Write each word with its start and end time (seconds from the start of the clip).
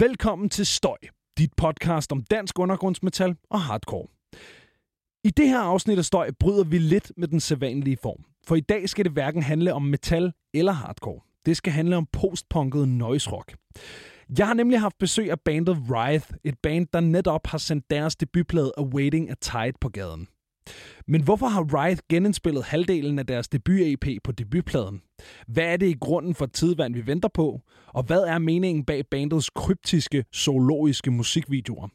Velkommen 0.00 0.48
til 0.48 0.66
Støj, 0.66 0.96
dit 1.38 1.50
podcast 1.56 2.12
om 2.12 2.22
dansk 2.22 2.58
undergrundsmetal 2.58 3.36
og 3.50 3.60
hardcore. 3.60 4.06
I 5.24 5.30
det 5.30 5.48
her 5.48 5.58
afsnit 5.58 5.98
af 5.98 6.04
Støj 6.04 6.30
bryder 6.40 6.64
vi 6.64 6.78
lidt 6.78 7.12
med 7.16 7.28
den 7.28 7.40
sædvanlige 7.40 7.96
form. 8.02 8.24
For 8.46 8.56
i 8.56 8.60
dag 8.60 8.88
skal 8.88 9.04
det 9.04 9.12
hverken 9.12 9.42
handle 9.42 9.74
om 9.74 9.82
metal 9.82 10.32
eller 10.54 10.72
hardcore. 10.72 11.20
Det 11.46 11.56
skal 11.56 11.72
handle 11.72 11.96
om 11.96 12.06
postpunket 12.12 12.88
noise 12.88 13.30
rock. 13.30 13.56
Jeg 14.38 14.46
har 14.46 14.54
nemlig 14.54 14.80
haft 14.80 14.98
besøg 14.98 15.30
af 15.30 15.40
bandet 15.40 15.76
Wraith, 15.76 16.30
et 16.44 16.58
band, 16.62 16.86
der 16.92 17.00
netop 17.00 17.46
har 17.46 17.58
sendt 17.58 17.90
deres 17.90 18.16
debutplade 18.16 18.72
Awaiting 18.78 19.30
a 19.30 19.34
Tide 19.40 19.78
på 19.80 19.88
gaden. 19.88 20.28
Men 21.06 21.22
hvorfor 21.22 21.46
har 21.46 21.62
Wraith 21.62 22.00
genindspillet 22.08 22.64
halvdelen 22.64 23.18
af 23.18 23.26
deres 23.26 23.48
debut-EP 23.48 24.06
på 24.24 24.32
debutpladen? 24.32 25.02
Hvad 25.46 25.64
er 25.64 25.76
det 25.76 25.86
i 25.86 25.96
grunden 26.00 26.34
for 26.34 26.46
tidvand, 26.46 26.94
vi 26.94 27.06
venter 27.06 27.28
på? 27.34 27.60
Og 27.86 28.02
hvad 28.02 28.20
er 28.20 28.38
meningen 28.38 28.84
bag 28.84 29.04
bandets 29.10 29.50
kryptiske, 29.50 30.24
zoologiske 30.34 31.10
musikvideoer? 31.10 31.88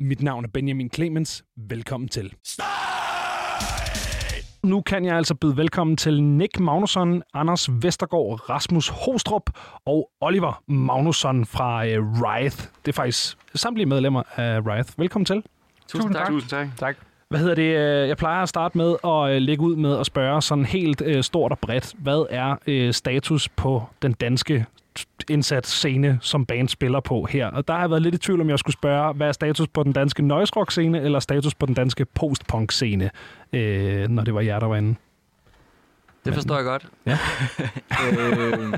Mit 0.00 0.22
navn 0.22 0.44
er 0.44 0.48
Benjamin 0.48 0.90
Clemens. 0.94 1.44
Velkommen 1.56 2.08
til. 2.08 2.34
Nu 4.62 4.80
kan 4.80 5.04
jeg 5.04 5.16
altså 5.16 5.34
byde 5.34 5.56
velkommen 5.56 5.96
til 5.96 6.22
Nick 6.22 6.60
Magnusson, 6.60 7.22
Anders 7.34 7.70
Vestergaard, 7.72 8.50
Rasmus 8.50 8.88
Hostrup 8.88 9.50
og 9.86 10.10
Oliver 10.20 10.62
Magnusson 10.68 11.46
fra 11.46 11.86
uh, 11.86 12.20
Wraith. 12.20 12.56
Det 12.56 12.88
er 12.88 12.92
faktisk 12.92 13.38
samtlige 13.54 13.86
medlemmer 13.86 14.22
af 14.36 14.60
Wraith. 14.60 14.90
Velkommen 14.98 15.26
til. 15.26 15.42
Tusind 15.88 16.14
tak. 16.14 16.28
Tusind 16.28 16.50
tak. 16.50 16.68
Tak. 16.76 16.96
Hvad 17.28 17.40
hedder 17.40 17.54
det? 17.54 17.62
øh, 18.02 18.08
Jeg 18.08 18.16
plejer 18.16 18.42
at 18.42 18.48
starte 18.48 18.78
med 18.78 18.96
at 19.04 19.30
øh, 19.36 19.42
lægge 19.42 19.62
ud 19.62 19.76
med 19.76 19.98
at 19.98 20.06
spørge 20.06 20.42
sådan 20.42 20.64
helt 20.64 21.02
øh, 21.06 21.22
stort 21.22 21.52
og 21.52 21.58
bredt. 21.58 21.94
Hvad 21.98 22.26
er 22.30 22.90
status 22.92 23.48
på 23.48 23.82
den 24.02 24.12
danske 24.12 24.66
indsat 25.30 25.66
scene, 25.66 26.18
som 26.22 26.46
band 26.46 26.68
spiller 26.68 27.00
på 27.00 27.24
her? 27.24 27.46
Og 27.46 27.68
der 27.68 27.74
har 27.74 27.80
jeg 27.80 27.90
været 27.90 28.02
lidt 28.02 28.14
i 28.14 28.18
tvivl, 28.18 28.40
om 28.40 28.50
jeg 28.50 28.58
skulle 28.58 28.74
spørge, 28.74 29.12
hvad 29.14 29.28
er 29.28 29.32
status 29.32 29.68
på 29.68 29.82
den 29.82 29.92
danske 29.92 30.22
noise 30.22 30.52
rock 30.56 30.70
scene, 30.70 31.00
eller 31.00 31.20
status 31.20 31.54
på 31.54 31.66
den 31.66 31.74
danske 31.74 32.04
post-punk 32.04 32.72
scene, 32.72 33.10
øh, 33.52 34.08
når 34.08 34.24
det 34.24 34.34
var 34.34 34.40
jer, 34.40 34.58
der 34.58 34.66
var 34.66 34.76
inde. 34.76 34.94
Det 36.24 36.34
forstår 36.34 36.54
jeg 36.56 36.64
godt. 36.64 36.86
Ja. 37.06 37.18
øh, 38.18 38.72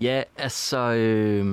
ja, 0.00 0.22
altså... 0.38 0.78
Øh, 0.78 1.46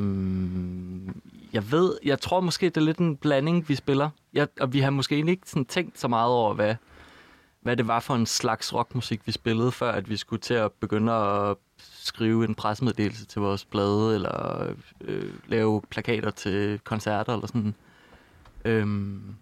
jeg 1.53 1.72
ved, 1.72 1.97
jeg 2.03 2.19
tror 2.19 2.39
måske, 2.39 2.66
det 2.66 2.78
er 2.78 2.81
lidt 2.81 2.97
en 2.97 3.17
blanding, 3.17 3.69
vi 3.69 3.75
spiller. 3.75 4.09
Jeg, 4.33 4.47
og 4.59 4.73
vi 4.73 4.80
har 4.80 4.89
måske 4.89 5.16
egentlig 5.16 5.31
ikke 5.31 5.50
sådan 5.50 5.66
tænkt 5.66 6.00
så 6.00 6.08
meget 6.08 6.31
over, 6.31 6.53
hvad, 6.53 6.75
hvad 7.61 7.78
det 7.78 7.88
var 7.88 8.00
for 8.00 8.16
en 8.16 8.25
slags 8.25 8.73
rockmusik, 8.73 9.28
vi 9.28 9.31
spillede, 9.31 9.72
før 9.72 9.91
at 9.91 10.09
vi 10.09 10.17
skulle 10.17 10.41
til 10.41 10.53
at 10.53 10.72
begynde 10.72 11.11
at 11.14 11.58
skrive 11.80 12.45
en 12.45 12.56
pressemeddelelse 12.56 13.25
til 13.25 13.41
vores 13.41 13.66
plade, 13.66 14.16
eller 14.16 14.66
øh, 15.02 15.33
lave 15.47 15.81
plakater 15.89 16.31
til 16.31 16.80
koncerter, 16.83 17.33
eller 17.33 17.47
sådan. 17.47 17.75
Øhm, 18.66 19.36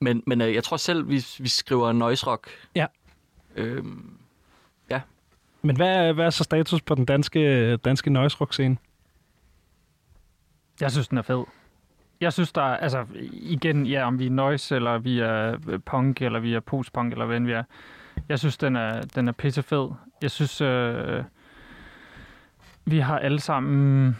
men 0.00 0.22
men 0.26 0.40
øh, 0.40 0.54
jeg 0.54 0.64
tror 0.64 0.76
selv, 0.76 1.08
vi, 1.08 1.26
vi 1.38 1.48
skriver 1.48 1.92
noise 1.92 2.26
rock. 2.26 2.48
Ja. 2.74 2.86
Øhm, 3.56 4.18
Men 5.66 5.76
hvad 5.76 5.88
er, 5.88 6.12
hvad 6.12 6.26
er 6.26 6.30
så 6.30 6.44
status 6.44 6.82
på 6.82 6.94
den 6.94 7.04
danske, 7.04 7.76
danske 7.76 8.10
noise 8.10 8.36
rock 8.40 8.52
scene? 8.52 8.76
Jeg 10.80 10.92
synes, 10.92 11.08
den 11.08 11.18
er 11.18 11.22
fed. 11.22 11.44
Jeg 12.20 12.32
synes, 12.32 12.52
der 12.52 12.62
er, 12.62 12.76
altså 12.76 13.06
igen, 13.32 13.86
ja, 13.86 14.06
om 14.06 14.18
vi 14.18 14.26
er 14.26 14.30
noise, 14.30 14.76
eller 14.76 14.98
vi 14.98 15.20
er 15.20 15.56
øh, 15.68 15.78
punk, 15.78 16.22
eller 16.22 16.40
vi 16.40 16.54
er 16.54 16.60
postpunk, 16.60 17.12
eller 17.12 17.26
hvad 17.26 17.36
end 17.36 17.46
vi 17.46 17.52
er. 17.52 17.62
Jeg 18.28 18.38
synes, 18.38 18.56
den 18.56 18.76
er, 18.76 19.00
den 19.02 19.28
er 19.28 19.32
pisse 19.32 19.62
fed. 19.62 19.88
Jeg 20.22 20.30
synes, 20.30 20.60
øh, 20.60 21.24
vi 22.84 22.98
har 22.98 23.18
alle 23.18 23.40
sammen 23.40 24.16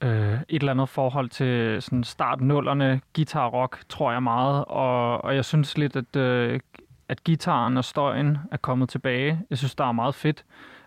øh, 0.00 0.32
et 0.32 0.60
eller 0.60 0.72
andet 0.72 0.88
forhold 0.88 1.28
til 1.28 1.82
sådan 1.82 2.04
start 2.04 2.40
nullerne 2.40 3.00
guitar 3.16 3.46
rock, 3.46 3.78
tror 3.88 4.12
jeg 4.12 4.22
meget. 4.22 4.64
Og, 4.64 5.24
og 5.24 5.34
jeg 5.34 5.44
synes 5.44 5.78
lidt, 5.78 5.96
at, 5.96 6.16
øh, 6.16 6.60
at 7.08 7.24
gitaren 7.24 7.76
og 7.76 7.84
støjen 7.84 8.38
er 8.52 8.56
kommet 8.56 8.88
tilbage. 8.88 9.40
Jeg 9.50 9.58
synes, 9.58 9.74
der 9.74 9.84
er 9.84 9.92
meget 9.92 10.14
fedt. 10.14 10.44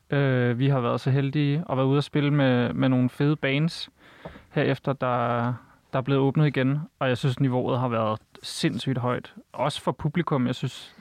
Øh, 0.09 0.59
vi 0.59 0.69
har 0.69 0.79
været 0.79 1.01
så 1.01 1.11
heldige 1.11 1.63
at 1.69 1.77
være 1.77 1.85
ude 1.85 1.97
og 1.97 2.03
spille 2.03 2.31
med, 2.31 2.73
med 2.73 2.89
nogle 2.89 3.09
fede 3.09 3.35
bands 3.35 3.89
herefter, 4.51 4.93
der, 4.93 5.37
der 5.93 5.99
er 5.99 6.01
blevet 6.01 6.21
åbnet 6.21 6.47
igen, 6.47 6.79
og 6.99 7.07
jeg 7.09 7.17
synes, 7.17 7.39
niveauet 7.39 7.79
har 7.79 7.87
været 7.87 8.19
sindssygt 8.43 8.97
højt. 8.97 9.33
Også 9.53 9.81
for 9.81 9.91
publikum, 9.91 10.47
jeg 10.47 10.55
synes 10.55 10.95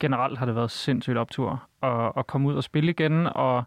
generelt 0.00 0.38
har 0.38 0.46
det 0.46 0.54
været 0.54 0.70
sindssygt 0.70 1.16
optur 1.18 1.62
at, 1.82 2.12
at 2.16 2.26
komme 2.26 2.48
ud 2.48 2.54
og 2.54 2.64
spille 2.64 2.90
igen, 2.90 3.26
og 3.26 3.64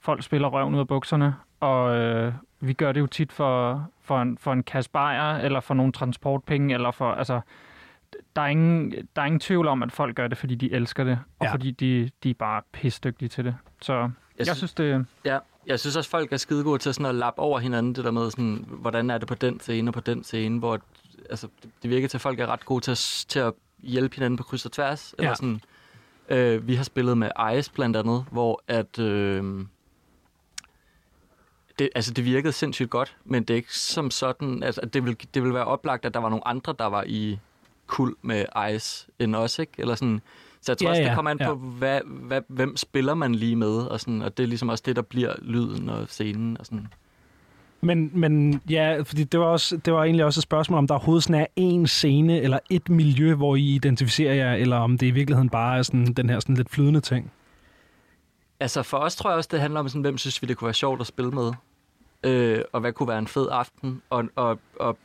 folk 0.00 0.22
spiller 0.22 0.48
røven 0.48 0.74
ud 0.74 0.80
af 0.80 0.88
bukserne, 0.88 1.34
og 1.60 1.96
øh, 1.96 2.32
vi 2.60 2.72
gør 2.72 2.92
det 2.92 3.00
jo 3.00 3.06
tit 3.06 3.32
for, 3.32 3.86
for, 4.02 4.22
en, 4.22 4.38
for 4.38 4.52
en 4.52 4.62
kasse 4.62 4.90
bajer, 4.90 5.36
eller 5.36 5.60
for 5.60 5.74
nogle 5.74 5.92
transportpenge, 5.92 6.74
eller 6.74 6.90
for, 6.90 7.12
altså, 7.12 7.40
der 8.36 8.42
er, 8.42 8.46
ingen, 8.46 8.90
der 9.16 9.22
er 9.22 9.26
ingen 9.26 9.40
tvivl 9.40 9.68
om, 9.68 9.82
at 9.82 9.92
folk 9.92 10.16
gør 10.16 10.28
det, 10.28 10.38
fordi 10.38 10.54
de 10.54 10.72
elsker 10.72 11.04
det, 11.04 11.18
og 11.38 11.46
Ja. 11.46 11.52
fordi 11.52 11.70
de, 11.70 12.10
de 12.22 12.30
er 12.30 12.34
bare 12.34 12.62
pisdygtige 12.72 13.28
til 13.28 13.44
det. 13.44 13.56
Så 13.82 13.94
jeg, 13.94 14.10
jeg 14.38 14.46
sy- 14.46 14.58
synes, 14.58 14.74
det, 14.74 15.06
Ja, 15.24 15.38
jeg 15.70 15.80
synes 15.80 15.96
også, 15.96 16.10
folk 16.10 16.32
er 16.32 16.36
skide 16.36 16.64
gode 16.64 16.78
til 16.78 16.94
sådan 16.94 17.06
at 17.06 17.14
lappe 17.14 17.40
over 17.42 17.58
hinanden, 17.58 17.94
det 17.94 18.04
der 18.04 18.10
med, 18.10 18.30
sådan, 18.30 18.64
hvordan 18.68 19.10
er 19.10 19.18
det 19.18 19.28
på 19.28 19.34
den 19.34 19.60
scene 19.60 19.88
og 19.88 19.94
på 19.94 20.00
den 20.00 20.24
scene, 20.24 20.58
hvor 20.58 20.80
altså, 21.30 21.48
det- 21.62 21.70
det 21.82 21.90
virker 21.90 22.08
til, 22.08 22.16
at 22.16 22.20
folk 22.20 22.40
er 22.40 22.46
ret 22.46 22.64
gode 22.64 22.80
til 22.84 22.90
at, 22.90 23.24
til 23.28 23.38
at 23.38 23.52
hjælpe 23.82 24.14
hinanden 24.14 24.36
på 24.36 24.42
kryds 24.42 24.64
og 24.66 24.72
tværs. 24.72 25.14
Ja. 25.18 25.22
Eller 25.22 25.34
sådan, 25.34 25.60
øh, 26.28 26.68
vi 26.68 26.74
har 26.74 26.84
spillet 26.84 27.18
med 27.18 27.30
Ice 27.58 27.72
blandt 27.72 27.96
andet, 27.96 28.24
hvor 28.30 28.62
at, 28.68 28.98
øh, 28.98 29.64
det, 31.78 31.88
altså, 31.94 32.12
det 32.12 32.24
virkede 32.24 32.52
sindssygt 32.52 32.90
godt, 32.90 33.16
men 33.24 33.42
det 33.42 33.54
er 33.54 33.56
ikke 33.56 33.76
som 33.76 34.10
sådan, 34.10 34.62
altså, 34.62 34.80
det, 34.80 35.04
vil, 35.04 35.16
det 35.34 35.42
vil 35.42 35.54
være 35.54 35.64
oplagt, 35.64 36.04
at 36.04 36.14
der 36.14 36.20
var 36.20 36.28
nogle 36.28 36.48
andre, 36.48 36.74
der 36.78 36.86
var 36.86 37.04
i 37.06 37.38
kul 37.86 38.14
med 38.22 38.44
Ice 38.74 39.06
end 39.18 39.36
os, 39.36 39.58
ikke? 39.58 39.72
Eller 39.78 39.94
sådan, 39.94 40.20
så 40.62 40.72
jeg 40.72 40.78
tror 40.78 40.86
Ja, 40.86 40.90
også, 40.90 41.02
det 41.02 41.14
kommer 41.14 41.30
an 41.30 41.38
ja. 41.40 41.46
på, 41.46 41.54
hvad, 41.54 42.00
hvad, 42.04 42.42
hvem 42.48 42.76
spiller 42.76 43.14
man 43.14 43.34
lige 43.34 43.56
med, 43.56 43.76
og, 43.76 44.00
sådan, 44.00 44.22
og 44.22 44.36
det 44.36 44.42
er 44.42 44.46
ligesom 44.46 44.68
også 44.68 44.82
det, 44.86 44.96
der 44.96 45.02
bliver 45.02 45.34
lyden 45.42 45.88
og 45.88 46.08
scenen. 46.08 46.56
Og 46.60 46.66
sådan. 46.66 46.88
Men, 47.80 48.10
men 48.14 48.62
ja, 48.70 49.00
fordi 49.02 49.24
det 49.24 49.40
var, 49.40 49.46
også, 49.46 49.76
det 49.76 49.92
var 49.92 50.04
egentlig 50.04 50.24
også 50.24 50.38
et 50.38 50.42
spørgsmål, 50.42 50.78
om 50.78 50.86
der 50.86 50.94
overhovedet 50.94 51.24
sådan 51.24 51.46
er 51.56 51.82
én 51.82 51.86
scene 51.86 52.40
eller 52.40 52.58
et 52.70 52.88
miljø, 52.88 53.34
hvor 53.34 53.56
I 53.56 53.74
identificerer 53.74 54.34
jer, 54.34 54.54
eller 54.54 54.76
om 54.76 54.98
det 54.98 55.06
i 55.06 55.10
virkeligheden 55.10 55.50
bare 55.50 55.78
er 55.78 55.82
sådan, 55.82 56.06
den 56.06 56.30
her 56.30 56.40
sådan 56.40 56.54
lidt 56.54 56.70
flydende 56.70 57.00
ting. 57.00 57.32
Altså 58.60 58.82
for 58.82 58.96
os 58.96 59.16
tror 59.16 59.30
jeg 59.30 59.36
også, 59.36 59.48
det 59.52 59.60
handler 59.60 59.80
om, 59.80 59.88
sådan, 59.88 60.02
hvem 60.02 60.18
synes 60.18 60.42
vi, 60.42 60.46
det 60.46 60.56
kunne 60.56 60.66
være 60.66 60.74
sjovt 60.74 61.00
at 61.00 61.06
spille 61.06 61.30
med, 61.30 61.52
øh, 62.24 62.62
og 62.72 62.80
hvad 62.80 62.92
kunne 62.92 63.08
være 63.08 63.18
en 63.18 63.26
fed 63.26 63.48
aften. 63.50 64.02
Og, 64.10 64.24
og, 64.36 64.58
og 64.80 64.98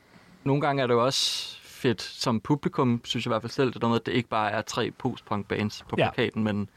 nogle 0.43 0.61
gange 0.61 0.83
er 0.83 0.87
det 0.87 0.93
jo 0.93 1.05
også 1.05 1.57
fedt 1.75 2.01
som 2.01 2.39
publikum, 2.39 3.01
synes 3.03 3.25
jeg 3.25 3.29
i 3.29 3.33
hvert 3.33 3.41
fald 3.41 3.51
selv, 3.51 3.73
det 3.73 3.81
der 3.81 3.87
med, 3.87 3.95
at 3.95 4.05
det 4.05 4.11
ikke 4.11 4.29
bare 4.29 4.51
er 4.51 4.61
tre 4.61 4.91
post-punk 4.91 5.47
bands 5.47 5.85
på 5.89 5.95
Ja. 5.97 6.09
plakaten, 6.11 6.43
men 6.43 6.69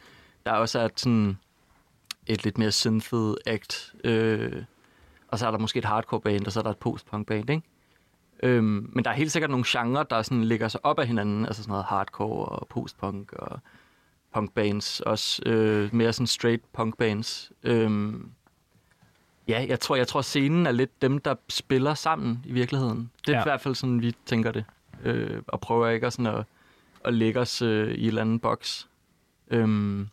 der 0.47 0.53
også 0.53 0.79
er 0.79 0.85
et, 0.85 1.01
sådan 1.01 1.39
et 2.27 2.45
lidt 2.45 2.59
mere 2.59 2.73
synthed 2.73 3.37
act, 3.47 3.95
øh, 4.05 4.63
og 5.29 5.39
så 5.39 5.47
er 5.47 5.51
der 5.51 5.59
måske 5.59 5.79
et 5.79 5.85
hardcore 5.85 6.21
band, 6.21 6.47
og 6.47 6.53
så 6.53 6.61
er 6.61 6.63
der 6.63 6.71
et 6.71 6.77
post-punk 6.79 7.27
band, 7.27 7.51
ikke? 7.51 7.63
Øhm, 8.43 8.91
men 8.93 9.05
der 9.05 9.11
er 9.11 9.15
helt 9.15 9.33
sikkert 9.33 9.51
nogle 9.51 9.65
genrer, 9.69 10.03
der 10.03 10.23
sådan 10.23 10.45
ligger 10.45 10.69
sig 10.69 10.85
op 10.85 10.99
af 10.99 11.07
hinanden, 11.07 11.47
altså 11.47 11.63
sådan 11.63 11.71
noget 11.73 11.85
hardcore 11.85 12.47
og 12.49 12.69
postpunk 12.69 13.33
og 13.33 13.61
punkbands, 14.35 15.01
også 15.01 15.43
øh, 15.47 15.95
mere 15.95 16.13
sådan 16.13 16.27
straight 16.27 16.63
punkbands. 16.73 17.53
Øhm, 17.63 18.31
ja, 19.49 19.67
jeg 19.69 19.81
tror, 19.81 19.97
jeg 19.97 20.09
tror 20.09 20.21
scenen 20.23 20.67
er 20.67 20.73
lidt 20.73 21.03
dem, 21.03 21.19
der 21.19 21.35
spiller 21.49 21.95
sammen 21.95 22.43
i 22.47 22.53
virkeligheden. 22.53 23.11
Det 23.27 23.33
er 23.33 23.37
ja. 23.37 23.43
i 23.43 23.47
hvert 23.47 23.61
fald 23.61 23.75
sådan, 23.75 24.03
vi 24.03 24.15
tænker 24.27 24.53
det. 24.53 24.65
Øh, 25.05 25.43
og 25.47 25.61
prøver 25.61 25.89
ikke 25.89 26.07
at, 26.07 26.13
sådan 26.13 26.35
at, 26.35 26.45
at 27.05 27.15
lægge 27.15 27.41
os 27.41 27.63
øh, 27.63 27.95
i 27.95 28.03
en 28.03 28.09
eller 28.09 28.21
anden 28.21 28.41
boks. 28.41 28.89
Øhm, 29.51 30.09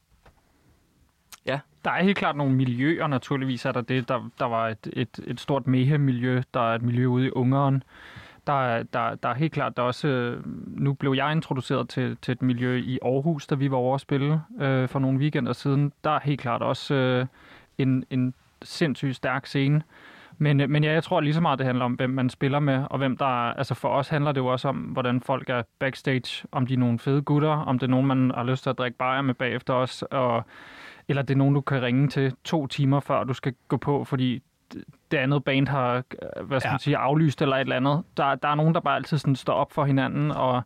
Der 1.86 1.92
er 1.92 2.04
helt 2.04 2.18
klart 2.18 2.36
nogle 2.36 2.54
miljøer, 2.56 3.08
naturligvis 3.08 3.66
er 3.66 3.72
der 3.72 3.82
det. 3.82 4.10
Der, 4.10 4.30
der 4.40 4.46
var 4.46 4.68
et, 4.70 4.88
et, 4.94 5.20
et 5.28 5.40
stort 5.40 5.68
mehe-miljø, 5.68 6.42
der 6.54 6.60
er 6.60 6.76
et 6.76 6.82
miljø 6.82 7.06
ude 7.06 7.28
i 7.28 7.32
Ungeren. 7.32 7.84
Der, 8.48 8.84
der, 8.84 9.16
der 9.16 9.30
er 9.30 9.34
helt 9.34 9.54
klart, 9.54 9.78
der 9.78 9.84
er 9.84 9.88
også, 9.88 10.08
øh, 10.08 10.44
nu 10.80 10.94
blev 10.94 11.14
jeg 11.14 11.31
introduceret 11.31 11.90
til, 11.90 12.18
til 12.22 12.31
et 12.31 12.42
miljø 12.42 12.78
i 12.78 13.00
Aarhus, 13.02 13.48
da 13.48 13.56
vi 13.56 13.72
var 13.72 13.78
over 13.78 13.96
at 13.96 14.02
spille 14.02 14.42
øh, 14.60 14.90
for 14.90 15.00
nogle 15.00 15.20
weekender 15.20 15.54
siden. 15.54 15.92
Der 16.04 16.10
er 16.10 16.20
helt 16.20 16.42
klart 16.42 16.62
også 16.62 16.94
øh, 16.94 17.26
en, 17.78 18.06
en 18.10 18.34
sindssygt 18.62 19.16
stærk 19.16 19.46
scene. 19.46 19.76
Øh, 19.76 19.81
men 20.72 20.84
ja, 20.84 20.94
jeg 20.94 21.04
tror 21.04 21.22
lige 21.22 21.34
så 21.34 21.42
meget, 21.42 21.60
det 21.60 21.66
handler 21.66 21.86
om, 21.86 21.94
hvem 21.94 22.10
man 22.10 22.30
spiller 22.30 22.60
med, 22.60 22.84
og 22.90 22.98
hvem 22.98 23.18
der 23.18 23.48
er, 23.48 23.54
altså 23.54 23.74
for 23.74 23.90
os 23.90 24.10
handler 24.10 24.32
det 24.32 24.42
jo 24.42 24.48
også 24.48 24.68
om, 24.68 24.76
hvordan 24.78 25.22
folk 25.22 25.50
er 25.50 25.64
backstage, 25.80 26.48
om 26.52 26.68
de 26.68 26.74
er 26.74 26.78
nogle 26.78 27.00
fede 27.00 27.22
gutter, 27.22 27.50
om 27.50 27.80
det 27.80 27.88
er 27.88 27.92
nogen, 27.92 28.08
man 28.08 28.32
har 28.36 28.44
lyst 28.44 28.64
til 28.64 28.70
at 28.70 28.78
drikke 28.78 28.98
bajer 28.98 29.22
med 29.22 29.34
bagefter 29.34 29.74
os, 29.74 30.02
og 30.02 30.44
eller 31.08 31.22
det 31.22 31.34
er 31.34 31.38
nogen, 31.38 31.56
du 31.56 31.62
kan 31.62 31.82
ringe 31.82 32.08
til 32.08 32.34
to 32.44 32.68
timer 32.68 33.00
før 33.00 33.24
du 33.24 33.34
skal 33.34 33.54
gå 33.68 33.78
på, 33.78 34.04
fordi 34.04 34.42
det 35.12 35.18
andet 35.18 35.44
band 35.44 35.68
har 35.68 35.96
øh, 35.96 36.48
hvad 36.48 36.60
skal 36.60 36.68
Ja. 36.68 36.70
ja. 36.70 36.74
man 36.74 36.80
sige, 36.80 36.98
aflyst 36.98 37.42
eller 37.42 37.56
et 37.56 37.62
eller 37.62 37.76
andet. 37.76 38.04
Der, 38.18 38.36
der 38.36 38.48
er 38.48 38.56
nogen, 38.56 38.74
der 38.74 38.80
bare 38.80 38.96
altid 38.96 39.18
sådan 39.18 39.36
står 39.36 39.54
op 39.54 39.72
for 39.72 39.86
hinanden 39.86 40.31
og, 40.31 40.62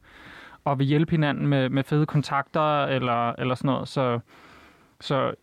og 0.65 0.79
vil 0.79 0.87
hjælpe 0.87 1.11
hinanden 1.11 1.47
med, 1.47 1.69
med 1.69 1.83
fede 1.83 2.05
kontakter 2.05 2.83
eller, 2.83 3.29
eller 3.31 3.55
sådan 3.55 3.67
noget. 3.67 3.87
Så, 3.87 4.19
så 4.99 5.33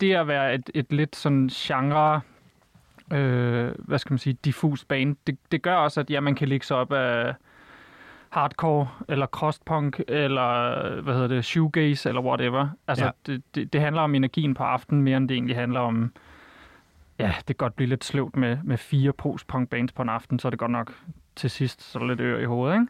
det 0.00 0.14
at 0.14 0.28
være 0.28 0.54
et, 0.54 0.70
et 0.74 0.92
lidt 0.92 1.16
sådan 1.16 1.48
genre 1.48 2.20
øh, 3.12 3.72
hvad 3.78 3.98
skal 3.98 4.12
man 4.12 4.18
sige, 4.18 4.38
diffus 4.44 4.84
bane. 4.84 5.16
Det, 5.26 5.38
det 5.52 5.62
gør 5.62 5.74
også, 5.76 6.00
at 6.00 6.10
ja, 6.10 6.20
man 6.20 6.34
kan 6.34 6.48
ligge 6.48 6.66
sig 6.66 6.76
op 6.76 6.92
af 6.92 7.34
hardcore, 8.28 8.88
eller 9.08 9.26
crosspunk, 9.26 10.00
eller 10.08 11.00
hvad 11.00 11.14
hedder 11.14 11.28
det, 11.28 11.44
shoegaze, 11.44 12.08
eller 12.08 12.22
whatever. 12.22 12.68
Altså, 12.88 13.04
Ja. 13.04 13.10
det, 13.26 13.42
det, 13.54 13.72
det 13.72 13.80
handler 13.80 14.02
om 14.02 14.14
energien 14.14 14.54
på 14.54 14.62
aftenen, 14.62 15.02
mere 15.02 15.16
end 15.16 15.28
det 15.28 15.34
egentlig 15.34 15.56
handler 15.56 15.80
om, 15.80 16.12
ja, 17.18 17.34
det 17.38 17.46
kan 17.46 17.54
godt 17.56 17.76
blive 17.76 17.88
lidt 17.88 18.04
sløvt 18.04 18.36
med, 18.36 18.58
med 18.64 18.76
fire 18.76 19.12
post-punk 19.12 19.68
bands 19.70 19.92
på 19.92 20.02
en 20.02 20.08
aften, 20.08 20.38
så 20.38 20.48
er 20.48 20.50
det 20.50 20.58
godt 20.58 20.70
nok 20.70 20.94
til 21.36 21.50
sidst, 21.50 21.82
så 21.82 21.98
er 21.98 22.06
lidt 22.06 22.20
ør 22.20 22.38
i 22.38 22.44
hovedet, 22.44 22.74
ikke? 22.74 22.86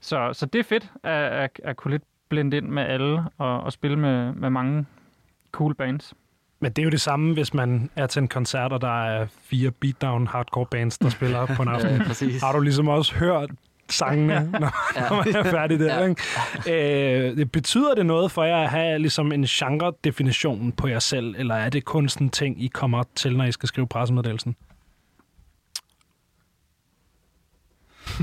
Så, 0.00 0.32
så 0.32 0.46
det 0.46 0.58
er 0.58 0.64
fedt 0.64 0.92
at, 1.02 1.12
at, 1.32 1.60
at 1.64 1.76
kunne 1.76 1.90
lidt 1.90 2.02
blende 2.28 2.56
ind 2.56 2.66
med 2.66 2.82
alle, 2.82 3.24
og, 3.38 3.60
og 3.62 3.72
spille 3.72 3.98
med, 3.98 4.32
med 4.32 4.50
mange 4.50 4.86
cool 5.52 5.74
bands. 5.74 6.14
Men 6.60 6.72
det 6.72 6.82
er 6.82 6.84
jo 6.84 6.90
det 6.90 7.00
samme, 7.00 7.34
hvis 7.34 7.54
man 7.54 7.90
er 7.96 8.06
til 8.06 8.20
en 8.22 8.28
koncert, 8.28 8.72
og 8.72 8.80
der 8.80 9.04
er 9.04 9.26
fire 9.42 9.70
beatdown 9.70 10.26
hardcore 10.26 10.66
bands, 10.70 10.98
der 10.98 11.08
spiller 11.18 11.46
på 11.46 11.62
en 11.62 11.68
aften. 11.68 11.90
Ja. 12.30 12.38
Har 12.42 12.52
du 12.52 12.60
ligesom 12.60 12.88
også 12.88 13.14
hørt 13.14 13.50
sangene, 13.90 14.50
når, 14.52 14.58
Ja. 15.00 15.08
når 15.08 15.16
man 15.24 15.36
er 15.46 15.50
færdig 15.50 15.78
der, 15.80 16.00
Ja. 16.00 16.06
ikke? 16.66 17.30
Øh, 17.30 17.36
det 17.36 17.52
betyder 17.52 17.94
det 17.94 18.06
noget 18.06 18.30
for 18.32 18.44
jer 18.44 18.56
at 18.62 18.70
have 18.70 18.98
ligesom 18.98 19.32
en 19.32 19.44
genre-definition 19.44 20.72
på 20.72 20.86
jer 20.88 20.98
selv, 20.98 21.34
eller 21.38 21.54
er 21.54 21.70
det 21.70 21.84
kun 21.84 22.08
sådan 22.08 22.26
en 22.26 22.30
ting, 22.30 22.62
I 22.64 22.66
kommer 22.68 23.02
til, 23.14 23.36
når 23.36 23.44
I 23.44 23.52
skal 23.52 23.66
skrive 23.68 23.86
pressemeddelelsen? 23.86 24.56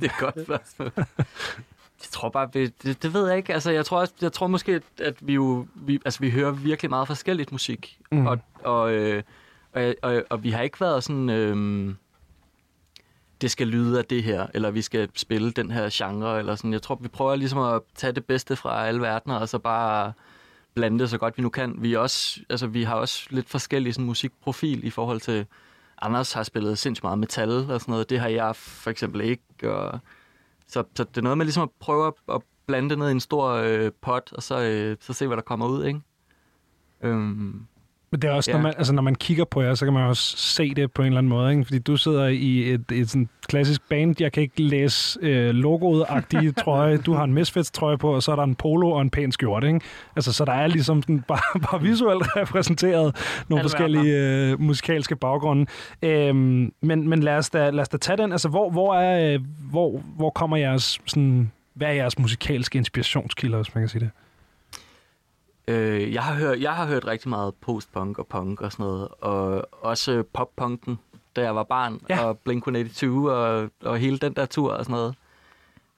det 0.00 0.10
er 0.10 0.20
godt 0.20 0.44
spørgsmål. 0.44 0.92
Jeg 2.00 2.10
tror 2.10 2.28
bare, 2.28 2.48
det, 2.52 3.02
det 3.02 3.14
ved 3.14 3.28
jeg 3.28 3.36
ikke. 3.36 3.54
Altså, 3.54 3.70
jeg 3.70 3.86
tror, 3.86 4.00
også, 4.00 4.14
jeg 4.22 4.32
tror 4.32 4.46
måske, 4.46 4.82
at 4.98 5.14
vi 5.20 5.34
jo, 5.34 5.66
vi, 5.74 6.00
altså, 6.04 6.20
vi 6.20 6.30
hører 6.30 6.50
virkelig 6.50 6.90
meget 6.90 7.06
forskelligt 7.06 7.52
musik. 7.52 7.98
Mm. 8.12 8.26
Og, 8.26 8.38
og, 8.64 8.92
øh, 8.92 9.22
og, 9.72 9.94
og, 10.02 10.22
og, 10.30 10.42
vi 10.42 10.50
har 10.50 10.62
ikke 10.62 10.80
været 10.80 11.04
sådan, 11.04 11.30
øh, 11.30 11.94
det 13.40 13.50
skal 13.50 13.66
lyde 13.66 13.98
af 13.98 14.04
det 14.04 14.22
her, 14.22 14.46
eller 14.54 14.70
vi 14.70 14.82
skal 14.82 15.08
spille 15.14 15.50
den 15.50 15.70
her 15.70 15.88
genre, 15.92 16.38
eller 16.38 16.54
sådan. 16.54 16.72
Jeg 16.72 16.82
tror, 16.82 16.94
vi 16.94 17.08
prøver 17.08 17.36
ligesom 17.36 17.58
at 17.58 17.82
tage 17.94 18.12
det 18.12 18.24
bedste 18.24 18.56
fra 18.56 18.86
alle 18.86 19.00
verdener, 19.00 19.36
og 19.36 19.48
så 19.48 19.58
bare 19.58 20.12
blande 20.74 20.98
det 20.98 21.10
så 21.10 21.18
godt 21.18 21.38
vi 21.38 21.42
nu 21.42 21.48
kan. 21.48 21.74
Vi, 21.78 21.96
også, 21.96 22.40
altså, 22.50 22.66
vi 22.66 22.82
har 22.82 22.94
også 22.94 23.26
lidt 23.30 23.48
forskellig 23.48 23.94
sådan, 23.94 24.06
musikprofil 24.06 24.84
i 24.84 24.90
forhold 24.90 25.20
til, 25.20 25.46
Anders 26.02 26.32
har 26.32 26.42
spillet 26.42 26.78
sindssygt 26.78 27.04
meget 27.04 27.18
metal 27.18 27.50
og 27.50 27.80
sådan 27.80 27.92
noget. 27.92 28.10
Det 28.10 28.20
har 28.20 28.28
jeg 28.28 28.56
for 28.56 28.90
eksempel 28.90 29.20
ikke, 29.20 29.72
og 29.72 30.00
så, 30.68 30.84
så 30.96 31.04
det 31.04 31.16
er 31.16 31.22
noget 31.22 31.38
med 31.38 31.46
ligesom 31.46 31.62
at 31.62 31.70
prøve 31.80 32.06
at, 32.06 32.14
at 32.34 32.42
blande 32.66 32.90
det 32.90 32.98
ned 32.98 33.08
i 33.08 33.10
en 33.10 33.20
stor 33.20 33.48
øh, 33.48 33.92
pot, 34.00 34.32
og 34.32 34.42
så, 34.42 34.60
øh, 34.60 34.96
så 35.00 35.12
se, 35.12 35.26
hvad 35.26 35.36
der 35.36 35.42
kommer 35.42 35.68
ud, 35.68 35.84
ikke? 35.84 36.00
Øhm, 37.02 37.66
men 38.10 38.22
det 38.22 38.30
er 38.30 38.34
også, 38.34 38.50
ja. 38.50 38.56
Når, 38.56 38.62
man, 38.62 38.74
altså, 38.78 38.92
når 38.92 39.02
man 39.02 39.14
kigger 39.14 39.44
på 39.44 39.62
jer, 39.62 39.74
så 39.74 39.84
kan 39.84 39.94
man 39.94 40.02
også 40.02 40.36
se 40.36 40.74
det 40.74 40.92
på 40.92 41.02
en 41.02 41.06
eller 41.06 41.18
anden 41.18 41.28
måde. 41.28 41.52
Ikke? 41.52 41.64
Fordi 41.64 41.78
du 41.78 41.96
sidder 41.96 42.26
i 42.26 42.72
et, 42.72 42.92
et 42.92 43.10
sådan 43.10 43.28
klassisk 43.48 43.88
band. 43.88 44.20
Jeg 44.20 44.32
kan 44.32 44.42
ikke 44.42 44.62
læse 44.62 45.18
øh, 45.22 45.54
logoet-agtige 45.54 46.52
trøje. 46.64 46.96
Du 46.96 47.12
har 47.12 47.24
en 47.24 47.34
Misfits-trøje 47.34 47.98
på, 47.98 48.14
og 48.14 48.22
så 48.22 48.32
er 48.32 48.36
der 48.36 48.42
en 48.42 48.54
polo 48.54 48.90
og 48.90 49.02
en 49.02 49.10
pæn 49.10 49.32
skjorte. 49.32 49.66
Ikke? 49.66 49.80
Altså, 50.16 50.32
så 50.32 50.44
der 50.44 50.52
er 50.52 50.66
ligesom 50.66 51.02
sådan 51.02 51.20
bare, 51.28 51.60
bare 51.60 51.82
visuelt 51.82 52.22
repræsenteret 52.36 53.16
nogle 53.48 53.60
Alle 53.60 53.70
forskellige 53.70 54.16
øh, 54.16 54.60
musikalske 54.60 55.16
baggrunde. 55.16 55.66
Øhm, 56.02 56.72
men 56.82 57.08
men 57.08 57.22
lad, 57.22 57.36
os 57.36 57.50
da, 57.50 57.70
lad 57.70 57.80
os 57.80 57.88
da 57.88 57.96
tage 57.96 58.16
den. 58.16 58.32
Altså, 58.32 58.48
hvor, 58.48 58.70
hvor, 58.70 58.94
er, 58.94 59.34
øh, 59.34 59.40
hvor, 59.70 60.02
hvor 60.16 60.30
kommer 60.30 60.56
jeres... 60.56 61.00
Sådan, 61.06 61.50
hvad 61.74 61.88
er 61.88 61.92
jeres 61.92 62.18
musikalske 62.18 62.78
inspirationskilder, 62.78 63.58
hvis 63.58 63.74
man 63.74 63.82
kan 63.82 63.88
sige 63.88 64.00
det? 64.00 64.10
Øh, 65.68 66.12
jeg, 66.14 66.22
har 66.24 66.34
hørt, 66.34 66.60
jeg 66.60 66.74
har 66.76 66.86
hørt 66.86 67.06
rigtig 67.06 67.28
meget 67.28 67.54
postpunk 67.54 68.18
og 68.18 68.26
punk 68.26 68.60
og 68.60 68.72
sådan 68.72 68.86
noget, 68.86 69.08
og 69.20 69.68
også 69.84 70.22
poppunken, 70.32 70.98
da 71.36 71.42
jeg 71.42 71.54
var 71.56 71.62
barn, 71.62 72.00
Ja. 72.08 72.24
og 72.24 72.38
Blink-182 72.48 73.06
og, 73.30 73.70
og 73.82 73.98
hele 73.98 74.18
den 74.18 74.32
der 74.34 74.46
tur 74.46 74.72
og 74.72 74.84
sådan 74.84 74.92
noget. 74.98 75.14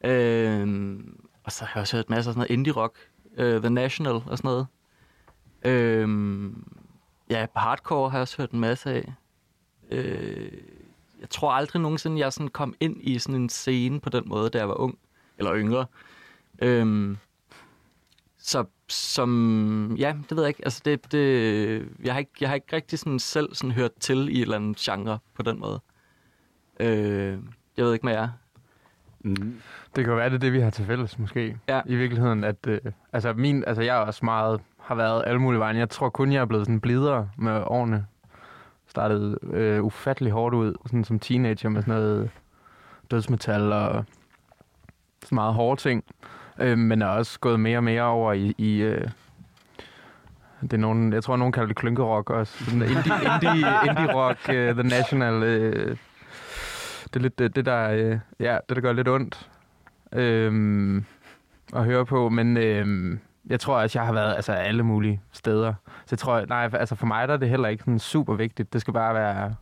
Øhm, 0.05 1.21
og 1.45 1.53
så 1.53 1.65
har 1.65 1.73
jeg 1.75 1.81
også 1.81 1.97
hørt 1.97 2.11
masser 2.11 2.31
af 2.31 2.35
sådan 2.35 2.39
noget 2.49 2.51
indie-rock, 2.69 2.95
øh, 3.37 3.61
The 3.61 3.71
National 3.71 4.15
og 4.27 4.39
sådan 4.39 4.49
noget. 4.49 4.67
Øhm, 5.65 6.65
ja, 7.31 7.47
hardcore 7.57 8.11
har 8.11 8.19
jeg 8.19 8.23
også 8.23 8.37
hørt 8.39 8.51
en 8.51 8.61
masse 8.61 8.91
af. 8.91 9.13
Øh, 9.91 10.53
jeg 11.21 11.31
tror 11.31 11.53
aldrig 11.53 11.83
nogensinde, 11.83 12.19
jeg 12.19 12.33
sådan 12.33 12.49
kom 12.49 12.75
ind 12.81 12.97
i 13.01 13.19
sådan 13.19 13.41
en 13.41 13.49
scene 13.49 14.01
på 14.01 14.11
den 14.11 14.23
måde, 14.27 14.51
da 14.51 14.59
jeg 14.59 14.69
var 14.69 14.75
ung, 14.81 14.99
eller 15.39 15.55
yngre. 15.57 15.87
Øhm, 16.63 17.17
så 18.43 18.65
som, 18.89 19.97
ja, 19.99 20.15
det 20.29 20.37
ved 20.37 20.43
jeg 20.45 20.49
ikke. 20.49 20.65
Altså 20.65 20.83
det, 20.85 21.13
det, 21.13 21.89
jeg, 22.05 22.13
har 22.13 22.19
ikke, 22.19 22.33
jeg 22.41 22.49
har 22.49 22.55
ikke 22.55 22.77
rigtig 22.77 22.99
sådan 22.99 23.19
selv 23.19 23.55
sådan 23.55 23.73
hørt 23.73 23.91
til 24.01 24.29
i 24.29 24.37
et 24.37 24.43
eller 24.43 24.57
andet 24.57 24.77
genre 24.77 25.19
på 25.35 25.43
den 25.43 25.61
måde. 25.61 25.81
Øh, 26.81 27.39
jeg 27.77 27.85
ved 27.85 27.93
ikke 27.93 28.07
med 28.07 28.13
jer. 28.13 28.29
Mm. 29.21 29.61
Det 29.97 30.05
kan 30.05 30.11
jo 30.11 30.15
være, 30.15 30.29
det 30.29 30.35
er 30.35 30.39
det, 30.39 30.53
vi 30.53 30.61
har 30.61 30.71
til 30.71 30.87
fælles, 30.87 31.19
måske. 31.19 31.59
Ja. 31.69 31.81
I 31.87 31.97
virkeligheden, 31.97 32.45
at... 32.45 32.67
Øh, 32.67 32.79
altså, 33.13 33.33
min, 33.33 33.65
altså, 33.67 33.83
jeg 33.83 33.97
er 33.97 34.01
også 34.01 34.25
meget... 34.25 34.61
Har 34.79 34.95
været 34.95 35.25
alle 35.27 35.41
mulige 35.41 35.61
vejen. 35.61 35.77
Jeg 35.77 35.91
tror 35.91 36.09
kun, 36.09 36.33
jeg 36.33 36.41
er 36.41 36.45
blevet 36.45 36.67
sådan 36.67 36.81
blidere 36.81 37.31
med 37.39 37.63
årene. 37.67 38.07
Startede 38.87 39.39
øh, 39.43 39.85
ufattelig 39.85 40.33
hårdt 40.33 40.55
ud, 40.55 40.75
sådan 40.87 41.05
som 41.05 41.19
teenager 41.19 41.69
med 41.69 41.83
sådan 41.83 41.95
noget 41.95 42.31
dødsmetal 43.11 43.73
og 43.73 44.05
sådan 45.23 45.37
meget 45.37 45.55
hårde 45.55 45.81
ting. 45.81 46.05
Øh, 46.61 46.79
men 46.79 47.03
er 47.03 47.07
også 47.07 47.41
gået 47.41 47.61
mere 47.61 47.79
og 47.79 47.85
mere 47.85 48.03
over 48.03 48.33
i... 48.33 48.55
i 48.59 48.77
øh, 48.83 49.09
det 50.63 50.73
er 50.73 50.77
nogen, 50.77 51.13
jeg 51.13 51.25
tror, 51.25 51.37
nogen 51.37 51.53
kalder 51.53 51.67
det 51.67 51.77
klynkerock 51.77 52.31
også. 52.31 52.65
Sådan 52.65 52.83
indie, 52.83 52.97
indie, 52.97 53.69
indie 53.89 54.15
rock, 54.15 54.39
uh, 54.49 54.55
The 54.55 54.83
National. 54.83 55.43
Øh, 55.43 55.97
det 57.05 57.17
er 57.17 57.21
lidt 57.21 57.39
det, 57.39 57.57
det 57.57 57.67
der, 57.67 57.91
øh, 57.91 58.19
ja, 58.41 58.59
det, 58.69 58.77
der 58.77 58.81
gør 58.83 58.93
lidt 58.93 59.09
ondt 59.09 59.49
øhm, 60.13 61.05
at 61.75 61.85
høre 61.85 62.07
på, 62.07 62.29
men 62.29 62.57
øhm, 62.57 63.21
jeg 63.47 63.61
tror 63.61 63.81
også, 63.83 63.99
jeg 63.99 64.07
har 64.07 64.13
været 64.13 64.35
altså, 64.35 64.53
alle 64.53 64.83
mulige 64.83 65.21
steder. 65.33 65.75
Så 65.87 66.09
jeg 66.11 66.19
tror, 66.19 66.45
nej, 66.49 66.71
altså 66.73 66.95
for 66.95 67.07
mig 67.07 67.29
der 67.29 67.35
er 67.35 67.39
det 67.39 67.49
heller 67.49 67.69
ikke 67.69 67.83
sådan 67.85 67.99
super 67.99 68.35
vigtigt. 68.35 68.73
Det 68.73 68.81
skal 68.81 68.95
bare 68.95 69.15
være 69.15 69.55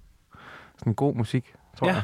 sådan 0.79 0.95
god 0.95 1.15
musik, 1.15 1.55
tror 1.79 1.87
Ja. 1.89 1.93
jeg. 1.95 2.03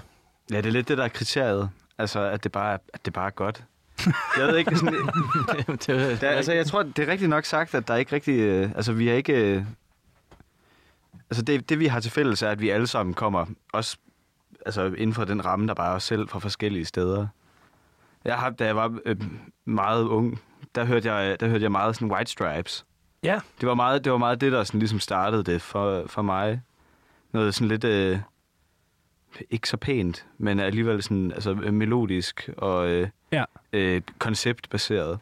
Ja, 0.50 0.56
det 0.56 0.66
er 0.66 0.70
lidt 0.72 0.88
det, 0.88 0.98
der 0.98 1.04
er 1.04 1.08
kriteriet. 1.08 1.70
Altså, 1.98 2.20
at 2.20 2.44
det 2.44 2.52
bare 2.52 2.78
at 2.94 3.04
det 3.04 3.12
bare 3.12 3.26
er 3.26 3.30
godt. 3.30 3.64
Jeg 4.38 4.46
ved 4.48 4.56
ikke, 4.56 4.76
sådan, 4.76 4.94
det, 5.68 5.86
det, 5.86 6.20
der, 6.20 6.30
altså, 6.30 6.52
jeg 6.52 6.66
tror, 6.66 6.82
det 6.82 6.98
er 6.98 7.12
rigtigt 7.12 7.30
nok 7.30 7.44
sagt, 7.44 7.74
at 7.74 7.88
der 7.88 7.94
er 7.94 7.98
ikke 7.98 8.12
rigtig... 8.12 8.40
Øh, 8.40 8.70
altså, 8.76 8.92
vi 8.92 9.08
er 9.08 9.14
ikke... 9.14 9.32
Øh, 9.32 9.62
altså, 11.30 11.42
det, 11.42 11.68
det, 11.68 11.78
vi 11.78 11.86
har 11.86 12.00
til 12.00 12.10
fælles, 12.10 12.42
er, 12.42 12.50
at 12.50 12.60
vi 12.60 12.70
alle 12.70 12.86
sammen 12.86 13.14
kommer 13.14 13.46
også 13.72 13.96
altså, 14.66 14.84
inden 14.84 15.14
for 15.14 15.24
den 15.24 15.44
ramme, 15.44 15.68
der 15.68 15.74
bare 15.74 15.90
er 15.90 15.96
os 15.96 16.04
selv 16.04 16.28
fra 16.28 16.38
forskellige 16.38 16.84
steder. 16.84 17.26
Jeg 18.24 18.36
har, 18.36 18.50
da 18.50 18.64
jeg 18.64 18.76
var 18.76 18.98
øh, 19.04 19.16
meget 19.64 20.04
ung, 20.04 20.40
der 20.74 20.84
hørte 20.84 21.12
jeg, 21.12 21.40
der 21.40 21.48
hørte 21.48 21.62
jeg 21.62 21.72
meget 21.72 21.94
sådan 21.94 22.10
White 22.10 22.30
Stripes. 22.30 22.86
Ja. 23.22 23.40
Det 23.60 23.68
var 23.68 23.74
meget 23.74 24.04
det, 24.04 24.12
var 24.12 24.18
meget 24.18 24.40
det 24.40 24.52
der 24.52 24.64
sådan 24.64 24.80
ligesom 24.80 25.00
startede 25.00 25.44
det 25.44 25.62
for, 25.62 26.04
for 26.06 26.22
mig. 26.22 26.60
Noget 27.32 27.54
sådan 27.54 27.68
lidt... 27.68 27.84
Øh, 27.84 28.18
ikke 29.50 29.68
så 29.68 29.76
pænt, 29.76 30.26
men 30.38 30.60
alligevel 30.60 31.02
sådan 31.02 31.32
altså, 31.32 31.54
melodisk 31.54 32.50
og 32.56 32.88
øh, 32.88 33.08
Ja. 33.32 33.44
øh, 33.72 34.02
konceptbaseret. 34.18 35.18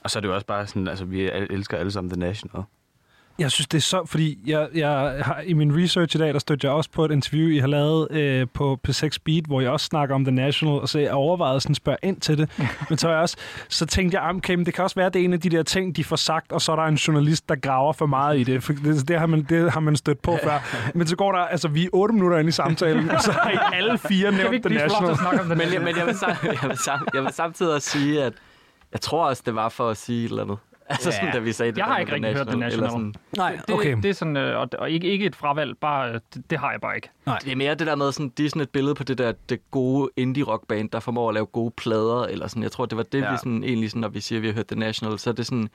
Og 0.00 0.10
så 0.10 0.18
er 0.18 0.20
det 0.20 0.28
jo 0.28 0.34
også 0.34 0.46
bare 0.46 0.66
sådan, 0.66 0.88
altså 0.88 1.04
vi 1.04 1.22
el- 1.22 1.46
elsker 1.50 1.76
alle 1.76 1.90
sammen 1.92 2.10
The 2.10 2.20
National. 2.20 2.64
Jeg 3.38 3.50
synes, 3.50 3.66
det 3.68 3.78
er 3.78 3.82
så... 3.82 4.02
Fordi 4.06 4.38
jeg, 4.46 4.68
jeg 4.74 4.88
har, 5.24 5.40
i 5.44 5.52
min 5.52 5.82
research 5.82 6.16
i 6.16 6.18
dag, 6.18 6.32
der 6.34 6.38
stødte 6.38 6.66
jeg 6.66 6.74
også 6.74 6.90
på 6.90 7.04
et 7.04 7.10
interview, 7.10 7.48
I 7.48 7.58
har 7.58 7.66
lavet 7.66 8.10
øh, 8.10 8.46
på 8.54 8.78
P6 8.88 9.16
Beat, 9.24 9.44
hvor 9.46 9.60
jeg 9.60 9.70
også 9.70 9.86
snakker 9.86 10.14
om 10.14 10.24
The 10.24 10.34
National, 10.34 10.74
og 10.80 10.88
så 10.88 10.98
jeg 10.98 11.12
overvejede 11.12 11.60
sådan 11.60 11.72
at 11.72 11.76
spørge 11.76 11.98
ind 12.02 12.20
til 12.20 12.38
det. 12.38 12.50
men 12.88 12.98
så, 12.98 13.08
jeg 13.08 13.18
også, 13.18 13.36
så 13.68 13.86
tænkte 13.86 14.16
jeg, 14.18 14.24
"Ah, 14.28 14.36
okay, 14.36 14.54
men 14.54 14.66
det 14.66 14.74
kan 14.74 14.84
også 14.84 14.96
være, 14.96 15.06
at 15.06 15.14
det 15.14 15.20
er 15.20 15.24
en 15.24 15.32
af 15.32 15.40
de 15.40 15.50
der 15.50 15.62
ting, 15.62 15.96
de 15.96 16.04
får 16.04 16.16
sagt, 16.16 16.52
og 16.52 16.60
så 16.62 16.72
er 16.72 16.76
der 16.76 16.82
en 16.82 16.94
journalist, 16.94 17.48
der 17.48 17.54
graver 17.56 17.92
for 17.92 18.06
meget 18.06 18.38
i 18.38 18.42
det. 18.44 18.62
For 18.62 18.72
det, 18.72 19.08
det, 19.08 19.18
har, 19.18 19.26
man, 19.26 19.42
det 19.42 19.72
har 19.72 19.80
man 19.80 19.96
stødt 19.96 20.22
på 20.22 20.38
før. 20.42 20.90
Men 20.94 21.06
så 21.06 21.16
går 21.16 21.32
der... 21.32 21.38
Altså, 21.38 21.68
vi 21.68 21.84
er 21.84 21.88
otte 21.92 22.14
minutter 22.14 22.38
inde 22.38 22.48
i 22.48 22.52
samtalen, 22.52 23.10
og 23.10 23.20
så 23.22 23.32
har 23.32 23.50
I 23.50 23.56
alle 23.74 23.98
fire 23.98 24.30
Kan 24.32 24.38
vi 24.38 24.42
nævnt 24.50 24.64
The 24.66 24.74
National. 24.74 25.10
at 25.10 25.18
snakke 25.18 25.40
om 25.40 25.48
den 25.48 25.58
men, 25.58 25.72
jeg, 25.72 25.82
men 25.82 25.96
jeg, 25.96 26.06
vil, 26.06 26.14
sam, 26.18 26.30
jeg, 26.42 26.68
vil 26.68 26.78
sam, 26.78 27.06
jeg 27.14 27.22
vil 27.22 27.32
samtidig 27.32 27.74
også 27.74 27.90
sige, 27.90 28.22
at 28.22 28.32
jeg 28.92 29.00
tror 29.00 29.26
også, 29.28 29.42
det 29.46 29.54
var 29.54 29.68
for 29.68 29.90
at 29.90 29.96
sige 29.96 30.24
et 30.24 30.30
eller 30.30 30.42
andet. 30.42 30.58
Altså 30.88 31.12
sådan, 31.12 31.32
da 31.32 31.38
vi 31.38 31.52
sagde 31.52 31.72
det 31.72 31.78
Jeg 31.78 31.84
har 31.86 31.98
ikke 31.98 32.12
rigtig 32.12 32.34
hørt 32.34 32.46
The 32.46 32.56
National. 32.56 32.90
Sådan, 32.90 33.14
Nej, 33.36 33.58
det, 33.66 33.74
okay. 33.74 33.96
det 33.96 34.04
er 34.04 34.12
sådan, 34.12 34.36
øh, 34.36 34.60
og, 34.60 34.68
og 34.78 34.90
ikke, 34.90 35.06
ikke 35.06 35.26
et 35.26 35.36
fravalg, 35.36 35.78
bare, 35.78 36.08
øh, 36.08 36.20
det, 36.34 36.50
det 36.50 36.58
har 36.58 36.70
jeg 36.70 36.80
bare 36.80 36.96
ikke. 36.96 37.10
Det 37.44 37.52
er 37.52 37.56
mere 37.56 37.74
det 37.74 37.86
der 37.86 37.94
med, 37.94 38.12
sådan, 38.12 38.28
de 38.28 38.44
er 38.44 38.48
sådan 38.48 38.62
et 38.62 38.70
billede 38.70 38.94
på 38.94 39.04
det 39.04 39.18
der 39.18 39.32
det 39.48 39.70
gode 39.70 40.10
indie-rock-band, 40.16 40.90
der 40.90 41.00
formår 41.00 41.28
at 41.28 41.34
lave 41.34 41.46
gode 41.46 41.70
plader, 41.76 42.24
eller 42.24 42.46
sådan. 42.46 42.62
Jeg 42.62 42.72
tror, 42.72 42.86
det 42.86 42.96
var 42.96 43.02
det, 43.02 43.20
ja. 43.20 43.24
Ja. 43.24 43.30
vi 43.32 43.36
sådan, 43.38 43.64
egentlig, 43.64 43.90
sådan, 43.90 44.00
når 44.00 44.08
vi 44.08 44.20
siger, 44.20 44.38
at 44.38 44.42
vi 44.42 44.46
har 44.46 44.54
hørt 44.54 44.66
The 44.66 44.78
National, 44.78 45.18
så 45.18 45.30
er 45.30 45.34
det 45.34 45.46
sådan 45.46 45.68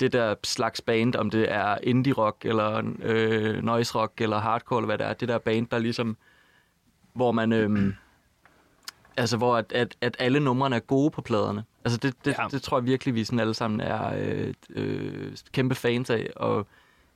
det 0.00 0.12
der 0.12 0.34
slags 0.44 0.80
band, 0.80 1.14
om 1.14 1.30
det 1.30 1.52
er 1.52 1.78
indie-rock, 1.82 2.36
eller 2.44 2.82
øh, 3.02 3.64
noise-rock, 3.64 4.12
eller 4.18 4.38
hardcore, 4.38 4.78
eller 4.78 4.86
hvad 4.86 4.98
det 4.98 5.06
er. 5.06 5.12
Det 5.12 5.28
der 5.28 5.38
band, 5.38 5.66
der 5.66 5.78
ligesom, 5.78 6.16
hvor 7.12 7.32
man... 7.32 7.52
Øh, 7.52 7.92
altså, 9.16 9.36
hvor 9.36 9.56
at, 9.56 9.72
at, 9.72 9.96
at 10.00 10.16
alle 10.18 10.40
numrene 10.40 10.76
er 10.76 10.80
gode 10.80 11.10
på 11.10 11.22
pladerne. 11.22 11.64
Altså, 11.86 11.98
det, 12.02 12.14
det, 12.24 12.34
Ja. 12.38 12.44
det 12.50 12.62
tror 12.62 12.78
jeg 12.78 12.86
virkelig, 12.86 13.14
vi 13.14 13.24
sådan 13.24 13.40
alle 13.40 13.54
sammen 13.54 13.80
er 13.80 14.12
øh, 14.18 14.54
øh, 14.74 15.28
kæmpe 15.52 15.74
fans 15.74 16.10
af, 16.10 16.26
og 16.36 16.66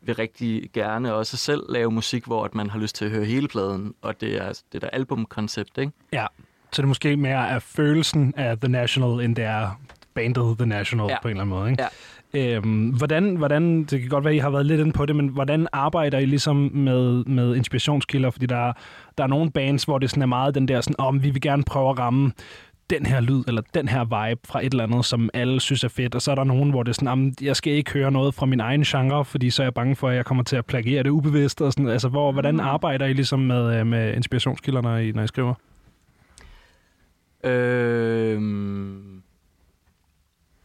vil 0.03 0.15
rigtig 0.15 0.71
gerne 0.73 1.15
også 1.15 1.37
selv 1.37 1.63
lave 1.69 1.91
musik, 1.91 2.25
hvor 2.25 2.45
at 2.45 2.55
man 2.55 2.71
har 2.71 2.79
lyst 2.79 2.95
til 2.97 3.05
at 3.05 3.11
høre 3.11 3.25
hele 3.25 3.49
pladen, 3.49 3.95
og 4.03 4.21
det 4.21 4.37
er 4.37 4.61
det 4.73 4.83
der 4.83 4.89
albumkoncept, 4.91 5.79
ikke? 5.79 5.93
Ja. 6.13 6.27
Så 6.73 6.83
det 6.83 6.85
er 6.85 6.89
måske 6.89 7.17
mere 7.17 7.51
af 7.51 7.63
følelsen 7.63 8.35
af 8.37 8.59
The 8.59 8.69
National, 8.69 9.25
end 9.25 9.37
det 9.37 9.45
er 9.45 9.81
bandet 10.15 10.59
The 10.59 10.67
National 10.67 11.07
ja. 11.09 11.17
På 11.23 11.29
en 11.29 11.31
eller 11.31 11.43
anden 11.43 11.57
måde. 11.59 11.71
Ikke? 11.71 11.83
Ja. 11.83 12.57
Øhm, 12.57 12.89
hvordan, 12.89 13.37
hvordan, 13.37 13.85
det 13.85 14.01
kan 14.01 14.09
godt 14.09 14.25
være, 14.25 14.35
I 14.35 14.39
har 14.39 14.51
været 14.51 14.67
lidt 14.67 14.81
inde 14.81 14.93
på 14.93 15.07
det, 15.07 15.17
men 15.17 15.29
hvordan 15.29 15.67
arbejder 15.73 16.19
I 16.19 16.25
ligesom 16.27 16.57
med, 16.75 17.25
med 17.25 17.57
inspirationskilder? 17.57 18.31
Fordi 18.31 18.47
der, 18.47 18.69
er- 18.69 18.73
der 19.19 19.25
er 19.25 19.29
nogle 19.29 19.51
bands, 19.51 19.85
hvor 19.85 19.99
det 19.99 20.11
sådan 20.11 20.23
er 20.23 20.27
meget 20.27 20.55
den 20.55 20.69
der, 20.69 20.81
sådan, 20.81 20.95
om 20.99 21.23
vi 21.23 21.31
vil 21.31 21.41
gerne 21.43 21.63
prøve 21.65 21.91
at 21.91 21.99
ramme 21.99 22.33
den 22.91 23.07
her 23.07 23.21
lyd, 23.21 23.45
eller 23.49 23.63
den 23.75 23.89
her 23.89 24.05
vibe 24.05 24.41
fra 24.45 24.61
et 24.67 24.71
eller 24.73 24.85
andet, 24.85 25.05
som 25.05 25.31
alle 25.35 25.61
synes 25.61 25.85
er 25.85 25.89
fedt. 25.89 26.15
Og 26.15 26.23
så 26.23 26.31
er 26.31 26.35
der 26.35 26.45
nogen, 26.45 26.71
hvor 26.71 26.83
det 26.83 26.91
er 26.91 26.95
sådan, 26.95 27.09
"Jamen, 27.09 27.35
jeg 27.41 27.57
skal 27.57 27.73
ikke 27.73 27.93
høre 27.93 28.11
noget 28.11 28.35
fra 28.35 28.47
min 28.47 28.61
egen 28.61 28.83
genre, 28.83 29.25
fordi 29.25 29.51
så 29.51 29.63
er 29.63 29.67
jeg 29.67 29.75
bange 29.75 29.97
for, 29.97 30.09
at 30.09 30.17
jeg 30.17 30.25
kommer 30.25 30.45
til 30.45 30.57
at 30.57 30.67
plagiere 30.67 31.03
det 31.03 31.11
ubevidst. 31.11 31.61
Og 31.61 31.73
sådan. 31.73 31.89
Altså, 31.89 32.09
hvor, 32.09 32.33
hvordan 32.33 32.61
arbejder 32.61 33.07
I 33.07 33.13
ligesom 33.13 33.41
med, 33.41 33.81
øh, 33.81 33.87
med 33.87 34.15
inspirationskilder, 34.17 34.81
når 34.81 34.97
I, 34.97 35.13
når 35.13 35.23
I 35.23 35.27
skriver? 35.27 35.55
Øhm, 37.45 39.23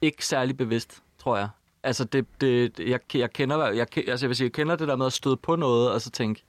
ikke 0.02 0.26
særlig 0.26 0.58
bevidst, 0.58 1.04
tror 1.18 1.38
jeg. 1.38 1.48
Altså, 1.84 2.04
det, 2.04 2.26
det, 2.42 2.80
jeg, 2.80 3.00
jeg, 3.16 3.34
kender, 3.34 3.68
jeg, 3.72 3.88
altså 3.98 4.26
jeg, 4.26 4.30
vil 4.30 4.36
sige, 4.36 4.46
jeg 4.46 4.54
kender 4.54 4.76
det 4.76 4.88
der 4.88 4.96
med 4.96 5.06
at 5.06 5.14
støde 5.14 5.38
på 5.38 5.56
noget, 5.56 5.92
og 5.92 6.02
så 6.02 6.12
tænke, 6.12 6.44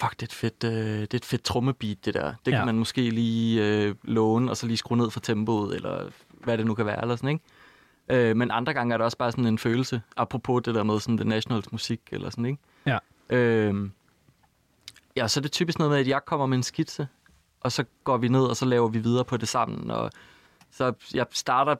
fuck, 0.00 0.12
det 0.12 0.22
er 0.22 0.26
et 0.26 0.32
fedt, 0.32 0.64
øh, 0.64 1.00
det 1.00 1.14
er 1.14 1.18
et 1.18 1.24
fedt 1.24 1.42
trommebeat, 1.44 2.04
det 2.04 2.14
der. 2.14 2.34
Det 2.46 2.52
Ja. 2.52 2.56
kan 2.56 2.66
man 2.66 2.74
måske 2.78 3.10
lige 3.10 3.64
øh, 3.66 3.94
låne, 4.04 4.50
og 4.50 4.56
så 4.56 4.66
lige 4.66 4.76
skrue 4.76 4.98
ned 4.98 5.10
for 5.10 5.20
tempoet, 5.20 5.76
eller 5.76 6.10
hvad 6.30 6.58
det 6.58 6.66
nu 6.66 6.74
kan 6.74 6.86
være, 6.86 7.00
eller 7.02 7.16
sådan, 7.16 7.28
ikke? 7.30 7.44
Øh, 8.30 8.36
men 8.36 8.50
andre 8.50 8.74
gange 8.74 8.92
er 8.92 8.98
det 8.98 9.04
også 9.04 9.16
bare 9.18 9.30
sådan 9.32 9.46
en 9.46 9.58
følelse, 9.58 10.02
apropos 10.16 10.62
det 10.64 10.74
der 10.74 10.82
med 10.82 11.00
sådan 11.00 11.16
The 11.16 11.28
Nationals 11.28 11.72
musik, 11.72 12.00
eller 12.12 12.30
sådan, 12.30 12.46
ikke? 12.46 12.58
Ja. 12.86 12.98
Øh, 13.30 13.90
ja, 15.16 15.28
så 15.28 15.40
er 15.40 15.42
det 15.42 15.52
typisk 15.52 15.78
noget 15.78 15.90
med, 15.90 15.98
at 15.98 16.08
jeg 16.08 16.20
kommer 16.26 16.46
med 16.46 16.56
en 16.56 16.62
skitse, 16.62 17.08
og 17.60 17.72
så 17.72 17.84
går 18.04 18.16
vi 18.16 18.28
ned, 18.28 18.42
og 18.44 18.56
så 18.56 18.64
laver 18.64 18.88
vi 18.88 18.98
videre 18.98 19.24
på 19.24 19.36
det 19.36 19.48
sammen, 19.48 19.90
og 19.90 20.10
så 20.70 20.92
jeg 21.14 21.26
starter 21.30 21.74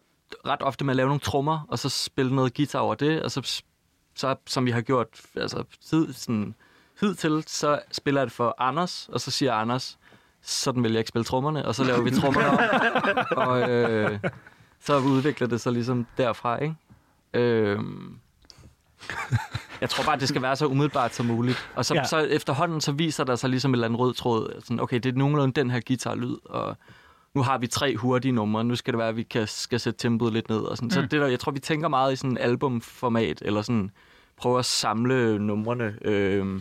ret 0.47 0.63
ofte 0.63 0.85
med 0.85 0.93
at 0.93 0.97
lave 0.97 1.07
nogle 1.07 1.21
trommer, 1.21 1.61
og 1.69 1.79
så 1.79 1.89
spille 1.89 2.35
noget 2.35 2.55
guitar 2.55 2.79
over 2.79 2.95
det, 2.95 3.23
og 3.23 3.31
så, 3.31 3.63
så 4.15 4.37
som 4.47 4.67
vi 4.67 4.71
har 4.71 4.81
gjort 4.81 5.07
altså, 5.37 5.65
tid, 5.81 6.13
sådan, 6.13 6.55
hidtil, 7.00 7.45
så 7.47 7.81
spiller 7.93 8.21
jeg 8.21 8.26
det 8.26 8.33
for 8.35 8.55
Anders, 8.59 9.09
og 9.12 9.21
så 9.21 9.31
siger 9.31 9.52
Anders, 9.55 9.99
sådan 10.43 10.83
vil 10.83 10.93
jeg 10.93 10.99
ikke 10.99 11.09
spille 11.09 11.25
trommerne, 11.25 11.64
og 11.64 11.75
så 11.75 11.85
laver 11.85 12.02
vi 12.02 12.11
trommerne 12.11 12.49
om, 12.49 12.59
og 13.49 13.71
øh, 13.71 14.19
så 14.81 14.99
udvikler 14.99 15.47
det 15.47 15.61
sig 15.61 15.73
ligesom 15.73 16.07
derfra, 16.17 16.59
ikke? 16.59 16.75
Øh, 17.35 17.78
jeg 19.81 19.90
tror 19.90 20.05
bare, 20.05 20.19
det 20.19 20.28
skal 20.28 20.43
være 20.43 20.57
så 20.57 20.67
umiddelbart 20.67 21.14
som 21.14 21.26
muligt. 21.26 21.69
Og 21.76 21.85
så, 21.85 21.95
Ja. 21.95 22.05
så 22.05 22.19
efterhånden, 22.19 22.81
så 22.81 22.93
viser 22.93 23.25
der 23.25 23.37
sig 23.37 23.50
ligesom 23.50 23.71
en 23.71 23.75
eller 23.75 23.87
anden 23.87 23.99
rød 24.00 24.14
tråd. 24.14 24.61
Sådan, 24.61 24.81
okay, 24.81 24.99
det 24.99 25.14
er 25.14 25.19
nogenlunde 25.19 25.61
den 25.61 25.71
her 25.71 25.81
guitarlyd, 25.87 26.37
og 26.45 26.76
nu 27.35 27.43
har 27.43 27.59
vi 27.59 27.67
tre 27.67 27.97
hurtige 27.97 28.33
numre, 28.33 28.64
nu 28.64 28.76
skal 28.76 28.93
det 28.95 28.99
være, 28.99 29.09
at 29.09 29.17
vi 29.17 29.23
kan, 29.23 29.47
skal 29.47 29.81
sætte 29.81 29.99
tempoet 29.99 30.33
lidt 30.33 30.49
ned. 30.49 30.59
Og 30.61 30.76
sådan. 30.76 30.87
Mm. 30.87 30.90
Så 30.90 31.00
det 31.00 31.11
der, 31.11 31.26
jeg 31.26 31.40
tror, 31.40 31.52
vi 31.52 31.59
tænker 31.59 31.88
meget 31.88 32.12
i 32.12 32.17
sådan 32.17 32.38
albumformat, 32.38 33.43
eller 33.43 33.62
sådan 33.62 33.90
prøver 34.37 34.59
at 34.59 34.64
samle 34.64 35.38
numrene 35.38 35.99
øh, 36.02 36.61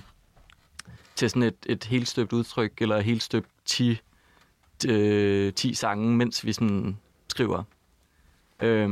til 1.17 1.29
sådan 1.29 1.43
et, 1.43 1.55
et 1.65 1.83
helt 1.83 2.07
støbt 2.07 2.33
udtryk, 2.33 2.81
eller 2.81 2.99
helt 2.99 3.23
støbt 3.23 3.49
10, 3.65 3.99
øh, 4.89 5.53
10 5.53 5.73
sange, 5.73 6.15
mens 6.15 6.45
vi 6.45 6.53
sådan 6.53 6.97
skriver. 7.29 7.63
Øh, 8.61 8.89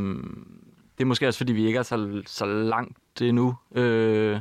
det 0.97 1.01
er 1.01 1.05
måske 1.05 1.27
også, 1.27 1.37
fordi 1.37 1.53
vi 1.53 1.65
ikke 1.65 1.79
er 1.79 1.83
så, 1.83 2.21
så 2.25 2.45
langt 2.45 3.21
endnu. 3.21 3.55
Øh, 3.75 4.39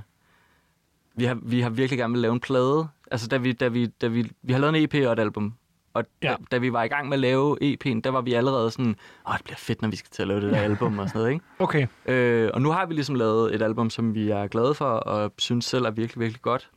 vi, 1.17 1.25
har, 1.25 1.39
vi 1.43 1.61
har 1.61 1.71
virkelig 1.71 1.99
gerne 1.99 2.13
vil 2.13 2.23
lave 2.23 2.33
en 2.33 2.41
plade. 2.41 2.89
Altså, 3.11 3.29
da 3.29 3.37
vi, 3.37 3.53
da 3.53 3.69
vi, 3.69 3.87
da 3.87 4.07
vi, 4.07 4.31
vi 4.43 4.53
har 4.53 4.61
lavet 4.61 4.77
en 4.77 4.85
EP 4.85 5.07
og 5.07 5.13
et 5.13 5.19
album. 5.19 5.55
Og 5.95 6.05
ja. 6.23 6.29
da, 6.29 6.37
da 6.51 6.59
vi 6.59 6.73
var 6.73 6.83
i 6.83 6.89
gang 6.89 7.09
med 7.09 7.17
at 7.17 7.21
lave 7.21 7.63
EP'en, 7.63 8.01
der 8.01 8.11
var 8.11 8.21
vi 8.21 8.33
allerede 8.33 8.71
sådan, 8.71 8.97
åh, 9.29 9.35
det 9.37 9.45
bliver 9.45 9.57
fedt, 9.57 9.83
når 9.83 9.89
vi 9.89 9.97
skal 9.97 10.11
til 10.11 10.23
at 10.23 10.29
lave 10.29 10.41
det 10.41 10.53
der 10.53 10.59
album 10.61 10.99
og 10.99 11.09
sådan 11.09 11.19
noget, 11.19 11.33
ikke? 11.33 11.45
Okay. 11.59 11.87
Øh, 12.07 12.51
og 12.55 12.63
nu 12.63 12.71
har 12.71 12.87
vi 12.87 12.95
ligesom 12.95 13.15
lavet 13.15 13.55
et 13.55 13.63
album, 13.63 13.91
som 13.91 14.15
vi 14.15 14.31
er 14.31 14.47
glade 14.47 14.75
for, 14.75 14.85
og 14.85 15.33
synes 15.39 15.65
selv 15.65 15.85
er 15.85 15.91
virkelig, 15.91 16.21
virkelig 16.21 16.43
godt. 16.43 16.71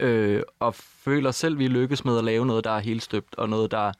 Øh, 0.00 0.42
og 0.60 0.74
føler 0.74 1.30
selv, 1.30 1.58
vi 1.58 1.68
lykkes 1.68 2.04
med 2.04 2.18
at 2.18 2.24
lave 2.24 2.46
noget, 2.46 2.64
der 2.64 2.70
er 2.70 2.80
helt 2.80 3.02
støbt, 3.02 3.34
og 3.34 3.48
noget, 3.48 3.70
der 3.70 3.92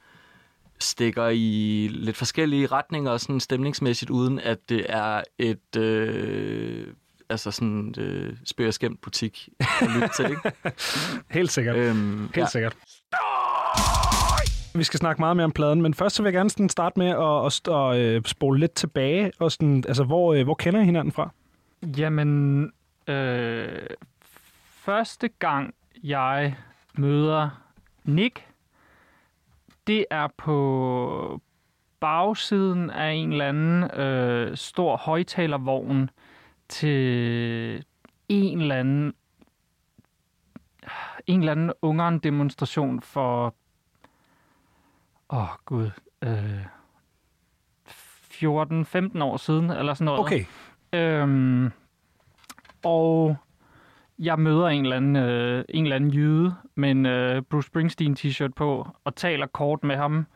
stikker 0.80 1.28
i 1.28 1.88
lidt 1.92 2.16
forskellige 2.16 2.66
retninger, 2.66 3.16
sådan 3.16 3.40
stemningsmæssigt, 3.40 4.10
uden 4.10 4.38
at 4.38 4.58
det 4.68 4.86
er 4.88 5.22
et... 5.38 5.76
Øh, 5.76 6.86
altså 7.30 7.50
sådan 7.50 7.94
øh, 7.98 8.36
spøg 8.44 8.68
og 8.68 8.74
skæmt 8.74 9.00
butik 9.00 9.48
at 9.60 9.88
lytte 9.94 10.08
til, 10.16 10.30
ikke? 10.30 10.52
Helt 11.38 11.50
sikkert. 11.52 11.76
øhm, 11.76 12.20
Helt 12.20 12.36
ja. 12.36 12.46
sikkert. 12.46 12.76
Vi 14.74 14.84
skal 14.84 14.98
snakke 14.98 15.20
meget 15.20 15.36
mere 15.36 15.44
om 15.44 15.52
pladen, 15.52 15.82
men 15.82 15.94
først 15.94 16.16
så 16.16 16.22
vil 16.22 16.28
jeg 16.28 16.34
gerne 16.34 16.50
sådan 16.50 16.68
starte 16.68 16.98
med 16.98 17.08
at, 17.08 17.46
at, 17.46 17.98
at, 17.98 18.16
at 18.16 18.28
spole 18.28 18.60
lidt 18.60 18.74
tilbage. 18.74 19.32
Og 19.38 19.52
sådan, 19.52 19.84
altså, 19.88 20.04
hvor, 20.04 20.34
øh, 20.34 20.44
hvor 20.44 20.54
kender 20.54 20.80
I 20.80 20.84
hinanden 20.84 21.12
fra? 21.12 21.30
Jamen, 21.96 22.62
øh, 23.08 23.86
første 24.80 25.28
gang 25.28 25.74
jeg 26.02 26.56
møder 26.94 27.50
Nick, 28.04 28.46
det 29.86 30.06
er 30.10 30.28
på 30.36 31.40
bagsiden 32.00 32.90
af 32.90 33.12
en 33.12 33.32
eller 33.32 33.48
anden 33.48 34.00
øh, 34.00 34.56
stor 34.56 34.96
højtalervogn 34.96 36.10
til 36.68 37.84
en 38.28 38.60
eller 38.60 38.76
anden 38.76 39.14
en 41.26 41.40
eller 41.40 41.52
anden 41.52 41.72
ungeren 41.82 42.18
demonstration 42.18 43.00
for 43.00 43.54
åh 45.30 45.42
oh, 45.42 45.48
gud 45.64 45.90
øh, 46.22 46.66
14-15 47.88 49.22
år 49.22 49.36
siden 49.36 49.70
eller 49.70 49.94
sådan 49.94 50.04
noget. 50.04 50.20
Okay. 50.20 50.44
Øhm, 50.92 51.72
og 52.84 53.36
jeg 54.20 54.38
møder 54.38 54.66
en 54.66 54.82
eller 54.82 54.96
anden, 54.96 55.16
øh, 55.16 55.64
en 55.68 55.84
eller 55.84 55.96
anden 55.96 56.10
jyde 56.10 56.54
med 56.74 56.90
en 56.90 57.06
øh, 57.06 57.42
Bruce 57.42 57.66
Springsteen 57.66 58.16
t-shirt 58.20 58.50
på, 58.56 58.88
og 59.04 59.14
taler 59.16 59.46
kort 59.46 59.84
med 59.84 59.96
ham. 59.96 60.26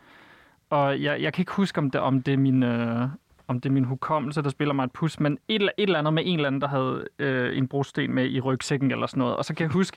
Og 0.71 1.03
jeg, 1.03 1.23
jeg 1.23 1.33
kan 1.33 1.43
ikke 1.43 1.53
huske, 1.53 1.79
om 1.79 1.91
det, 1.91 2.01
om 2.01 2.23
det 2.23 2.35
er 2.35 2.39
min... 2.39 2.63
Øh, 2.63 3.09
om 3.49 3.61
det 3.61 3.69
er 3.69 3.73
min 3.73 3.85
hukommelse, 3.85 4.43
der 4.43 4.49
spiller 4.51 4.75
mig 4.75 4.85
et 4.85 4.93
pus, 4.93 5.21
men 5.21 5.33
et, 5.49 5.55
eller- 5.55 5.73
et 5.79 5.83
eller 5.83 5.99
andet 5.99 6.13
med 6.15 6.23
en 6.27 6.35
eller 6.39 6.47
anden, 6.47 6.61
der 6.61 6.69
havde 6.69 7.05
øh, 7.19 7.59
en 7.59 7.69
brosten 7.69 8.15
med 8.15 8.31
i 8.31 8.41
rygsækken 8.41 8.91
eller 8.91 9.07
sådan 9.07 9.19
noget. 9.19 9.37
Og 9.37 9.45
så 9.45 9.55
kan 9.55 9.65
jeg 9.65 9.73
huske, 9.73 9.97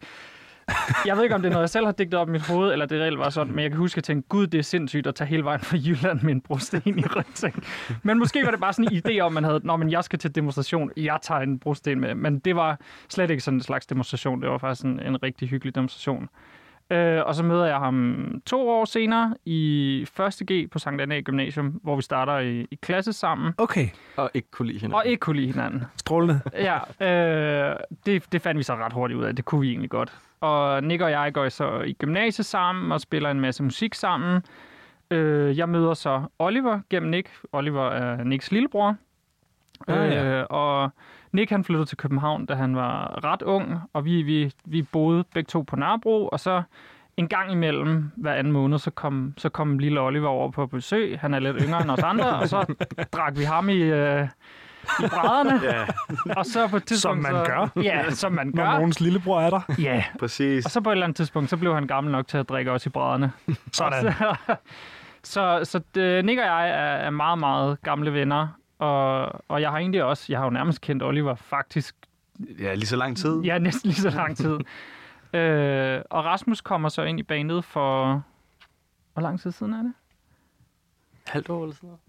jeg 1.06 1.16
ved 1.16 1.24
ikke, 1.24 1.36
om 1.36 1.42
det 1.42 1.50
er 1.50 1.54
noget, 1.54 1.62
jeg 1.62 1.70
selv 1.70 1.86
har 1.86 1.92
digtet 1.92 2.20
op 2.20 2.30
i 2.30 2.32
mit 2.32 2.42
hoved, 2.42 2.72
eller 2.72 2.86
det 2.86 3.02
reelt 3.02 3.20
var 3.20 3.30
sådan, 3.30 3.54
men 3.54 3.64
jeg 3.64 3.72
kan 3.72 3.78
huske, 3.78 3.94
at 3.94 3.98
jeg 3.98 4.04
tænkte, 4.04 4.30
gud, 4.30 4.48
det 4.48 4.58
er 4.58 4.64
sindssygt 4.64 5.08
at 5.08 5.16
tage 5.16 5.28
hele 5.28 5.44
vejen 5.44 5.60
fra 5.62 5.78
Jylland 5.78 6.22
med 6.22 6.32
en 6.32 6.42
brosten 6.42 6.82
i 6.86 7.06
rygsækken. 7.16 7.64
Men 8.04 8.20
måske 8.20 8.44
var 8.44 8.52
det 8.52 8.60
bare 8.60 8.74
sådan 8.74 8.94
en 8.94 9.02
idé 9.06 9.20
om, 9.20 9.34
man 9.34 9.44
havde, 9.44 9.60
når 9.64 9.78
men 9.78 9.92
jeg 9.92 10.04
skal 10.04 10.20
til 10.20 10.36
demonstration, 10.36 10.92
jeg 10.98 11.20
tager 11.22 11.42
en 11.42 11.60
brosten 11.60 12.00
med. 12.00 12.16
Men 12.16 12.40
det 12.40 12.56
var 12.56 12.80
slet 13.10 13.30
ikke 13.30 13.44
sådan 13.44 13.58
en 13.58 13.64
slags 13.64 13.86
demonstration. 13.86 14.42
Det 14.42 14.50
var 14.50 14.58
faktisk 14.58 14.86
en, 14.86 15.00
en 15.00 15.24
rigtig 15.24 15.50
hyggelig 15.50 15.76
demonstration. 15.76 16.30
Øh, 16.90 17.22
og 17.26 17.36
så 17.36 17.44
møder 17.44 17.66
jeg 17.66 17.78
ham 17.78 18.42
to 18.46 18.70
år 18.70 18.86
senere 18.86 19.36
i 19.46 20.02
1. 20.20 20.42
G 20.52 20.72
på 20.72 20.80
Sankt 20.80 21.02
Anna 21.02 21.20
Gymnasium, 21.22 21.68
hvor 21.84 21.96
vi 21.96 22.02
starter 22.02 22.38
i, 22.40 22.68
i 22.72 22.76
klasse 22.82 23.14
sammen, 23.14 23.54
Okay. 23.58 23.88
Og 24.18 24.32
ikke 24.34 24.52
kunne 24.52 24.68
lide 24.68 24.80
hinanden. 24.80 24.96
og 24.96 25.06
ikke 25.06 25.20
kunne 25.20 25.36
lide 25.36 25.52
hinanden. 25.52 25.84
Strålende. 25.98 26.42
Ja, 26.54 26.78
øh, 27.72 27.76
det, 28.06 28.32
det 28.32 28.42
fandt 28.42 28.58
vi 28.58 28.64
så 28.64 28.76
ret 28.76 28.94
hurtigt 28.94 29.20
ud 29.20 29.24
af. 29.24 29.36
Det 29.36 29.46
kunne 29.46 29.62
vi 29.62 29.70
egentlig 29.70 29.90
godt. 29.90 30.14
Og 30.42 30.84
Nick 30.84 31.02
og 31.02 31.12
jeg 31.12 31.34
går 31.34 31.50
så 31.50 31.80
i 31.80 31.94
gymnasiet 31.94 32.46
sammen 32.46 32.92
og 32.92 33.02
spiller 33.02 33.32
en 33.32 33.40
masse 33.40 33.64
musik 33.64 33.94
sammen. 33.94 34.42
Øh, 35.12 35.58
jeg 35.58 35.70
møder 35.70 35.94
så 35.94 36.24
Oliver 36.40 36.80
gennem 36.90 37.10
Nick. 37.12 37.30
Oliver 37.52 37.90
er 37.90 38.24
Nicks 38.24 38.52
lillebror. 38.52 38.96
Ah, 39.88 40.10
ja. 40.12 40.24
øh, 40.24 40.46
og 40.50 40.90
Nick 41.38 41.52
han 41.52 41.64
flyttede 41.64 41.86
til 41.86 41.98
København, 41.98 42.46
da 42.46 42.54
han 42.56 42.76
var 42.76 43.20
ret 43.24 43.42
ung, 43.42 43.80
og 43.94 44.06
vi, 44.06 44.22
vi, 44.22 44.52
vi 44.66 44.82
boede 44.82 45.24
begge 45.34 45.48
to 45.48 45.62
på 45.62 45.76
Nørrebro, 45.76 46.28
og 46.28 46.40
så 46.40 46.62
en 47.18 47.28
gang 47.28 47.52
imellem 47.52 48.12
hver 48.16 48.34
anden 48.34 48.54
måned, 48.54 48.80
så 48.80 48.92
kom, 48.92 49.34
så 49.38 49.50
kom 49.50 49.80
lille 49.80 50.00
Oliver 50.02 50.28
over 50.28 50.52
på 50.52 50.66
besøg. 50.68 51.20
Han 51.20 51.34
er 51.34 51.40
lidt 51.40 51.58
yngre 51.62 51.82
end 51.82 51.92
os 51.92 52.00
andre, 52.00 52.40
og 52.40 52.50
så 52.50 52.76
drak 53.14 53.38
vi 53.38 53.44
ham 53.44 53.70
i, 53.70 53.74
øh, 53.82 54.28
i 55.00 55.08
brædderne. 55.10 55.62
Ja, 55.64 55.86
Og 56.38 56.46
så 56.46 56.68
på 56.68 56.78
et 56.78 56.84
tidspunkt... 56.86 57.22
man 57.22 57.32
så, 57.32 57.44
gør. 57.46 57.82
Ja, 57.84 58.10
som 58.10 58.32
man 58.32 58.52
Når 58.54 58.64
gør. 58.64 58.78
nogens 58.78 59.00
lillebror 59.00 59.42
er 59.42 59.50
der. 59.50 59.62
Ja, 59.80 60.04
præcis. 60.20 60.66
og 60.66 60.72
så 60.72 60.82
på 60.82 60.90
et 60.90 60.94
eller 60.94 61.06
andet 61.06 61.16
tidspunkt, 61.16 61.50
så 61.50 61.58
blev 61.58 61.74
han 61.74 61.88
gammel 61.88 62.12
nok 62.12 62.28
til 62.28 62.38
at 62.38 62.50
drikke 62.50 62.72
også 62.72 62.90
i 62.90 62.92
brædderne. 62.92 63.32
Sådan. 63.74 64.14
Så, 64.14 64.36
så, 65.24 65.60
så 65.72 65.82
det, 65.96 66.26
Nick 66.26 66.40
og 66.40 66.46
jeg 66.46 66.70
er, 66.70 66.74
er 66.74 67.10
meget, 67.10 67.40
meget 67.40 67.82
gamle 67.82 68.14
venner. 68.14 68.48
Og, 68.80 69.32
og 69.48 69.62
jeg 69.62 69.70
har 69.72 69.78
egentlig 69.78 70.04
også, 70.04 70.26
jeg 70.30 70.40
har 70.40 70.46
jo 70.46 70.50
nærmest 70.50 70.82
kendt 70.82 71.04
Oliver 71.04 71.36
faktisk, 71.36 71.96
Ja, 72.60 72.74
lige 72.74 72.86
så 72.88 72.96
lang 72.96 73.18
tid. 73.18 73.40
ja, 73.42 73.58
næsten 73.58 73.88
lige 73.90 74.02
så 74.02 74.10
lang 74.10 74.38
tid. 74.38 74.52
øh, 75.40 76.02
og 76.10 76.26
Rasmus 76.26 76.62
kommer 76.62 76.90
så 76.90 77.02
ind 77.04 77.20
i 77.20 77.24
bandet 77.24 77.66
for, 77.66 78.24
hvor 79.14 79.22
lang 79.22 79.40
tid 79.40 79.52
siden 79.52 79.74
er 79.74 79.82
det? 79.82 79.94
Halvt 81.28 81.50
år 81.50 81.64
eller 81.64 81.76
sådan 81.76 81.88
noget? 81.88 82.00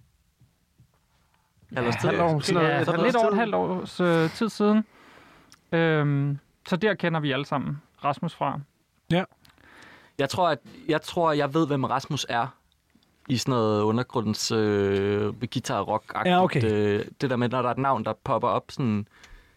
Halvt 1.76 1.88
års 1.88 1.96
tid? 2.00 2.08
halvt 2.08 2.20
år, 2.22 2.40
Sådan 2.40 2.62
noget- 2.62 2.74
ja, 2.78 2.84
sådan 2.84 3.04
lidt 3.04 3.16
over 3.16 3.26
et 3.26 3.32
tid. 3.32 3.38
halvt 3.38 3.54
års 3.54 4.00
øh, 4.00 4.30
tid 4.30 4.48
siden. 4.48 4.84
Øhm, 5.72 6.38
så 6.68 6.76
der 6.76 6.94
kender 6.94 7.20
vi 7.20 7.32
alle 7.32 7.44
sammen 7.46 7.82
Rasmus 8.04 8.34
fra. 8.34 8.60
Jeg 10.18 10.28
tror, 10.30 10.48
at 10.48 10.58
jeg, 10.88 11.02
tror, 11.02 11.32
jeg 11.32 11.54
ved, 11.54 11.66
hvem 11.66 11.84
Rasmus 11.84 12.26
er 12.28 12.46
i 13.28 13.36
sådan 13.36 13.52
noget 13.52 13.82
undergrundens 13.82 14.50
øh, 14.52 15.34
guitar 15.52 15.80
rock 15.80 16.12
Ja, 16.26 16.42
okay. 16.44 16.64
øh, 16.64 17.04
Det 17.20 17.30
der 17.30 17.36
med, 17.36 17.48
når 17.48 17.62
der 17.62 17.68
er 17.68 17.72
et 17.72 17.78
navn, 17.78 18.04
der 18.04 18.12
popper 18.24 18.48
op 18.48 18.64
sådan 18.70 19.08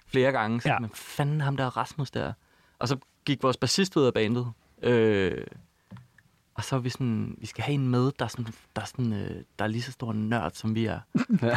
flere 0.07 0.31
gange. 0.31 0.61
Så 0.61 0.67
Ja. 0.69 0.73
ja. 0.73 0.79
man, 0.79 0.89
fanden 0.93 1.41
ham 1.41 1.57
der 1.57 1.65
er 1.65 1.77
Rasmus 1.77 2.11
der. 2.11 2.33
Og 2.79 2.87
så 2.87 2.97
gik 3.25 3.43
vores 3.43 3.57
bassist 3.57 3.97
ud 3.97 4.03
af 4.05 4.13
bandet. 4.13 4.51
Øh, 4.83 5.43
og 6.55 6.63
så 6.63 6.75
er 6.75 6.79
vi 6.79 6.89
sådan, 6.89 7.35
vi 7.37 7.45
skal 7.45 7.63
have 7.63 7.73
en 7.73 7.87
med, 7.87 8.11
der 8.19 8.25
er, 8.25 8.29
sådan, 8.29 8.45
der 8.75 8.81
er, 8.81 8.85
sådan, 8.85 9.13
øh, 9.13 9.29
der 9.59 9.65
er 9.65 9.67
lige 9.67 9.81
så 9.81 9.91
stor 9.91 10.11
en 10.11 10.29
nørd, 10.29 10.51
som 10.53 10.75
vi 10.75 10.85
er. 10.85 10.99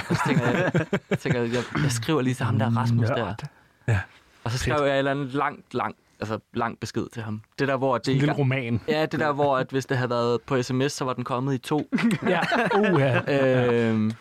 og 0.09 0.17
så 0.17 0.23
tænker 0.27 0.47
jeg, 0.47 0.73
jeg, 1.11 1.19
tænker, 1.19 1.41
jeg, 1.43 1.65
jeg 1.83 1.91
skriver 1.91 2.23
lige 2.23 2.35
til 2.35 2.47
ham 2.47 2.59
der 2.59 2.77
Rasmus 2.77 3.09
der. 3.09 3.17
Nørd. 3.17 3.43
Ja. 3.89 4.01
Og 4.45 4.51
så 4.51 4.59
skrev 4.59 4.85
jeg 4.85 4.95
et 4.95 4.99
eller 4.99 5.11
andet 5.11 5.35
langt, 5.35 5.75
langt, 5.75 5.99
altså 6.21 6.39
lang 6.55 6.81
besked 6.81 7.07
til 7.13 7.23
ham. 7.23 7.43
Det 7.59 7.69
der, 7.69 7.77
hvor 7.77 7.99
det 7.99 8.13
En 8.13 8.19
lille 8.19 8.35
roman. 8.35 8.81
Ja, 8.89 9.07
det 9.07 9.21
der, 9.21 9.33
hvor 9.33 9.57
at 9.59 9.67
hvis 9.71 9.87
det 9.87 9.97
havde 9.97 10.11
været 10.11 10.43
på 10.43 10.63
sms, 10.63 10.93
så 10.93 11.05
var 11.05 11.13
den 11.13 11.25
kommet 11.25 11.55
i 11.55 11.59
to. 11.59 11.91
Ja. 12.29 12.41
Uh, 12.79 13.01
ja. 13.01 13.89
øhm, 13.89 14.13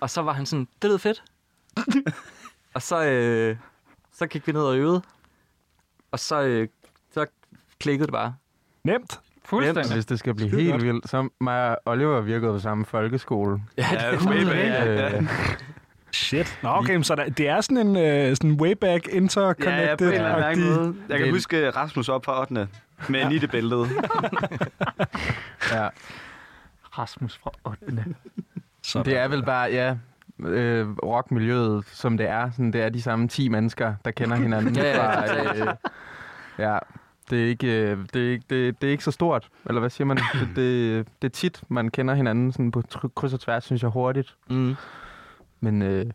og 0.00 0.10
så 0.10 0.22
var 0.22 0.32
han 0.32 0.46
sådan, 0.46 0.68
det 0.82 0.90
lød 0.90 0.98
fedt. 0.98 1.22
og 2.74 2.82
så, 2.82 3.04
øh, 3.04 3.56
så 4.12 4.26
gik 4.26 4.46
vi 4.46 4.52
ned 4.52 4.62
og 4.62 4.76
øvede. 4.76 5.02
Og 6.12 6.18
så, 6.18 6.42
øh, 6.42 6.68
så 7.10 7.26
klikkede 7.80 8.06
det 8.06 8.12
bare. 8.12 8.34
Nemt. 8.84 9.20
Fuldstændig. 9.44 9.92
Hvis 9.92 10.06
det 10.06 10.18
skal 10.18 10.34
blive 10.34 10.48
Skide 10.48 10.62
helt 10.62 10.72
godt. 10.72 10.84
vildt, 10.84 11.08
så 11.08 11.28
mig 11.40 11.70
og 11.70 11.78
Oliver 11.86 12.20
virkede 12.20 12.52
på 12.52 12.58
samme 12.58 12.84
folkeskole. 12.84 13.62
Ja, 13.78 13.86
Ja, 13.92 14.10
det, 14.10 14.22
way 14.26 14.44
back. 14.44 14.56
Ja, 14.56 15.16
ja. 15.16 15.26
Øh, 16.08 16.12
Shit. 16.14 16.58
Nå, 16.62 16.68
okay, 16.68 17.02
så 17.02 17.14
der, 17.14 17.28
det 17.28 17.48
er 17.48 17.60
sådan 17.60 17.86
en 17.86 17.96
øh, 17.96 18.36
sådan 18.36 18.52
way 18.60 18.72
back 18.80 19.08
interconnected. 19.08 19.76
Ja, 19.76 19.88
ja, 19.90 19.96
på 19.96 20.04
en 20.04 20.12
eller 20.12 20.46
anden 20.46 20.64
måde. 20.76 20.94
Jeg 21.08 21.18
kan 21.18 21.26
Det- 21.26 21.34
huske 21.34 21.70
Rasmus 21.70 22.08
op 22.08 22.24
fra 22.24 22.40
8. 22.40 22.68
med 23.08 23.22
en 23.22 23.28
nittebæltet. 23.28 23.78
ja. 25.72 25.88
Rasmus 26.98 27.38
fra 27.42 27.50
8. 27.64 28.04
Sådan. 28.82 29.04
Det 29.06 29.18
er 29.18 29.28
vel 29.28 29.42
bare, 29.44 29.70
ja, 29.70 29.96
øh, 30.46 30.88
rockmiljøet, 31.02 31.84
som 31.92 32.16
det 32.16 32.28
er. 32.28 32.50
Sådan, 32.50 32.72
det 32.72 32.82
er 32.82 32.88
de 32.88 33.02
samme 33.02 33.28
10 33.28 33.48
mennesker, 33.48 33.94
der 34.04 34.10
kender 34.10 34.36
hinanden. 34.36 34.76
Ja, 34.84 34.90
ja, 34.96 35.20
fra, 35.20 35.54
øh, 35.54 35.74
ja, 36.58 36.78
det 37.30 37.42
er, 37.44 37.46
ikke, 37.48 37.66
øh, 37.66 37.98
det, 38.14 38.26
er 38.26 38.30
ikke, 38.30 38.44
det, 38.50 38.80
det 38.80 38.86
er 38.86 38.90
ikke 38.90 39.04
så 39.04 39.10
stort, 39.10 39.48
eller 39.66 39.80
hvad 39.80 39.90
siger 39.90 40.06
man? 40.06 40.16
Det, 40.16 40.48
det, 40.56 41.06
det 41.22 41.28
er 41.28 41.32
tit, 41.32 41.62
man 41.68 41.88
kender 41.90 42.14
hinanden 42.14 42.52
sådan 42.52 42.70
på 42.70 42.82
kryds 43.14 43.32
og 43.32 43.40
tværs, 43.40 43.64
synes 43.64 43.82
jeg, 43.82 43.90
hurtigt. 43.90 44.34
mm. 44.50 44.76
Men 45.60 45.82
øh, 45.82 46.06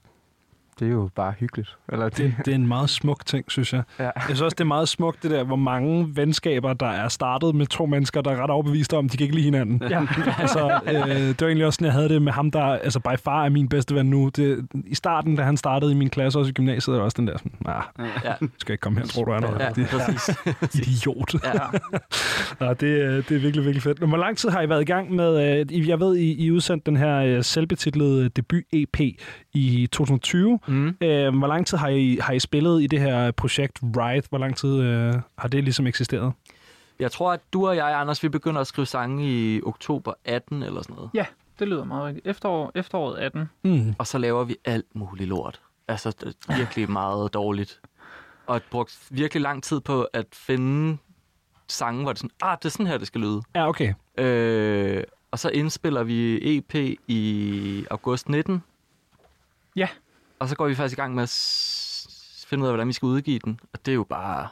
det 0.79 0.87
er 0.87 0.91
jo 0.91 1.09
bare 1.15 1.33
hyggeligt. 1.39 1.77
Eller 1.91 2.09
det, 2.09 2.17
det, 2.17 2.35
det 2.45 2.51
er 2.51 2.55
en 2.55 2.67
meget 2.67 2.89
smuk 2.89 3.25
ting, 3.25 3.51
synes 3.51 3.73
jeg. 3.73 3.83
Ja. 3.99 4.03
Jeg 4.03 4.13
synes 4.25 4.41
også, 4.41 4.55
det 4.55 4.61
er 4.61 4.65
meget 4.67 4.89
smukt, 4.89 5.23
det 5.23 5.31
der, 5.31 5.43
hvor 5.43 5.55
mange 5.55 6.15
venskaber, 6.15 6.73
der 6.73 6.85
er 6.87 7.07
startet 7.07 7.55
med 7.55 7.65
to 7.67 7.85
mennesker, 7.85 8.21
der 8.21 8.31
er 8.31 8.43
ret 8.43 8.49
overbeviste 8.49 8.97
om, 8.97 9.09
de 9.09 9.17
kan 9.17 9.23
ikke 9.23 9.35
lide 9.35 9.45
hinanden. 9.45 9.81
Ja. 9.89 10.05
altså, 10.39 10.79
øh, 10.87 10.93
det 11.17 11.41
var 11.41 11.47
egentlig 11.47 11.65
også 11.65 11.75
sådan, 11.77 11.85
jeg 11.85 11.93
havde 11.93 12.09
det 12.09 12.21
med 12.21 12.31
ham, 12.31 12.51
der 12.51 12.63
altså 12.63 12.99
by 12.99 13.17
far 13.23 13.45
er 13.45 13.49
min 13.49 13.69
bedste 13.69 13.95
ven 13.95 14.05
nu. 14.09 14.29
Det, 14.35 14.67
I 14.87 14.95
starten, 14.95 15.35
da 15.35 15.43
han 15.43 15.57
startede 15.57 15.91
i 15.91 15.95
min 15.95 16.09
klasse, 16.09 16.39
også 16.39 16.49
i 16.49 16.53
gymnasiet, 16.53 16.95
var 16.97 17.03
også 17.03 17.15
den 17.17 17.27
der 17.27 17.37
sådan, 17.37 17.51
nah, 17.65 17.83
Ja, 18.23 18.33
skal 18.57 18.73
ikke 18.73 18.81
komme 18.81 18.99
her, 18.99 19.05
tror 19.07 19.23
du 19.25 19.31
er 19.31 19.39
noget. 19.39 19.59
ja, 19.59 19.69
Det- 19.75 19.87
præcis. 19.87 20.37
Idiot. 20.87 21.33
Ja. 21.43 21.49
Ja, 22.61 22.69
det, 22.73 22.83
øh, 22.87 23.15
det 23.29 23.35
er 23.35 23.39
virkelig, 23.39 23.65
virkelig 23.65 23.81
fedt. 23.83 23.99
Hvor 23.99 24.17
lang 24.17 24.37
tid 24.37 24.49
har 24.49 24.61
I 24.61 24.69
været 24.69 24.81
i 24.81 24.85
gang 24.85 25.11
med, 25.15 25.59
øh, 25.71 25.87
jeg 25.89 25.99
ved, 25.99 26.15
I, 26.17 26.45
I 26.45 26.51
udsendte 26.51 26.85
den 26.91 26.97
her 26.97 27.17
øh, 27.17 27.43
selvbetitlede 27.43 28.29
debut-EP 28.29 28.99
i 29.53 29.87
2020. 29.91 30.59
Mm. 30.67 30.97
Øh, 31.01 31.37
hvor 31.37 31.47
lang 31.47 31.67
tid 31.67 31.77
har 31.77 31.87
I, 31.87 32.17
har 32.21 32.33
I 32.33 32.39
spillet 32.39 32.83
i 32.83 32.87
det 32.87 32.99
her 32.99 33.31
projekt 33.31 33.79
Ride? 33.83 34.27
Hvor 34.29 34.37
lang 34.37 34.57
tid 34.57 34.81
øh, 34.81 35.13
har 35.37 35.47
det 35.47 35.63
ligesom 35.63 35.87
eksisteret? 35.87 36.33
Jeg 36.99 37.11
tror, 37.11 37.33
at 37.33 37.39
du 37.53 37.67
og 37.67 37.75
jeg, 37.75 37.99
Anders, 37.99 38.23
vi 38.23 38.29
begynder 38.29 38.61
at 38.61 38.67
skrive 38.67 38.85
sange 38.85 39.25
i 39.27 39.61
oktober 39.61 40.13
18 40.25 40.63
eller 40.63 40.81
sådan 40.81 40.95
noget. 40.95 41.09
Ja, 41.13 41.25
det 41.59 41.67
lyder 41.67 41.83
meget 41.83 42.05
rigtigt. 42.05 42.27
Efterår, 42.27 42.71
efteråret 42.75 43.17
18. 43.17 43.49
Mm. 43.63 43.95
Og 43.97 44.07
så 44.07 44.17
laver 44.17 44.43
vi 44.43 44.55
alt 44.65 44.95
muligt 44.95 45.29
lort. 45.29 45.61
Altså 45.87 46.11
det 46.11 46.35
er 46.49 46.57
virkelig 46.57 46.91
meget 47.01 47.33
dårligt. 47.33 47.81
Og 48.47 48.61
brugt 48.71 48.99
virkelig 49.09 49.41
lang 49.41 49.63
tid 49.63 49.79
på 49.79 50.07
at 50.13 50.25
finde 50.33 50.97
sange, 51.67 52.03
hvor 52.03 52.13
det 52.13 52.17
er 52.17 52.21
sådan, 52.21 52.35
ah, 52.41 52.57
det 52.57 52.65
er 52.65 52.69
sådan 52.69 52.87
her, 52.87 52.97
det 52.97 53.07
skal 53.07 53.21
lyde. 53.21 53.41
Ja, 53.55 53.67
okay. 53.69 53.93
Øh, 54.17 55.03
og 55.31 55.39
så 55.39 55.49
indspiller 55.49 56.03
vi 56.03 56.39
EP 56.57 56.75
i 57.07 57.85
august 57.91 58.29
19. 58.29 58.63
Ja. 59.75 59.87
Og 60.39 60.49
så 60.49 60.55
går 60.55 60.67
vi 60.67 60.75
faktisk 60.75 60.97
i 60.97 61.01
gang 61.01 61.15
med 61.15 61.23
at 61.23 61.29
s- 61.29 62.45
finde 62.49 62.61
ud 62.63 62.67
af, 62.67 62.73
hvordan 62.73 62.87
vi 62.87 62.93
skal 62.93 63.05
udgive 63.05 63.39
den. 63.45 63.59
Og 63.73 63.79
det 63.85 63.91
er 63.91 63.95
jo 63.95 64.03
bare... 64.03 64.47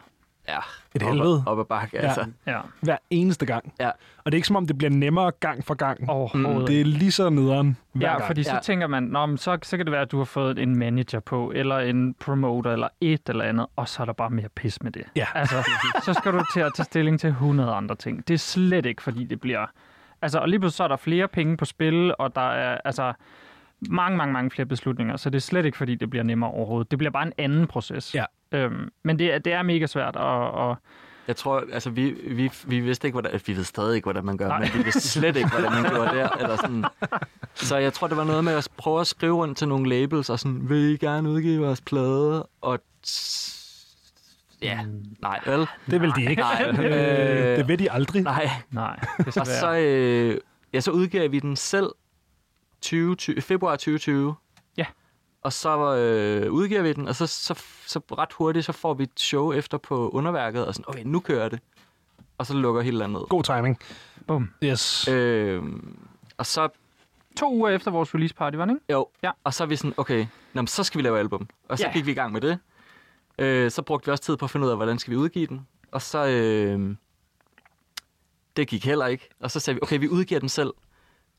Ja, 0.47 0.57
Et 0.95 1.03
op- 1.03 1.09
helvede. 1.09 1.43
Op 1.47 1.59
ad 1.59 1.65
bakke, 1.65 1.97
Ja. 1.97 2.01
altså. 2.07 2.25
Ja, 2.47 2.59
Hver 2.81 2.97
eneste 3.09 3.45
gang. 3.45 3.73
Ja. 3.79 3.87
Og 4.17 4.25
det 4.25 4.33
er 4.33 4.35
ikke 4.35 4.47
som 4.47 4.55
om, 4.55 4.67
det 4.67 4.77
bliver 4.77 4.91
nemmere 4.91 5.31
gang 5.39 5.65
for 5.65 5.73
gang. 5.73 6.09
overhovedet. 6.09 6.67
Det 6.67 6.81
er 6.81 6.85
lige 6.85 7.11
så 7.11 7.29
nederen 7.29 7.77
hver 7.93 8.07
Ja, 8.07 8.13
gang. 8.13 8.27
fordi 8.27 8.43
så 8.43 8.53
Ja. 8.53 8.59
tænker 8.59 8.87
man, 8.87 9.03
Nå, 9.03 9.25
men 9.25 9.37
så, 9.37 9.57
så 9.63 9.77
kan 9.77 9.85
det 9.85 9.91
være, 9.91 10.01
at 10.01 10.11
du 10.11 10.17
har 10.17 10.25
fået 10.25 10.59
en 10.59 10.75
manager 10.75 11.19
på, 11.19 11.51
eller 11.55 11.77
en 11.79 12.13
promoter, 12.13 12.71
eller 12.71 12.87
et 13.01 13.21
eller 13.29 13.43
andet, 13.45 13.65
og 13.75 13.87
så 13.89 14.01
er 14.03 14.05
der 14.05 14.13
bare 14.13 14.29
mere 14.29 14.49
pis 14.55 14.81
med 14.83 14.91
det. 14.91 15.03
Ja. 15.15 15.25
Altså, 15.35 15.69
så 16.05 16.13
skal 16.13 16.33
du 16.33 16.43
til 16.53 16.59
at 16.59 16.71
tage 16.75 16.85
stilling 16.85 17.19
til 17.19 17.27
100 17.29 17.73
andre 17.73 17.95
ting. 17.95 18.27
Det 18.27 18.33
er 18.33 18.37
slet 18.37 18.85
ikke, 18.85 19.01
fordi 19.01 19.23
det 19.23 19.41
bliver... 19.41 19.65
Altså, 20.21 20.39
og 20.39 20.49
lige 20.49 20.59
pludselig 20.59 20.77
så 20.77 20.83
er 20.83 20.87
der 20.87 20.95
flere 20.97 21.27
penge 21.27 21.57
på 21.57 21.65
spil, 21.65 22.13
og 22.19 22.35
der 22.35 22.49
er 22.51 22.77
altså 22.85 23.13
mange, 23.89 24.17
mange, 24.17 24.33
mange 24.33 24.51
flere 24.51 24.65
beslutninger, 24.65 25.17
så 25.17 25.29
det 25.29 25.37
er 25.37 25.41
slet 25.41 25.65
ikke, 25.65 25.77
fordi 25.77 25.95
det 25.95 26.09
bliver 26.09 26.23
nemmere 26.23 26.51
overhovedet. 26.51 26.91
Det 26.91 26.97
bliver 26.99 27.11
bare 27.11 27.27
en 27.27 27.33
anden 27.37 27.67
proces. 27.67 28.15
Ja. 28.15 28.25
Øhm, 28.51 28.89
men 29.03 29.19
det, 29.19 29.33
er- 29.33 29.39
det 29.39 29.53
er 29.53 29.63
mega 29.63 29.85
svært, 29.87 30.15
og, 30.15 30.51
og 30.51 30.75
Jeg 31.27 31.35
tror, 31.35 31.63
altså 31.73 31.89
vi, 31.89 32.09
vi, 32.27 32.51
vi 32.65 32.79
vidste 32.79 33.07
ikke, 33.07 33.13
hvordan, 33.19 33.39
vi 33.47 33.55
ved 33.57 33.63
stadig 33.63 33.95
ikke, 33.95 34.05
hvordan 34.05 34.25
man 34.25 34.37
gør, 34.37 34.47
Nej. 34.47 34.59
Men 34.59 34.69
vi 34.77 34.83
vidste 34.83 35.01
slet 35.09 35.35
ikke, 35.35 35.49
hvordan 35.49 35.71
man 35.71 35.83
gjorde 35.91 36.15
der. 36.17 36.29
Eller 36.29 36.55
sådan. 36.55 36.83
Så 37.55 37.77
jeg 37.77 37.93
tror, 37.93 38.07
det 38.07 38.17
var 38.17 38.23
noget 38.23 38.43
med 38.43 38.53
at 38.53 38.67
prøve 38.77 39.01
at 39.01 39.07
skrive 39.07 39.35
rundt 39.35 39.57
til 39.57 39.67
nogle 39.67 39.89
labels, 39.89 40.29
og 40.29 40.39
sådan, 40.39 40.69
vil 40.69 40.77
I 40.93 40.97
gerne 40.97 41.29
udgive 41.29 41.65
vores 41.65 41.81
plade? 41.81 42.47
Og 42.61 42.79
ja, 44.61 44.79
nej, 45.21 45.39
vel? 45.45 45.67
Det 45.91 46.01
vil 46.01 46.11
de 46.15 46.29
ikke. 46.29 46.41
Nej, 46.41 46.65
Øh, 46.79 47.57
det 47.57 47.67
vil 47.67 47.79
de 47.79 47.91
aldrig. 47.91 48.21
Nej. 48.23 48.49
nej, 48.71 48.99
Og 49.19 49.25
desværre. 49.25 49.45
så, 49.45 49.73
øh, 49.77 50.37
ja, 50.73 50.79
så 50.79 50.91
udgav 50.91 51.31
vi 51.31 51.39
den 51.39 51.55
selv 51.55 51.89
2020, 52.81 53.41
februar 53.41 53.71
2020. 53.75 54.35
Ja. 54.77 54.85
Og 55.41 55.53
så 55.53 55.95
øh, 55.95 56.51
udgiver 56.51 56.81
vi 56.81 56.93
den, 56.93 57.07
og 57.07 57.15
så, 57.15 57.27
så, 57.27 57.63
så 57.87 57.99
ret 57.99 58.33
hurtigt, 58.33 58.65
så 58.65 58.71
får 58.71 58.93
vi 58.93 59.03
et 59.03 59.19
show 59.19 59.51
efter 59.53 59.77
på 59.77 60.09
underværket, 60.09 60.65
og 60.67 60.73
sådan, 60.73 60.85
okay, 60.87 61.03
nu 61.05 61.19
kører 61.19 61.49
det. 61.49 61.59
Og 62.37 62.45
så 62.45 62.53
lukker 62.53 62.81
hele 62.81 62.97
landet. 62.97 63.25
God 63.29 63.43
timing. 63.43 63.79
Bum. 64.27 64.49
Yes. 64.63 65.07
Øh, 65.07 65.63
og 66.37 66.45
så, 66.45 66.69
To 67.37 67.53
uger 67.53 67.69
efter 67.69 67.91
vores 67.91 68.15
release 68.15 68.33
party, 68.35 68.55
var 68.57 68.65
det 68.65 68.73
ikke? 68.73 68.85
jo, 68.93 69.07
Ja. 69.23 69.31
og 69.43 69.53
så 69.53 69.63
er 69.63 69.67
vi 69.67 69.75
sådan, 69.75 69.93
okay, 69.97 70.25
nå, 70.53 70.65
så 70.65 70.83
skal 70.83 70.97
vi 70.97 71.03
lave 71.03 71.19
album. 71.19 71.47
Og 71.69 71.77
så 71.77 71.85
Ja. 71.85 71.93
gik 71.93 72.05
vi 72.05 72.11
i 72.11 72.13
gang 72.13 72.33
med 72.33 72.41
det. 72.41 72.59
Øh, 73.39 73.71
så 73.71 73.81
brugte 73.81 74.05
vi 74.05 74.11
også 74.11 74.23
tid 74.23 74.37
på 74.37 74.45
at 74.45 74.51
finde 74.51 74.65
ud 74.65 74.71
af, 74.71 74.77
hvordan 74.77 74.99
skal 74.99 75.11
vi 75.11 75.17
udgive 75.17 75.47
den. 75.47 75.67
Og 75.91 76.01
så, 76.01 76.25
øh, 76.27 76.95
det 78.57 78.67
gik 78.67 78.85
heller 78.85 79.05
ikke. 79.05 79.29
Og 79.39 79.51
så 79.51 79.59
sagde 79.59 79.75
vi, 79.75 79.79
okay, 79.83 79.99
vi 79.99 80.09
udgiver 80.09 80.39
den 80.39 80.49
selv, 80.49 80.69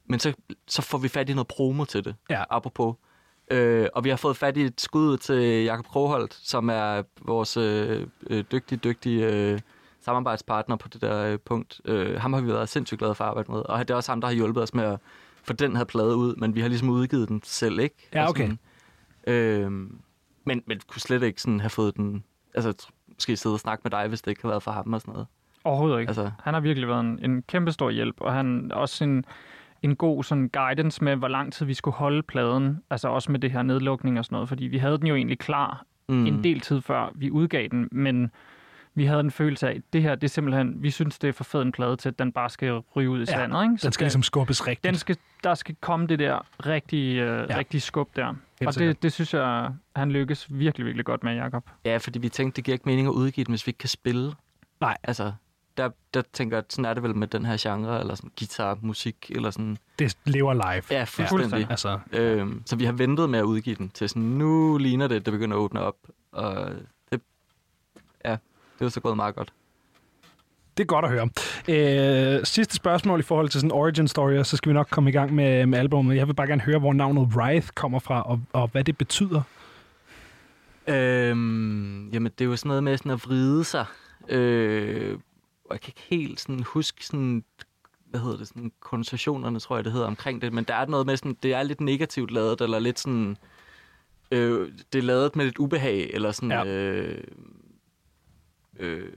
men 0.06 0.20
så, 0.20 0.32
så 0.68 0.82
får 0.82 0.98
vi 0.98 1.08
fat 1.08 1.28
i 1.28 1.34
noget 1.34 1.48
promo 1.48 1.84
til 1.84 2.04
det, 2.04 2.14
Ja. 2.30 2.44
apropos. 2.50 2.94
Øh, 3.50 3.86
og 3.94 4.04
vi 4.04 4.08
har 4.08 4.16
fået 4.16 4.36
fat 4.36 4.56
i 4.56 4.62
et 4.62 4.80
skud 4.80 5.16
til 5.16 5.64
Jakob 5.64 5.86
Kroholt, 5.86 6.34
som 6.34 6.68
er 6.68 7.02
vores 7.22 7.56
øh, 7.56 8.06
øh, 8.30 8.44
dygtige, 8.52 8.78
dygtige 8.78 9.26
øh, 9.26 9.60
samarbejdspartner 10.00 10.76
på 10.76 10.88
det 10.88 11.00
der 11.00 11.24
øh, 11.32 11.38
punkt. 11.38 11.80
Øh, 11.84 12.20
ham 12.20 12.32
har 12.32 12.40
vi 12.40 12.48
været 12.48 12.68
sindssygt 12.68 12.98
glade 12.98 13.14
for 13.14 13.24
at 13.24 13.28
arbejde 13.30 13.52
med, 13.52 13.60
og 13.60 13.78
det 13.78 13.90
er 13.90 13.94
også 13.96 14.12
ham, 14.12 14.20
der 14.20 14.28
har 14.28 14.34
hjulpet 14.34 14.62
os 14.62 14.74
med 14.74 14.84
at 14.84 14.98
få 15.42 15.52
den 15.52 15.76
her 15.76 15.84
plade 15.84 16.16
ud, 16.16 16.36
men 16.36 16.54
vi 16.54 16.60
har 16.60 16.68
ligesom 16.68 16.88
udgivet 16.90 17.28
den 17.28 17.40
selv, 17.44 17.78
ikke? 17.80 18.08
Ja, 18.14 18.22
Og 18.22 18.28
okay. 18.28 18.50
Sådan, 19.24 19.34
øh, 19.34 19.70
men, 20.44 20.62
men 20.66 20.80
kunne 20.86 21.00
slet 21.00 21.22
ikke 21.22 21.42
sådan 21.42 21.60
have 21.60 21.70
fået 21.70 21.96
den... 21.96 22.24
Altså, 22.54 22.86
måske 23.14 23.36
sidde 23.36 23.54
og 23.54 23.60
snakke 23.60 23.80
med 23.84 23.90
dig, 23.90 24.08
hvis 24.08 24.22
det 24.22 24.30
ikke 24.30 24.42
havde 24.42 24.50
været 24.50 24.62
for 24.62 24.70
ham 24.70 24.92
og 24.92 25.00
sådan 25.00 25.12
noget. 25.12 25.26
Overhovedet 25.64 26.00
ikke. 26.00 26.10
Altså, 26.10 26.30
Han 26.42 26.54
har 26.54 26.60
virkelig 26.60 26.88
været 26.88 27.00
en, 27.00 27.18
en 27.30 27.42
kæmpe 27.42 27.72
stor 27.72 27.90
hjælp, 27.90 28.20
og 28.20 28.32
han 28.32 28.72
også 28.72 29.04
en, 29.04 29.24
en 29.82 29.96
god 29.96 30.24
sådan 30.24 30.48
guidance 30.48 31.04
med, 31.04 31.16
hvor 31.16 31.28
lang 31.28 31.52
tid 31.52 31.66
vi 31.66 31.74
skulle 31.74 31.94
holde 31.94 32.22
pladen, 32.22 32.78
altså 32.90 33.08
også 33.08 33.32
med 33.32 33.40
det 33.40 33.50
her 33.50 33.62
nedlukning 33.62 34.18
og 34.18 34.24
sådan 34.24 34.34
noget, 34.36 34.48
fordi 34.48 34.64
vi 34.64 34.78
havde 34.78 34.98
den 34.98 35.06
jo 35.06 35.14
egentlig 35.14 35.38
klar 35.38 35.84
mm, 36.08 36.26
en 36.26 36.44
del 36.44 36.60
tid 36.60 36.80
før 36.80 37.12
vi 37.14 37.30
udgav 37.30 37.68
den, 37.70 37.88
men 37.92 38.30
vi 38.94 39.04
havde 39.04 39.20
en 39.20 39.30
følelse 39.30 39.68
af, 39.68 39.74
at 39.74 39.82
det 39.92 40.02
her, 40.02 40.14
det 40.14 40.24
er 40.24 40.28
simpelthen, 40.28 40.82
vi 40.82 40.90
synes, 40.90 41.18
det 41.18 41.28
er 41.28 41.32
for 41.32 41.44
fed 41.44 41.62
en 41.62 41.72
plade 41.72 41.96
til, 41.96 42.08
at 42.08 42.18
den 42.18 42.32
bare 42.32 42.50
skal 42.50 42.72
ryge 42.96 43.10
ud 43.10 43.18
i 43.18 43.20
Ja, 43.20 43.24
sandet. 43.24 43.62
Ikke? 43.62 43.78
Så 43.78 43.86
Den 43.86 43.92
skal 43.92 44.04
der- 44.04 44.06
ligesom 44.06 44.22
skubbes 44.22 44.66
rigtigt. 44.66 44.84
den 44.84 44.94
skal, 44.94 45.16
der 45.44 45.54
skal 45.54 45.74
komme 45.80 46.06
det 46.06 46.18
der 46.18 46.46
rigtige, 46.66 47.22
øh, 47.22 47.46
Ja. 47.50 47.56
rigtige 47.58 47.80
skub 47.80 48.16
der. 48.16 48.26
og 48.66 48.74
sikkert. 48.74 48.94
det, 48.96 49.02
det 49.02 49.12
synes 49.12 49.34
jeg, 49.34 49.70
han 49.96 50.12
lykkes 50.12 50.46
virkelig, 50.50 50.86
virkelig 50.86 51.04
godt 51.06 51.24
med, 51.24 51.34
Jacob. 51.34 51.70
Ja, 51.84 51.96
fordi 51.96 52.18
vi 52.18 52.28
tænkte, 52.28 52.56
det 52.56 52.64
giver 52.64 52.72
ikke 52.74 52.88
mening 52.88 53.06
at 53.06 53.12
udgive 53.12 53.44
den, 53.44 53.52
hvis 53.52 53.66
vi 53.66 53.70
ikke 53.70 53.78
kan 53.78 53.88
spille. 53.88 54.32
Nej. 54.80 54.96
Altså, 55.02 55.32
der, 55.76 55.90
der 56.14 56.22
tænker 56.32 56.56
jeg, 56.56 56.64
sådan 56.68 56.84
er 56.84 56.94
det 56.94 57.02
vel 57.02 57.16
med 57.16 57.28
den 57.28 57.46
her 57.46 57.56
genre, 57.60 58.00
eller 58.00 58.14
sådan 58.14 58.30
guitar, 58.38 58.78
musik, 58.80 59.30
eller 59.34 59.50
sådan. 59.50 59.78
Det 59.98 60.16
lever 60.24 60.54
live. 60.54 60.82
Ja, 60.90 61.04
fuldstændig. 61.04 61.28
fuldstændig. 61.28 61.70
Altså, 61.70 61.98
Øhm, 62.12 62.62
så 62.66 62.76
vi 62.76 62.84
har 62.84 62.92
ventet 62.92 63.30
med 63.30 63.38
at 63.38 63.42
udgive 63.42 63.76
den, 63.76 63.88
til 63.90 64.08
sådan, 64.08 64.22
nu 64.22 64.78
ligner 64.78 65.08
det, 65.08 65.26
det 65.26 65.32
begynder 65.32 65.56
at 65.56 65.60
åbne 65.60 65.80
op. 65.80 65.96
Og 66.32 66.70
det, 67.12 67.20
det 68.78 68.84
var 68.84 68.88
så 68.88 69.00
gået 69.00 69.16
meget 69.16 69.34
godt. 69.34 69.52
Det 70.76 70.82
er 70.82 70.86
godt 70.86 71.04
at 71.04 71.10
høre. 71.10 71.28
Øh, 72.38 72.44
sidste 72.46 72.74
spørgsmål 72.74 73.20
i 73.20 73.22
forhold 73.22 73.48
til 73.48 73.60
sådan 73.60 73.72
origin 73.72 74.08
story, 74.08 74.32
og 74.32 74.46
så 74.46 74.56
skal 74.56 74.68
vi 74.68 74.74
nok 74.74 74.88
komme 74.90 75.10
i 75.10 75.12
gang 75.12 75.34
med, 75.34 75.66
med 75.66 75.78
albumet. 75.78 76.16
Jeg 76.16 76.26
vil 76.28 76.34
bare 76.34 76.46
gerne 76.46 76.62
høre, 76.62 76.78
hvor 76.78 76.92
navnet 76.92 77.28
Wraith 77.36 77.68
kommer 77.74 77.98
fra, 77.98 78.22
og, 78.22 78.40
og 78.52 78.68
hvad 78.68 78.84
det 78.84 78.98
betyder. 78.98 79.42
Øhm, 80.86 82.08
jamen, 82.10 82.32
det 82.38 82.44
er 82.44 82.48
jo 82.48 82.56
sådan 82.56 82.68
noget 82.68 82.84
med 82.84 82.96
sådan 82.96 83.12
at 83.12 83.24
vride 83.26 83.64
sig. 83.64 83.86
Øh, 84.28 85.18
og 85.72 85.74
jeg 85.74 85.80
kan 85.80 85.90
ikke 85.96 86.16
helt 86.22 86.40
sådan 86.40 86.62
huske 86.62 87.06
sådan, 87.06 87.44
hvad 88.06 88.20
hedder 88.20 88.36
det, 88.36 88.48
sådan 88.48 88.72
konversationerne, 88.80 89.60
tror 89.60 89.76
jeg, 89.76 89.84
det 89.84 89.92
hedder 89.92 90.06
omkring 90.06 90.42
det, 90.42 90.52
men 90.52 90.64
der 90.64 90.74
er 90.74 90.86
noget 90.86 91.06
med 91.06 91.16
sådan, 91.16 91.36
det 91.42 91.54
er 91.54 91.62
lidt 91.62 91.80
negativt 91.80 92.30
lavet, 92.30 92.60
eller 92.60 92.78
lidt 92.78 92.98
sådan, 92.98 93.36
øh, 94.30 94.72
det 94.92 94.98
er 94.98 95.02
lavet 95.02 95.36
med 95.36 95.44
lidt 95.44 95.58
ubehag, 95.58 96.10
eller 96.14 96.32
sådan, 96.32 96.50
Ja. 96.50 96.62
ja. 96.62 96.66
øh, 96.66 97.24
øh, 98.78 99.12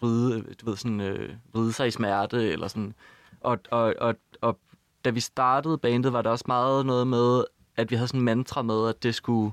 vride, 0.00 0.54
du 0.60 0.66
ved, 0.66 0.76
sådan, 0.76 1.00
øh, 1.00 1.34
vride 1.52 1.72
sig 1.72 1.88
i 1.88 1.90
smerte, 1.90 2.52
eller 2.52 2.68
sådan. 2.68 2.94
Og, 3.40 3.58
og, 3.70 3.94
og, 3.98 4.14
og 4.40 4.58
da 5.04 5.10
vi 5.10 5.20
startede 5.20 5.78
bandet, 5.78 6.12
var 6.12 6.22
der 6.22 6.30
også 6.30 6.44
meget 6.48 6.86
noget 6.86 7.06
med, 7.06 7.44
at 7.76 7.90
vi 7.90 7.96
havde 7.96 8.08
sådan 8.08 8.20
en 8.20 8.24
mantra 8.24 8.62
med, 8.62 8.88
at 8.88 9.02
det 9.02 9.14
skulle, 9.14 9.52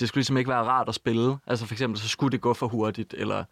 det 0.00 0.08
skulle 0.08 0.20
ligesom 0.20 0.36
ikke 0.36 0.50
være 0.50 0.64
rart 0.64 0.88
at 0.88 0.94
spille. 0.94 1.38
Altså 1.46 1.66
for 1.66 1.74
eksempel, 1.74 2.00
så 2.00 2.08
skulle 2.08 2.32
det 2.32 2.40
gå 2.40 2.54
for 2.54 2.68
hurtigt, 2.68 3.14
eller 3.18 3.44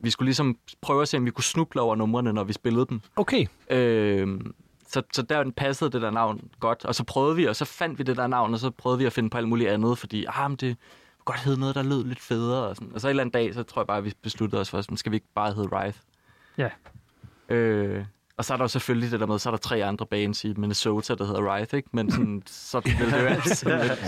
vi 0.00 0.10
skulle 0.10 0.26
ligesom 0.26 0.58
prøve 0.80 1.02
at 1.02 1.08
se, 1.08 1.16
om 1.16 1.24
vi 1.24 1.30
kunne 1.30 1.44
snuble 1.44 1.80
over 1.80 1.96
numrene, 1.96 2.32
når 2.32 2.44
vi 2.44 2.52
spillede 2.52 2.86
dem. 2.88 3.00
Okay. 3.16 3.46
Øh, 3.70 4.40
så, 4.86 5.02
så 5.12 5.22
der 5.22 5.50
passede 5.56 5.90
det 5.90 6.02
der 6.02 6.10
navn 6.10 6.50
godt. 6.60 6.84
Og 6.84 6.94
så 6.94 7.04
prøvede 7.04 7.36
vi, 7.36 7.44
og 7.44 7.56
så 7.56 7.64
fandt 7.64 7.98
vi 7.98 8.04
det 8.04 8.16
der 8.16 8.26
navn, 8.26 8.54
og 8.54 8.60
så 8.60 8.70
prøvede 8.70 8.98
vi 8.98 9.04
at 9.04 9.12
finde 9.12 9.30
på 9.30 9.38
alt 9.38 9.48
muligt 9.48 9.70
andet, 9.70 9.98
fordi 9.98 10.24
ah, 10.28 10.50
men 10.50 10.56
det 10.56 10.76
kunne 11.18 11.24
godt 11.24 11.40
hedde 11.40 11.60
noget, 11.60 11.74
der 11.74 11.82
lød 11.82 12.04
lidt 12.04 12.20
federe. 12.20 12.68
Og, 12.68 12.76
sådan. 12.76 12.92
og 12.94 13.00
så 13.00 13.08
en 13.08 13.10
eller 13.10 13.22
anden 13.22 13.32
dag, 13.32 13.54
så 13.54 13.62
tror 13.62 13.82
jeg 13.82 13.86
bare, 13.86 13.98
at 13.98 14.04
vi 14.04 14.12
besluttede 14.22 14.60
os 14.60 14.70
for, 14.70 14.78
at 14.78 14.86
skal 14.94 15.12
vi 15.12 15.16
ikke 15.16 15.26
bare 15.34 15.52
hedde 15.52 15.68
Rife? 15.72 16.00
Ja. 16.58 16.68
Øh, 17.48 18.04
og 18.38 18.44
så 18.44 18.52
er 18.52 18.56
der 18.56 18.64
jo 18.64 18.68
selvfølgelig 18.68 19.10
det 19.10 19.20
der 19.20 19.26
med, 19.26 19.38
så 19.38 19.48
er 19.48 19.50
der 19.50 19.58
tre 19.58 19.84
andre 19.84 20.06
bands 20.06 20.44
i 20.44 20.54
Minnesota, 20.56 21.14
der 21.14 21.24
hedder 21.26 21.54
Rife, 21.56 21.76
ikke? 21.76 21.88
Men 21.92 22.10
sådan, 22.10 22.42
så 22.46 22.80
vil 22.98 23.10
det 23.12 23.20
jo 23.22 23.26
altid, 23.26 23.54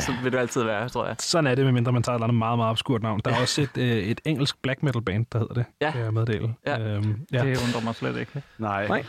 så 0.01 0.13
vil 0.23 0.33
det 0.33 0.39
altid 0.39 0.63
være, 0.63 0.89
tror 0.89 1.07
jeg. 1.07 1.17
Sådan 1.19 1.47
er 1.47 1.55
det, 1.55 1.65
medmindre 1.65 1.93
man 1.93 2.03
tager 2.03 2.15
et 2.15 2.19
eller 2.19 2.25
andet 2.27 2.39
meget, 2.39 2.59
meget 2.59 2.71
obskurt 2.71 3.03
navn. 3.03 3.21
Der 3.25 3.31
er 3.31 3.41
også 3.41 3.61
et, 3.63 3.77
øh, 3.79 3.97
et 3.99 4.21
engelsk 4.25 4.63
black 4.63 4.83
metal 4.83 5.03
band, 5.03 5.27
der 5.33 5.39
hedder 5.39 5.55
det, 5.55 5.65
Ja. 5.81 5.91
kan 5.91 6.01
jeg 6.01 6.13
meddele. 6.15 6.55
Ja. 6.67 6.81
Øhm, 6.81 7.17
Ja. 7.33 7.39
Det 7.39 7.59
undrer 7.67 7.81
mig 7.85 7.95
slet 7.95 8.17
ikke. 8.17 8.43
Nej. 8.59 8.89
Nej. 8.89 9.05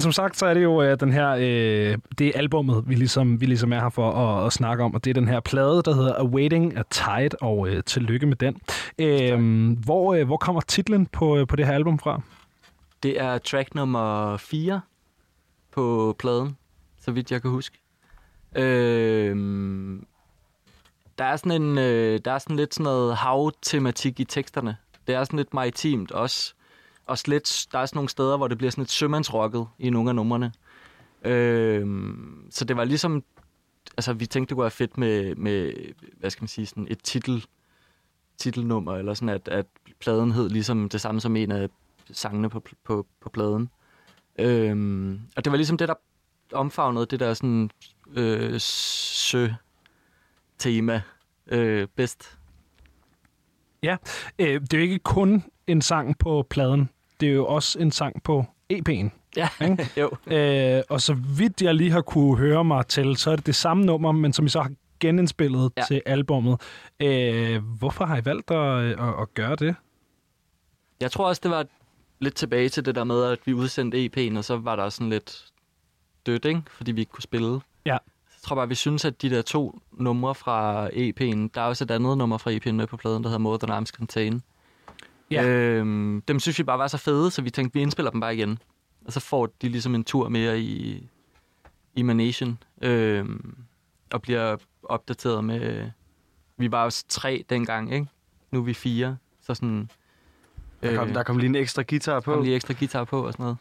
Som 0.00 0.12
sagt, 0.12 0.38
så 0.38 0.46
er 0.46 0.54
det 0.54 0.62
jo 0.62 0.82
øh, 0.82 1.00
den 1.00 1.12
her, 1.12 1.30
øh, 1.30 1.98
det 2.18 2.26
er 2.26 2.32
albummet, 2.34 2.84
vi 2.86 2.94
ligesom, 2.94 3.40
vi 3.40 3.46
ligesom 3.46 3.72
er 3.72 3.80
her 3.80 3.88
for 3.88 4.12
at, 4.12 4.46
at 4.46 4.52
snakke 4.52 4.84
om, 4.84 4.94
og 4.94 5.04
det 5.04 5.10
er 5.10 5.14
den 5.14 5.28
her 5.28 5.40
plade, 5.40 5.82
der 5.84 5.94
hedder 5.94 6.14
Awaiting 6.18 6.78
a 6.78 6.82
Tide, 6.90 7.28
og 7.40 7.68
øh, 7.68 7.82
tillykke 7.86 8.26
med 8.26 8.36
den. 8.36 8.56
Øh, 8.98 9.72
hvor, 9.84 10.14
øh, 10.14 10.26
hvor 10.26 10.36
kommer 10.36 10.60
titlen 10.60 11.06
på, 11.06 11.36
øh, 11.38 11.46
på 11.46 11.56
det 11.56 11.66
her 11.66 11.72
album 11.72 11.98
fra? 11.98 12.20
Det 13.02 13.20
er 13.20 13.38
track 13.38 13.74
nummer 13.74 14.36
4 14.36 14.80
på 15.70 16.16
pladen, 16.18 16.56
så 17.00 17.12
vidt 17.12 17.32
jeg 17.32 17.42
kan 17.42 17.50
huske. 17.50 17.78
Øh, 18.56 19.36
der 21.18 21.24
er 21.24 21.36
sådan 21.36 21.62
en, 21.62 21.78
øh, 21.78 22.20
der 22.24 22.32
er 22.32 22.38
sådan 22.38 22.56
lidt 22.56 22.74
sådan 22.74 22.84
noget 22.84 23.16
hav-tematik 23.16 24.20
i 24.20 24.24
teksterne. 24.24 24.76
Det 25.06 25.14
er 25.14 25.24
sådan 25.24 25.36
lidt 25.36 25.54
maritimt 25.54 26.12
også. 26.12 26.54
Og 27.06 27.18
lidt, 27.26 27.66
der 27.72 27.78
er 27.78 27.86
sådan 27.86 27.96
nogle 27.96 28.08
steder, 28.08 28.36
hvor 28.36 28.48
det 28.48 28.58
bliver 28.58 28.70
sådan 28.70 28.82
lidt 28.82 28.90
sømandsrocket 28.90 29.66
i 29.78 29.90
nogle 29.90 30.10
af 30.10 30.14
numrene. 30.14 30.52
Øh, 31.24 31.86
så 32.50 32.64
det 32.64 32.76
var 32.76 32.84
ligesom, 32.84 33.24
altså 33.96 34.12
vi 34.12 34.26
tænkte, 34.26 34.48
det 34.48 34.56
kunne 34.56 34.62
være 34.62 34.70
fedt 34.70 34.98
med, 34.98 35.34
med 35.34 35.72
hvad 36.18 36.30
skal 36.30 36.42
man 36.42 36.48
sige, 36.48 36.66
sådan 36.66 36.86
et 36.90 37.02
titel, 37.02 37.46
titelnummer, 38.38 38.96
eller 38.96 39.14
sådan, 39.14 39.28
at, 39.28 39.48
at 39.48 39.66
pladen 40.00 40.32
hed 40.32 40.48
ligesom 40.48 40.88
det 40.88 41.00
samme 41.00 41.20
som 41.20 41.36
en 41.36 41.52
af 41.52 41.68
sangene 42.10 42.50
på, 42.50 42.64
på, 42.84 43.06
på 43.20 43.30
pladen. 43.30 43.70
Øhm, 44.38 45.20
og 45.36 45.44
det 45.44 45.50
var 45.50 45.56
ligesom 45.56 45.76
det, 45.76 45.88
der 45.88 45.94
omfavnede 46.52 47.06
det 47.06 47.20
der 47.20 47.34
sådan 47.34 47.70
øh, 48.14 48.60
sø-tema 48.60 49.52
øh, 51.46 51.88
bedst. 51.96 52.38
Øh, 54.38 54.60
det 54.60 54.74
er 54.74 54.78
jo 54.78 54.82
ikke 54.82 54.98
kun 54.98 55.44
en 55.66 55.82
sang 55.82 56.18
på 56.18 56.46
pladen, 56.50 56.88
det 57.20 57.28
er 57.28 57.32
jo 57.32 57.46
også 57.46 57.78
en 57.78 57.90
sang 57.90 58.22
på 58.22 58.44
EP'en. 58.72 59.08
Ja, 59.36 59.48
Ikke? 59.70 59.88
jo. 59.96 60.10
Øh, 60.36 60.82
og 60.88 61.00
så 61.00 61.14
vidt 61.14 61.62
jeg 61.62 61.74
lige 61.74 61.90
har 61.90 62.00
kunne 62.00 62.36
høre 62.36 62.64
mig 62.64 62.86
til, 62.86 63.16
så 63.16 63.30
er 63.30 63.36
det 63.36 63.46
det 63.46 63.54
samme 63.54 63.84
nummer, 63.84 64.12
men 64.12 64.32
som 64.32 64.46
I 64.46 64.48
så 64.48 64.60
har 64.60 64.72
genindspillet 65.00 65.72
ja. 65.76 65.80
Ja. 65.80 65.86
til 65.86 66.02
albummet. 66.06 66.60
Øh, 67.00 67.62
hvorfor 67.78 68.04
har 68.04 68.16
I 68.16 68.24
valgt 68.24 68.50
at, 68.50 68.84
at, 68.84 69.20
at 69.20 69.34
gøre 69.34 69.56
det? 69.56 69.74
Jeg 71.00 71.10
tror 71.10 71.28
også, 71.28 71.40
det 71.42 71.50
var 71.50 71.66
lidt 72.22 72.34
tilbage 72.34 72.68
til 72.68 72.84
det 72.84 72.94
der 72.94 73.04
med, 73.04 73.24
at 73.24 73.38
vi 73.44 73.52
udsendte 73.52 74.06
EP'en, 74.06 74.38
og 74.38 74.44
så 74.44 74.56
var 74.56 74.76
der 74.76 74.88
sådan 74.88 75.10
lidt 75.10 75.46
dødt, 76.26 76.44
ikke? 76.44 76.62
fordi 76.70 76.92
vi 76.92 77.00
ikke 77.00 77.12
kunne 77.12 77.22
spille. 77.22 77.60
Ja. 77.86 77.92
Jeg 77.92 78.46
tror 78.46 78.56
bare, 78.56 78.68
vi 78.68 78.74
synes, 78.74 79.04
at 79.04 79.22
de 79.22 79.30
der 79.30 79.42
to 79.42 79.80
numre 79.92 80.34
fra 80.34 80.88
EP'en, 80.88 81.48
der 81.54 81.60
er 81.60 81.64
også 81.64 81.84
et 81.84 81.90
andet 81.90 82.18
nummer 82.18 82.38
fra 82.38 82.50
EP'en 82.50 82.72
med 82.72 82.86
på 82.86 82.96
pladen, 82.96 83.22
der 83.22 83.28
hedder 83.28 83.38
More 83.38 83.58
Than 83.58 83.70
Arms 83.70 83.88
Contain. 83.88 84.42
Ja. 85.30 85.44
Øhm, 85.46 86.22
dem 86.28 86.40
synes 86.40 86.58
vi 86.58 86.64
bare 86.64 86.78
var 86.78 86.86
så 86.86 86.98
fede, 86.98 87.30
så 87.30 87.42
vi 87.42 87.50
tænkte, 87.50 87.74
vi 87.74 87.80
indspiller 87.80 88.10
dem 88.10 88.20
bare 88.20 88.34
igen. 88.34 88.58
Og 89.04 89.12
så 89.12 89.20
får 89.20 89.46
de 89.62 89.68
ligesom 89.68 89.94
en 89.94 90.04
tur 90.04 90.28
mere 90.28 90.60
i, 90.60 91.06
i 91.94 92.02
Manation. 92.02 92.58
Øhm, 92.82 93.56
og 94.12 94.22
bliver 94.22 94.56
opdateret 94.82 95.44
med... 95.44 95.90
Vi 96.56 96.70
var 96.70 96.84
også 96.84 97.04
tre 97.08 97.44
dengang, 97.50 97.94
ikke? 97.94 98.06
Nu 98.50 98.58
er 98.58 98.64
vi 98.64 98.74
fire. 98.74 99.16
Så 99.40 99.54
sådan... 99.54 99.90
Der 100.82 100.96
kom, 100.96 101.08
der 101.08 101.22
kom 101.22 101.38
lige 101.38 101.48
en 101.48 101.54
ekstra 101.54 101.82
guitar 101.88 102.20
på. 102.20 102.34
kom 102.34 102.42
lige 102.42 102.54
ekstra 102.54 102.74
guitar 102.78 103.04
på 103.04 103.26
og 103.26 103.32
sådan 103.32 103.42
noget. 103.42 103.56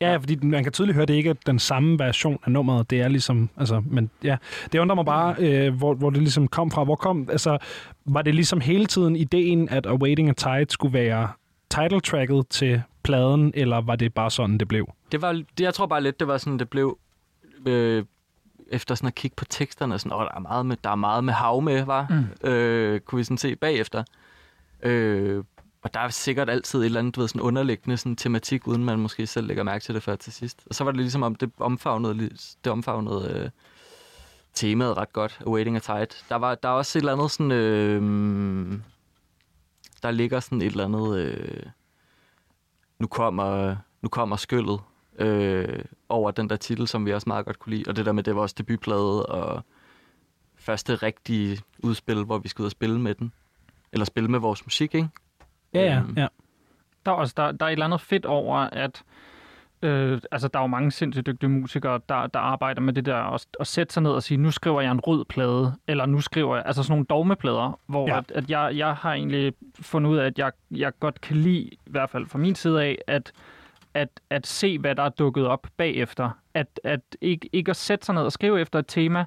Ja, 0.00 0.16
fordi 0.16 0.36
man 0.36 0.62
kan 0.62 0.72
tydeligt 0.72 0.94
høre, 0.94 1.02
at 1.02 1.08
det 1.08 1.14
ikke 1.14 1.30
er 1.30 1.34
den 1.46 1.58
samme 1.58 1.98
version 1.98 2.38
af 2.44 2.52
nummeret. 2.52 2.90
Det 2.90 3.00
er 3.00 3.08
ligesom, 3.08 3.48
altså, 3.56 3.82
men 3.86 4.10
ja, 4.24 4.36
det 4.72 4.78
undrer 4.78 4.94
mig 4.94 5.04
bare, 5.04 5.34
øh, 5.38 5.74
hvor, 5.74 5.94
hvor 5.94 6.10
det 6.10 6.18
ligesom 6.18 6.48
kom 6.48 6.70
fra. 6.70 6.84
Hvor 6.84 6.96
kom, 6.96 7.28
altså, 7.30 7.58
var 8.04 8.22
det 8.22 8.34
ligesom 8.34 8.60
hele 8.60 8.86
tiden 8.86 9.16
ideen, 9.16 9.68
at 9.68 9.86
Awaiting 9.86 10.28
a 10.28 10.32
Tide 10.32 10.66
skulle 10.68 10.94
være 10.94 11.28
title 11.70 12.00
tracket 12.00 12.48
til 12.48 12.82
pladen, 13.02 13.52
eller 13.54 13.80
var 13.80 13.96
det 13.96 14.14
bare 14.14 14.30
sådan, 14.30 14.58
det 14.58 14.68
blev? 14.68 14.92
Det 15.12 15.22
var, 15.22 15.32
det, 15.32 15.60
jeg 15.60 15.74
tror 15.74 15.86
bare 15.86 16.02
lidt, 16.02 16.20
det 16.20 16.28
var 16.28 16.38
sådan, 16.38 16.58
det 16.58 16.70
blev... 16.70 16.98
Øh, 17.66 18.04
efter 18.68 18.94
sådan 18.94 19.06
at 19.06 19.14
kigge 19.14 19.34
på 19.34 19.44
teksterne, 19.44 19.98
sådan, 19.98 20.12
åh, 20.12 20.20
der 20.20 20.34
er 20.36 20.40
meget 20.40 20.66
med, 20.66 20.76
der 20.84 20.90
er 20.90 20.94
meget 20.94 21.24
med 21.24 21.32
hav 21.32 21.62
med, 21.62 21.84
var, 21.84 22.06
mm. 22.10 22.50
øh, 22.50 23.00
kunne 23.00 23.16
vi 23.16 23.24
sådan 23.24 23.38
se 23.38 23.56
bagefter. 23.56 24.04
Øh, 24.82 25.44
og 25.86 25.94
der 25.94 26.00
er 26.00 26.08
sikkert 26.08 26.50
altid 26.50 26.80
et 26.80 26.84
eller 26.84 26.98
andet, 26.98 27.16
du 27.16 27.20
ved, 27.20 27.28
sådan 27.28 27.40
underliggende 27.40 27.96
sådan 27.96 28.16
tematik, 28.16 28.66
uden 28.68 28.84
man 28.84 28.98
måske 28.98 29.26
selv 29.26 29.46
lægger 29.46 29.62
mærke 29.62 29.82
til 29.82 29.94
det 29.94 30.02
før 30.02 30.16
til 30.16 30.32
sidst. 30.32 30.62
Og 30.66 30.74
så 30.74 30.84
var 30.84 30.90
det 30.90 31.00
ligesom 31.00 31.22
om, 31.22 31.34
det 31.34 31.50
omfavnede, 31.58 32.30
det 32.64 32.72
omfavnede 32.72 33.30
øh, 33.30 33.50
temaet 34.54 34.96
ret 34.96 35.12
godt, 35.12 35.40
Awaiting 35.46 35.76
a 35.76 35.78
Tide. 35.78 36.06
Der 36.28 36.36
var 36.36 36.54
der 36.54 36.68
er 36.68 36.72
også 36.72 36.98
et 36.98 37.00
eller 37.00 37.12
andet 37.12 37.30
sådan, 37.30 37.52
øh, 37.52 38.02
der 40.02 40.10
ligger 40.10 40.40
sådan 40.40 40.62
et 40.62 40.66
eller 40.66 40.84
andet, 40.84 41.18
øh, 41.18 41.62
nu 42.98 43.06
kommer, 43.06 43.76
nu 44.02 44.08
kommer 44.08 44.36
skyllet 44.36 44.80
øh, 45.18 45.84
over 46.08 46.30
den 46.30 46.50
der 46.50 46.56
titel, 46.56 46.88
som 46.88 47.06
vi 47.06 47.12
også 47.12 47.28
meget 47.28 47.44
godt 47.44 47.58
kunne 47.58 47.76
lide. 47.76 47.84
Og 47.88 47.96
det 47.96 48.06
der 48.06 48.12
med, 48.12 48.22
det 48.22 48.36
var 48.36 48.42
også 48.42 48.54
debutplade 48.58 49.26
og 49.26 49.64
første 50.56 50.94
rigtige 50.94 51.60
udspil, 51.78 52.24
hvor 52.24 52.38
vi 52.38 52.48
skulle 52.48 52.64
ud 52.64 52.66
og 52.66 52.72
spille 52.72 53.00
med 53.00 53.14
den. 53.14 53.32
Eller 53.92 54.04
spille 54.04 54.30
med 54.30 54.38
vores 54.38 54.66
musik, 54.66 54.94
ikke? 54.94 55.08
Ja, 55.74 55.80
ja, 55.82 55.98
Øhm, 55.98 56.14
ja. 56.16 56.26
Der 57.06 57.12
er, 57.12 57.16
også, 57.16 57.34
der, 57.36 57.52
der 57.52 57.66
er 57.66 57.68
et 57.68 57.72
eller 57.72 57.84
andet 57.86 58.00
fedt 58.00 58.26
over, 58.26 58.56
at 58.56 59.02
øh, 59.82 60.20
altså, 60.30 60.48
der 60.48 60.58
er 60.58 60.62
jo 60.62 60.66
mange 60.66 60.90
sindssygt 60.90 61.26
dygtige 61.26 61.50
musikere, 61.50 62.00
der, 62.08 62.26
der 62.26 62.40
arbejder 62.40 62.80
med 62.80 62.92
det 62.92 63.06
der, 63.06 63.14
og, 63.16 63.40
og 63.60 63.66
sætte 63.66 63.94
sig 63.94 64.02
ned 64.02 64.10
og 64.10 64.22
sige, 64.22 64.38
nu 64.38 64.50
skriver 64.50 64.80
jeg 64.80 64.90
en 64.90 65.00
rød 65.00 65.24
plade, 65.24 65.74
eller 65.88 66.06
nu 66.06 66.20
skriver 66.20 66.56
jeg, 66.56 66.64
altså 66.66 66.82
sådan 66.82 66.92
nogle 66.92 67.06
dogmeplader, 67.10 67.78
hvor 67.86 68.08
Ja. 68.08 68.12
ja. 68.14 68.18
at, 68.18 68.30
at 68.30 68.50
jeg, 68.50 68.72
jeg 68.76 68.94
har 68.94 69.12
egentlig 69.12 69.52
fundet 69.80 70.10
ud 70.10 70.16
af, 70.16 70.26
at 70.26 70.38
jeg, 70.38 70.52
jeg 70.70 70.92
godt 71.00 71.20
kan 71.20 71.36
lide, 71.36 71.58
i 71.62 71.78
hvert 71.86 72.10
fald 72.10 72.26
fra 72.26 72.38
min 72.38 72.54
side 72.54 72.82
af, 72.84 72.98
at 73.06 73.32
at, 73.94 74.08
at 74.30 74.46
se, 74.46 74.78
hvad 74.78 74.94
der 74.94 75.02
er 75.02 75.08
dukket 75.08 75.46
op 75.46 75.66
bagefter. 75.76 76.30
At, 76.54 76.80
at 76.84 77.00
ikke, 77.20 77.48
ikke 77.52 77.70
at 77.70 77.76
sætte 77.76 78.06
sig 78.06 78.14
ned 78.14 78.22
og 78.22 78.32
skrive 78.32 78.60
efter 78.60 78.78
et 78.78 78.86
tema, 78.86 79.24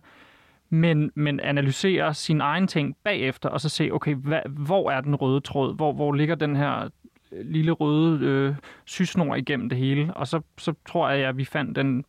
men, 0.69 1.12
men 1.15 1.39
analysere 1.39 2.13
sin 2.13 2.41
egen 2.41 2.67
ting 2.67 2.97
bagefter, 3.03 3.49
og 3.49 3.62
så 3.62 3.69
se, 3.69 3.89
okay, 3.91 4.15
hvad, 4.15 4.41
hvor 4.49 4.91
er 4.91 5.01
den 5.01 5.15
røde 5.15 5.41
tråd? 5.41 5.75
Hvor, 5.75 5.93
hvor 5.93 6.13
ligger 6.13 6.36
den 6.36 6.55
her 6.55 6.89
øh, 7.32 7.45
lille 7.45 7.71
røde 7.71 8.19
øh, 8.25 8.55
sysnor 8.86 9.36
igennem 9.36 9.69
det 9.69 9.77
hele? 9.77 10.13
Og 10.13 10.27
så, 10.27 10.41
så 10.58 10.73
tror 10.88 11.10
jeg, 11.10 11.29
at 11.29 11.38
vi 11.38 11.45
fandt 11.45 11.75
den 11.75 12.05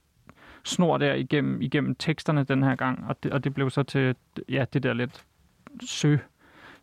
snor 0.64 0.98
der 0.98 1.14
igennem, 1.14 1.62
igennem 1.62 1.94
teksterne 1.94 2.44
den 2.44 2.62
her 2.62 2.74
gang, 2.74 3.04
og 3.08 3.22
det, 3.22 3.32
og 3.32 3.44
det 3.44 3.54
blev 3.54 3.70
så 3.70 3.82
til 3.82 4.14
ja, 4.48 4.64
det 4.72 4.82
der 4.82 4.92
lidt 4.92 5.24
sø, 5.82 6.16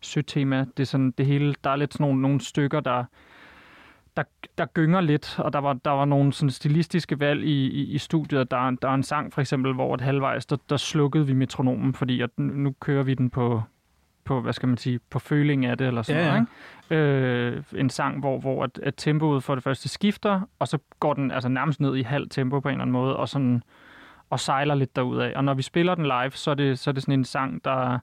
søtema. 0.00 0.66
Det 0.76 0.82
er 0.82 0.86
sådan 0.86 1.14
det 1.18 1.26
hele, 1.26 1.54
der 1.64 1.70
er 1.70 1.76
lidt 1.76 1.92
sådan 1.92 2.04
nogle, 2.04 2.22
nogle 2.22 2.40
stykker, 2.40 2.80
der, 2.80 3.04
der, 4.18 4.24
der 4.58 4.66
gynger 4.66 5.00
lidt, 5.00 5.38
og 5.38 5.52
der 5.52 5.58
var, 5.58 5.72
der 5.72 5.90
var 5.90 6.04
nogle 6.04 6.32
sådan 6.32 6.50
stilistiske 6.50 7.20
valg 7.20 7.44
i, 7.44 7.66
i, 7.66 7.82
i 7.94 7.98
studiet. 7.98 8.50
Der, 8.50 8.66
er- 8.66 8.76
der 8.82 8.88
er 8.88 8.94
en 8.94 9.02
sang 9.02 9.32
for 9.32 9.40
eksempel, 9.40 9.74
hvor 9.74 9.94
et 9.94 10.00
halvvejs, 10.00 10.46
der, 10.46 10.56
der 10.70 10.76
slukkede 10.76 11.26
vi 11.26 11.32
metronomen, 11.32 11.94
fordi 11.94 12.20
at 12.20 12.30
nu, 12.38 12.74
kører 12.80 13.02
vi 13.02 13.14
den 13.14 13.30
på, 13.30 13.62
på, 14.24 14.40
hvad 14.40 14.52
skal 14.52 14.68
man 14.68 14.76
sige, 14.76 15.00
på 15.10 15.18
føling 15.18 15.66
af 15.66 15.78
det, 15.78 15.86
eller 15.86 16.02
sådan 16.02 16.22
Ja, 16.22 16.28
noget, 16.30 16.46
ikke? 16.90 16.96
Øh, 16.96 17.62
en 17.80 17.90
sang, 17.90 18.20
hvor, 18.20 18.38
hvor 18.38 18.64
at, 18.64 18.80
at 18.82 18.94
tempoet 18.96 19.42
for 19.44 19.54
det 19.54 19.64
første 19.64 19.88
skifter, 19.88 20.40
og 20.58 20.68
så 20.68 20.78
går 21.00 21.14
den 21.14 21.30
altså 21.30 21.48
nærmest 21.48 21.80
ned 21.80 21.96
i 21.96 22.02
halv 22.02 22.28
tempo 22.28 22.60
på 22.60 22.68
en 22.68 22.72
eller 22.72 22.82
anden 22.82 22.92
måde, 22.92 23.16
og 23.16 23.28
sådan 23.28 23.62
og 24.30 24.40
sejler 24.40 24.74
lidt 24.74 24.96
derudad. 24.96 25.32
Og 25.34 25.44
når 25.44 25.54
vi 25.54 25.62
spiller 25.62 25.94
den 25.94 26.04
live, 26.04 26.30
så 26.30 26.50
er 26.50 26.54
det, 26.54 26.78
så 26.78 26.90
er 26.90 26.92
det 26.92 27.02
sådan 27.02 27.14
en 27.18 27.24
sang, 27.24 27.64
der... 27.64 27.98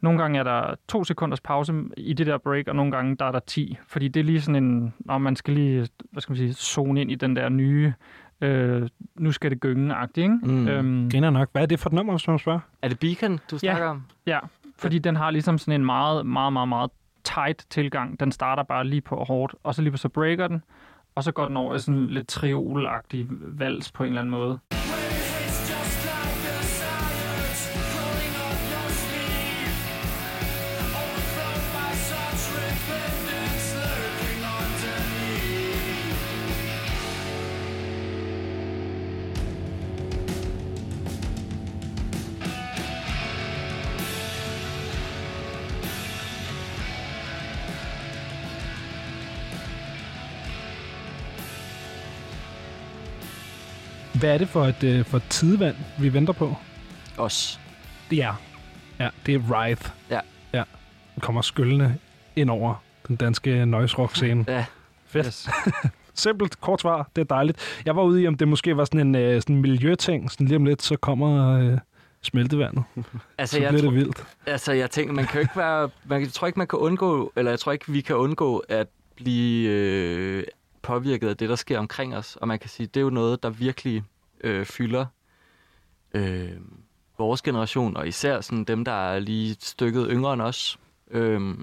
Nogle 0.00 0.18
gange 0.22 0.38
er 0.38 0.42
der 0.42 0.74
to 0.88 1.04
sekunders 1.04 1.40
pause 1.40 1.74
i 1.96 2.12
det 2.12 2.26
der 2.26 2.38
break, 2.38 2.68
og 2.68 2.76
nogle 2.76 2.92
gange 2.92 3.16
der 3.16 3.24
er 3.24 3.32
der 3.32 3.40
10. 3.46 3.78
Fordi 3.86 4.08
det 4.08 4.20
er 4.20 4.24
lige 4.24 4.40
sådan 4.40 4.64
en... 4.64 4.94
Når 4.98 5.18
man 5.18 5.36
skal 5.36 5.54
lige, 5.54 5.88
hvad 6.12 6.22
skal 6.22 6.32
man 6.32 6.36
sige, 6.36 6.52
zone 6.52 7.00
ind 7.00 7.10
i 7.10 7.14
den 7.14 7.36
der 7.36 7.48
nye... 7.48 7.92
Øh, 8.40 8.88
nu 9.14 9.32
skal 9.32 9.50
det 9.50 9.60
gynge-agtigt, 9.60 10.18
ikke? 10.18 10.38
Mm. 10.42 10.68
Øhm, 10.68 11.10
Griner 11.10 11.30
nok. 11.30 11.48
Hvad 11.52 11.62
er 11.62 11.66
det 11.66 11.80
for 11.80 11.88
et 11.90 11.92
nummer, 11.92 12.12
man 12.28 12.38
spørger? 12.38 12.60
Er 12.82 12.88
det 12.88 12.98
Beacon, 13.00 13.40
du 13.50 13.58
snakker 13.58 13.86
om? 13.86 14.02
Ja, 14.26 14.38
fordi 14.78 14.98
den 14.98 15.16
har 15.16 15.30
ligesom 15.30 15.58
sådan 15.58 15.80
en 15.80 15.84
meget, 15.84 16.26
meget, 16.26 16.52
meget, 16.52 16.68
meget 16.68 16.90
tight 17.24 17.66
tilgang. 17.70 18.20
Den 18.20 18.32
starter 18.32 18.62
bare 18.62 18.84
lige 18.86 19.00
på 19.00 19.16
hårdt, 19.16 19.54
og 19.62 19.74
så 19.74 19.82
lige 19.82 19.90
på 19.90 19.96
så 19.96 20.08
breaker 20.08 20.48
den, 20.48 20.62
og 21.14 21.24
så 21.24 21.32
går 21.32 21.46
den 21.46 21.56
over 21.56 21.74
i 21.74 21.78
sådan 21.78 22.06
lidt 22.06 22.28
triolagtig 22.28 23.26
vals 23.30 23.92
på 23.92 24.02
en 24.02 24.08
eller 24.08 24.20
anden 24.20 24.30
måde. 24.30 24.58
Hvad 54.20 54.34
er 54.34 54.38
det 54.38 54.48
for 54.48 54.64
et, 54.64 54.84
øh, 54.84 55.04
for 55.04 55.16
et 55.16 55.22
tidevand, 55.30 55.76
vi 55.98 56.12
venter 56.12 56.32
på? 56.32 56.54
Os. 57.18 57.60
Det 58.10 58.22
er. 58.22 58.40
Ja, 58.98 59.08
det 59.26 59.34
er 59.34 59.38
Wraith. 59.38 59.90
Ja. 60.10 60.20
Ja. 60.52 60.62
Den 61.14 61.20
kommer 61.20 61.42
skyllende 61.42 61.94
ind 62.36 62.50
over 62.50 62.74
den 63.08 63.16
danske 63.16 63.66
noise 63.66 63.98
rock 63.98 64.14
scene. 64.16 64.44
Ja. 64.48 64.64
Fedt. 65.06 65.26
Yes. 65.26 65.48
Simpelt, 66.14 66.60
kort 66.60 66.80
svar. 66.80 67.10
Det 67.16 67.20
er 67.22 67.24
dejligt. 67.26 67.58
Jeg 67.84 67.96
var 67.96 68.02
ude 68.02 68.22
i, 68.22 68.26
om 68.26 68.34
det 68.36 68.48
måske 68.48 68.76
var 68.76 68.84
sådan 68.84 69.00
en 69.00 69.14
øh, 69.14 69.40
sådan 69.42 69.56
en 69.56 69.62
miljøting. 69.62 70.30
Sådan 70.30 70.46
lige 70.46 70.56
om 70.56 70.64
lidt, 70.64 70.82
så 70.82 70.96
kommer 70.96 71.58
øh, 71.58 71.78
smeltevandet. 72.22 72.84
Altså, 73.38 73.56
Så 73.56 73.62
jeg, 73.62 73.68
bliver 73.70 73.82
tro, 73.82 73.90
det 73.90 73.96
vildt. 73.96 74.24
altså, 74.46 74.72
jeg 74.72 74.90
tænker, 74.90 75.12
man 75.14 75.26
kan 75.26 75.40
ikke 75.40 75.56
være... 75.56 75.90
Man, 76.04 76.20
jeg 76.22 76.32
tror 76.32 76.46
ikke, 76.46 76.58
man 76.58 76.66
kan 76.66 76.78
undgå... 76.78 77.32
Eller 77.36 77.50
jeg 77.50 77.58
tror 77.60 77.72
ikke, 77.72 77.92
vi 77.92 78.00
kan 78.00 78.16
undgå 78.16 78.58
at 78.58 78.86
blive 79.16 79.68
øh, 79.70 80.44
påvirket 80.82 81.28
af 81.28 81.36
det, 81.36 81.48
der 81.48 81.56
sker 81.56 81.78
omkring 81.78 82.16
os. 82.16 82.36
Og 82.36 82.48
man 82.48 82.58
kan 82.58 82.70
sige, 82.70 82.86
det 82.86 83.00
er 83.00 83.04
jo 83.04 83.10
noget, 83.10 83.42
der 83.42 83.50
virkelig 83.50 84.04
øh, 84.40 84.66
fylder 84.66 85.06
øh, 86.14 86.50
vores 87.18 87.42
generation, 87.42 87.96
og 87.96 88.08
især 88.08 88.40
sådan 88.40 88.64
dem, 88.64 88.84
der 88.84 88.92
er 88.92 89.18
lige 89.18 89.56
stykket 89.60 90.08
yngre 90.10 90.32
end 90.32 90.42
os. 90.42 90.78
Øh, 91.10 91.58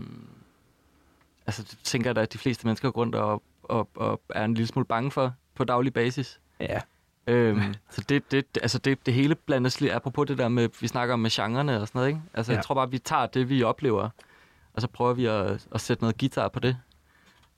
altså, 1.47 1.63
det 1.63 1.77
tænker 1.83 2.09
jeg 2.09 2.15
da, 2.15 2.21
at 2.21 2.33
de 2.33 2.37
fleste 2.37 2.67
mennesker 2.67 2.91
går 2.91 3.01
rundt 3.01 3.15
og, 3.15 3.43
og, 3.63 3.89
og 3.95 4.21
er 4.29 4.45
en 4.45 4.53
lille 4.53 4.67
smule 4.67 4.85
bange 4.85 5.11
for 5.11 5.33
på 5.55 5.63
daglig 5.63 5.93
basis. 5.93 6.39
Ja. 6.59 6.79
Øhm, 7.27 7.73
så 7.89 8.01
det, 8.09 8.31
det, 8.31 8.45
altså 8.61 8.79
det, 8.79 9.05
det 9.05 9.13
hele 9.13 9.35
blandes 9.35 9.81
lige, 9.81 9.93
apropos 9.93 10.27
det 10.27 10.37
der 10.37 10.47
med, 10.47 10.69
vi 10.81 10.87
snakker 10.87 11.13
om 11.13 11.19
med 11.19 11.29
genrerne 11.29 11.81
og 11.81 11.87
sådan 11.87 11.99
noget, 11.99 12.07
ikke? 12.09 12.21
Altså. 12.33 12.51
Ja. 12.51 12.57
jeg 12.57 12.65
tror 12.65 12.75
bare, 12.75 12.91
vi 12.91 12.99
tager 12.99 13.25
det, 13.25 13.49
vi 13.49 13.63
oplever, 13.63 14.09
og 14.73 14.81
så 14.81 14.87
prøver 14.87 15.13
vi 15.13 15.25
at, 15.25 15.67
at 15.71 15.81
sætte 15.81 16.03
noget 16.03 16.17
guitar 16.17 16.47
på 16.47 16.59
det. 16.59 16.77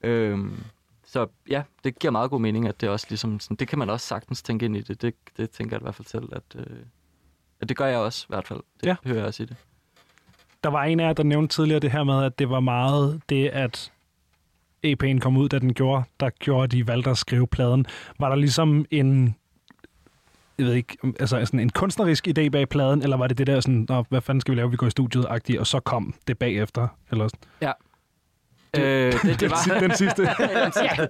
Øhm, 0.02 0.64
så 1.12 1.28
ja, 1.50 1.64
det 1.84 2.00
giver 2.00 2.12
meget 2.12 2.30
god 2.30 2.40
mening, 2.42 2.68
at 2.68 2.82
det 2.82 2.90
også 2.90 3.06
ligesom, 3.10 3.40
sådan, 3.40 3.58
det 3.58 3.68
kan 3.68 3.80
man 3.80 3.90
også 3.90 4.08
sagtens 4.08 4.42
tænke 4.42 4.66
ind 4.66 4.78
i 4.78 4.82
det. 4.82 5.02
Det, 5.02 5.14
det 5.38 5.50
tænker 5.50 5.76
jeg 5.76 5.82
i 5.82 5.84
hvert 5.84 5.96
fald 5.96 6.08
selv, 6.08 6.24
at, 6.32 6.44
øh, 6.56 6.78
at 7.62 7.70
det 7.70 7.78
gør 7.78 7.86
jeg 7.86 7.98
også 7.98 8.26
i 8.30 8.30
hvert 8.30 8.48
fald. 8.48 8.60
Det 8.82 8.88
Ja. 8.88 8.96
hører 9.06 9.18
jeg 9.18 9.26
også 9.26 9.44
i 9.44 9.46
det. 9.46 9.56
Der 10.64 10.70
var 10.70 10.84
en 10.84 11.00
af 11.00 11.06
jer, 11.08 11.14
der 11.14 11.24
nævnte 11.24 11.56
tidligere 11.56 11.80
det 11.80 11.92
her 11.92 12.04
med, 12.04 12.24
at 12.24 12.40
det 12.40 12.50
var 12.50 12.60
meget 12.60 13.22
det, 13.30 13.48
at 13.48 13.92
EP'en 14.88 15.20
kom 15.20 15.38
ud, 15.38 15.50
da 15.50 15.60
den 15.60 15.74
gjorde, 15.74 16.04
der 16.20 16.30
gjorde, 16.30 16.64
at 16.64 16.72
de 16.72 16.88
valgte 16.88 17.10
at 17.10 17.18
skrive 17.18 17.48
pladen. 17.48 17.86
Var 18.20 18.30
der 18.30 18.36
ligesom 18.36 18.86
en, 18.92 19.36
jeg 20.58 20.66
ved 20.66 20.74
ikke, 20.74 20.98
altså 21.20 21.46
sådan 21.46 21.60
en 21.60 21.70
kunstnerisk 21.70 22.28
idé 22.28 22.50
bag 22.50 22.70
pladen, 22.70 23.02
eller 23.04 23.18
var 23.18 23.28
det 23.28 23.38
det 23.38 23.48
der 23.48 23.60
sådan, 23.60 23.86
Nå, 23.90 24.04
hvad 24.10 24.22
fanden 24.22 24.42
skal 24.42 24.52
vi 24.52 24.58
lave, 24.60 24.72
vi 24.72 24.78
går 24.78 24.88
i 24.88 24.90
studiet-agtigt, 24.90 25.60
og 25.60 25.68
så 25.68 25.80
kom 25.80 26.14
det 26.28 26.38
bagefter? 26.40 26.88
Eller 27.12 27.28
sådan. 27.28 27.40
Det, 27.62 27.74
øh, 28.78 29.14
det, 29.24 29.40
det 29.40 29.52
var, 29.52 29.80
den 29.88 29.96
sidste. 29.96 30.24
ja, 30.24 31.08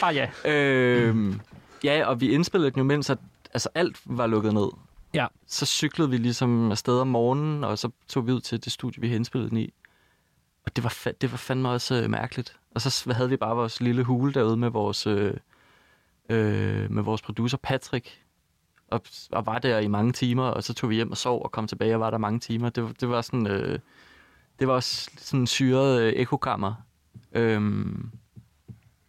bare 0.00 0.14
ja. 0.14 0.52
Øhm, 0.52 1.40
ja, 1.84 2.06
og 2.06 2.20
vi 2.20 2.30
indspillede 2.30 2.70
den 2.70 2.78
jo, 2.78 2.84
mens 2.84 3.10
at, 3.10 3.18
altså, 3.54 3.68
alt 3.74 3.96
var 4.04 4.26
lukket 4.26 4.54
ned. 4.54 4.68
Ja. 5.14 5.26
Så 5.46 5.66
cyklede 5.66 6.10
vi 6.10 6.16
ligesom 6.16 6.70
afsted 6.70 6.98
om 7.00 7.06
morgenen, 7.08 7.64
og 7.64 7.78
så 7.78 7.90
tog 8.08 8.26
vi 8.26 8.32
ud 8.32 8.40
til 8.40 8.64
det 8.64 8.72
studie, 8.72 9.00
vi 9.00 9.06
havde 9.06 9.16
indspillet 9.16 9.50
den 9.50 9.58
i. 9.58 9.72
Og 10.66 10.76
det 10.76 10.84
var, 10.84 10.90
fa- 11.06 11.16
det 11.20 11.30
var 11.32 11.36
fandme 11.38 11.68
også 11.68 11.94
øh, 12.02 12.10
mærkeligt. 12.10 12.56
Og 12.74 12.80
så 12.80 13.12
havde 13.12 13.28
vi 13.30 13.36
bare 13.36 13.56
vores 13.56 13.80
lille 13.80 14.02
hule 14.04 14.32
derude 14.32 14.56
med 14.56 14.68
vores, 14.70 15.06
øh, 15.06 15.34
øh, 16.30 16.90
med 16.90 17.02
vores 17.02 17.22
producer 17.22 17.58
Patrick. 17.62 18.20
Og, 18.90 19.00
og 19.32 19.46
var 19.46 19.58
der 19.58 19.78
i 19.78 19.86
mange 19.88 20.12
timer, 20.12 20.44
og 20.44 20.64
så 20.64 20.74
tog 20.74 20.90
vi 20.90 20.94
hjem 20.94 21.10
og 21.10 21.16
sov 21.16 21.42
og 21.42 21.50
kom 21.52 21.66
tilbage 21.66 21.94
og 21.94 22.00
var 22.00 22.10
der 22.10 22.18
mange 22.18 22.40
timer. 22.40 22.68
Det, 22.68 22.82
var- 22.82 22.92
det 23.00 23.08
var 23.08 23.20
sådan... 23.22 23.46
Øh, 23.46 23.78
det 24.58 24.68
var 24.68 24.74
også 24.74 25.10
sådan 25.18 25.40
en 25.40 25.46
syret 25.46 26.02
øh, 26.02 26.12
ekokammer. 26.16 26.74
Øhm, 27.32 28.10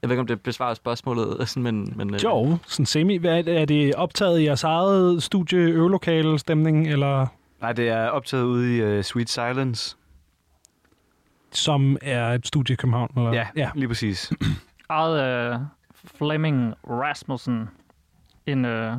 jeg 0.02 0.10
ved 0.10 0.12
ikke, 0.16 0.22
om 0.22 0.28
det 0.28 0.42
besvarer 0.42 0.74
spørgsmålet, 0.74 1.38
sådan, 1.50 1.64
men... 1.64 1.94
men 1.96 2.14
øh, 2.14 2.24
Jo, 2.24 2.58
sådan 2.68 2.86
semi. 2.86 3.18
Hvad 3.18 3.38
er 3.38 3.42
det, 3.42 3.58
er 3.62 3.66
det 3.66 3.96
optaget 3.96 4.40
i 4.40 4.44
jeres 4.44 4.64
eget 4.64 5.24
studie, 5.24 5.60
øvelokale 5.60 6.40
stemning, 6.40 6.88
eller 6.88 7.28
Nej, 7.62 7.74
det 7.74 7.90
er 7.90 8.08
optaget 8.08 8.44
ude 8.44 8.78
i 8.78 8.98
uh, 8.98 9.04
Sweet 9.04 9.30
Silence. 9.30 9.98
som 11.52 11.98
er 12.02 12.28
et 12.28 12.48
studie 12.48 12.74
i 12.74 12.76
København? 12.76 13.12
Eller? 13.18 13.34
Ja, 13.34 13.48
ja. 13.56 13.72
lige 13.76 13.88
præcis. 13.88 14.34
Ejet 14.90 15.18
af 15.20 15.60
Flemming 15.94 16.74
Rasmussen, 16.90 17.70
en 18.46 18.66
øh, 18.66 18.98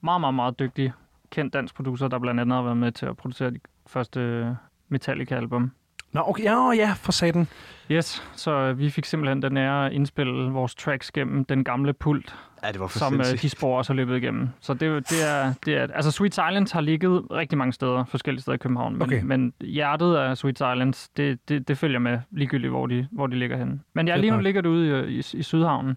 meget, 0.00 0.20
meget, 0.20 0.34
meget 0.34 0.58
dygtig, 0.58 0.92
kendt 1.30 1.52
dansk 1.54 1.74
producer, 1.74 2.08
der 2.08 2.18
blandt 2.18 2.40
andet 2.40 2.56
har 2.56 2.62
været 2.62 2.76
med 2.76 2.92
til 2.92 3.06
at 3.06 3.16
producere 3.16 3.50
de 3.50 3.60
første 3.86 4.56
Metallica-album. 4.88 5.72
Nå, 6.14 6.22
okay. 6.26 6.42
Ja, 6.44 6.70
ja, 6.70 6.92
for 6.96 7.12
satan. 7.12 7.48
Yes, 7.90 8.22
så 8.36 8.50
øh, 8.50 8.78
vi 8.78 8.90
fik 8.90 9.04
simpelthen 9.04 9.42
den 9.42 9.56
ære 9.56 9.86
at 9.86 9.92
indspille 9.92 10.50
vores 10.52 10.74
tracks 10.74 11.12
gennem 11.12 11.44
den 11.44 11.64
gamle 11.64 11.92
pult, 11.92 12.36
Ja, 12.64 12.72
det 12.72 12.80
var 12.80 12.86
for 12.86 12.98
som 12.98 13.14
øh, 13.20 13.24
sindssygt. 13.24 13.42
de 13.52 13.56
spor 13.56 13.78
også 13.78 13.92
har 13.92 13.96
løbet 13.96 14.16
igennem. 14.16 14.48
Så 14.60 14.74
det, 14.74 15.10
det, 15.10 15.28
er, 15.30 15.54
det 15.64 15.76
er... 15.76 15.86
Altså, 15.94 16.10
Sweet 16.10 16.34
Silence 16.34 16.74
har 16.74 16.80
ligget 16.80 17.22
rigtig 17.30 17.58
mange 17.58 17.72
steder, 17.72 18.04
forskellige 18.04 18.42
steder 18.42 18.54
i 18.54 18.58
København. 18.58 18.92
Men, 18.92 19.02
Okay. 19.02 19.22
men 19.22 19.52
hjertet 19.60 20.16
af 20.16 20.36
Sweet 20.36 20.58
Silence, 20.58 21.10
det, 21.16 21.48
det, 21.48 21.68
det 21.68 21.78
følger 21.78 21.98
med 21.98 22.18
ligegyldigt, 22.30 22.70
hvor 22.70 22.86
de, 22.86 23.08
hvor 23.12 23.26
de 23.26 23.36
ligger 23.38 23.56
henne. 23.56 23.80
Men 23.94 24.08
ja, 24.08 24.16
lige 24.16 24.30
nu 24.30 24.38
ligger 24.38 24.60
det 24.60 24.68
ude 24.68 25.10
i, 25.12 25.16
i, 25.16 25.18
i 25.18 25.42
Sydhavnen, 25.42 25.96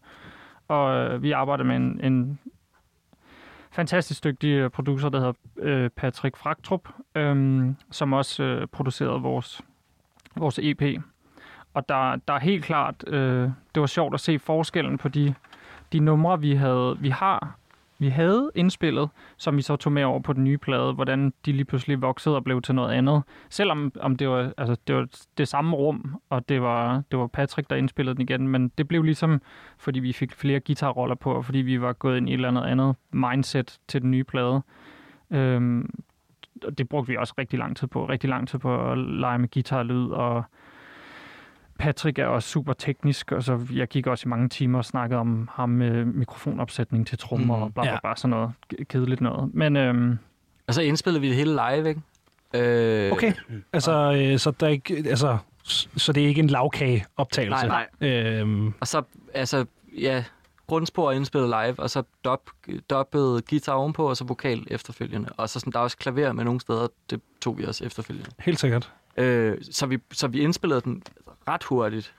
og 0.67 0.95
øh, 0.97 1.23
vi 1.23 1.31
arbejder 1.31 1.63
med 1.63 1.75
en, 1.75 1.99
en 2.03 2.39
fantastisk 3.71 4.23
dygtig 4.23 4.49
øh, 4.49 4.69
producer, 4.69 5.09
der 5.09 5.17
hedder 5.19 5.33
øh, 5.57 5.89
Patrick 5.89 6.37
Fragtrup, 6.37 6.89
øh, 7.15 7.65
som 7.91 8.13
også 8.13 8.43
øh, 8.43 8.67
producerede 8.67 9.21
vores, 9.21 9.61
vores 10.39 10.59
EP. 10.59 11.01
Og 11.73 11.89
der, 11.89 12.15
der 12.27 12.33
er 12.33 12.39
helt 12.39 12.65
klart, 12.65 13.03
øh, 13.07 13.49
det 13.75 13.81
var 13.81 13.85
sjovt 13.85 14.13
at 14.13 14.19
se 14.19 14.39
forskellen 14.39 14.97
på 14.97 15.07
de, 15.07 15.33
de 15.93 15.99
numre, 15.99 16.41
vi 16.41 16.53
havde, 16.53 16.97
vi 16.99 17.09
har, 17.09 17.57
vi 17.99 18.09
havde 18.09 18.51
indspillet, 18.55 19.09
som 19.37 19.57
vi 19.57 19.61
så 19.61 19.75
tog 19.75 19.93
med 19.93 20.03
over 20.03 20.19
på 20.19 20.33
den 20.33 20.43
nye 20.43 20.57
plade, 20.57 20.93
hvordan 20.93 21.33
de 21.45 21.51
lige 21.51 21.65
pludselig 21.65 22.01
voksede 22.01 22.35
og 22.35 22.43
blev 22.43 22.61
til 22.61 22.75
noget 22.75 22.93
andet. 22.93 23.23
Selvom 23.49 23.91
om 23.99 24.15
det 24.15 24.29
var, 24.29 24.53
altså, 24.57 24.75
det 24.87 24.95
var 24.95 25.07
det 25.37 25.47
samme 25.47 25.75
rum, 25.75 26.21
og 26.29 26.49
det 26.49 26.61
var, 26.61 27.03
det 27.11 27.19
var 27.19 27.27
Patrick, 27.27 27.69
der 27.69 27.75
indspillede 27.75 28.15
den 28.15 28.21
igen, 28.21 28.47
men 28.47 28.71
det 28.77 28.87
blev 28.87 29.03
ligesom, 29.03 29.41
fordi 29.77 29.99
vi 29.99 30.13
fik 30.13 30.33
flere 30.33 30.59
guitarroller 30.59 31.15
på, 31.15 31.33
og 31.33 31.45
fordi 31.45 31.59
vi 31.59 31.81
var 31.81 31.93
gået 31.93 32.17
ind 32.17 32.29
i 32.29 32.31
et 32.31 32.35
eller 32.35 32.47
andet 32.47 32.63
andet 32.63 32.95
mindset 33.11 33.79
til 33.87 34.01
den 34.01 34.11
nye 34.11 34.23
plade. 34.23 34.61
Øhm, 35.31 35.89
og 36.63 36.77
det 36.77 36.89
brugte 36.89 37.07
vi 37.11 37.17
også 37.17 37.33
rigtig 37.37 37.59
lang 37.59 37.77
tid 37.77 37.87
på. 37.87 38.09
Rigtig 38.09 38.29
lang 38.29 38.47
tid 38.47 38.59
på 38.59 38.91
at 38.91 38.97
lege 38.97 39.37
med 39.39 39.49
guitarlyd, 39.53 40.07
og 40.09 40.43
Patrick 41.79 42.19
er 42.19 42.25
også 42.25 42.49
super 42.49 42.73
teknisk, 42.73 43.31
og 43.31 43.43
så 43.43 43.67
jeg 43.73 43.87
gik 43.87 44.07
også 44.07 44.23
i 44.27 44.29
mange 44.29 44.49
timer 44.49 44.77
og 44.77 44.85
snakkede 44.85 45.19
om 45.19 45.49
ham 45.53 45.69
med 45.69 46.05
mikrofonopsætning 46.05 47.07
til 47.07 47.17
trommer 47.17 47.55
Mhm. 47.55 47.63
og 47.63 47.73
bla 47.73 47.83
bla 47.83 47.91
Ja. 47.91 47.97
bla, 48.03 48.13
sådan 48.15 48.29
noget 48.29 48.51
ke- 48.73 48.83
kedeligt 48.83 49.21
noget. 49.21 49.53
Men 49.53 49.75
øhm, 49.75 50.17
Og 50.67 50.73
så 50.73 50.81
indspillede 50.81 51.21
vi 51.21 51.27
det 51.27 51.35
hele 51.35 51.51
live, 51.51 51.89
ikke? 51.89 52.01
Øh, 52.53 53.11
Okay. 53.11 53.33
Altså, 53.73 54.13
øh, 54.13 54.39
så, 54.39 54.51
der 54.51 54.65
er 54.67 54.71
ikke, 54.71 54.95
altså, 55.09 55.37
så 55.97 56.13
det 56.13 56.23
er 56.23 56.27
ikke 56.27 56.39
en 56.41 56.47
lavkageoptagelse? 56.49 57.67
Nej, 57.67 57.87
nej. 58.01 58.09
Øhm, 58.09 58.73
Og 58.79 58.87
så, 58.87 59.01
altså, 59.33 59.65
ja, 60.01 60.23
grundspor 60.67 61.11
indspillet 61.11 61.49
live, 61.49 61.79
og 61.79 61.89
så 61.89 62.03
dub, 62.25 62.49
dubbet 62.89 63.47
guitar 63.49 63.73
ovenpå, 63.73 64.09
og 64.09 64.17
så 64.17 64.23
vokal 64.23 64.67
efterfølgende. 64.71 65.29
Og 65.37 65.49
så 65.49 65.59
sådan, 65.59 65.73
der 65.73 65.79
er 65.79 65.83
også 65.83 65.97
klaver 65.97 66.31
med 66.31 66.43
nogle 66.43 66.61
steder, 66.61 66.87
det 67.09 67.21
tog 67.41 67.57
vi 67.57 67.65
også 67.65 67.85
efterfølgende. 67.85 68.29
helt 68.39 68.59
sikkert. 68.59 68.91
Øh, 69.17 69.57
så, 69.71 69.85
vi, 69.85 69.97
så 70.11 70.27
vi 70.27 70.39
indspillede 70.39 70.81
den 70.81 71.03
ret 71.47 71.63
hurtigt, 71.63 72.13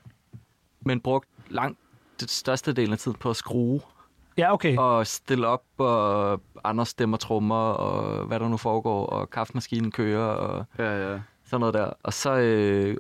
men 0.80 1.00
brugte 1.00 1.28
langt 1.50 1.78
det 2.20 2.30
største 2.30 2.72
del 2.72 2.92
af 2.92 2.98
tiden 2.98 3.18
på 3.20 3.30
at 3.30 3.36
skrue 3.36 3.80
Ja, 4.38 4.52
okay. 4.52 4.76
og 4.76 5.06
stille 5.06 5.46
op, 5.46 5.62
og 5.78 6.40
andre 6.64 6.86
stemmer 6.86 7.16
trommer, 7.16 7.70
og 7.70 8.26
hvad 8.26 8.40
der 8.40 8.48
nu 8.48 8.56
foregår, 8.56 9.06
og 9.06 9.30
kaffemaskinen 9.30 9.90
kører, 9.90 10.24
og 10.24 10.64
Ja, 10.78 11.10
ja. 11.12 11.20
sådan 11.44 11.60
noget 11.60 11.74
der. 11.74 11.90
Og 12.02 12.12
så, 12.12 12.36
øh, 12.36 12.96